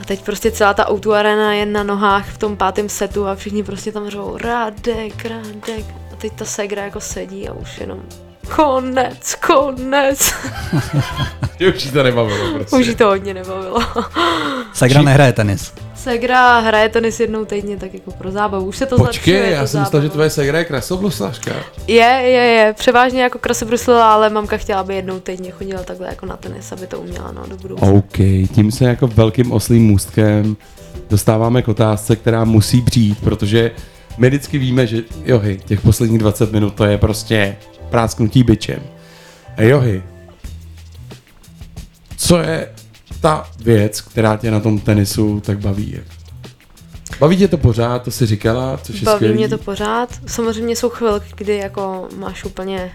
A 0.00 0.04
teď 0.04 0.24
prostě 0.24 0.50
celá 0.50 0.74
ta 0.74 0.84
O2 0.88 1.12
arena 1.12 1.52
je 1.54 1.66
na 1.66 1.82
nohách 1.82 2.28
v 2.28 2.38
tom 2.38 2.56
pátém 2.56 2.88
setu 2.88 3.26
a 3.26 3.34
všichni 3.34 3.62
prostě 3.62 3.92
tam 3.92 4.10
řvou 4.10 4.38
Radek, 4.38 5.24
Radek. 5.24 5.84
A 6.12 6.16
teď 6.18 6.32
ta 6.32 6.44
segra 6.44 6.84
jako 6.84 7.00
sedí 7.00 7.48
a 7.48 7.52
už 7.52 7.78
jenom 7.80 7.98
konec, 8.54 9.34
konec. 9.34 10.32
Už 11.74 11.84
jí 11.84 11.90
to 11.90 12.02
nebavilo 12.02 12.54
prostě. 12.54 12.76
Už 12.76 12.86
jí 12.86 12.94
to 12.94 13.06
hodně 13.06 13.34
nebavilo. 13.34 13.78
Segra 14.72 15.02
nehraje 15.02 15.32
tenis. 15.32 15.72
Segra 15.94 16.58
hraje 16.58 16.88
tenis 16.88 17.20
jednou 17.20 17.44
týdně, 17.44 17.76
tak 17.76 17.94
jako 17.94 18.10
pro 18.10 18.30
zábavu. 18.30 18.66
Už 18.66 18.76
se 18.76 18.86
to 18.86 18.96
Počkej, 18.96 19.12
zlepšuje, 19.12 19.36
je 19.36 19.50
já 19.50 19.60
to 19.60 19.66
jsem 19.66 19.80
myslel, 19.80 20.02
že 20.02 20.08
tvoje 20.08 20.30
segra 20.30 20.58
je 20.58 20.64
krasobluslařka. 20.64 21.52
Je, 21.86 21.94
je, 21.96 22.28
je. 22.28 22.72
Převážně 22.72 23.22
jako 23.22 23.38
krasobruslila, 23.38 24.12
ale 24.14 24.30
mamka 24.30 24.56
chtěla, 24.56 24.80
aby 24.80 24.94
jednou 24.94 25.20
týdně 25.20 25.50
chodila 25.50 25.82
takhle 25.82 26.08
jako 26.08 26.26
na 26.26 26.36
tenis, 26.36 26.72
aby 26.72 26.86
to 26.86 27.00
uměla, 27.00 27.32
no, 27.32 27.42
do 27.48 27.56
budoucna. 27.56 27.88
OK, 27.88 28.16
tím 28.54 28.72
se 28.72 28.84
jako 28.84 29.06
velkým 29.06 29.52
oslým 29.52 29.86
můstkem 29.86 30.56
dostáváme 31.10 31.62
k 31.62 31.68
otázce, 31.68 32.16
která 32.16 32.44
musí 32.44 32.82
přijít, 32.82 33.18
protože 33.20 33.70
my 34.18 34.28
vždycky 34.28 34.58
víme, 34.58 34.86
že 34.86 35.02
johy, 35.24 35.60
těch 35.64 35.80
posledních 35.80 36.18
20 36.18 36.52
minut 36.52 36.74
to 36.74 36.84
je 36.84 36.98
prostě 36.98 37.56
prásknutí 37.94 38.42
byčem. 38.42 38.82
A 39.56 39.62
johy, 39.62 40.02
co 42.16 42.38
je 42.38 42.68
ta 43.20 43.50
věc, 43.60 44.00
která 44.00 44.36
tě 44.36 44.50
na 44.50 44.60
tom 44.60 44.78
tenisu 44.78 45.40
tak 45.40 45.58
baví? 45.58 46.00
Baví 47.20 47.36
tě 47.36 47.48
to 47.48 47.56
pořád, 47.58 48.02
to 48.02 48.10
si 48.10 48.26
říkala, 48.26 48.76
což 48.82 49.00
je 49.00 49.04
Baví 49.04 49.16
skvělý. 49.16 49.34
mě 49.34 49.48
to 49.48 49.58
pořád. 49.58 50.08
Samozřejmě 50.26 50.76
jsou 50.76 50.88
chvilky, 50.88 51.26
kdy 51.36 51.56
jako 51.56 52.08
máš 52.16 52.44
úplně 52.44 52.92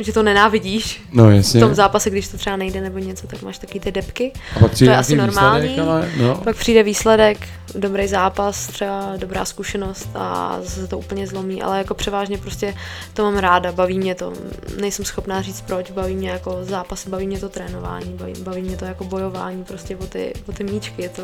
že 0.00 0.12
to 0.12 0.22
nenávidíš. 0.22 1.02
No, 1.12 1.30
jasně. 1.30 1.60
V 1.60 1.64
tom 1.64 1.74
zápase, 1.74 2.10
když 2.10 2.28
to 2.28 2.36
třeba 2.36 2.56
nejde 2.56 2.80
nebo 2.80 2.98
něco, 2.98 3.26
tak 3.26 3.42
máš 3.42 3.58
taky 3.58 3.80
ty 3.80 3.92
depky. 3.92 4.32
A 4.56 4.58
pak 4.58 4.78
to 4.78 4.84
je 4.84 4.96
asi 4.96 5.16
normální. 5.16 5.68
výsledek, 5.68 5.88
ale 5.88 6.10
no. 6.18 6.40
Pak 6.44 6.56
přijde 6.56 6.82
výsledek, 6.82 7.48
dobrý 7.74 8.08
zápas, 8.08 8.66
třeba 8.66 9.12
dobrá 9.16 9.44
zkušenost 9.44 10.08
a 10.14 10.58
zase 10.62 10.86
to 10.86 10.98
úplně 10.98 11.26
zlomí, 11.26 11.62
ale 11.62 11.78
jako 11.78 11.94
převážně 11.94 12.38
prostě 12.38 12.74
to 13.14 13.22
mám 13.22 13.36
ráda, 13.38 13.72
baví 13.72 13.98
mě 13.98 14.14
to. 14.14 14.32
Nejsem 14.80 15.04
schopná 15.04 15.42
říct 15.42 15.60
proč, 15.60 15.90
baví 15.90 16.14
mě 16.14 16.30
jako 16.30 16.58
zápasy, 16.62 17.10
baví 17.10 17.26
mě 17.26 17.38
to 17.38 17.48
trénování, 17.48 18.12
baví, 18.12 18.34
baví 18.42 18.62
mě 18.62 18.76
to 18.76 18.84
jako 18.84 19.04
bojování 19.04 19.64
prostě 19.64 19.96
o 19.96 20.06
ty, 20.06 20.32
o 20.48 20.52
ty 20.52 20.64
míčky. 20.64 21.08
To, 21.08 21.22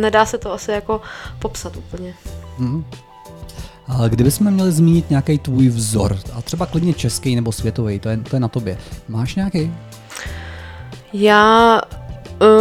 nedá 0.00 0.26
se 0.26 0.38
to 0.38 0.52
asi 0.52 0.70
jako 0.70 1.00
popsat 1.38 1.76
úplně. 1.76 2.14
Mhm. 2.58 2.84
A 3.88 4.08
kdybychom 4.08 4.50
měli 4.50 4.72
zmínit 4.72 5.10
nějaký 5.10 5.38
tvůj 5.38 5.68
vzor, 5.68 6.18
a 6.32 6.42
třeba 6.42 6.66
klidně 6.66 6.94
český 6.94 7.36
nebo 7.36 7.52
světový, 7.52 7.98
to 7.98 8.08
je, 8.08 8.16
to 8.16 8.36
je 8.36 8.40
na 8.40 8.48
tobě. 8.48 8.78
Máš 9.08 9.34
nějaký? 9.34 9.72
Já, 11.12 11.80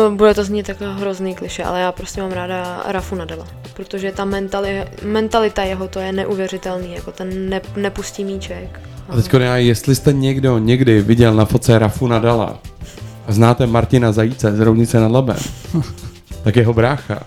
uh, 0.08 0.16
bude 0.16 0.34
to 0.34 0.44
znít 0.44 0.68
takový 0.68 0.90
hrozný 1.00 1.36
kliše, 1.36 1.64
ale 1.64 1.82
já 1.82 1.92
prostě 1.92 2.22
mám 2.22 2.32
ráda 2.32 2.84
Rafu 2.88 3.16
Nadala, 3.16 3.48
protože 3.74 4.12
ta 4.12 4.26
mentali, 4.26 4.86
mentalita 5.04 5.64
jeho, 5.64 5.88
to 5.88 6.00
je 6.00 6.12
neuvěřitelný, 6.12 6.94
jako 6.94 7.12
ten 7.12 7.50
ne, 7.50 7.62
nepustí 7.76 8.24
míček. 8.24 8.80
A 9.10 9.16
teďko 9.16 9.38
já, 9.38 9.58
jestli 9.58 9.96
jste 9.96 10.14
někdo 10.14 10.58
někdy 10.58 11.02
viděl 11.02 11.34
na 11.34 11.46
foce 11.46 11.80
Rafu 11.80 12.08
Nadala 12.08 12.60
a 13.28 13.32
znáte 13.32 13.68
Martina 13.68 14.12
Zajíce 14.12 14.56
z 14.56 14.60
Roudnice 14.60 15.00
nad 15.00 15.12
Labem, 15.12 15.40
tak 16.44 16.56
jeho 16.56 16.74
brácha 16.74 17.24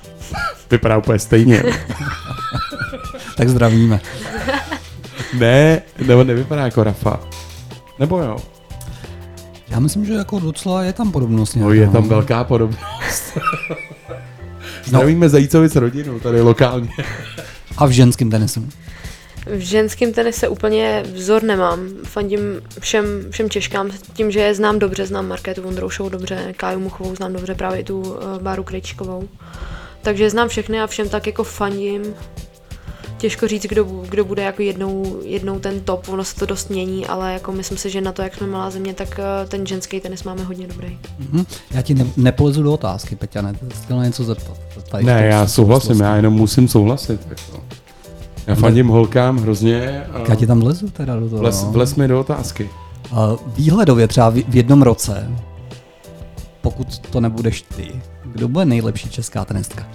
vypadá 0.71 0.99
úplně 0.99 1.19
stejně. 1.19 1.63
tak 3.37 3.49
zdravíme. 3.49 4.01
ne, 5.39 5.83
nebo 6.07 6.25
nevypadá 6.25 6.65
jako 6.65 6.85
Rafa. 6.85 7.21
Nebo 7.99 8.19
jo? 8.19 8.37
Já 9.69 9.81
myslím, 9.81 10.05
že 10.05 10.13
jako 10.13 10.39
docela 10.39 10.83
je 10.83 10.93
tam 10.93 11.13
podobnost. 11.13 11.55
No, 11.55 11.73
nějaká, 11.73 11.75
je 11.75 11.93
tam 11.93 12.03
no. 12.03 12.09
velká 12.09 12.45
podobnost. 12.45 13.39
Zdravíme 14.85 15.29
Zajícovi 15.29 15.69
s 15.69 15.77
rodinou, 15.77 16.21
tady 16.21 16.41
lokálně. 16.41 16.89
A 17.77 17.87
v 17.87 17.91
ženském 17.91 18.31
tenisu? 18.31 18.69
V 19.47 19.59
ženském 19.59 20.13
tenise 20.13 20.49
úplně 20.49 21.03
vzor 21.13 21.43
nemám. 21.43 21.89
Fandím 22.05 22.41
všem, 22.81 23.05
všem 23.31 23.51
Češkám 23.51 23.91
tím, 24.13 24.31
že 24.31 24.41
je 24.41 24.55
znám 24.55 24.79
dobře, 24.79 25.07
znám 25.07 25.29
Markétu 25.29 25.63
Vondroušovou 25.63 26.09
dobře, 26.09 26.55
Káju 26.57 26.81
Muchovou 26.81 27.15
znám 27.15 27.33
dobře, 27.33 27.55
právě 27.55 27.85
tu 27.85 28.01
uh, 28.01 28.17
Báru 28.43 28.65
Krejčíkovou. 28.65 29.29
Takže 30.03 30.31
znám 30.31 30.49
všechny 30.49 30.81
a 30.81 30.87
všem 30.87 31.09
tak 31.09 31.27
jako 31.27 31.45
fandím. 31.45 32.03
Těžko 33.25 33.49
říct, 33.49 33.63
kdo, 33.63 33.85
kdo 33.85 34.25
bude 34.25 34.43
jako 34.43 34.63
jednou, 34.63 35.21
jednou 35.23 35.59
ten 35.59 35.81
top, 35.81 36.09
ono 36.09 36.25
se 36.25 36.37
to 36.37 36.47
dost 36.47 36.71
mění, 36.71 37.07
ale 37.07 37.33
jako 37.33 37.53
myslím 37.53 37.79
si, 37.79 37.91
že 37.91 38.01
na 38.01 38.13
to, 38.13 38.23
jak 38.23 38.35
jsme 38.35 38.47
malá 38.47 38.71
země, 38.71 38.95
tak 38.95 39.19
eh, 39.19 39.47
ten 39.49 39.67
ženský 39.67 40.01
tenis 40.01 40.25
máme 40.25 40.45
hodně 40.45 40.67
dobrý. 40.67 40.99
Mhm. 41.19 41.45
Já 41.71 41.83
ti 41.83 41.95
ne, 41.95 42.07
nepolezu 42.17 42.63
do 42.63 42.73
otázky, 42.73 43.17
Peťa, 43.17 43.43
ne? 43.43 43.55
Chtěl 43.85 43.97
na 43.97 44.05
něco 44.05 44.25
zeptat. 44.25 44.57
Tady 44.91 45.05
Ne, 45.05 45.27
já 45.27 45.47
souhlasím, 45.47 46.01
já 46.01 46.17
jenom 46.17 46.35
musím 46.35 46.69
souhlasit. 46.69 47.21
Jako. 47.29 47.65
Já 48.47 48.55
fandím 48.55 48.89
holkám 48.89 49.39
hrozně. 49.39 50.05
a 50.13 50.29
Já 50.29 50.35
ti 50.35 50.47
tam 50.47 50.61
vlezu 50.61 50.89
teda 50.89 51.17
do 51.17 51.29
toho. 51.29 51.41
Vles, 51.41 51.63
no. 51.63 51.73
vles 51.73 51.95
mi 51.95 52.09
do 52.09 52.21
otázky. 52.21 52.71
A 53.13 53.37
výhledově 53.47 54.09
třeba 54.09 54.31
v, 54.31 54.35
v 54.49 54.57
jednom 54.57 54.83
roce, 54.83 55.31
pokud 56.61 56.99
to 56.99 57.21
nebudeš 57.21 57.63
ty, 57.63 57.93
kdo 58.25 58.49
bude 58.49 58.65
nejlepší 58.65 59.11
česká 59.11 59.45
tenistka? 59.45 59.87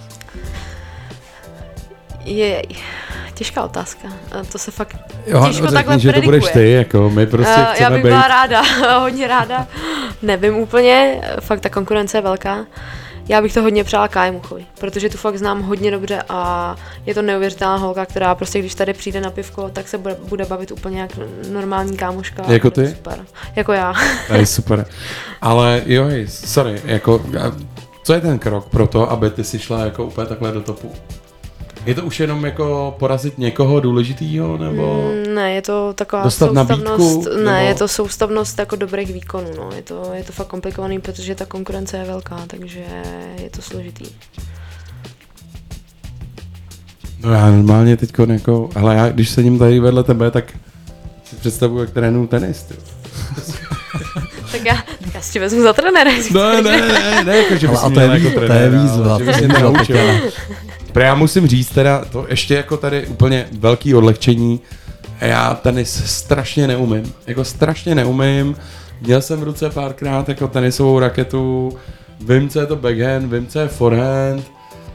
Je 2.30 2.62
těžká 3.34 3.62
otázka. 3.64 4.08
To 4.52 4.58
se 4.58 4.70
fakt 4.70 4.96
Jo, 5.26 5.46
těžko 5.46 5.66
no, 5.66 5.72
takhle 5.72 5.98
řekni, 5.98 6.12
že 6.12 6.20
to 6.20 6.24
budeš 6.24 6.44
ty, 6.52 6.70
jako 6.70 7.10
my 7.10 7.26
prostě 7.26 7.54
Eh, 7.56 7.82
Já 7.82 7.90
bych 7.90 8.02
být... 8.02 8.08
byla 8.08 8.28
ráda, 8.28 8.62
hodně 9.00 9.26
ráda. 9.28 9.66
Nevím 10.22 10.56
úplně, 10.56 11.20
fakt 11.40 11.60
ta 11.60 11.68
konkurence 11.68 12.18
je 12.18 12.22
velká. 12.22 12.66
Já 13.28 13.42
bych 13.42 13.54
to 13.54 13.62
hodně 13.62 13.84
přála 13.84 14.08
Kájmuchovi, 14.08 14.66
protože 14.78 15.08
tu 15.08 15.18
fakt 15.18 15.38
znám 15.38 15.62
hodně 15.62 15.90
dobře 15.90 16.22
a 16.28 16.76
je 17.06 17.14
to 17.14 17.22
neuvěřitelná 17.22 17.76
holka, 17.76 18.06
která 18.06 18.34
prostě 18.34 18.58
když 18.58 18.74
tady 18.74 18.92
přijde 18.92 19.20
na 19.20 19.30
pivko, 19.30 19.68
tak 19.68 19.88
se 19.88 19.98
bude, 19.98 20.16
bude 20.28 20.44
bavit 20.44 20.70
úplně 20.72 21.00
jak 21.00 21.10
normální 21.50 21.96
kámoška. 21.96 22.42
Jako 22.48 22.70
ty? 22.70 22.88
Super. 22.88 23.18
Jako 23.56 23.72
já. 23.72 23.94
To 24.28 24.34
je 24.34 24.46
super. 24.46 24.86
Ale 25.40 25.82
jo, 25.86 26.04
sorry, 26.28 26.80
jako, 26.84 27.22
co 28.04 28.12
je 28.12 28.20
ten 28.20 28.38
krok 28.38 28.68
pro 28.68 28.86
to, 28.86 29.10
aby 29.10 29.30
ty 29.30 29.44
si 29.44 29.58
šla 29.58 29.84
jako 29.84 30.04
úplně 30.04 30.26
takhle 30.26 30.52
do 30.52 30.60
topu? 30.60 30.92
Je 31.86 31.94
to 31.94 32.02
už 32.04 32.20
jenom 32.20 32.44
jako 32.44 32.96
porazit 32.98 33.38
někoho 33.38 33.80
důležitýho, 33.80 34.58
nebo... 34.58 35.10
Mm, 35.26 35.34
Ne, 35.34 35.52
je 35.54 35.62
to 35.62 35.92
taková 35.94 36.22
Dostat 36.22 36.46
soustavnost, 36.46 36.84
nabídku, 36.84 37.24
ne, 37.36 37.52
nebo- 37.52 37.66
je 37.68 37.74
to 37.74 37.88
soustavnost 37.88 38.58
jako 38.58 38.76
dobrých 38.76 39.12
výkonů, 39.12 39.50
no. 39.56 39.70
je, 39.76 39.82
to, 39.82 40.10
je 40.14 40.24
to 40.24 40.32
fakt 40.32 40.46
komplikovaný, 40.46 41.00
protože 41.00 41.34
ta 41.34 41.46
konkurence 41.46 41.96
je 41.96 42.04
velká, 42.04 42.40
takže 42.46 42.80
je 43.42 43.50
to 43.50 43.62
složitý. 43.62 44.04
No 47.22 47.32
já 47.32 47.50
normálně 47.50 47.96
teď 47.96 48.12
jako, 48.26 48.70
ale 48.74 48.94
já 48.96 49.08
když 49.08 49.30
sedím 49.30 49.58
tady 49.58 49.80
vedle 49.80 50.04
tebe, 50.04 50.30
tak 50.30 50.44
si 51.24 51.36
představuji, 51.36 51.80
jak 51.80 51.90
trénuju 51.90 52.26
tenis. 52.26 52.62
Ty. 52.62 52.74
Tak 54.52 54.64
já, 54.64 54.74
tak 55.04 55.14
já 55.14 55.20
si 55.20 55.32
tě 55.32 55.40
vezmu 55.40 55.62
za 55.62 55.72
trenéra. 55.72 56.10
No, 56.30 56.52
ne, 56.62 56.62
ne, 56.62 57.24
ne, 57.24 57.36
jako, 57.36 57.56
že 57.56 57.68
Ale 57.68 57.76
bys 57.76 57.84
a 57.84 57.88
mě 57.88 57.94
to 57.94 58.00
je 58.00 58.06
jako 58.06 58.34
to 58.34 58.40
je 58.42 58.48
trenéra, 58.48 58.82
výzva, 58.82 59.14
ale 59.14 59.18
že 59.18 59.24
to 59.24 59.30
bys 59.30 59.36
mě 59.40 59.48
výzva, 59.48 59.70
Protože 60.92 61.04
já 61.06 61.14
musím 61.14 61.46
říct 61.46 61.70
teda, 61.70 62.04
to 62.04 62.26
ještě 62.28 62.54
jako 62.54 62.76
tady 62.76 63.06
úplně 63.06 63.46
velký 63.58 63.94
odlehčení, 63.94 64.60
já 65.20 65.54
tenis 65.54 66.02
strašně 66.04 66.66
neumím, 66.66 67.12
jako 67.26 67.44
strašně 67.44 67.94
neumím, 67.94 68.56
měl 69.00 69.22
jsem 69.22 69.40
v 69.40 69.42
ruce 69.42 69.70
párkrát 69.70 70.28
jako 70.28 70.48
tenisovou 70.48 70.98
raketu, 70.98 71.72
vím, 72.20 72.48
co 72.48 72.60
je 72.60 72.66
to 72.66 72.76
backhand, 72.76 73.32
vím, 73.32 73.46
co 73.46 73.58
je 73.58 73.68
forehand, 73.68 74.50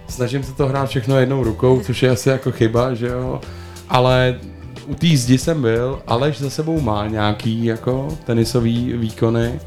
snažím 0.08 0.44
se 0.44 0.54
to 0.54 0.68
hrát 0.68 0.90
všechno 0.90 1.20
jednou 1.20 1.44
rukou, 1.44 1.80
což 1.80 2.04
je 2.04 2.10
asi 2.10 2.30
jako 2.30 2.52
chyba, 2.52 2.94
že 2.94 3.08
jo, 3.08 3.42
ale 3.90 4.40
u 4.88 4.96
té 4.96 5.08
zdi 5.08 5.38
jsem 5.38 5.62
byl, 5.62 6.00
Aleš 6.08 6.40
za 6.40 6.50
sebou 6.50 6.82
má 6.82 7.08
nějaký 7.08 7.66
jako 7.66 8.08
tenisový 8.26 8.94
výkony. 8.94 9.60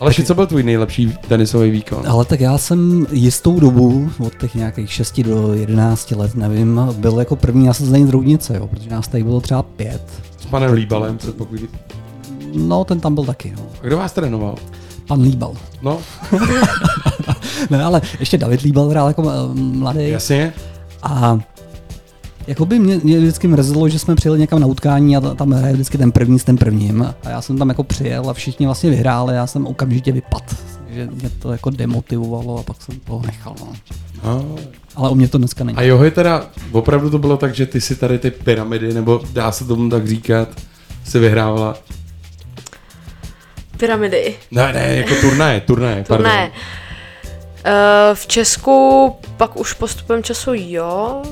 Ale 0.00 0.14
co 0.14 0.34
byl 0.34 0.46
tvůj 0.46 0.62
nejlepší 0.62 1.14
tenisový 1.28 1.70
výkon? 1.70 2.02
Ale 2.06 2.24
tak 2.24 2.40
já 2.40 2.58
jsem 2.58 3.06
jistou 3.12 3.60
dobu, 3.60 4.10
od 4.18 4.36
těch 4.40 4.54
nějakých 4.54 4.92
6 4.92 5.20
do 5.20 5.54
11 5.54 6.10
let, 6.10 6.34
nevím, 6.34 6.80
byl 6.92 7.18
jako 7.18 7.36
první 7.36 7.66
nasazení 7.66 8.06
z 8.06 8.10
Roudnice, 8.10 8.56
jo, 8.56 8.66
protože 8.66 8.90
nás 8.90 9.08
tady 9.08 9.24
bylo 9.24 9.40
třeba 9.40 9.62
pět. 9.62 10.02
S 10.38 10.46
panem 10.46 10.72
Líbalem, 10.72 11.18
co 11.18 11.32
pokud... 11.32 11.60
No, 12.54 12.84
ten 12.84 13.00
tam 13.00 13.14
byl 13.14 13.24
taky, 13.24 13.54
no. 13.56 13.62
A 13.82 13.86
Kdo 13.86 13.96
vás 13.96 14.12
trénoval? 14.12 14.54
Pan 15.06 15.22
Líbal. 15.22 15.54
No. 15.82 15.98
ne, 17.70 17.84
ale 17.84 18.00
ještě 18.20 18.38
David 18.38 18.60
Líbal 18.60 18.88
hrál 18.88 19.08
jako 19.08 19.30
eh, 19.30 19.54
mladý. 19.54 20.08
Jasně. 20.08 20.52
A 21.02 21.38
Jakoby 22.46 22.78
mě, 22.78 23.00
mě 23.02 23.18
vždycky 23.18 23.48
mrzelo, 23.48 23.88
že 23.88 23.98
jsme 23.98 24.14
přijeli 24.14 24.38
někam 24.38 24.60
na 24.60 24.66
utkání 24.66 25.16
a 25.16 25.20
ta- 25.20 25.34
tam 25.34 25.50
hraje 25.52 25.72
vždycky 25.74 25.98
ten 25.98 26.12
první 26.12 26.38
s 26.38 26.44
tím 26.44 26.58
prvním. 26.58 27.14
A 27.24 27.30
já 27.30 27.42
jsem 27.42 27.58
tam 27.58 27.68
jako 27.68 27.84
přijel 27.84 28.30
a 28.30 28.34
všichni 28.34 28.66
vlastně 28.66 28.90
vyhráli, 28.90 29.34
já 29.34 29.46
jsem 29.46 29.66
okamžitě 29.66 30.12
vypad. 30.12 30.42
Takže 30.84 31.08
mě 31.12 31.30
to 31.30 31.52
jako 31.52 31.70
demotivovalo 31.70 32.58
a 32.58 32.62
pak 32.62 32.82
jsem 32.82 33.00
to 33.00 33.22
nechal. 33.26 33.54
No. 33.60 33.72
A, 34.30 34.42
Ale 34.96 35.10
u 35.10 35.14
mě 35.14 35.28
to 35.28 35.38
dneska 35.38 35.64
není. 35.64 35.78
a 35.78 35.82
jo, 35.82 36.02
je 36.02 36.10
teda, 36.10 36.46
opravdu 36.72 37.10
to 37.10 37.18
bylo 37.18 37.36
tak, 37.36 37.54
že 37.54 37.66
ty 37.66 37.80
si 37.80 37.96
tady 37.96 38.18
ty 38.18 38.30
pyramidy, 38.30 38.94
nebo 38.94 39.20
dá 39.32 39.52
se 39.52 39.64
tomu 39.64 39.90
tak 39.90 40.08
říkat, 40.08 40.48
si 41.04 41.18
vyhrávala. 41.18 41.74
Pyramidy. 43.76 44.34
Ne, 44.50 44.72
ne, 44.72 44.96
jako 44.96 45.14
turnaje, 45.20 45.60
turnaje, 45.60 46.04
pardon. 46.08 46.26
Turné. 46.30 46.50
Eh, 47.64 48.14
V 48.14 48.26
Česku 48.26 49.12
pak 49.36 49.56
už 49.60 49.72
postupem 49.72 50.22
času 50.22 50.50
jo. 50.54 51.22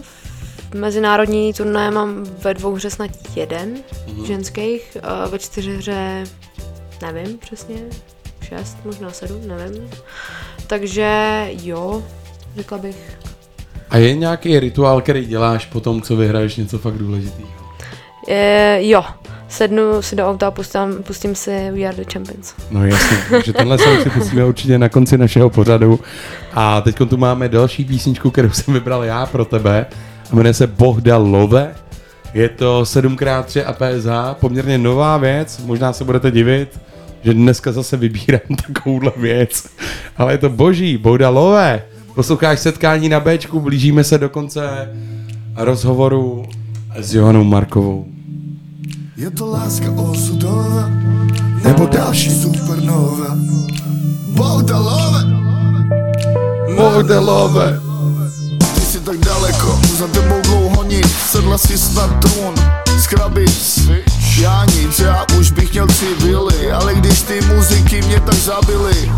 Mezinárodní 0.75 1.53
turnaje 1.53 1.91
mám 1.91 2.25
ve 2.43 2.55
dvou 2.55 2.75
hře 2.75 2.91
snad 2.91 3.11
jeden 3.37 3.75
Mhm. 4.09 4.27
ženských, 4.27 4.97
eh, 4.97 5.29
ve 5.31 5.39
čtyřhře 5.39 6.25
nevím 7.03 7.39
přesně, 7.39 7.77
šest, 8.43 8.77
možná 8.85 9.11
sedm, 9.11 9.41
nevím. 9.49 9.91
Takže 10.67 11.47
jo, 11.63 12.03
řekla 12.57 12.79
bych. 12.79 13.19
A 13.91 13.97
je 13.99 14.15
nějaký 14.15 14.61
rituál, 14.61 15.01
který 15.01 15.25
děláš 15.27 15.67
po 15.67 15.81
tom, 15.81 16.03
co 16.03 16.17
vyhraješ 16.17 16.57
něco 16.57 16.79
fakt 16.79 16.95
důležitého? 16.99 17.49
Eh, 18.29 18.79
jo, 18.89 19.05
sednu 19.49 20.03
si 20.03 20.17
do 20.17 20.29
auta 20.31 20.47
a 20.47 20.51
pustím, 20.51 21.03
pustím 21.07 21.35
si 21.35 21.71
We 21.71 21.85
Are 21.87 21.97
The 21.97 22.13
Champions. 22.13 22.55
No 22.71 22.87
jasně, 22.87 23.17
takže 23.31 23.53
tenhle 23.53 23.79
song 23.79 24.03
si 24.03 24.11
pustíme 24.11 24.45
určitě 24.45 24.79
na 24.79 24.89
konci 24.89 25.19
našeho 25.19 25.51
pořadu. 25.51 26.01
A 26.55 26.81
teď 26.81 26.97
tu 27.09 27.17
máme 27.17 27.49
další 27.49 27.85
písničku, 27.85 28.31
kterou 28.31 28.51
jsem 28.51 28.75
vybral 28.75 29.05
já 29.05 29.27
pro 29.27 29.45
tebe. 29.45 29.87
Jmenuje 30.33 30.55
se 30.55 30.67
Bohda 30.67 31.17
Love. 31.17 31.75
Je 32.35 32.49
to 32.49 32.83
7x3 32.83 33.63
a 33.67 33.73
PSH, 33.73 34.41
poměrně 34.41 34.79
nová 34.79 35.17
věc, 35.17 35.61
možná 35.65 35.93
se 35.93 36.05
budete 36.05 36.31
divit, 36.31 36.81
že 37.25 37.35
dneska 37.35 37.73
zase 37.73 37.97
vybírám 37.97 38.41
takovouhle 38.67 39.13
věc. 39.17 39.67
Ale 40.17 40.33
je 40.33 40.39
to 40.39 40.51
boží, 40.51 40.99
Bohda 40.99 41.29
Love. 41.29 41.83
Posloucháš 42.15 42.61
setkání 42.61 43.09
na 43.09 43.21
Bčku, 43.21 43.61
blížíme 43.61 44.05
se 44.05 44.19
do 44.19 44.29
konce 44.29 44.89
rozhovoru 45.57 46.45
s 46.99 47.15
Johanou 47.15 47.45
Markovou. 47.45 48.07
Je 49.17 49.31
to 49.31 49.47
láska 49.47 49.91
osudová, 49.91 50.91
nebo 51.65 51.87
další 51.87 52.31
supernova. 52.31 53.37
Bogdalove, 54.29 55.25
Bogdalove. 56.77 57.81
Ty 58.75 58.81
jsi 58.81 59.01
tak 59.01 59.19
daleko, 59.19 59.64
za 59.95 60.07
tebou 60.09 60.41
dlouho 60.43 60.83
nic, 60.83 61.07
sedla 61.31 61.59
si 61.59 61.79
snad 61.79 62.11
trůn 62.21 62.55
z 62.99 63.07
krabic. 63.07 63.89
Já 64.39 64.65
nic, 64.65 64.99
já 64.99 65.27
už 65.39 65.51
bych 65.51 65.73
měl 65.73 65.87
tři 65.87 66.15
vily, 66.19 66.73
ale 66.73 66.95
když 66.95 67.21
ty 67.23 67.41
muziky 67.41 68.03
mě 68.03 68.21
tak 68.21 68.35
zabily, 68.35 69.13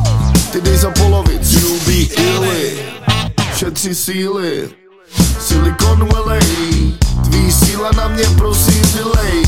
ty 0.53 0.61
dej 0.61 0.77
za 0.77 0.91
polovic, 0.91 1.53
you 1.53 1.79
be 1.87 2.23
illy, 2.23 2.79
šetři 3.57 3.95
síly, 3.95 4.69
Silicon 5.41 6.09
Valley, 6.09 6.95
tvý 7.25 7.53
síla 7.53 7.91
na 7.97 8.09
mě 8.09 8.25
prosím 8.37 8.83
vylej, 8.95 9.43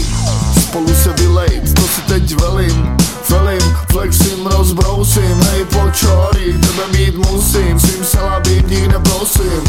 spolu 0.69 0.95
se 0.95 1.13
vylej, 1.13 1.61
to 1.77 1.83
si 1.83 2.01
teď 2.01 2.35
velím, 2.41 2.97
velím, 3.29 3.77
flexím, 3.93 4.47
rozbrousím, 4.47 5.41
hej 5.51 5.65
počory, 5.65 6.53
tebe 6.53 6.83
mít 6.93 7.15
musím, 7.15 7.81
svým 7.81 8.05
salabím 8.05 8.63
nikde 8.69 8.99
prosím, 8.99 9.63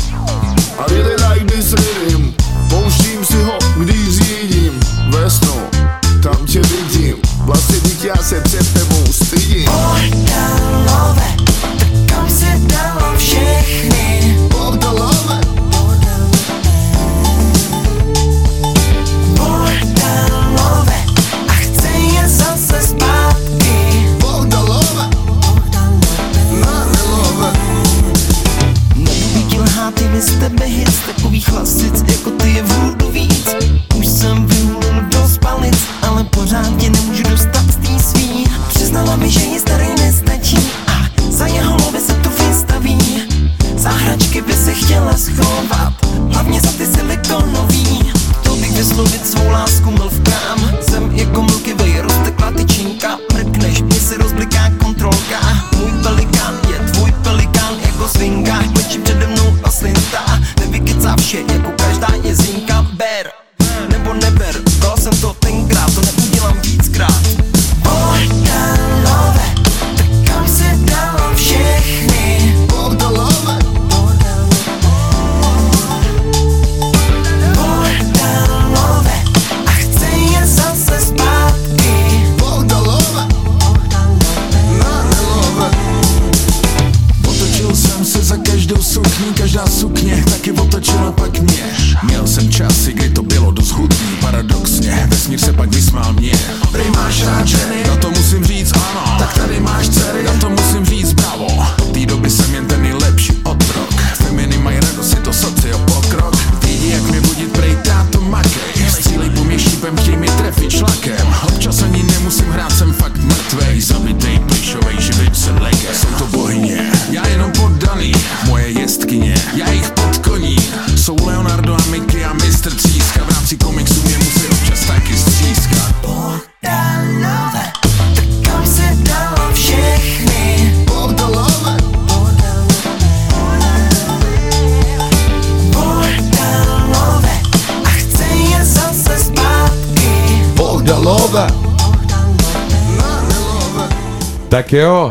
I 0.77 0.93
really 0.93 1.15
like 1.15 1.45
this 1.45 1.73
rhythm, 1.73 2.33
pouštím 2.69 3.25
si 3.25 3.43
ho, 3.43 3.57
když 3.77 4.17
řídím, 4.17 4.79
ve 5.09 5.29
snu, 5.29 5.61
tam 6.23 6.45
tě 6.45 6.61
vidím, 6.61 7.15
vlastně 7.39 7.79
dík 7.79 8.03
já 8.03 8.15
se 8.15 8.41
před 8.41 8.73
tebou 8.73 9.05
stydím. 9.11 9.65
Bordalove, 9.65 11.35
kam 12.05 12.29
se 12.29 12.59
dalo 12.67 13.17
všechny 13.17 13.98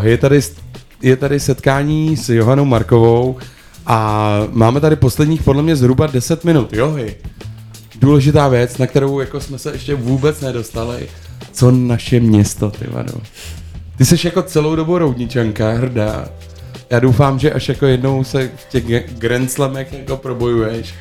Je 0.02 0.18
tady, 0.18 0.40
je 1.02 1.16
tady 1.16 1.40
setkání 1.40 2.16
s 2.16 2.28
Johanou 2.28 2.64
Markovou 2.64 3.36
a 3.86 4.28
máme 4.50 4.80
tady 4.80 4.96
posledních 4.96 5.42
podle 5.42 5.62
mě 5.62 5.76
zhruba 5.76 6.06
10 6.06 6.44
minut. 6.44 6.72
Johy, 6.72 7.16
důležitá 8.00 8.48
věc, 8.48 8.78
na 8.78 8.86
kterou 8.86 9.20
jako 9.20 9.40
jsme 9.40 9.58
se 9.58 9.72
ještě 9.72 9.94
vůbec 9.94 10.40
nedostali. 10.40 11.08
Co 11.52 11.70
naše 11.70 12.20
město, 12.20 12.70
ty 12.70 12.86
vado. 12.90 13.12
Ty 13.98 14.04
jsi 14.04 14.26
jako 14.26 14.42
celou 14.42 14.76
dobu 14.76 14.98
roudničanka, 14.98 15.72
hrdá. 15.72 16.28
Já 16.90 17.00
doufám, 17.00 17.38
že 17.38 17.52
až 17.52 17.68
jako 17.68 17.86
jednou 17.86 18.24
se 18.24 18.50
v 18.56 18.68
těch 18.70 19.14
Grand 19.18 19.50
jako 19.92 20.16
probojuješ, 20.16 20.94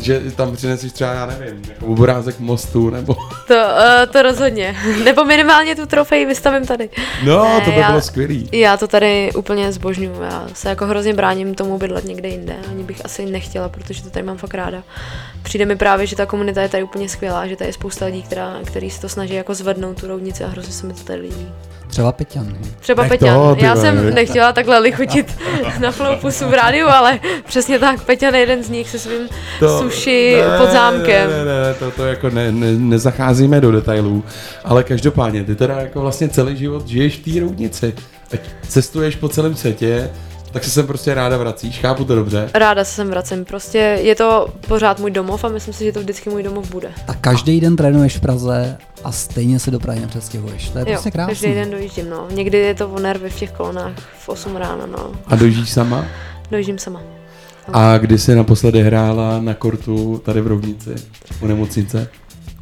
že 0.00 0.22
tam 0.36 0.56
přineseš 0.56 0.92
třeba, 0.92 1.12
já 1.12 1.26
nevím, 1.26 1.62
jako 1.68 1.86
obrázek 1.86 2.40
mostu, 2.40 2.90
nebo... 2.90 3.14
To, 3.48 3.54
uh, 3.54 4.12
to 4.12 4.22
rozhodně. 4.22 4.76
Nebo 5.04 5.24
minimálně 5.24 5.76
tu 5.76 5.86
trofej 5.86 6.26
vystavím 6.26 6.66
tady. 6.66 6.90
No, 7.24 7.60
to 7.64 7.70
by 7.70 7.76
já, 7.76 7.86
bylo 7.86 8.00
skvělý. 8.00 8.48
Já 8.52 8.76
to 8.76 8.86
tady 8.88 9.32
úplně 9.32 9.72
zbožňuju. 9.72 10.22
Já 10.22 10.48
se 10.54 10.68
jako 10.68 10.86
hrozně 10.86 11.14
bráním 11.14 11.54
tomu 11.54 11.78
bydlet 11.78 12.04
někde 12.04 12.28
jinde. 12.28 12.56
Ani 12.70 12.84
bych 12.84 13.04
asi 13.04 13.26
nechtěla, 13.26 13.68
protože 13.68 14.02
to 14.02 14.10
tady 14.10 14.26
mám 14.26 14.36
fakt 14.36 14.54
ráda. 14.54 14.82
Přijde 15.42 15.66
mi 15.66 15.76
právě, 15.76 16.06
že 16.06 16.16
ta 16.16 16.26
komunita 16.26 16.62
je 16.62 16.68
tady 16.68 16.82
úplně 16.82 17.08
skvělá, 17.08 17.46
že 17.46 17.56
tady 17.56 17.68
je 17.68 17.72
spousta 17.72 18.06
lidí, 18.06 18.22
která, 18.22 18.58
který 18.64 18.90
se 18.90 19.00
to 19.00 19.08
snaží 19.08 19.34
jako 19.34 19.54
zvednout 19.54 20.00
tu 20.00 20.06
roudnici 20.06 20.44
a 20.44 20.48
hrozně 20.48 20.72
se 20.72 20.86
mi 20.86 20.94
to 20.94 21.04
tady 21.04 21.20
líbí. 21.20 21.48
Třeba 21.94 22.12
Peťan. 22.12 22.56
Třeba 22.80 23.02
Nech 23.02 23.12
Peťan. 23.12 23.34
toho, 23.34 23.56
Já 23.58 23.76
jsem 23.76 24.14
nechtěla 24.14 24.52
takhle 24.52 24.78
lichotit 24.78 25.38
na 25.80 25.90
floupusu 25.90 26.48
v 26.48 26.54
rádiu, 26.54 26.86
ale 26.88 27.20
přesně 27.46 27.78
tak, 27.78 28.04
Peťan 28.04 28.34
je 28.34 28.40
jeden 28.40 28.62
z 28.62 28.70
nich 28.70 28.90
se 28.90 28.98
svým 28.98 29.28
sushi 29.78 30.36
pod 30.58 30.70
zámkem. 30.70 31.30
Ne, 31.30 31.44
ne, 31.44 31.44
ne, 31.44 31.74
to, 31.78 31.90
to 31.90 32.06
jako 32.06 32.30
ne, 32.30 32.52
ne, 32.52 32.72
nezacházíme 32.72 33.60
do 33.60 33.72
detailů, 33.72 34.24
ale 34.64 34.84
každopádně, 34.84 35.44
ty 35.44 35.54
teda 35.54 35.80
jako 35.80 36.00
vlastně 36.00 36.28
celý 36.28 36.56
život 36.56 36.86
žiješ 36.86 37.16
v 37.18 37.32
té 37.32 37.40
roudnici. 37.40 37.94
Cestuješ 38.68 39.16
po 39.16 39.28
celém 39.28 39.54
světě, 39.54 40.10
tak 40.54 40.64
se 40.64 40.70
sem 40.70 40.86
prostě 40.86 41.14
ráda 41.14 41.36
vracíš, 41.36 41.80
chápu 41.80 42.04
to 42.04 42.14
dobře. 42.14 42.50
Ráda 42.54 42.84
se 42.84 42.94
sem 42.94 43.08
vracím, 43.08 43.44
prostě 43.44 43.78
je 43.78 44.14
to 44.14 44.48
pořád 44.68 44.98
můj 45.00 45.10
domov 45.10 45.44
a 45.44 45.48
myslím 45.48 45.74
si, 45.74 45.84
že 45.84 45.92
to 45.92 46.00
vždycky 46.00 46.30
můj 46.30 46.42
domov 46.42 46.70
bude. 46.70 46.88
A 47.08 47.14
každý 47.14 47.60
den 47.60 47.76
trénuješ 47.76 48.16
v 48.16 48.20
Praze 48.20 48.78
a 49.04 49.12
stejně 49.12 49.58
se 49.58 49.70
do 49.70 49.80
Prahy 49.80 50.00
nepřestěhuješ. 50.00 50.68
To 50.68 50.78
je 50.78 50.84
Jo, 50.88 50.92
prostě 50.92 51.10
krásné. 51.10 51.34
každý 51.34 51.54
den 51.54 51.70
dojíždím, 51.70 52.10
no. 52.10 52.26
Někdy 52.30 52.58
je 52.58 52.74
to 52.74 52.88
o 52.88 52.98
nervy 52.98 53.30
v 53.30 53.38
těch 53.38 53.52
kolonách 53.52 53.92
v 54.18 54.28
8 54.28 54.56
ráno, 54.56 54.86
no. 54.86 55.12
A 55.26 55.36
dojíždíš 55.36 55.70
sama? 55.70 56.04
Dojíždím 56.50 56.78
sama. 56.78 57.00
A 57.72 57.98
kdy 57.98 58.18
jsi 58.18 58.34
naposledy 58.34 58.82
hrála 58.82 59.40
na 59.40 59.54
kortu 59.54 60.22
tady 60.24 60.40
v 60.40 60.46
Rovnici, 60.46 60.94
u 61.40 61.46
nemocnice? 61.46 62.08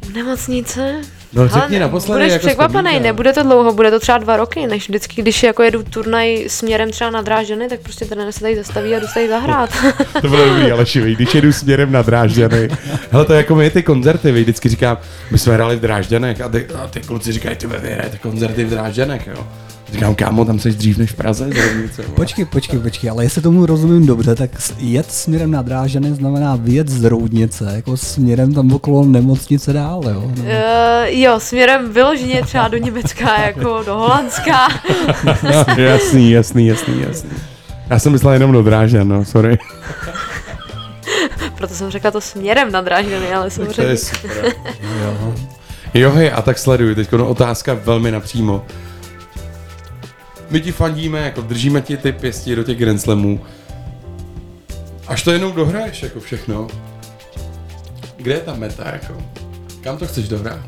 V 0.01 0.13
nemocnice? 0.13 1.01
No, 1.35 1.47
řekni 1.47 1.77
Ale 1.77 1.79
naposledy, 1.79 2.19
Budeš 2.19 2.33
jako 2.33 2.45
překvapený, 2.47 2.83
vzpomínka. 2.83 3.03
nebude 3.03 3.33
to 3.33 3.43
dlouho, 3.43 3.73
bude 3.73 3.91
to 3.91 3.99
třeba 3.99 4.17
dva 4.17 4.37
roky, 4.37 4.67
než 4.67 4.89
vždycky, 4.89 5.21
když 5.21 5.43
jako 5.43 5.63
jedu 5.63 5.83
turnaj 5.83 6.43
směrem 6.47 6.91
třeba 6.91 7.09
na 7.09 7.21
Drážďany, 7.21 7.69
tak 7.69 7.79
prostě 7.79 8.05
trenér 8.05 8.31
se 8.31 8.39
tady 8.39 8.55
zastaví 8.55 8.95
a 8.95 8.99
jdu 8.99 9.07
se 9.07 9.13
tady 9.13 9.29
zahrát. 9.29 9.69
To 10.21 10.27
bylo 10.29 10.45
dobrý, 10.45 10.71
ale 10.71 10.85
šivý, 10.85 11.15
když 11.15 11.35
jedu 11.35 11.53
směrem 11.53 11.91
na 11.91 12.01
Drážďany. 12.01 12.69
Hele, 13.11 13.25
to 13.25 13.33
je 13.33 13.37
jako 13.37 13.55
my 13.55 13.69
ty 13.69 13.83
koncerty, 13.83 14.31
vy 14.31 14.41
vždycky 14.41 14.69
říkám, 14.69 14.97
my 15.31 15.37
jsme 15.37 15.53
hráli 15.53 15.75
v 15.75 15.79
Drážďanech 15.79 16.41
a 16.41 16.49
ty, 16.49 16.65
a 16.83 16.87
ty 16.87 16.99
kluci 17.01 17.31
říkají, 17.31 17.55
ty 17.55 17.67
vy 17.67 17.77
hrajete 17.91 18.17
koncerty 18.17 18.63
v 18.63 18.69
Drážďanech, 18.69 19.27
jo. 19.27 19.47
Říkám, 19.93 20.15
kámo, 20.15 20.45
tam 20.45 20.59
jsi 20.59 20.71
dřív 20.71 20.97
než 20.97 21.11
v 21.11 21.15
Praze, 21.15 21.49
z 21.49 21.67
Rovnice. 21.67 22.01
vole." 22.01 22.15
Počkej, 22.15 22.45
počkej, 22.45 22.79
počkej, 22.79 23.09
ale 23.09 23.23
jestli 23.23 23.41
tomu 23.41 23.65
rozumím 23.65 24.05
dobře, 24.05 24.35
tak 24.35 24.51
jet 24.77 25.11
směrem 25.11 25.51
na 25.51 25.61
Drážďany 25.61 26.13
znamená 26.13 26.55
vyjet 26.55 26.89
z 26.89 27.03
Roudnice, 27.03 27.71
jako 27.75 27.97
směrem 27.97 28.53
tam 28.53 28.71
okolo 28.71 29.05
nemocnice 29.05 29.73
dál, 29.73 30.01
jo? 30.05 30.31
No. 30.37 30.43
Uh, 30.43 30.49
jo, 31.07 31.39
směrem 31.39 31.93
vyloženě 31.93 32.41
třeba 32.43 32.67
do 32.67 32.77
Německa, 32.77 33.41
jako 33.41 33.83
do 33.85 33.95
Holandska. 33.95 34.67
jasný, 35.77 36.31
jasný, 36.31 36.65
jasný, 36.65 37.01
jasný. 37.01 37.29
Já 37.89 37.99
jsem 37.99 38.11
myslel 38.11 38.33
jenom 38.33 38.51
do 38.51 38.63
Drážďan, 38.63 39.07
no, 39.07 39.25
sorry. 39.25 39.57
Proto 41.57 41.73
jsem 41.73 41.91
řekla 41.91 42.11
to 42.11 42.21
směrem 42.21 42.71
na 42.71 42.81
Drážďany, 42.81 43.33
ale 43.33 43.45
to 43.45 43.49
samozřejmě. 43.49 43.91
je 43.91 43.97
super. 43.97 44.45
jo. 45.03 45.33
jo, 45.93 46.11
hej, 46.11 46.31
a 46.35 46.41
tak 46.41 46.57
sleduj, 46.57 46.95
teď 46.95 47.11
no, 47.11 47.27
otázka 47.27 47.73
velmi 47.73 48.11
napřímo. 48.11 48.65
My 50.53 50.61
ti 50.61 50.71
fandíme, 50.71 51.19
jako 51.19 51.41
držíme 51.41 51.81
ti 51.81 51.97
ty 51.97 52.11
pěsti 52.11 52.55
do 52.55 52.63
těch 52.63 52.77
Grand 52.77 53.01
Slamů. 53.01 53.41
Až 55.07 55.23
to 55.23 55.31
jednou 55.31 55.51
dohraješ, 55.51 56.03
jako 56.03 56.19
všechno. 56.19 56.67
Kde 58.15 58.33
je 58.33 58.39
ta 58.39 58.55
meta, 58.55 58.83
jako? 58.93 59.13
Kam 59.81 59.97
to 59.97 60.07
chceš 60.07 60.27
dohrát? 60.27 60.59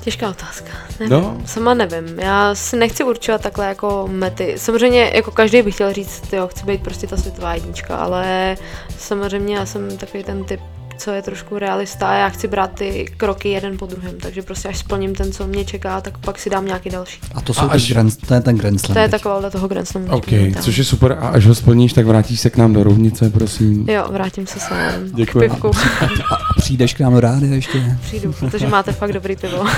Těžká 0.00 0.30
otázka. 0.30 0.70
Nevím, 1.00 1.12
No. 1.12 1.42
Sama 1.46 1.74
nevím. 1.74 2.18
Já 2.18 2.54
si 2.54 2.76
nechci 2.76 3.04
určovat 3.04 3.40
takhle 3.40 3.66
jako 3.66 4.08
mety. 4.10 4.54
Samozřejmě 4.56 5.12
jako 5.14 5.30
každý 5.30 5.62
by 5.62 5.72
chtěl 5.72 5.92
říct, 5.92 6.32
jo, 6.32 6.48
chci 6.48 6.64
být 6.66 6.82
prostě 6.82 7.06
ta 7.06 7.16
světová 7.16 7.54
jednička, 7.54 7.96
ale 7.96 8.56
samozřejmě 8.98 9.56
já 9.56 9.66
jsem 9.66 9.96
takový 9.98 10.24
ten 10.24 10.44
typ, 10.44 10.60
co 11.00 11.10
je 11.10 11.22
trošku 11.22 11.58
realista 11.58 12.08
a 12.08 12.14
já 12.14 12.28
chci 12.28 12.48
brát 12.48 12.70
ty 12.74 13.12
kroky 13.16 13.48
jeden 13.48 13.78
po 13.78 13.86
druhém, 13.86 14.12
takže 14.20 14.42
prostě 14.42 14.68
až 14.68 14.78
splním 14.78 15.14
ten, 15.14 15.32
co 15.32 15.46
mě 15.46 15.64
čeká, 15.64 16.00
tak 16.00 16.18
pak 16.18 16.38
si 16.38 16.50
dám 16.50 16.66
nějaký 16.66 16.90
další. 16.90 17.20
A 17.34 17.40
to, 17.40 17.52
A 17.52 17.54
jsou 17.54 17.66
až- 17.70 17.74
až... 17.74 17.92
grand, 17.92 18.26
to 18.26 18.34
je 18.34 18.40
ten 18.40 18.58
Grand 18.58 18.80
Slam. 18.80 18.94
To 18.94 19.00
je 19.00 19.08
taková 19.08 19.50
toho 19.50 19.68
Grand 19.68 19.88
Slamu. 19.88 20.06
OK, 20.10 20.26
což 20.60 20.76
je 20.76 20.84
super. 20.84 21.16
A 21.20 21.28
až 21.28 21.46
ho 21.46 21.54
splníš, 21.54 21.92
tak 21.92 22.06
vrátíš 22.06 22.40
se 22.40 22.50
k 22.50 22.56
nám 22.56 22.72
do 22.72 22.82
Rovnice, 22.84 23.30
prosím. 23.30 23.88
Jo, 23.88 24.06
vrátím 24.10 24.46
se 24.46 24.60
sem 24.60 25.10
Děkuji. 25.14 25.48
k 25.48 25.52
pivku. 25.52 25.70
A 26.30 26.60
přijdeš 26.60 26.94
k 26.94 27.00
nám 27.00 27.12
do 27.14 27.20
rády 27.20 27.46
ještě? 27.46 27.96
Přijdu, 28.02 28.32
protože 28.32 28.68
máte 28.68 28.92
fakt 28.92 29.12
dobrý 29.12 29.36
pivo. 29.36 29.64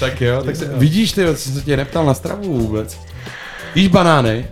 tak 0.00 0.20
jo, 0.20 0.42
tak 0.44 0.56
se, 0.56 0.64
vidíš 0.74 1.12
ty, 1.12 1.22
jsem 1.36 1.54
se 1.54 1.62
tě 1.62 1.76
neptal 1.76 2.06
na 2.06 2.14
stravu 2.14 2.58
vůbec. 2.58 2.98
Jíš 3.74 3.88
banány. 3.88 4.46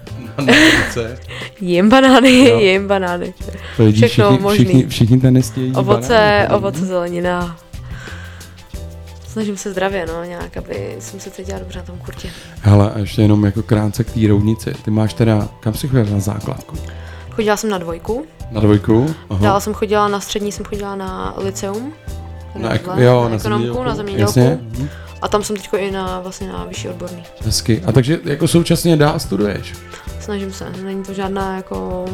Jím 1.61 1.89
banány, 1.89 2.44
Jo. 2.48 2.59
jím 2.59 2.89
banány. 2.89 3.35
To 3.77 3.82
jedí 3.82 4.02
Všechno 4.02 4.24
všichni, 4.28 4.43
možný. 4.43 4.65
všichni, 4.65 4.86
všichni 4.86 5.20
tenisti 5.20 5.61
jedí 5.61 5.74
Ovoce, 5.74 6.09
banány. 6.09 6.48
ovoce, 6.55 6.86
zelenina. 6.86 7.56
Snažím 9.28 9.56
se 9.56 9.70
zdravě, 9.73 10.06
no, 10.06 10.24
nějak, 10.24 10.56
aby 10.56 10.97
jsem 10.98 11.20
se 11.20 11.31
cítila 11.31 11.59
dobře 11.59 11.78
na 11.78 11.85
tom 11.85 11.98
kurtě. 11.98 12.28
Hele, 12.62 12.90
a 12.93 12.98
ještě 12.98 13.23
jenom 13.23 13.44
jako 13.44 13.62
krátce 13.62 14.05
k 14.05 14.11
té 14.11 14.28
rovnici. 14.28 14.73
Ty 14.85 14.90
máš 14.90 15.15
teda, 15.15 15.48
kam 15.61 15.74
jsi 15.74 15.89
chodil 15.89 16.06
na 16.06 16.20
základku? 16.20 16.77
Chodila 17.31 17.56
jsem 17.56 17.70
na 17.70 17.78
dvojku, 17.78 18.27
Na 18.51 18.61
dvojku? 18.61 19.15
dál 19.40 19.61
jsem 19.61 19.74
chodila 19.74 20.09
na 20.09 20.20
střední, 20.20 20.52
jsem 20.52 20.65
chodila 20.65 20.97
na 20.97 21.35
liceum. 21.39 21.93
Na 22.56 22.70
ek- 22.74 22.82
Takhle, 22.82 23.05
jo, 23.05 23.28
na 23.28 23.36
ekonomku, 23.36 23.82
na 23.85 23.94
zemědělku. 23.94 24.39
Jasně. 24.39 24.59
A 25.23 25.28
tam 25.28 25.44
jsem 25.44 25.56
teď 25.56 25.69
i 25.77 25.90
na, 25.90 26.20
vlastně 26.20 26.48
na 26.48 26.65
vyšší 26.65 26.89
odborný. 26.89 27.23
Hezky. 27.44 27.82
A 27.86 27.93
takže 27.93 28.19
jako 28.24 28.48
současně 28.48 28.97
dál 28.97 29.19
studuješ? 29.19 29.73
Snažím 30.25 30.53
se, 30.53 30.73
není 30.85 31.03
to 31.03 31.13
žádná 31.15 31.57
jako 31.57 32.05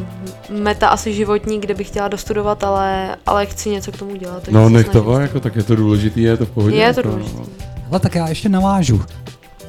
meta 0.51 0.89
asi 0.89 1.15
životní, 1.15 1.61
kde 1.61 1.75
bych 1.75 1.87
chtěla 1.87 2.09
dostudovat, 2.09 2.65
ale, 2.65 3.17
ale 3.27 3.47
chci 3.47 3.71
něco 3.71 3.93
k 3.93 3.97
tomu 3.99 4.17
dělat. 4.17 4.43
takže 4.43 4.59
No 4.59 4.69
nech 4.69 4.89
toho, 4.89 5.21
jako 5.21 5.41
tak 5.41 5.57
je 5.57 5.63
to 5.63 5.77
důležitý, 5.77 6.23
je 6.23 6.37
to 6.37 6.47
v 6.47 6.51
pohodě. 6.51 6.77
Je 6.77 6.95
to 6.95 7.01
jako, 7.01 7.11
důležitý. 7.11 7.37
no. 7.37 7.47
Ale 7.91 8.01
tak 8.01 8.15
já 8.15 8.29
ještě 8.29 8.49
navážu. 8.49 9.03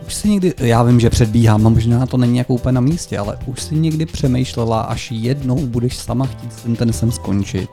Už 0.08 0.14
si 0.14 0.30
někdy, 0.30 0.54
já 0.58 0.84
vím, 0.84 1.00
že 1.00 1.10
předbíhám 1.10 1.68
a 1.68 1.70
možná 1.70 2.06
to 2.06 2.18
není 2.18 2.38
jako 2.38 2.54
úplně 2.54 2.74
na 2.74 2.82
místě, 2.82 3.18
ale 3.18 3.38
už 3.46 3.62
si 3.62 3.76
někdy 3.76 4.06
přemýšlela, 4.06 4.82
až 4.82 5.12
jednou 5.12 5.56
budeš 5.56 5.98
sama 5.98 6.26
chtít 6.26 6.54
s 6.54 6.62
tím 6.62 6.76
tenisem 6.76 7.12
skončit, 7.12 7.70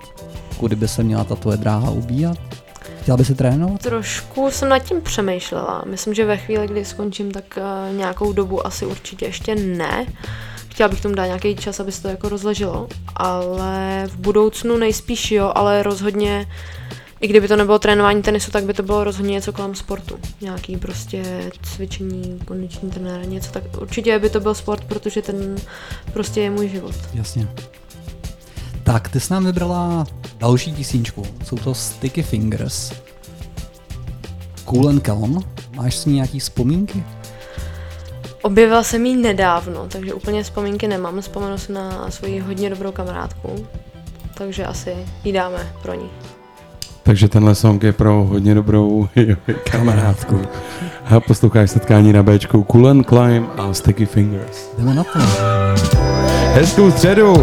kudy 0.57 0.77
by 0.77 0.89
se 0.89 1.03
měla 1.03 1.24
ta 1.24 1.35
tvoje 1.36 1.57
dráha 1.57 1.90
ubíhat? 1.90 2.39
Chtěla 3.03 3.16
by 3.16 3.24
se 3.24 3.35
trénovat? 3.35 3.81
Trošku 3.82 4.51
jsem 4.51 4.69
nad 4.69 4.78
tím 4.78 5.01
přemýšlela. 5.01 5.82
Myslím, 5.90 6.15
že 6.15 6.24
ve 6.24 6.36
chvíli, 6.36 6.66
kdy 6.66 6.85
skončím, 6.85 7.31
tak 7.31 7.45
uh, 7.57 7.97
nějakou 7.97 8.32
dobu 8.32 8.66
asi 8.66 8.86
určitě 8.86 9.27
ještě 9.27 9.55
ne. 9.55 10.07
Chtěla 10.78 10.88
bych 10.88 11.00
tomu 11.00 11.14
dát 11.14 11.26
nějaký 11.26 11.56
čas, 11.56 11.80
aby 11.80 11.92
se 11.92 12.02
to 12.02 12.09
jako 12.09 12.28
rozleželo, 12.28 12.88
ale 13.16 14.05
v 14.06 14.16
budoucnu 14.16 14.76
nejspíš 14.76 15.30
jo, 15.30 15.52
ale 15.55 15.82
rozhodně, 15.82 16.46
i 17.20 17.28
kdyby 17.28 17.48
to 17.48 17.56
nebylo 17.56 17.78
trénování 17.78 18.22
tenisu, 18.22 18.50
tak 18.50 18.64
by 18.64 18.74
to 18.74 18.82
bylo 18.82 19.05
rozhodně 19.05 19.32
něco 19.32 19.52
kolem 19.52 19.74
sportu. 19.74 20.18
Nějaký 20.40 20.76
prostě 20.76 21.50
cvičení, 21.62 22.40
kondiční 22.44 22.90
trenér, 22.90 23.28
něco 23.28 23.52
tak. 23.52 23.62
Určitě 23.80 24.18
by 24.18 24.30
to 24.30 24.40
byl 24.40 24.55
sport, 24.55 24.84
protože 24.84 25.22
ten 25.22 25.56
prostě 26.12 26.40
je 26.40 26.50
můj 26.50 26.68
život. 26.68 26.94
Jasně. 27.14 27.48
Tak, 28.82 29.09
ty 29.09 29.20
jsi 29.20 29.32
nám 29.32 29.44
vybrala 29.44 30.06
další 30.38 30.72
písničku. 30.72 31.22
Jsou 31.44 31.56
to 31.56 31.74
Sticky 31.74 32.22
Fingers. 32.22 32.92
Cool 34.64 34.88
and 34.88 35.00
Calm. 35.00 35.44
Máš 35.76 35.96
s 35.96 36.06
ní 36.06 36.14
nějaký 36.14 36.38
vzpomínky? 36.38 37.05
Objevila 38.43 38.82
jsem 38.82 39.06
ji 39.06 39.16
nedávno, 39.16 39.86
takže 39.89 40.15
úplně 40.15 40.43
vzpomínky 40.43 40.89
nemám. 40.89 41.20
Vzpomenu 41.20 41.59
si 41.59 41.73
na 41.73 42.10
svoji 42.10 42.39
hodně 42.40 42.70
dobrou 42.70 42.93
kamarádku, 42.93 43.66
takže 44.35 44.65
asi 44.66 44.97
ji 45.24 45.32
dáme 45.32 45.73
pro 45.82 45.94
ní. 45.94 46.10
Takže 47.02 47.28
tenhle 47.28 47.55
song 47.55 47.82
je 47.82 47.93
pro 47.93 48.24
hodně 48.24 48.55
dobrou 48.55 49.09
kamarádku. 49.70 50.40
A 51.05 51.20
posloucháš 51.20 51.70
setkání 51.70 52.12
na 52.12 52.23
Bčku 52.23 52.62
Cool 52.62 52.89
and 52.89 53.09
Climb 53.09 53.48
a 53.56 53.74
Sticky 53.74 54.06
Fingers. 54.06 54.70
Jdeme 54.78 54.94
na 54.94 55.05
to. 55.05 55.19
Hezkou 56.55 56.90
středu! 56.90 57.35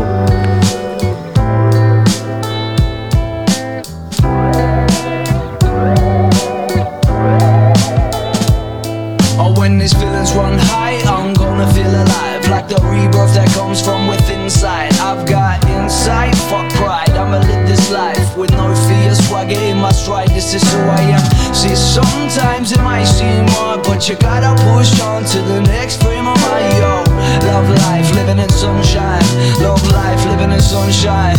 Is 20.55 20.63
who 20.71 20.79
I 20.79 21.01
am 21.17 21.53
See, 21.53 21.75
sometimes 21.75 22.71
it 22.71 22.79
might 22.79 23.05
seem 23.05 23.45
hard 23.49 23.83
but 23.83 24.07
you 24.07 24.15
gotta 24.15 24.51
push 24.63 24.99
on 25.01 25.23
to 25.25 25.39
the 25.41 25.61
next 25.61 26.01
frame 26.01 26.27
of 26.27 26.37
my 26.41 26.59
yo. 26.79 27.03
Love 27.47 27.69
life, 27.87 28.13
living 28.15 28.39
in 28.39 28.49
sunshine. 28.49 29.23
Love 29.61 29.85
life, 29.91 30.23
living 30.25 30.51
in 30.51 30.61
sunshine. 30.61 31.37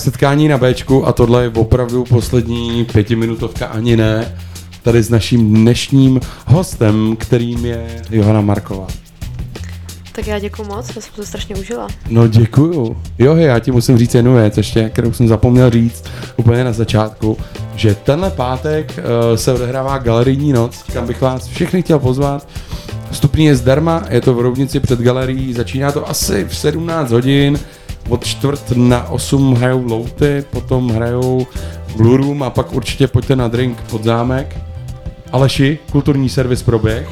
Posloucháš 0.00 0.14
setkání 0.14 0.48
na 0.48 0.58
Bčku 0.58 1.06
a 1.06 1.12
tohle 1.12 1.42
je 1.42 1.48
opravdu 1.48 2.04
poslední 2.04 2.84
pětiminutovka 2.84 3.66
ani 3.66 3.96
ne. 3.96 4.36
Tady 4.82 5.02
s 5.02 5.10
naším 5.10 5.54
dnešním 5.54 6.20
hostem, 6.46 7.16
kterým 7.16 7.64
je 7.64 8.02
Johana 8.10 8.40
Marková. 8.40 8.86
Tak 10.12 10.26
já 10.26 10.38
děkuji 10.38 10.64
moc, 10.64 10.96
já 10.96 11.02
jsem 11.02 11.12
to 11.16 11.24
strašně 11.24 11.56
užila. 11.56 11.88
No 12.10 12.28
děkuju. 12.28 12.96
Jo, 13.18 13.36
já 13.36 13.58
ti 13.58 13.72
musím 13.72 13.98
říct 13.98 14.14
jednu 14.14 14.34
věc 14.34 14.56
ještě, 14.56 14.88
kterou 14.88 15.12
jsem 15.12 15.28
zapomněl 15.28 15.70
říct 15.70 16.04
úplně 16.36 16.64
na 16.64 16.72
začátku, 16.72 17.38
že 17.74 17.94
tenhle 17.94 18.30
pátek 18.30 18.98
uh, 18.98 19.36
se 19.36 19.52
odehrává 19.52 19.98
galerijní 19.98 20.52
noc, 20.52 20.82
kam 20.92 21.06
bych 21.06 21.20
vás 21.20 21.46
všechny 21.46 21.82
chtěl 21.82 21.98
pozvat. 21.98 22.48
Vstupní 23.10 23.44
je 23.44 23.56
zdarma, 23.56 24.04
je 24.10 24.20
to 24.20 24.34
v 24.34 24.40
Roudnici 24.40 24.80
před 24.80 25.00
galerií, 25.00 25.52
začíná 25.52 25.92
to 25.92 26.08
asi 26.08 26.44
v 26.44 26.56
17 26.56 27.10
hodin, 27.10 27.58
od 28.10 28.24
čtvrt 28.24 28.72
na 28.76 29.10
8 29.10 29.54
hrajou 29.54 29.84
louty, 29.84 30.44
potom 30.50 30.88
hrajou 30.90 31.46
Blue 31.96 32.16
Room 32.16 32.42
a 32.42 32.50
pak 32.50 32.72
určitě 32.72 33.06
pojďte 33.08 33.36
na 33.36 33.48
drink 33.48 33.80
pod 33.90 34.04
zámek. 34.04 34.56
Aleši, 35.32 35.78
kulturní 35.92 36.28
servis 36.28 36.62
proběh. 36.62 37.08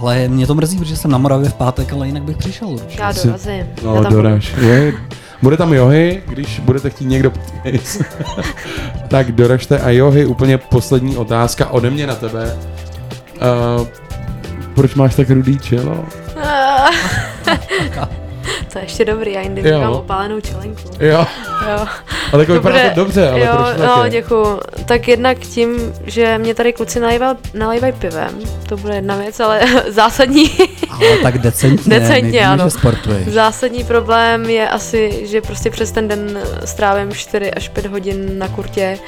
Ale 0.00 0.28
mě 0.28 0.46
to 0.46 0.54
mrzí, 0.54 0.78
protože 0.78 0.96
jsem 0.96 1.10
na 1.10 1.18
Moravě 1.18 1.48
v 1.48 1.54
pátek, 1.54 1.92
ale 1.92 2.06
jinak 2.06 2.22
bych 2.22 2.36
přišel 2.36 2.68
určitě. 2.68 3.02
Já 3.02 3.12
dorazím. 3.12 3.52
já 3.56 3.66
No, 3.84 3.94
tam 3.94 4.02
budu. 4.04 4.16
doraž. 4.22 4.54
Je, 4.60 4.92
bude 5.42 5.56
tam 5.56 5.72
johy, 5.72 6.22
když 6.28 6.60
budete 6.60 6.90
chtít 6.90 7.04
někdo 7.04 7.32
tak 9.08 9.32
doražte. 9.32 9.78
A 9.78 9.90
johy, 9.90 10.26
úplně 10.26 10.58
poslední 10.58 11.16
otázka 11.16 11.70
ode 11.70 11.90
mě 11.90 12.06
na 12.06 12.14
tebe. 12.14 12.56
Uh, 13.78 13.86
proč 14.74 14.94
máš 14.94 15.14
tak 15.14 15.30
rudý 15.30 15.58
čelo? 15.58 16.04
je 18.82 18.86
ještě 18.86 19.04
dobrý, 19.04 19.32
já 19.32 19.40
jindy 19.40 19.68
Jo. 19.68 19.80
mám 19.80 19.92
opálenou 19.92 20.40
čelenku. 20.40 20.82
Jo. 21.00 21.26
jo. 21.70 21.86
Ale 22.32 22.42
jako 22.42 22.52
vypadá 22.52 22.78
to 22.90 22.94
dobře, 22.94 23.28
ale 23.28 23.40
jo, 23.40 23.52
proč 23.56 23.76
no, 23.78 23.96
také? 23.96 24.10
děkuju. 24.10 24.60
Tak 24.86 25.08
jednak 25.08 25.38
tím, 25.38 25.92
že 26.04 26.38
mě 26.38 26.54
tady 26.54 26.72
kluci 26.72 27.00
nalejval, 27.00 27.36
nalejvají 27.54 27.92
pivem, 27.92 28.40
to 28.68 28.76
bude 28.76 28.94
jedna 28.94 29.16
věc, 29.16 29.40
ale 29.40 29.60
zásadní, 29.88 30.50
Ale 30.90 31.18
tak 31.22 31.38
decentně, 31.38 31.94
my 31.94 32.00
decentně 32.00 32.30
víme, 32.30 32.46
ano. 32.46 32.64
že 32.64 32.70
sportuješ. 32.70 33.28
Zásadní 33.28 33.84
problém 33.84 34.44
je 34.50 34.68
asi, 34.68 35.26
že 35.26 35.40
prostě 35.40 35.70
přes 35.70 35.92
ten 35.92 36.08
den 36.08 36.38
strávím 36.64 37.12
4 37.12 37.50
až 37.50 37.68
5 37.68 37.86
hodin 37.86 38.38
na 38.38 38.48
kurtě 38.48 38.98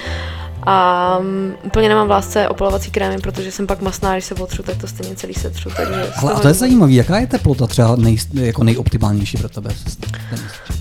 a 0.67 1.19
um, 1.21 1.55
úplně 1.63 1.89
nemám 1.89 2.07
v 2.07 2.11
lásce 2.11 2.49
opalovací 2.49 2.91
krémy, 2.91 3.19
protože 3.19 3.53
jsem 3.53 3.67
pak 3.67 3.81
masná, 3.81 4.13
když 4.13 4.25
se 4.25 4.35
otřu, 4.35 4.63
tak 4.63 4.77
to 4.77 4.87
stejně 4.87 5.17
celý 5.17 5.35
setřu. 5.35 5.69
Takže 5.77 6.13
Ale 6.17 6.33
a 6.33 6.41
to 6.41 6.49
je 6.49 6.55
zajímavé, 6.55 6.93
jaká 6.93 7.19
je 7.19 7.27
teplota 7.27 7.67
třeba 7.67 7.97
nej, 7.97 8.17
jako 8.35 8.65
nejoptimálnější 8.65 9.37
pro 9.37 9.49
tebe? 9.49 9.71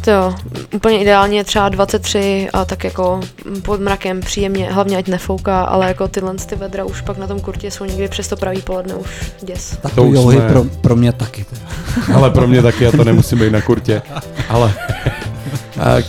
To 0.01 0.11
jo, 0.11 0.35
úplně 0.73 0.99
ideálně 0.99 1.43
třeba 1.43 1.69
23 1.69 2.47
a 2.53 2.65
tak 2.65 2.83
jako 2.83 3.19
pod 3.61 3.79
mrakem 3.81 4.19
příjemně, 4.21 4.71
hlavně 4.71 4.97
ať 4.97 5.07
nefouká, 5.07 5.63
ale 5.63 5.87
jako 5.87 6.07
tyhle 6.07 6.33
ty 6.35 6.55
vedra 6.55 6.83
už 6.85 7.01
pak 7.01 7.17
na 7.17 7.27
tom 7.27 7.39
kurtě 7.39 7.71
jsou 7.71 7.85
někdy 7.85 8.07
přes 8.07 8.27
to 8.27 8.35
pravý 8.35 8.61
poledne 8.61 8.95
už 8.95 9.31
děs. 9.41 9.77
Tak 9.81 9.93
To 9.95 10.03
už 10.03 10.17
jsme- 10.19 10.49
pro, 10.49 10.63
pro 10.63 10.95
mě 10.95 11.11
taky. 11.13 11.43
Teda. 11.49 11.61
Ale 12.17 12.29
pro 12.31 12.47
mě 12.47 12.61
taky, 12.61 12.83
já 12.83 12.91
to 12.91 13.03
nemusím 13.03 13.39
být 13.39 13.51
na 13.51 13.61
kurtě. 13.61 14.01
Ale 14.49 14.73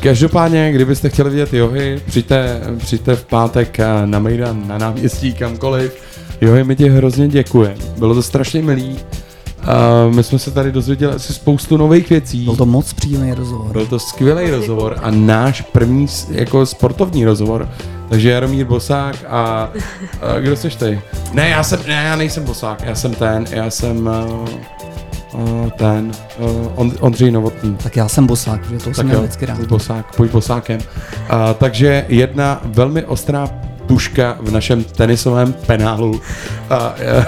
každopádně, 0.01 0.73
kdybyste 0.73 1.09
chtěli 1.09 1.31
vidět 1.31 1.55
johy, 1.55 2.01
přijďte, 2.07 2.61
přijďte 2.79 3.17
v 3.17 3.25
pátek 3.25 3.81
eh, 3.81 3.87
na 4.07 4.19
Mejdan, 4.19 4.69
na 4.69 4.79
náměstí, 4.79 5.35
kamkoliv. 5.35 6.03
Johy, 6.41 6.65
my 6.65 6.77
ti 6.77 6.89
hrozně 6.89 7.29
děkujeme. 7.29 7.77
Bylo 7.99 8.15
to 8.15 8.23
strašně 8.23 8.63
milý. 8.63 8.99
Uh, 9.65 10.15
my 10.15 10.23
jsme 10.23 10.39
se 10.39 10.51
tady 10.51 10.73
dozvěděli 10.73 11.15
asi 11.15 11.33
spoustu 11.33 11.77
nových 11.77 12.11
věcí. 12.11 12.45
Byl 12.45 12.57
to 12.57 12.67
moc 12.67 12.93
příjemný 12.93 13.35
rozhovor. 13.35 13.73
Byl 13.73 13.87
to 13.87 13.99
skvělý 13.99 14.51
rozhovor 14.51 14.97
a 15.03 15.11
náš 15.11 15.61
první 15.61 16.07
jako 16.31 16.67
sportovní 16.67 17.25
rozhovor. 17.25 17.69
Takže 18.09 18.31
Jaromír 18.31 18.67
Bosák 18.67 19.17
a, 19.29 19.71
a 20.21 20.39
kdo 20.41 20.57
jsi 20.57 20.71
ty? 20.71 21.01
Ne, 21.33 21.49
já 21.49 21.63
jsem, 21.63 21.81
ne, 21.87 21.95
já 21.95 22.17
nejsem 22.17 22.45
Bosák, 22.45 22.83
já 22.85 22.95
jsem 22.95 23.15
ten, 23.15 23.45
já 23.51 23.71
jsem 23.71 24.07
uh, 24.07 24.49
ten, 25.77 26.13
uh, 26.39 26.73
On, 26.75 26.93
Ondřej 27.01 27.31
Novotný. 27.31 27.77
Tak 27.83 27.97
já 27.97 28.09
jsem 28.09 28.27
bosák, 28.27 28.71
že 28.71 28.79
to 28.79 28.95
jsem 28.95 29.07
měl 29.07 29.21
vždycky 29.21 29.47
rád. 29.47 29.61
Bosák, 29.61 30.17
pojď 30.17 30.31
Bosákem. 30.31 30.81
Uh, 30.81 31.37
takže 31.59 32.05
jedna 32.09 32.61
velmi 32.65 33.05
ostrá 33.05 33.51
puška 33.87 34.39
v 34.41 34.51
našem 34.51 34.85
tenisovém 34.85 35.53
penálu. 35.53 36.21
A 36.71 36.95
eh, 36.99 37.27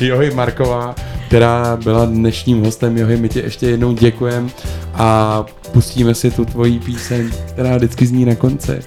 Johy 0.06 0.30
Marková, 0.30 0.94
která 1.26 1.76
byla 1.76 2.04
dnešním 2.04 2.64
hostem. 2.64 2.98
Johy, 2.98 3.16
my 3.16 3.28
ti 3.28 3.40
ještě 3.40 3.66
jednou 3.66 3.92
děkujem 3.92 4.50
a 4.94 5.44
pustíme 5.72 6.14
si 6.14 6.30
tu 6.30 6.44
tvoji 6.44 6.78
píseň, 6.78 7.30
která 7.48 7.76
vždycky 7.76 8.06
zní 8.06 8.24
na 8.24 8.34
konci. 8.34 8.80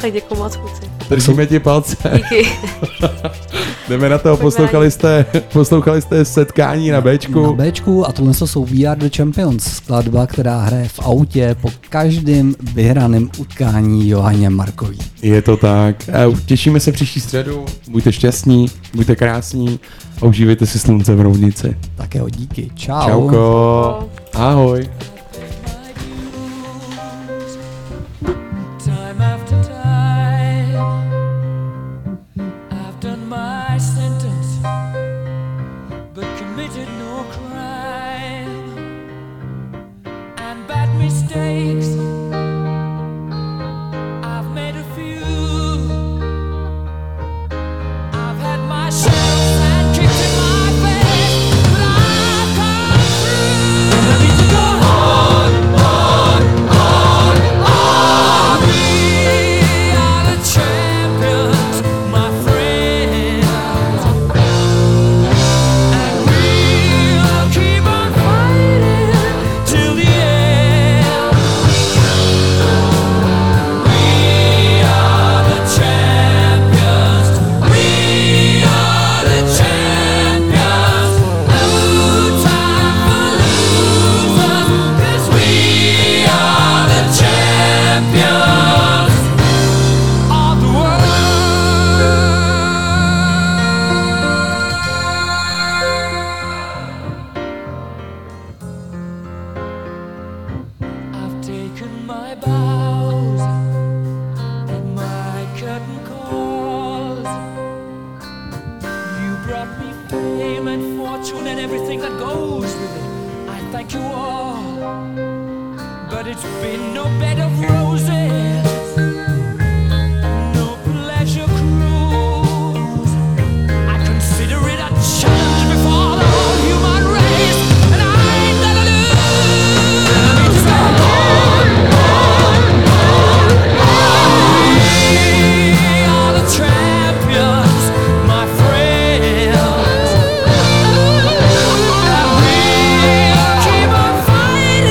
Tak 0.00 0.12
děkuji 0.12 0.34
moc, 0.34 0.56
kluci. 0.56 0.97
Držíme 1.10 1.46
ti 1.46 1.58
palce. 1.60 1.96
Díky. 2.14 2.48
Jdeme 3.88 4.08
na 4.08 4.18
to, 4.18 4.36
poslouchali 4.36 4.90
jste, 4.90 5.24
poslouchali 5.52 6.02
jste 6.02 6.24
setkání 6.24 6.90
na 6.90 7.00
Bčku. 7.00 7.56
Na 7.56 7.64
Bčku 7.64 8.08
a 8.08 8.12
tohle 8.12 8.34
jsou 8.34 8.66
Are 8.90 9.00
The 9.00 9.16
Champions, 9.16 9.64
skladba, 9.64 10.26
která 10.26 10.60
hraje 10.60 10.88
v 10.88 11.00
autě 11.02 11.56
po 11.60 11.70
každém 11.88 12.54
vyhraném 12.74 13.30
utkání 13.38 14.08
Johaně 14.08 14.50
Markový. 14.50 14.98
Je 15.22 15.42
to 15.42 15.56
tak. 15.56 16.08
A 16.08 16.36
těšíme 16.46 16.80
se 16.80 16.92
příští 16.92 17.20
středu. 17.20 17.64
Buďte 17.90 18.12
šťastní, 18.12 18.66
buďte 18.94 19.16
krásní 19.16 19.80
a 20.22 20.26
užívejte 20.26 20.66
si 20.66 20.78
slunce 20.78 21.14
v 21.14 21.20
rovnici. 21.20 21.76
Tak 21.94 22.14
jo, 22.14 22.28
díky. 22.28 22.70
Čau. 22.74 23.06
Čauko. 23.06 24.08
Ahoj. 24.34 24.88